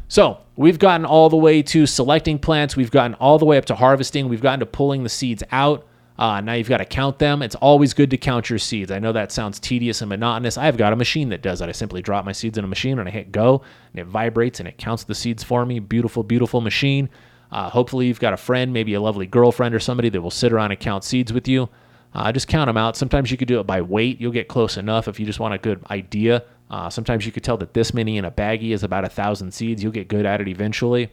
So 0.07 0.39
we've 0.55 0.80
gotten 0.80 1.05
all 1.05 1.30
the 1.30 1.36
way 1.36 1.61
to 1.63 1.86
selecting 1.86 2.39
plants. 2.39 2.78
We've 2.78 2.91
gotten 2.91 3.15
all 3.15 3.38
the 3.38 3.45
way 3.45 3.57
up 3.57 3.65
to 3.65 3.75
harvesting. 3.75 4.30
We've 4.30 4.41
gotten 4.41 4.61
to 4.61 4.65
pulling 4.65 5.03
the 5.03 5.09
seeds 5.09 5.43
out. 5.51 5.86
Uh, 6.17 6.41
now 6.41 6.53
you've 6.53 6.69
got 6.69 6.78
to 6.78 6.86
count 6.86 7.19
them. 7.19 7.43
It's 7.43 7.55
always 7.55 7.93
good 7.93 8.09
to 8.09 8.17
count 8.17 8.49
your 8.49 8.57
seeds. 8.57 8.89
I 8.89 8.99
know 8.99 9.11
that 9.11 9.32
sounds 9.32 9.59
tedious 9.59 10.01
and 10.01 10.09
monotonous. 10.09 10.57
I've 10.57 10.78
got 10.78 10.93
a 10.93 10.95
machine 10.95 11.30
that 11.30 11.43
does 11.43 11.59
that. 11.59 11.69
I 11.69 11.73
simply 11.73 12.01
drop 12.01 12.25
my 12.25 12.32
seeds 12.32 12.57
in 12.57 12.63
a 12.63 12.67
machine 12.67 12.97
and 12.97 13.07
I 13.07 13.11
hit 13.11 13.32
go, 13.32 13.61
and 13.93 13.99
it 13.99 14.05
vibrates 14.05 14.59
and 14.59 14.67
it 14.67 14.78
counts 14.78 15.03
the 15.03 15.13
seeds 15.13 15.43
for 15.43 15.65
me. 15.65 15.80
Beautiful, 15.80 16.23
beautiful 16.23 16.61
machine. 16.61 17.09
Uh, 17.52 17.70
hopefully, 17.70 18.08
you've 18.08 18.20
got 18.20 18.34
a 18.34 18.38
friend, 18.38 18.74
maybe 18.74 18.93
a 18.93 19.02
lovely 19.02 19.26
girlfriend 19.26 19.74
or 19.74 19.80
somebody 19.80 20.10
that 20.10 20.22
will 20.22 20.32
sit 20.32 20.52
around 20.52 20.72
and 20.72 20.80
count 20.80 21.04
seeds 21.04 21.32
with 21.32 21.48
you. 21.48 21.70
Uh, 22.14 22.32
just 22.32 22.48
count 22.48 22.68
them 22.68 22.78
out. 22.78 22.98
Sometimes 22.98 23.32
you 23.32 23.38
could 23.38 23.48
do 23.48 23.60
it 23.60 23.68
by 23.68 23.82
weight. 23.82 24.20
You'll 24.20 24.32
get 24.32 24.48
close 24.48 24.78
enough 24.78 25.08
if 25.08 25.20
you 25.20 25.26
just 25.26 25.39
want 25.39 25.54
a 25.54 25.58
good 25.58 25.84
idea. 25.91 26.43
Uh, 26.70 26.89
sometimes 26.89 27.26
you 27.26 27.32
could 27.32 27.43
tell 27.43 27.58
that 27.58 27.74
this 27.74 27.93
many 27.93 28.18
in 28.18 28.26
a 28.26 28.32
baggie 28.32 28.72
is 28.72 28.84
about 28.84 29.06
a 29.06 29.10
thousand 29.10 29.54
seeds. 29.54 29.84
You'll 29.84 29.91
get 29.91 30.08
good 30.08 30.26
at 30.26 30.41
it 30.41 30.48
eventually. 30.48 31.10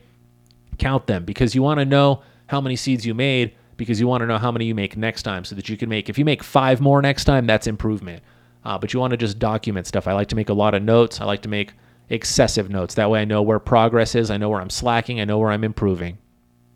Count 0.79 1.07
them 1.07 1.25
because 1.25 1.55
you 1.55 1.63
want 1.63 1.79
to 1.79 1.85
know 1.85 2.23
how 2.47 2.61
many 2.61 2.75
seeds 2.77 3.07
you 3.07 3.15
made 3.15 3.55
because 3.77 4.01
you 4.01 4.07
want 4.07 4.23
to 4.23 4.27
know 4.27 4.39
how 4.39 4.51
many 4.51 4.65
you 4.65 4.75
make 4.75 4.97
next 4.97 5.23
time 5.23 5.45
so 5.45 5.55
that 5.55 5.69
you 5.69 5.77
can 5.77 5.89
make, 5.89 6.09
if 6.09 6.19
you 6.19 6.25
make 6.25 6.43
five 6.43 6.81
more 6.81 7.03
next 7.03 7.25
time, 7.25 7.47
that's 7.47 7.67
improvement. 7.67 8.23
Uh, 8.65 8.79
but 8.79 8.93
you 8.93 9.01
want 9.01 9.11
to 9.11 9.17
just 9.17 9.39
document 9.39 9.87
stuff. 9.87 10.07
I 10.07 10.13
like 10.13 10.29
to 10.29 10.37
make 10.37 10.49
a 10.49 10.55
lot 10.55 10.75
of 10.75 10.83
notes. 10.83 11.21
I 11.21 11.25
like 11.25 11.43
to 11.43 11.49
make 11.49 11.73
excessive 12.09 12.71
notes. 12.71 12.95
That 12.95 13.11
way 13.11 13.21
I 13.21 13.25
know 13.25 13.43
where 13.43 13.59
progress 13.59 14.15
is. 14.15 14.31
I 14.31 14.37
know 14.37 14.49
where 14.49 14.61
I'm 14.61 14.71
slacking. 14.71 15.21
I 15.21 15.25
know 15.25 15.39
where 15.39 15.51
I'm 15.51 15.65
improving. 15.65 16.19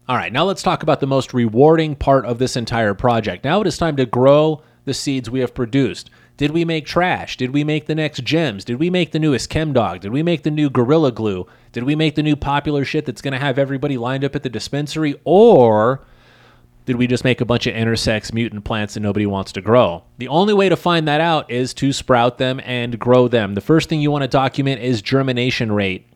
All 0.08 0.16
right, 0.16 0.32
now 0.32 0.44
let's 0.44 0.62
talk 0.62 0.82
about 0.82 1.00
the 1.00 1.06
most 1.06 1.34
rewarding 1.34 1.94
part 1.94 2.24
of 2.24 2.38
this 2.38 2.56
entire 2.56 2.94
project. 2.94 3.44
Now 3.44 3.60
it 3.60 3.66
is 3.66 3.76
time 3.76 3.94
to 3.96 4.06
grow 4.06 4.62
the 4.86 4.94
seeds 4.94 5.28
we 5.28 5.40
have 5.40 5.52
produced. 5.52 6.08
Did 6.38 6.52
we 6.52 6.64
make 6.64 6.86
trash? 6.86 7.36
Did 7.36 7.50
we 7.50 7.62
make 7.62 7.84
the 7.84 7.94
next 7.94 8.24
gems? 8.24 8.64
Did 8.64 8.78
we 8.78 8.88
make 8.88 9.12
the 9.12 9.18
newest 9.18 9.50
Chemdawg? 9.50 10.00
Did 10.00 10.12
we 10.12 10.22
make 10.22 10.44
the 10.44 10.50
new 10.50 10.70
Gorilla 10.70 11.12
Glue? 11.12 11.46
Did 11.72 11.84
we 11.84 11.94
make 11.94 12.14
the 12.14 12.22
new 12.22 12.36
popular 12.36 12.86
shit 12.86 13.04
that's 13.04 13.20
going 13.20 13.32
to 13.32 13.38
have 13.38 13.58
everybody 13.58 13.98
lined 13.98 14.24
up 14.24 14.34
at 14.34 14.42
the 14.42 14.48
dispensary? 14.48 15.14
Or 15.24 16.06
did 16.86 16.96
we 16.96 17.06
just 17.06 17.24
make 17.24 17.42
a 17.42 17.44
bunch 17.44 17.66
of 17.66 17.74
intersex 17.74 18.32
mutant 18.32 18.64
plants 18.64 18.94
that 18.94 19.00
nobody 19.00 19.26
wants 19.26 19.52
to 19.52 19.60
grow? 19.60 20.04
The 20.16 20.28
only 20.28 20.54
way 20.54 20.70
to 20.70 20.76
find 20.76 21.06
that 21.06 21.20
out 21.20 21.50
is 21.50 21.74
to 21.74 21.92
sprout 21.92 22.38
them 22.38 22.62
and 22.64 22.98
grow 22.98 23.28
them. 23.28 23.52
The 23.52 23.60
first 23.60 23.90
thing 23.90 24.00
you 24.00 24.10
want 24.10 24.22
to 24.22 24.28
document 24.28 24.80
is 24.80 25.02
germination 25.02 25.70
rate. 25.70 26.06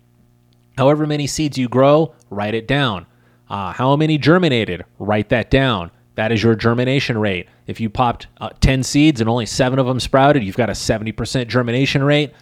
However 0.79 1.07
many 1.07 1.27
seeds 1.27 1.59
you 1.59 1.69
grow, 1.69 2.15
write 2.31 2.55
it 2.55 2.67
down. 2.67 3.05
Uh, 3.53 3.71
how 3.71 3.95
many 3.97 4.17
germinated? 4.17 4.83
Write 4.99 5.29
that 5.29 5.51
down. 5.51 5.91
That 6.15 6.33
is 6.33 6.43
your 6.43 6.55
germination 6.55 7.19
rate. 7.19 7.49
If 7.67 7.81
you 7.81 7.91
popped 7.91 8.27
uh, 8.41 8.49
10 8.61 8.83
seeds 8.83 9.21
and 9.21 9.29
only 9.29 9.45
seven 9.45 9.79
of 9.79 9.85
them 9.85 10.01
sprouted, 10.01 10.43
you've 10.43 10.57
got 10.57 10.71
a 10.71 10.73
70% 10.73 11.49
germination 11.49 12.03
rate. 12.03 12.33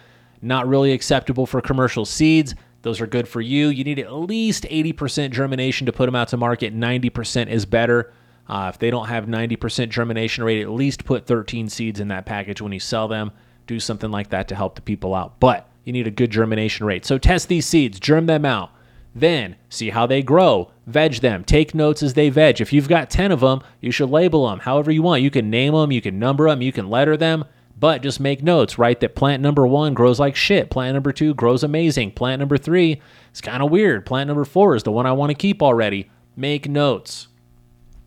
Not 0.41 0.69
really 0.69 0.93
acceptable 0.93 1.45
for 1.45 1.59
commercial 1.59 2.05
seeds. 2.05 2.55
Those 2.83 3.01
are 3.01 3.07
good 3.07 3.27
for 3.27 3.41
you. 3.41 3.67
You 3.67 3.83
need 3.83 3.99
at 3.99 4.13
least 4.13 4.63
80% 4.63 5.31
germination 5.31 5.85
to 5.85 5.91
put 5.91 6.05
them 6.05 6.15
out 6.15 6.29
to 6.29 6.37
market. 6.37 6.73
90% 6.73 7.49
is 7.49 7.65
better. 7.65 8.13
Uh, 8.47 8.71
if 8.73 8.79
they 8.79 8.89
don't 8.89 9.07
have 9.07 9.25
90% 9.25 9.89
germination 9.89 10.45
rate, 10.45 10.61
at 10.61 10.69
least 10.69 11.03
put 11.03 11.25
13 11.25 11.67
seeds 11.67 11.99
in 11.99 12.07
that 12.07 12.25
package 12.25 12.61
when 12.61 12.71
you 12.71 12.79
sell 12.79 13.09
them. 13.09 13.31
Do 13.67 13.81
something 13.81 14.11
like 14.11 14.29
that 14.29 14.47
to 14.47 14.55
help 14.55 14.75
the 14.75 14.81
people 14.81 15.13
out. 15.13 15.41
But 15.41 15.69
you 15.83 15.91
need 15.91 16.07
a 16.07 16.11
good 16.11 16.31
germination 16.31 16.85
rate. 16.85 17.03
So 17.05 17.17
test 17.17 17.49
these 17.49 17.65
seeds, 17.65 17.99
germ 17.99 18.27
them 18.27 18.45
out 18.45 18.71
Then 19.13 19.57
see 19.69 19.89
how 19.89 20.05
they 20.05 20.21
grow. 20.21 20.71
Veg 20.87 21.15
them. 21.15 21.43
Take 21.43 21.75
notes 21.75 22.01
as 22.01 22.13
they 22.13 22.29
veg. 22.29 22.61
If 22.61 22.71
you've 22.71 22.87
got 22.87 23.09
10 23.09 23.31
of 23.31 23.41
them, 23.41 23.61
you 23.81 23.91
should 23.91 24.09
label 24.09 24.49
them 24.49 24.59
however 24.59 24.91
you 24.91 25.01
want. 25.01 25.21
You 25.21 25.29
can 25.31 25.49
name 25.49 25.73
them, 25.73 25.91
you 25.91 26.01
can 26.01 26.17
number 26.17 26.49
them, 26.49 26.61
you 26.61 26.71
can 26.71 26.89
letter 26.89 27.17
them, 27.17 27.45
but 27.77 28.01
just 28.01 28.19
make 28.19 28.41
notes, 28.41 28.77
right? 28.77 28.99
That 28.99 29.15
plant 29.15 29.41
number 29.41 29.67
one 29.67 29.93
grows 29.93 30.19
like 30.19 30.35
shit. 30.35 30.69
Plant 30.69 30.93
number 30.93 31.11
two 31.11 31.33
grows 31.33 31.63
amazing. 31.63 32.11
Plant 32.11 32.39
number 32.39 32.57
three 32.57 33.01
is 33.33 33.41
kind 33.41 33.61
of 33.61 33.71
weird. 33.71 34.05
Plant 34.05 34.27
number 34.27 34.45
four 34.45 34.75
is 34.75 34.83
the 34.83 34.91
one 34.91 35.05
I 35.05 35.11
want 35.11 35.31
to 35.31 35.35
keep 35.35 35.61
already. 35.61 36.09
Make 36.35 36.69
notes 36.69 37.27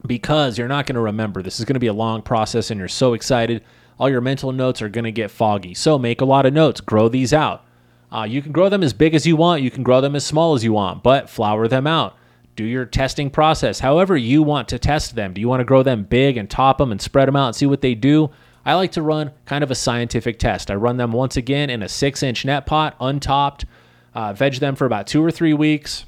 because 0.07 0.57
you're 0.57 0.69
not 0.69 0.87
going 0.87 0.95
to 0.95 1.01
remember. 1.01 1.43
This 1.43 1.59
is 1.59 1.65
going 1.65 1.75
to 1.75 1.81
be 1.81 1.87
a 1.87 1.93
long 1.93 2.23
process 2.23 2.71
and 2.71 2.79
you're 2.79 2.89
so 2.89 3.13
excited. 3.15 3.63
All 3.99 4.09
your 4.09 4.21
mental 4.21 4.53
notes 4.53 4.81
are 4.81 4.89
going 4.89 5.05
to 5.05 5.13
get 5.13 5.31
foggy. 5.31 5.75
So 5.75 5.99
make 5.99 6.21
a 6.21 6.27
lot 6.27 6.47
of 6.47 6.53
notes, 6.53 6.81
grow 6.81 7.09
these 7.09 7.33
out. 7.33 7.65
Uh, 8.13 8.23
you 8.23 8.43
can 8.43 8.53
grow 8.53 8.69
them 8.69 8.83
as 8.83 8.93
big 8.93 9.15
as 9.15 9.27
you 9.27 9.37
want, 9.37 9.63
you 9.63 9.71
can 9.71 9.83
grow 9.83 10.01
them 10.01 10.15
as 10.15 10.25
small 10.25 10.55
as 10.55 10.63
you 10.63 10.73
want, 10.73 11.03
but 11.03 11.29
flower 11.29 11.67
them 11.69 11.87
out. 11.87 12.17
Do 12.57 12.65
your 12.65 12.85
testing 12.85 13.31
process 13.31 13.81
however 13.81 14.17
you 14.17 14.43
want 14.43 14.69
to 14.69 14.79
test 14.79 15.17
them. 15.17 15.35
Do 15.35 15.41
you 15.41 15.49
want 15.49 15.61
to 15.61 15.65
grow 15.65 15.83
them 15.83 16.05
big 16.05 16.37
and 16.37 16.49
top 16.49 16.79
them 16.79 16.93
and 16.93 17.03
spread 17.03 17.27
them 17.27 17.37
out 17.37 17.49
and 17.49 17.57
see 17.57 17.67
what 17.67 17.81
they 17.81 17.95
do? 17.95 18.31
I 18.65 18.75
like 18.75 18.93
to 18.93 19.03
run 19.03 19.33
kind 19.45 19.65
of 19.65 19.71
a 19.71 19.75
scientific 19.75 20.39
test. 20.39 20.71
I 20.71 20.75
run 20.77 20.97
them 20.97 21.13
once 21.13 21.37
again 21.37 21.69
in 21.69 21.83
a 21.83 21.89
six 21.89 22.23
inch 22.23 22.45
net 22.45 22.65
pot, 22.67 22.97
untopped, 23.01 23.65
uh, 24.15 24.33
veg 24.33 24.55
them 24.55 24.77
for 24.77 24.87
about 24.87 25.07
two 25.09 25.23
or 25.25 25.33
three 25.33 25.53
weeks 25.53 26.07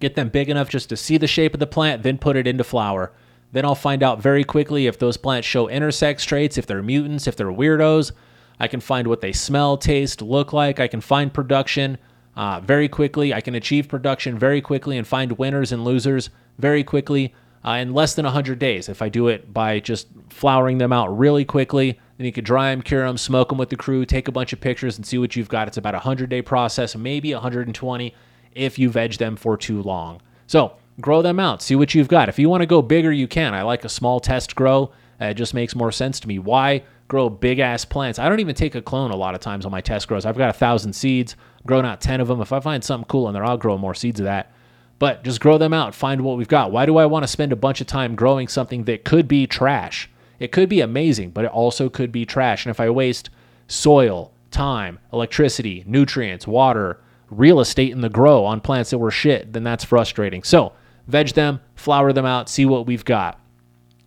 get 0.00 0.14
them 0.14 0.30
big 0.30 0.48
enough 0.48 0.68
just 0.68 0.88
to 0.88 0.96
see 0.96 1.18
the 1.18 1.26
shape 1.26 1.54
of 1.54 1.60
the 1.60 1.66
plant, 1.66 2.02
then 2.02 2.18
put 2.18 2.36
it 2.36 2.46
into 2.46 2.64
flower. 2.64 3.12
Then 3.52 3.64
I'll 3.64 3.74
find 3.74 4.02
out 4.02 4.20
very 4.20 4.44
quickly 4.44 4.86
if 4.86 4.98
those 4.98 5.16
plants 5.16 5.46
show 5.46 5.68
intersex 5.68 6.24
traits, 6.24 6.56
if 6.58 6.66
they're 6.66 6.82
mutants, 6.82 7.26
if 7.26 7.36
they're 7.36 7.48
weirdos. 7.48 8.12
I 8.60 8.68
can 8.68 8.80
find 8.80 9.08
what 9.08 9.22
they 9.22 9.32
smell, 9.32 9.76
taste, 9.76 10.20
look 10.20 10.52
like. 10.52 10.78
I 10.78 10.86
can 10.86 11.00
find 11.00 11.32
production 11.32 11.98
uh, 12.36 12.60
very 12.60 12.88
quickly. 12.88 13.32
I 13.32 13.40
can 13.40 13.54
achieve 13.54 13.88
production 13.88 14.38
very 14.38 14.60
quickly 14.60 14.98
and 14.98 15.06
find 15.06 15.32
winners 15.32 15.72
and 15.72 15.84
losers 15.84 16.30
very 16.58 16.84
quickly 16.84 17.34
uh, 17.64 17.72
in 17.72 17.94
less 17.94 18.14
than 18.14 18.24
100 18.24 18.58
days. 18.58 18.88
If 18.88 19.02
I 19.02 19.08
do 19.08 19.28
it 19.28 19.52
by 19.52 19.80
just 19.80 20.08
flowering 20.28 20.78
them 20.78 20.92
out 20.92 21.16
really 21.18 21.44
quickly, 21.44 21.98
then 22.18 22.26
you 22.26 22.32
could 22.32 22.44
dry 22.44 22.70
them, 22.70 22.82
cure 22.82 23.06
them, 23.06 23.16
smoke 23.16 23.48
them 23.48 23.58
with 23.58 23.70
the 23.70 23.76
crew, 23.76 24.04
take 24.04 24.28
a 24.28 24.32
bunch 24.32 24.52
of 24.52 24.60
pictures, 24.60 24.96
and 24.96 25.06
see 25.06 25.18
what 25.18 25.36
you've 25.36 25.48
got. 25.48 25.66
It's 25.66 25.78
about 25.78 25.94
a 25.94 25.98
100 25.98 26.28
day 26.28 26.42
process, 26.42 26.94
maybe 26.94 27.32
120 27.32 28.14
if 28.54 28.78
you 28.78 28.90
veg 28.90 29.14
them 29.14 29.36
for 29.36 29.56
too 29.56 29.82
long. 29.82 30.20
So 30.46 30.76
grow 31.00 31.22
them 31.22 31.40
out, 31.40 31.62
see 31.62 31.76
what 31.76 31.94
you've 31.94 32.08
got. 32.08 32.28
If 32.28 32.38
you 32.38 32.48
want 32.48 32.62
to 32.62 32.66
go 32.66 32.82
bigger, 32.82 33.12
you 33.12 33.28
can. 33.28 33.54
I 33.54 33.62
like 33.62 33.84
a 33.84 33.88
small 33.88 34.20
test 34.20 34.54
grow. 34.54 34.92
It 35.20 35.34
just 35.34 35.54
makes 35.54 35.74
more 35.74 35.92
sense 35.92 36.18
to 36.20 36.28
me. 36.28 36.38
Why 36.38 36.82
grow 37.10 37.28
big 37.28 37.58
ass 37.58 37.84
plants? 37.84 38.18
I 38.18 38.28
don't 38.28 38.40
even 38.40 38.54
take 38.54 38.76
a 38.76 38.80
clone 38.80 39.10
a 39.10 39.16
lot 39.16 39.34
of 39.34 39.40
times 39.40 39.66
on 39.66 39.72
my 39.72 39.80
test 39.80 40.06
grows. 40.08 40.24
I've 40.24 40.38
got 40.38 40.48
a 40.48 40.54
thousand 40.54 40.94
seeds, 40.94 41.36
grown 41.66 41.84
out 41.84 42.00
10 42.00 42.20
of 42.20 42.28
them. 42.28 42.40
If 42.40 42.52
I 42.52 42.60
find 42.60 42.82
something 42.82 43.08
cool 43.08 43.26
in 43.28 43.34
there, 43.34 43.44
I'll 43.44 43.58
grow 43.58 43.76
more 43.76 43.94
seeds 43.94 44.20
of 44.20 44.24
that. 44.24 44.52
But 45.00 45.24
just 45.24 45.40
grow 45.40 45.58
them 45.58 45.74
out, 45.74 45.94
find 45.94 46.22
what 46.22 46.38
we've 46.38 46.46
got. 46.46 46.72
Why 46.72 46.86
do 46.86 46.96
I 46.98 47.06
want 47.06 47.24
to 47.24 47.28
spend 47.28 47.52
a 47.52 47.56
bunch 47.56 47.80
of 47.80 47.86
time 47.86 48.14
growing 48.14 48.48
something 48.48 48.84
that 48.84 49.04
could 49.04 49.26
be 49.26 49.46
trash? 49.46 50.08
It 50.38 50.52
could 50.52 50.68
be 50.68 50.80
amazing, 50.80 51.30
but 51.30 51.44
it 51.44 51.50
also 51.50 51.88
could 51.88 52.12
be 52.12 52.24
trash. 52.24 52.64
And 52.64 52.70
if 52.70 52.78
I 52.80 52.90
waste 52.90 53.28
soil, 53.66 54.32
time, 54.50 55.00
electricity, 55.12 55.82
nutrients, 55.86 56.46
water, 56.46 57.00
real 57.28 57.60
estate 57.60 57.92
in 57.92 58.02
the 58.02 58.08
grow 58.08 58.44
on 58.44 58.60
plants 58.60 58.90
that 58.90 58.98
were 58.98 59.10
shit, 59.10 59.52
then 59.52 59.64
that's 59.64 59.84
frustrating. 59.84 60.42
So, 60.42 60.74
veg 61.08 61.28
them, 61.30 61.60
flower 61.74 62.12
them 62.12 62.26
out, 62.26 62.48
see 62.48 62.66
what 62.66 62.86
we've 62.86 63.04
got. 63.04 63.40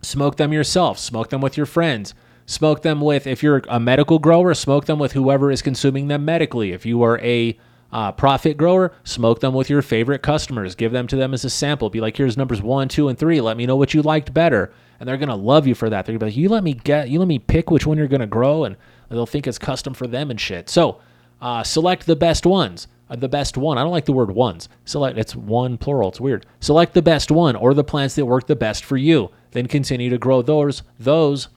Smoke 0.00 0.36
them 0.36 0.52
yourself, 0.52 0.98
smoke 0.98 1.30
them 1.30 1.40
with 1.40 1.56
your 1.56 1.66
friends. 1.66 2.14
Smoke 2.46 2.82
them 2.82 3.00
with, 3.00 3.26
if 3.26 3.42
you're 3.42 3.62
a 3.68 3.80
medical 3.80 4.18
grower, 4.18 4.52
smoke 4.54 4.84
them 4.84 4.98
with 4.98 5.12
whoever 5.12 5.50
is 5.50 5.62
consuming 5.62 6.08
them 6.08 6.24
medically. 6.24 6.72
If 6.72 6.84
you 6.84 7.02
are 7.02 7.18
a 7.20 7.58
uh, 7.90 8.12
profit 8.12 8.56
grower, 8.56 8.92
smoke 9.04 9.40
them 9.40 9.54
with 9.54 9.70
your 9.70 9.80
favorite 9.80 10.22
customers. 10.22 10.74
Give 10.74 10.92
them 10.92 11.06
to 11.06 11.16
them 11.16 11.32
as 11.32 11.44
a 11.44 11.50
sample. 11.50 11.90
Be 11.90 12.00
like, 12.00 12.16
here's 12.16 12.36
numbers 12.36 12.60
one, 12.60 12.88
two, 12.88 13.08
and 13.08 13.18
three. 13.18 13.40
Let 13.40 13.56
me 13.56 13.66
know 13.66 13.76
what 13.76 13.94
you 13.94 14.02
liked 14.02 14.34
better. 14.34 14.72
And 15.00 15.08
they're 15.08 15.16
gonna 15.16 15.36
love 15.36 15.66
you 15.66 15.74
for 15.74 15.88
that. 15.88 16.04
They're 16.04 16.12
gonna 16.12 16.26
be 16.26 16.32
like, 16.32 16.36
you 16.36 16.48
let 16.48 16.64
me 16.64 16.74
get, 16.74 17.08
you 17.08 17.18
let 17.18 17.28
me 17.28 17.38
pick 17.38 17.70
which 17.70 17.86
one 17.86 17.96
you're 17.96 18.08
gonna 18.08 18.26
grow, 18.26 18.64
and 18.64 18.76
they'll 19.08 19.26
think 19.26 19.46
it's 19.46 19.58
custom 19.58 19.94
for 19.94 20.06
them 20.06 20.30
and 20.30 20.40
shit. 20.40 20.68
So, 20.68 21.00
uh, 21.40 21.62
select 21.62 22.06
the 22.06 22.16
best 22.16 22.44
ones. 22.44 22.88
Uh, 23.08 23.16
the 23.16 23.28
best 23.28 23.56
one. 23.56 23.78
I 23.78 23.82
don't 23.82 23.92
like 23.92 24.06
the 24.06 24.12
word 24.12 24.30
ones. 24.30 24.68
Select 24.84 25.18
it's 25.18 25.36
one 25.36 25.76
plural. 25.76 26.08
It's 26.08 26.20
weird. 26.20 26.46
Select 26.60 26.94
the 26.94 27.02
best 27.02 27.30
one 27.30 27.54
or 27.54 27.74
the 27.74 27.84
plants 27.84 28.14
that 28.14 28.26
work 28.26 28.46
the 28.46 28.56
best 28.56 28.84
for 28.84 28.96
you. 28.96 29.30
Then 29.50 29.66
continue 29.66 30.10
to 30.10 30.18
grow 30.18 30.42
those. 30.42 30.82
Those. 30.98 31.48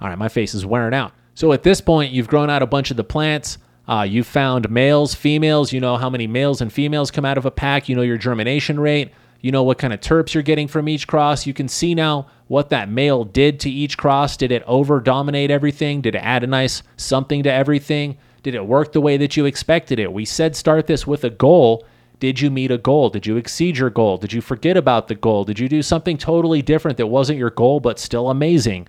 All 0.00 0.08
right, 0.08 0.18
my 0.18 0.28
face 0.28 0.54
is 0.54 0.64
wearing 0.64 0.94
out. 0.94 1.12
So 1.34 1.52
at 1.52 1.62
this 1.62 1.80
point, 1.80 2.12
you've 2.12 2.28
grown 2.28 2.50
out 2.50 2.62
a 2.62 2.66
bunch 2.66 2.90
of 2.90 2.96
the 2.96 3.04
plants. 3.04 3.58
Uh, 3.86 4.06
you 4.08 4.22
found 4.22 4.70
males, 4.70 5.14
females. 5.14 5.72
You 5.72 5.80
know 5.80 5.96
how 5.96 6.10
many 6.10 6.26
males 6.26 6.60
and 6.60 6.72
females 6.72 7.10
come 7.10 7.24
out 7.24 7.38
of 7.38 7.46
a 7.46 7.50
pack. 7.50 7.88
You 7.88 7.96
know 7.96 8.02
your 8.02 8.18
germination 8.18 8.78
rate. 8.78 9.12
You 9.40 9.52
know 9.52 9.62
what 9.62 9.78
kind 9.78 9.92
of 9.92 10.00
terps 10.00 10.34
you're 10.34 10.42
getting 10.42 10.68
from 10.68 10.88
each 10.88 11.06
cross. 11.06 11.46
You 11.46 11.54
can 11.54 11.68
see 11.68 11.94
now 11.94 12.26
what 12.48 12.70
that 12.70 12.88
male 12.88 13.24
did 13.24 13.60
to 13.60 13.70
each 13.70 13.96
cross. 13.96 14.36
Did 14.36 14.50
it 14.50 14.64
over 14.66 15.00
dominate 15.00 15.50
everything? 15.50 16.00
Did 16.00 16.16
it 16.16 16.24
add 16.24 16.42
a 16.42 16.48
nice 16.48 16.82
something 16.96 17.42
to 17.44 17.52
everything? 17.52 18.18
Did 18.42 18.54
it 18.54 18.66
work 18.66 18.92
the 18.92 19.00
way 19.00 19.16
that 19.16 19.36
you 19.36 19.46
expected 19.46 19.98
it? 19.98 20.12
We 20.12 20.24
said 20.24 20.56
start 20.56 20.86
this 20.86 21.06
with 21.06 21.24
a 21.24 21.30
goal. 21.30 21.84
Did 22.20 22.40
you 22.40 22.50
meet 22.50 22.72
a 22.72 22.78
goal? 22.78 23.10
Did 23.10 23.26
you 23.26 23.36
exceed 23.36 23.78
your 23.78 23.90
goal? 23.90 24.16
Did 24.16 24.32
you 24.32 24.40
forget 24.40 24.76
about 24.76 25.06
the 25.06 25.14
goal? 25.14 25.44
Did 25.44 25.60
you 25.60 25.68
do 25.68 25.82
something 25.82 26.18
totally 26.18 26.62
different 26.62 26.96
that 26.98 27.06
wasn't 27.06 27.38
your 27.38 27.50
goal 27.50 27.78
but 27.78 28.00
still 28.00 28.28
amazing? 28.28 28.88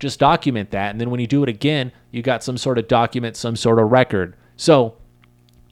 Just 0.00 0.18
document 0.18 0.70
that. 0.70 0.90
And 0.90 1.00
then 1.00 1.10
when 1.10 1.20
you 1.20 1.26
do 1.26 1.42
it 1.42 1.48
again, 1.48 1.92
you 2.10 2.22
got 2.22 2.42
some 2.42 2.58
sort 2.58 2.78
of 2.78 2.88
document, 2.88 3.36
some 3.36 3.54
sort 3.54 3.78
of 3.78 3.92
record. 3.92 4.34
So, 4.56 4.96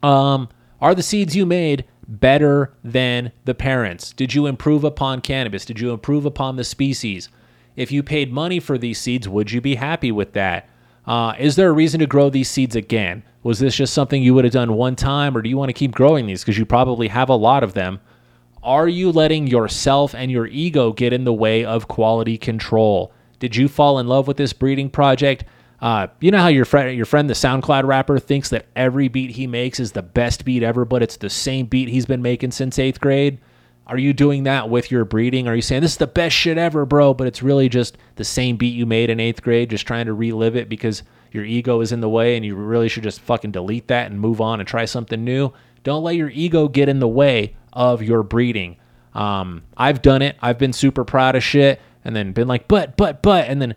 um, 0.02 0.48
are 0.80 0.94
the 0.94 1.02
seeds 1.02 1.34
you 1.34 1.44
made 1.44 1.84
better 2.06 2.72
than 2.84 3.32
the 3.44 3.54
parents? 3.54 4.12
Did 4.12 4.34
you 4.34 4.46
improve 4.46 4.84
upon 4.84 5.20
cannabis? 5.20 5.64
Did 5.64 5.80
you 5.80 5.92
improve 5.92 6.24
upon 6.24 6.56
the 6.56 6.64
species? 6.64 7.28
If 7.74 7.90
you 7.90 8.02
paid 8.02 8.32
money 8.32 8.60
for 8.60 8.78
these 8.78 9.00
seeds, 9.00 9.28
would 9.28 9.50
you 9.50 9.60
be 9.60 9.76
happy 9.76 10.12
with 10.12 10.32
that? 10.34 10.68
Uh, 11.06 11.34
is 11.38 11.56
there 11.56 11.70
a 11.70 11.72
reason 11.72 12.00
to 12.00 12.06
grow 12.06 12.28
these 12.28 12.50
seeds 12.50 12.76
again? 12.76 13.22
Was 13.42 13.60
this 13.60 13.76
just 13.76 13.94
something 13.94 14.22
you 14.22 14.34
would 14.34 14.44
have 14.44 14.52
done 14.52 14.74
one 14.74 14.96
time, 14.96 15.36
or 15.36 15.42
do 15.42 15.48
you 15.48 15.56
want 15.56 15.70
to 15.70 15.74
keep 15.74 15.92
growing 15.92 16.26
these 16.26 16.42
because 16.42 16.58
you 16.58 16.66
probably 16.66 17.08
have 17.08 17.28
a 17.28 17.34
lot 17.34 17.62
of 17.62 17.74
them? 17.74 18.00
Are 18.62 18.88
you 18.88 19.10
letting 19.12 19.46
yourself 19.46 20.14
and 20.14 20.30
your 20.30 20.46
ego 20.48 20.92
get 20.92 21.12
in 21.12 21.24
the 21.24 21.32
way 21.32 21.64
of 21.64 21.88
quality 21.88 22.36
control? 22.36 23.12
Did 23.38 23.56
you 23.56 23.68
fall 23.68 23.98
in 23.98 24.06
love 24.08 24.26
with 24.26 24.36
this 24.36 24.52
breeding 24.52 24.90
project? 24.90 25.44
Uh, 25.80 26.08
you 26.20 26.30
know 26.30 26.38
how 26.38 26.48
your 26.48 26.64
friend, 26.64 26.96
your 26.96 27.06
friend, 27.06 27.30
the 27.30 27.34
SoundCloud 27.34 27.84
rapper, 27.84 28.18
thinks 28.18 28.48
that 28.50 28.66
every 28.74 29.08
beat 29.08 29.30
he 29.30 29.46
makes 29.46 29.78
is 29.78 29.92
the 29.92 30.02
best 30.02 30.44
beat 30.44 30.62
ever, 30.62 30.84
but 30.84 31.02
it's 31.02 31.16
the 31.16 31.30
same 31.30 31.66
beat 31.66 31.88
he's 31.88 32.06
been 32.06 32.22
making 32.22 32.50
since 32.50 32.78
eighth 32.78 33.00
grade. 33.00 33.38
Are 33.86 33.96
you 33.96 34.12
doing 34.12 34.42
that 34.42 34.68
with 34.68 34.90
your 34.90 35.04
breeding? 35.04 35.48
Are 35.48 35.54
you 35.54 35.62
saying 35.62 35.82
this 35.82 35.92
is 35.92 35.98
the 35.98 36.06
best 36.06 36.36
shit 36.36 36.58
ever, 36.58 36.84
bro? 36.84 37.14
But 37.14 37.26
it's 37.26 37.42
really 37.42 37.68
just 37.68 37.96
the 38.16 38.24
same 38.24 38.56
beat 38.56 38.74
you 38.74 38.84
made 38.84 39.08
in 39.08 39.20
eighth 39.20 39.42
grade, 39.42 39.70
just 39.70 39.86
trying 39.86 40.06
to 40.06 40.12
relive 40.12 40.56
it 40.56 40.68
because 40.68 41.04
your 41.32 41.44
ego 41.44 41.80
is 41.80 41.92
in 41.92 42.00
the 42.00 42.08
way 42.08 42.36
and 42.36 42.44
you 42.44 42.54
really 42.54 42.88
should 42.88 43.02
just 43.02 43.20
fucking 43.20 43.52
delete 43.52 43.88
that 43.88 44.10
and 44.10 44.20
move 44.20 44.40
on 44.40 44.60
and 44.60 44.68
try 44.68 44.84
something 44.84 45.24
new. 45.24 45.52
Don't 45.84 46.02
let 46.02 46.16
your 46.16 46.28
ego 46.30 46.68
get 46.68 46.88
in 46.88 46.98
the 46.98 47.08
way 47.08 47.56
of 47.72 48.02
your 48.02 48.22
breeding. 48.22 48.76
Um, 49.14 49.62
I've 49.76 50.02
done 50.02 50.22
it. 50.22 50.36
I've 50.42 50.58
been 50.58 50.72
super 50.72 51.04
proud 51.04 51.34
of 51.34 51.42
shit 51.42 51.80
and 52.08 52.16
then 52.16 52.32
been 52.32 52.48
like, 52.48 52.68
but, 52.68 52.96
but, 52.96 53.20
but, 53.20 53.46
and 53.48 53.60
then 53.60 53.74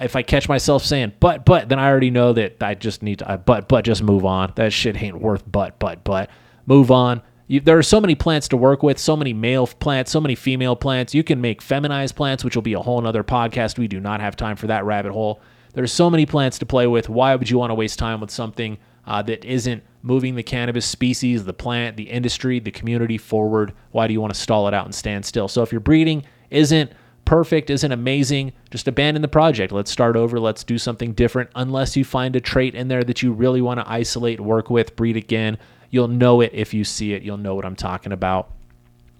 if 0.00 0.16
I 0.16 0.22
catch 0.22 0.48
myself 0.48 0.84
saying 0.84 1.12
but, 1.20 1.44
but, 1.44 1.68
then 1.68 1.78
I 1.78 1.88
already 1.88 2.10
know 2.10 2.32
that 2.32 2.60
I 2.60 2.74
just 2.74 3.04
need 3.04 3.20
to, 3.20 3.30
uh, 3.30 3.36
but, 3.36 3.68
but, 3.68 3.84
just 3.84 4.02
move 4.02 4.24
on. 4.24 4.52
That 4.56 4.72
shit 4.72 5.00
ain't 5.00 5.20
worth 5.20 5.44
but, 5.50 5.78
but, 5.78 6.02
but. 6.02 6.28
Move 6.66 6.90
on. 6.90 7.22
You, 7.46 7.60
there 7.60 7.78
are 7.78 7.84
so 7.84 8.00
many 8.00 8.16
plants 8.16 8.48
to 8.48 8.56
work 8.56 8.82
with, 8.82 8.98
so 8.98 9.16
many 9.16 9.32
male 9.32 9.68
plants, 9.68 10.10
so 10.10 10.20
many 10.20 10.34
female 10.34 10.74
plants. 10.74 11.14
You 11.14 11.22
can 11.22 11.40
make 11.40 11.62
feminized 11.62 12.16
plants, 12.16 12.42
which 12.42 12.56
will 12.56 12.62
be 12.62 12.72
a 12.72 12.80
whole 12.80 13.00
nother 13.00 13.22
podcast. 13.22 13.78
We 13.78 13.86
do 13.86 14.00
not 14.00 14.20
have 14.20 14.34
time 14.34 14.56
for 14.56 14.66
that 14.66 14.84
rabbit 14.84 15.12
hole. 15.12 15.40
There's 15.72 15.92
so 15.92 16.10
many 16.10 16.26
plants 16.26 16.58
to 16.58 16.66
play 16.66 16.88
with. 16.88 17.08
Why 17.08 17.36
would 17.36 17.48
you 17.48 17.58
want 17.58 17.70
to 17.70 17.76
waste 17.76 18.00
time 18.00 18.20
with 18.20 18.32
something 18.32 18.76
uh, 19.06 19.22
that 19.22 19.44
isn't 19.44 19.84
moving 20.02 20.34
the 20.34 20.42
cannabis 20.42 20.84
species, 20.84 21.44
the 21.44 21.52
plant, 21.52 21.96
the 21.96 22.10
industry, 22.10 22.58
the 22.58 22.72
community 22.72 23.18
forward? 23.18 23.72
Why 23.92 24.08
do 24.08 24.12
you 24.12 24.20
want 24.20 24.34
to 24.34 24.40
stall 24.40 24.66
it 24.66 24.74
out 24.74 24.84
and 24.84 24.94
stand 24.94 25.24
still? 25.24 25.46
So 25.46 25.62
if 25.62 25.70
your 25.70 25.80
breeding 25.80 26.24
isn't 26.50 26.90
perfect, 27.28 27.70
isn't 27.70 27.92
amazing, 27.92 28.52
just 28.70 28.88
abandon 28.88 29.22
the 29.22 29.28
project. 29.28 29.72
Let's 29.72 29.90
start 29.90 30.16
over. 30.16 30.40
Let's 30.40 30.64
do 30.64 30.78
something 30.78 31.12
different. 31.12 31.50
Unless 31.54 31.96
you 31.96 32.04
find 32.04 32.34
a 32.34 32.40
trait 32.40 32.74
in 32.74 32.88
there 32.88 33.04
that 33.04 33.22
you 33.22 33.32
really 33.32 33.60
want 33.60 33.80
to 33.80 33.90
isolate, 33.90 34.40
work 34.40 34.70
with, 34.70 34.96
breed 34.96 35.16
again 35.16 35.58
You'll 35.90 36.08
know 36.08 36.40
it 36.40 36.50
if 36.52 36.74
you 36.74 36.84
see 36.84 37.12
it. 37.14 37.22
You'll 37.22 37.38
know 37.38 37.54
what 37.54 37.64
I'm 37.64 37.76
talking 37.76 38.12
about. 38.12 38.50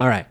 All 0.01 0.09
right. 0.09 0.27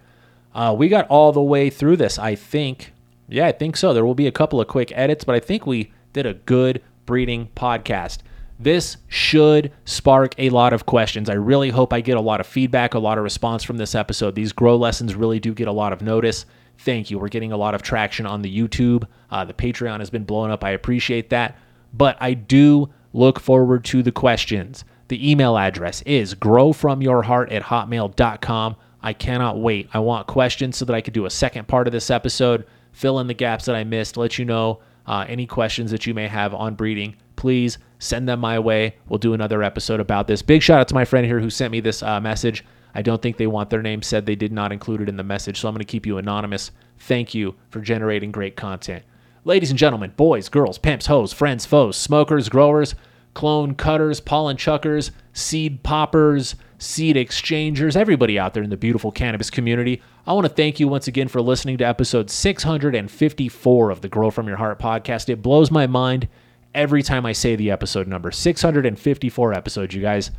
Uh, 0.53 0.75
we 0.77 0.87
got 0.87 1.07
all 1.07 1.31
the 1.31 1.41
way 1.41 1.69
through 1.69 1.97
this, 1.97 2.17
I 2.17 2.35
think. 2.35 2.93
Yeah, 3.27 3.47
I 3.47 3.51
think 3.51 3.77
so. 3.77 3.93
There 3.93 4.05
will 4.05 4.15
be 4.15 4.27
a 4.27 4.31
couple 4.31 4.61
of 4.61 4.67
quick 4.67 4.91
edits, 4.95 5.23
but 5.23 5.35
I 5.35 5.39
think 5.39 5.65
we 5.65 5.91
did 6.13 6.25
a 6.25 6.33
good 6.33 6.81
breeding 7.05 7.49
podcast. 7.55 8.19
This 8.59 8.97
should 9.07 9.71
spark 9.85 10.33
a 10.37 10.49
lot 10.49 10.73
of 10.73 10.85
questions. 10.85 11.29
I 11.29 11.33
really 11.33 11.69
hope 11.69 11.93
I 11.93 12.01
get 12.01 12.17
a 12.17 12.21
lot 12.21 12.39
of 12.39 12.47
feedback, 12.47 12.93
a 12.93 12.99
lot 12.99 13.17
of 13.17 13.23
response 13.23 13.63
from 13.63 13.77
this 13.77 13.93
episode. 13.93 14.33
These 14.33 14.51
grow 14.51 14.77
lessons 14.77 15.15
really 15.15 15.39
do 15.39 15.53
get 15.53 15.67
a 15.67 15.71
lot 15.71 15.93
of 15.93 16.01
notice. 16.01 16.45
Thank 16.79 17.09
you. 17.11 17.19
We're 17.19 17.27
getting 17.27 17.51
a 17.51 17.57
lot 17.57 17.75
of 17.75 17.81
traction 17.81 18.25
on 18.25 18.41
the 18.41 18.55
YouTube. 18.55 19.05
Uh, 19.29 19.45
the 19.45 19.53
Patreon 19.53 19.99
has 19.99 20.09
been 20.09 20.23
blowing 20.23 20.51
up. 20.51 20.63
I 20.63 20.71
appreciate 20.71 21.29
that. 21.31 21.57
But 21.93 22.17
I 22.19 22.33
do 22.33 22.89
look 23.13 23.39
forward 23.39 23.83
to 23.85 24.03
the 24.03 24.11
questions. 24.11 24.83
The 25.07 25.31
email 25.31 25.57
address 25.57 26.01
is 26.03 26.35
growfromyourheart 26.35 27.51
at 27.51 27.63
hotmail.com. 27.63 28.75
I 29.01 29.13
cannot 29.13 29.59
wait. 29.59 29.89
I 29.93 29.99
want 29.99 30.27
questions 30.27 30.77
so 30.77 30.85
that 30.85 30.93
I 30.93 31.01
could 31.01 31.13
do 31.13 31.25
a 31.25 31.29
second 31.29 31.67
part 31.67 31.87
of 31.87 31.93
this 31.93 32.11
episode, 32.11 32.65
fill 32.91 33.19
in 33.19 33.27
the 33.27 33.33
gaps 33.33 33.65
that 33.65 33.75
I 33.75 33.83
missed, 33.83 34.17
let 34.17 34.37
you 34.37 34.45
know 34.45 34.81
uh, 35.05 35.25
any 35.27 35.45
questions 35.45 35.91
that 35.91 36.05
you 36.05 36.13
may 36.13 36.27
have 36.27 36.53
on 36.53 36.75
breeding. 36.75 37.15
Please 37.37 37.77
send 37.99 38.27
them 38.27 38.39
my 38.39 38.59
way. 38.59 38.97
We'll 39.07 39.19
do 39.19 39.33
another 39.33 39.63
episode 39.63 39.99
about 39.99 40.27
this. 40.27 40.41
Big 40.41 40.61
shout 40.61 40.81
out 40.81 40.87
to 40.89 40.95
my 40.95 41.05
friend 41.05 41.25
here 41.25 41.39
who 41.39 41.49
sent 41.49 41.71
me 41.71 41.79
this 41.79 42.03
uh, 42.03 42.19
message. 42.19 42.65
I 42.95 43.01
don't 43.01 43.21
think 43.21 43.37
they 43.37 43.47
want 43.47 43.69
their 43.69 43.81
name 43.81 44.01
said. 44.01 44.25
They 44.25 44.35
did 44.35 44.51
not 44.51 44.71
include 44.71 45.01
it 45.01 45.09
in 45.09 45.17
the 45.17 45.23
message, 45.23 45.59
so 45.59 45.67
I'm 45.67 45.73
going 45.73 45.79
to 45.79 45.85
keep 45.85 46.05
you 46.05 46.17
anonymous. 46.17 46.71
Thank 46.97 47.35
you 47.35 47.55
for 47.69 47.79
generating 47.81 48.31
great 48.31 48.55
content. 48.55 49.03
Ladies 49.43 49.69
and 49.69 49.79
gentlemen, 49.79 50.13
boys, 50.17 50.49
girls, 50.49 50.77
pimps, 50.77 51.05
hoes, 51.05 51.31
friends, 51.31 51.65
foes, 51.65 51.95
smokers, 51.95 52.49
growers, 52.49 52.95
clone 53.33 53.75
cutters, 53.75 54.19
pollen 54.19 54.57
chuckers, 54.57 55.11
seed 55.31 55.83
poppers, 55.83 56.55
seed 56.79 57.15
exchangers, 57.15 57.95
everybody 57.95 58.37
out 58.37 58.53
there 58.53 58.63
in 58.63 58.69
the 58.69 58.75
beautiful 58.77 59.11
cannabis 59.11 59.49
community. 59.49 60.01
I 60.25 60.33
want 60.33 60.45
to 60.45 60.53
thank 60.53 60.79
you 60.79 60.87
once 60.87 61.07
again 61.07 61.27
for 61.27 61.41
listening 61.41 61.77
to 61.77 61.85
episode 61.85 62.29
654 62.29 63.91
of 63.91 64.01
the 64.01 64.09
Grow 64.09 64.31
From 64.31 64.47
Your 64.47 64.57
Heart 64.57 64.79
podcast. 64.79 65.29
It 65.29 65.41
blows 65.41 65.71
my 65.71 65.87
mind 65.87 66.27
every 66.73 67.03
time 67.03 67.25
I 67.25 67.31
say 67.31 67.55
the 67.55 67.71
episode 67.71 68.07
number 68.07 68.31
654 68.31 69.53
episodes, 69.53 69.93
you 69.93 70.01
guys. 70.01 70.31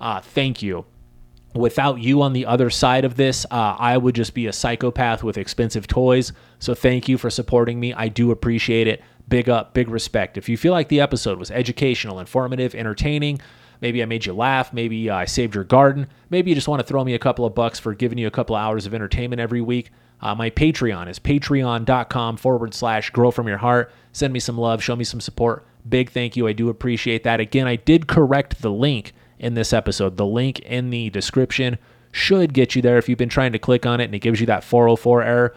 Uh, 0.00 0.20
thank 0.20 0.60
you. 0.62 0.84
Without 1.54 2.00
you 2.00 2.22
on 2.22 2.32
the 2.32 2.46
other 2.46 2.70
side 2.70 3.04
of 3.04 3.16
this, 3.16 3.44
uh, 3.50 3.76
I 3.78 3.96
would 3.96 4.14
just 4.14 4.34
be 4.34 4.46
a 4.46 4.52
psychopath 4.52 5.24
with 5.24 5.36
expensive 5.36 5.86
toys. 5.86 6.32
So 6.60 6.74
thank 6.74 7.08
you 7.08 7.18
for 7.18 7.28
supporting 7.28 7.80
me. 7.80 7.92
I 7.92 8.08
do 8.08 8.30
appreciate 8.30 8.86
it. 8.86 9.02
Big 9.28 9.48
up, 9.48 9.74
big 9.74 9.88
respect. 9.88 10.36
If 10.36 10.48
you 10.48 10.56
feel 10.56 10.72
like 10.72 10.88
the 10.88 11.00
episode 11.00 11.38
was 11.38 11.50
educational, 11.50 12.20
informative, 12.20 12.74
entertaining, 12.74 13.40
maybe 13.80 14.02
I 14.02 14.06
made 14.06 14.26
you 14.26 14.32
laugh, 14.32 14.72
maybe 14.72 15.10
uh, 15.10 15.16
I 15.16 15.24
saved 15.24 15.54
your 15.54 15.64
garden, 15.64 16.08
maybe 16.30 16.50
you 16.50 16.54
just 16.54 16.68
want 16.68 16.80
to 16.80 16.86
throw 16.86 17.04
me 17.04 17.14
a 17.14 17.18
couple 17.18 17.44
of 17.44 17.54
bucks 17.54 17.78
for 17.78 17.94
giving 17.94 18.18
you 18.18 18.26
a 18.26 18.32
couple 18.32 18.56
of 18.56 18.62
hours 18.62 18.86
of 18.86 18.94
entertainment 18.94 19.40
every 19.40 19.60
week, 19.60 19.90
uh, 20.22 20.34
my 20.34 20.50
Patreon 20.50 21.08
is 21.08 21.18
patreon.com 21.18 22.36
forward 22.36 22.74
slash 22.74 23.10
grow 23.10 23.30
from 23.30 23.48
your 23.48 23.58
heart. 23.58 23.92
Send 24.12 24.32
me 24.32 24.40
some 24.40 24.58
love, 24.58 24.82
show 24.82 24.96
me 24.96 25.04
some 25.04 25.20
support. 25.20 25.66
Big 25.88 26.10
thank 26.10 26.36
you. 26.36 26.46
I 26.46 26.52
do 26.52 26.68
appreciate 26.68 27.24
that. 27.24 27.40
Again, 27.40 27.66
I 27.66 27.76
did 27.76 28.06
correct 28.06 28.60
the 28.60 28.70
link 28.70 29.14
in 29.40 29.54
this 29.54 29.72
episode. 29.72 30.16
The 30.16 30.26
link 30.26 30.60
in 30.60 30.90
the 30.90 31.10
description 31.10 31.78
should 32.12 32.52
get 32.52 32.76
you 32.76 32.82
there 32.82 32.98
if 32.98 33.08
you've 33.08 33.18
been 33.18 33.28
trying 33.28 33.52
to 33.52 33.58
click 33.58 33.86
on 33.86 34.00
it 34.00 34.04
and 34.04 34.14
it 34.14 34.20
gives 34.20 34.40
you 34.40 34.46
that 34.46 34.62
404 34.62 35.22
error. 35.22 35.54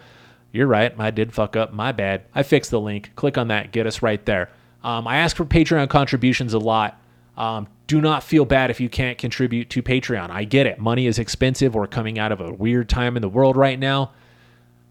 You're 0.52 0.68
right. 0.68 0.94
I 1.00 1.12
did 1.12 1.34
fuck 1.34 1.56
up. 1.56 1.74
My 1.74 1.92
bad. 1.92 2.24
I 2.34 2.44
fixed 2.44 2.72
the 2.72 2.80
link. 2.80 3.12
Click 3.16 3.38
on 3.38 3.48
that. 3.50 3.72
Get 3.72 3.88
us 3.88 4.02
right 4.02 4.24
there. 4.26 4.50
Um, 4.84 5.08
I 5.08 5.18
ask 5.18 5.36
for 5.36 5.46
Patreon 5.46 5.90
contributions 5.90 6.54
a 6.54 6.60
lot. 6.60 7.00
Um, 7.36 7.68
do 7.88 8.00
not 8.00 8.24
feel 8.24 8.46
bad 8.46 8.70
if 8.70 8.80
you 8.80 8.90
can't 8.90 9.18
contribute 9.18 9.70
to 9.72 9.82
Patreon. 9.82 10.30
I 10.30 10.44
get 10.44 10.68
it. 10.68 10.80
Money 10.80 11.08
is 11.08 11.18
expensive. 11.18 11.74
We're 11.74 11.88
coming 11.88 12.20
out 12.20 12.32
of 12.32 12.40
a 12.40 12.54
weird 12.54 12.88
time 12.88 13.16
in 13.16 13.22
the 13.22 13.30
world 13.30 13.58
right 13.58 13.80
now. 13.80 14.12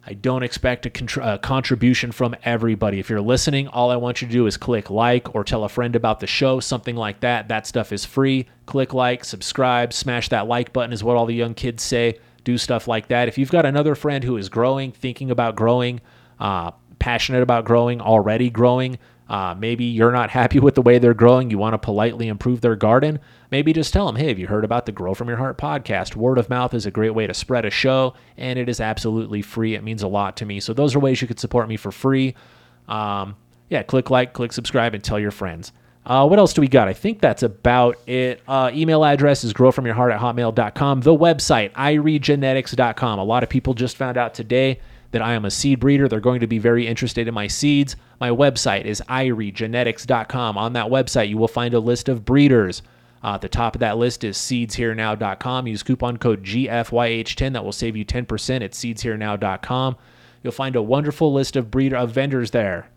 I 0.04 0.14
don't 0.14 0.42
expect 0.42 0.84
a, 0.84 0.90
contr- 0.90 1.34
a, 1.34 1.38
contribution 1.38 2.10
from 2.10 2.34
everybody. 2.42 2.98
If 2.98 3.08
you're 3.08 3.20
listening, 3.20 3.68
all 3.68 3.90
I 3.90 3.96
want 3.96 4.20
you 4.20 4.26
to 4.26 4.32
do 4.32 4.46
is 4.46 4.56
click 4.56 4.90
like 4.90 5.34
or 5.34 5.44
tell 5.44 5.62
a 5.62 5.68
friend 5.68 5.94
about 5.94 6.18
the 6.18 6.26
show, 6.26 6.58
something 6.58 6.96
like 6.96 7.20
that. 7.20 7.48
That 7.48 7.66
stuff 7.66 7.92
is 7.92 8.04
free. 8.04 8.48
Click 8.66 8.92
like, 8.92 9.24
subscribe, 9.24 9.92
smash 9.92 10.28
that 10.30 10.48
like 10.48 10.72
button, 10.72 10.92
is 10.92 11.04
what 11.04 11.16
all 11.16 11.26
the 11.26 11.34
young 11.34 11.54
kids 11.54 11.84
say. 11.84 12.18
Do 12.42 12.58
stuff 12.58 12.88
like 12.88 13.08
that. 13.08 13.28
If 13.28 13.38
you've 13.38 13.52
got 13.52 13.64
another 13.64 13.94
friend 13.94 14.24
who 14.24 14.36
is 14.36 14.48
growing, 14.48 14.90
thinking 14.90 15.30
about 15.30 15.54
growing, 15.54 16.00
uh, 16.40 16.72
passionate 16.98 17.42
about 17.42 17.64
growing, 17.64 18.00
already 18.00 18.50
growing, 18.50 18.98
uh, 19.32 19.54
maybe 19.58 19.84
you're 19.86 20.12
not 20.12 20.28
happy 20.40 20.60
with 20.60 20.74
the 20.74 20.82
way 20.82 20.98
they're 20.98 21.14
growing. 21.14 21.50
You 21.50 21.56
want 21.56 21.72
to 21.72 21.78
politely 21.78 22.28
improve 22.28 22.60
their 22.60 22.76
garden. 22.76 23.18
Maybe 23.50 23.72
just 23.72 23.90
tell 23.90 24.04
them, 24.04 24.16
hey, 24.16 24.28
have 24.28 24.38
you 24.38 24.46
heard 24.46 24.62
about 24.62 24.84
the 24.84 24.92
Grow 24.92 25.14
From 25.14 25.28
Your 25.28 25.38
Heart 25.38 25.56
podcast? 25.56 26.14
Word 26.14 26.36
of 26.36 26.50
mouth 26.50 26.74
is 26.74 26.84
a 26.84 26.90
great 26.90 27.14
way 27.14 27.26
to 27.26 27.32
spread 27.32 27.64
a 27.64 27.70
show, 27.70 28.12
and 28.36 28.58
it 28.58 28.68
is 28.68 28.78
absolutely 28.78 29.40
free. 29.40 29.74
It 29.74 29.82
means 29.82 30.02
a 30.02 30.08
lot 30.08 30.36
to 30.36 30.44
me. 30.44 30.60
So 30.60 30.74
those 30.74 30.94
are 30.94 31.00
ways 31.00 31.22
you 31.22 31.28
could 31.28 31.40
support 31.40 31.66
me 31.66 31.78
for 31.78 31.90
free. 31.90 32.34
Um, 32.88 33.36
yeah, 33.70 33.82
click 33.82 34.10
like, 34.10 34.34
click 34.34 34.52
subscribe, 34.52 34.92
and 34.92 35.02
tell 35.02 35.18
your 35.18 35.30
friends. 35.30 35.72
Uh, 36.04 36.26
what 36.26 36.38
else 36.38 36.52
do 36.52 36.60
we 36.60 36.68
got? 36.68 36.88
I 36.88 36.92
think 36.92 37.22
that's 37.22 37.42
about 37.42 37.96
it. 38.06 38.42
Uh, 38.46 38.70
email 38.74 39.02
address 39.02 39.44
is 39.44 39.54
growfromyourheart 39.54 40.12
at 40.12 40.20
hotmail.com. 40.20 41.00
The 41.00 41.16
website, 41.16 41.72
iriegenetics.com. 41.72 43.18
A 43.18 43.24
lot 43.24 43.42
of 43.42 43.48
people 43.48 43.72
just 43.72 43.96
found 43.96 44.18
out 44.18 44.34
today 44.34 44.80
that 45.12 45.22
I 45.22 45.34
am 45.34 45.44
a 45.44 45.50
seed 45.50 45.80
breeder. 45.80 46.08
They're 46.08 46.20
going 46.20 46.40
to 46.40 46.46
be 46.46 46.58
very 46.58 46.86
interested 46.86 47.28
in 47.28 47.34
my 47.34 47.46
seeds. 47.46 47.96
My 48.20 48.30
website 48.30 48.84
is 48.84 49.02
iriegenetics.com. 49.08 50.58
On 50.58 50.72
that 50.72 50.86
website, 50.86 51.28
you 51.28 51.38
will 51.38 51.48
find 51.48 51.74
a 51.74 51.80
list 51.80 52.08
of 52.08 52.24
breeders. 52.24 52.82
Uh, 53.24 53.34
at 53.34 53.40
the 53.40 53.48
top 53.48 53.76
of 53.76 53.80
that 53.80 53.98
list 53.98 54.24
is 54.24 54.36
seedsherenow.com. 54.36 55.66
Use 55.68 55.82
coupon 55.82 56.16
code 56.16 56.42
GFYH10. 56.42 57.52
That 57.52 57.64
will 57.64 57.72
save 57.72 57.96
you 57.96 58.04
10% 58.04 58.64
at 58.64 58.72
seedsherenow.com. 58.72 59.96
You'll 60.42 60.52
find 60.52 60.74
a 60.74 60.82
wonderful 60.82 61.32
list 61.32 61.54
of 61.54 61.70
breeder 61.70 61.96
of 61.96 62.10
vendors 62.10 62.50
there. 62.50 62.88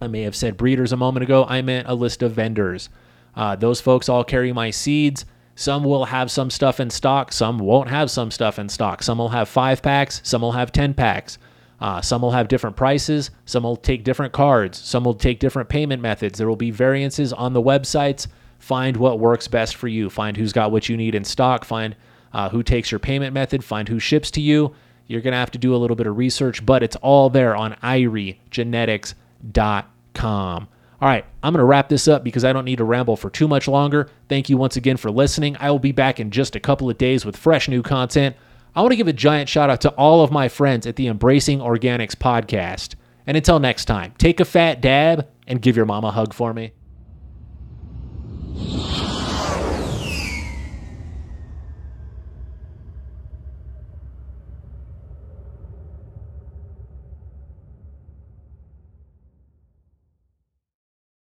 I 0.00 0.06
may 0.06 0.22
have 0.22 0.36
said 0.36 0.56
breeders 0.56 0.92
a 0.92 0.96
moment 0.96 1.24
ago. 1.24 1.44
I 1.48 1.62
meant 1.62 1.88
a 1.88 1.94
list 1.94 2.22
of 2.22 2.32
vendors. 2.32 2.90
Uh, 3.34 3.56
those 3.56 3.80
folks 3.80 4.08
all 4.08 4.24
carry 4.24 4.52
my 4.52 4.70
seeds. 4.70 5.24
Some 5.54 5.84
will 5.84 6.04
have 6.04 6.30
some 6.30 6.50
stuff 6.50 6.78
in 6.80 6.90
stock. 6.90 7.32
Some 7.32 7.58
won't 7.58 7.88
have 7.88 8.10
some 8.10 8.30
stuff 8.30 8.58
in 8.58 8.68
stock. 8.68 9.02
Some 9.02 9.18
will 9.18 9.30
have 9.30 9.48
five 9.48 9.82
packs. 9.82 10.20
Some 10.22 10.42
will 10.42 10.52
have 10.52 10.70
10 10.70 10.94
packs. 10.94 11.38
Uh, 11.80 12.00
some 12.00 12.22
will 12.22 12.30
have 12.30 12.48
different 12.48 12.76
prices. 12.76 13.30
Some 13.44 13.64
will 13.64 13.76
take 13.76 14.04
different 14.04 14.32
cards. 14.32 14.78
Some 14.78 15.04
will 15.04 15.14
take 15.14 15.38
different 15.38 15.68
payment 15.68 16.00
methods. 16.00 16.38
There 16.38 16.48
will 16.48 16.56
be 16.56 16.70
variances 16.70 17.32
on 17.32 17.52
the 17.52 17.62
websites. 17.62 18.26
Find 18.58 18.96
what 18.96 19.18
works 19.18 19.48
best 19.48 19.76
for 19.76 19.88
you. 19.88 20.08
Find 20.08 20.36
who's 20.36 20.52
got 20.52 20.72
what 20.72 20.88
you 20.88 20.96
need 20.96 21.14
in 21.14 21.24
stock. 21.24 21.64
Find 21.64 21.94
uh, 22.32 22.48
who 22.48 22.62
takes 22.62 22.90
your 22.90 22.98
payment 22.98 23.34
method. 23.34 23.62
Find 23.62 23.88
who 23.88 23.98
ships 23.98 24.30
to 24.32 24.40
you. 24.40 24.74
You're 25.06 25.20
going 25.20 25.32
to 25.32 25.38
have 25.38 25.52
to 25.52 25.58
do 25.58 25.74
a 25.74 25.78
little 25.78 25.96
bit 25.96 26.06
of 26.06 26.16
research, 26.16 26.64
but 26.64 26.82
it's 26.82 26.96
all 26.96 27.30
there 27.30 27.54
on 27.54 27.74
iriegenetics.com. 27.74 30.68
All 30.98 31.08
right, 31.08 31.26
I'm 31.42 31.52
going 31.52 31.60
to 31.60 31.64
wrap 31.64 31.90
this 31.90 32.08
up 32.08 32.24
because 32.24 32.44
I 32.44 32.54
don't 32.54 32.64
need 32.64 32.78
to 32.78 32.84
ramble 32.84 33.16
for 33.16 33.28
too 33.28 33.46
much 33.46 33.68
longer. 33.68 34.08
Thank 34.28 34.48
you 34.48 34.56
once 34.56 34.76
again 34.76 34.96
for 34.96 35.10
listening. 35.10 35.54
I 35.60 35.70
will 35.70 35.78
be 35.78 35.92
back 35.92 36.18
in 36.18 36.30
just 36.30 36.56
a 36.56 36.60
couple 36.60 36.88
of 36.88 36.96
days 36.96 37.26
with 37.26 37.36
fresh 37.36 37.68
new 37.68 37.82
content. 37.82 38.34
I 38.76 38.82
want 38.82 38.92
to 38.92 38.96
give 38.96 39.08
a 39.08 39.12
giant 39.14 39.48
shout 39.48 39.70
out 39.70 39.80
to 39.80 39.90
all 39.92 40.22
of 40.22 40.30
my 40.30 40.50
friends 40.50 40.86
at 40.86 40.96
the 40.96 41.06
Embracing 41.06 41.60
Organics 41.60 42.14
podcast. 42.14 42.94
And 43.26 43.34
until 43.34 43.58
next 43.58 43.86
time, 43.86 44.12
take 44.18 44.38
a 44.38 44.44
fat 44.44 44.82
dab 44.82 45.26
and 45.46 45.62
give 45.62 45.76
your 45.76 45.86
mom 45.86 46.04
a 46.04 46.10
hug 46.10 46.34
for 46.34 46.52
me. 46.52 46.72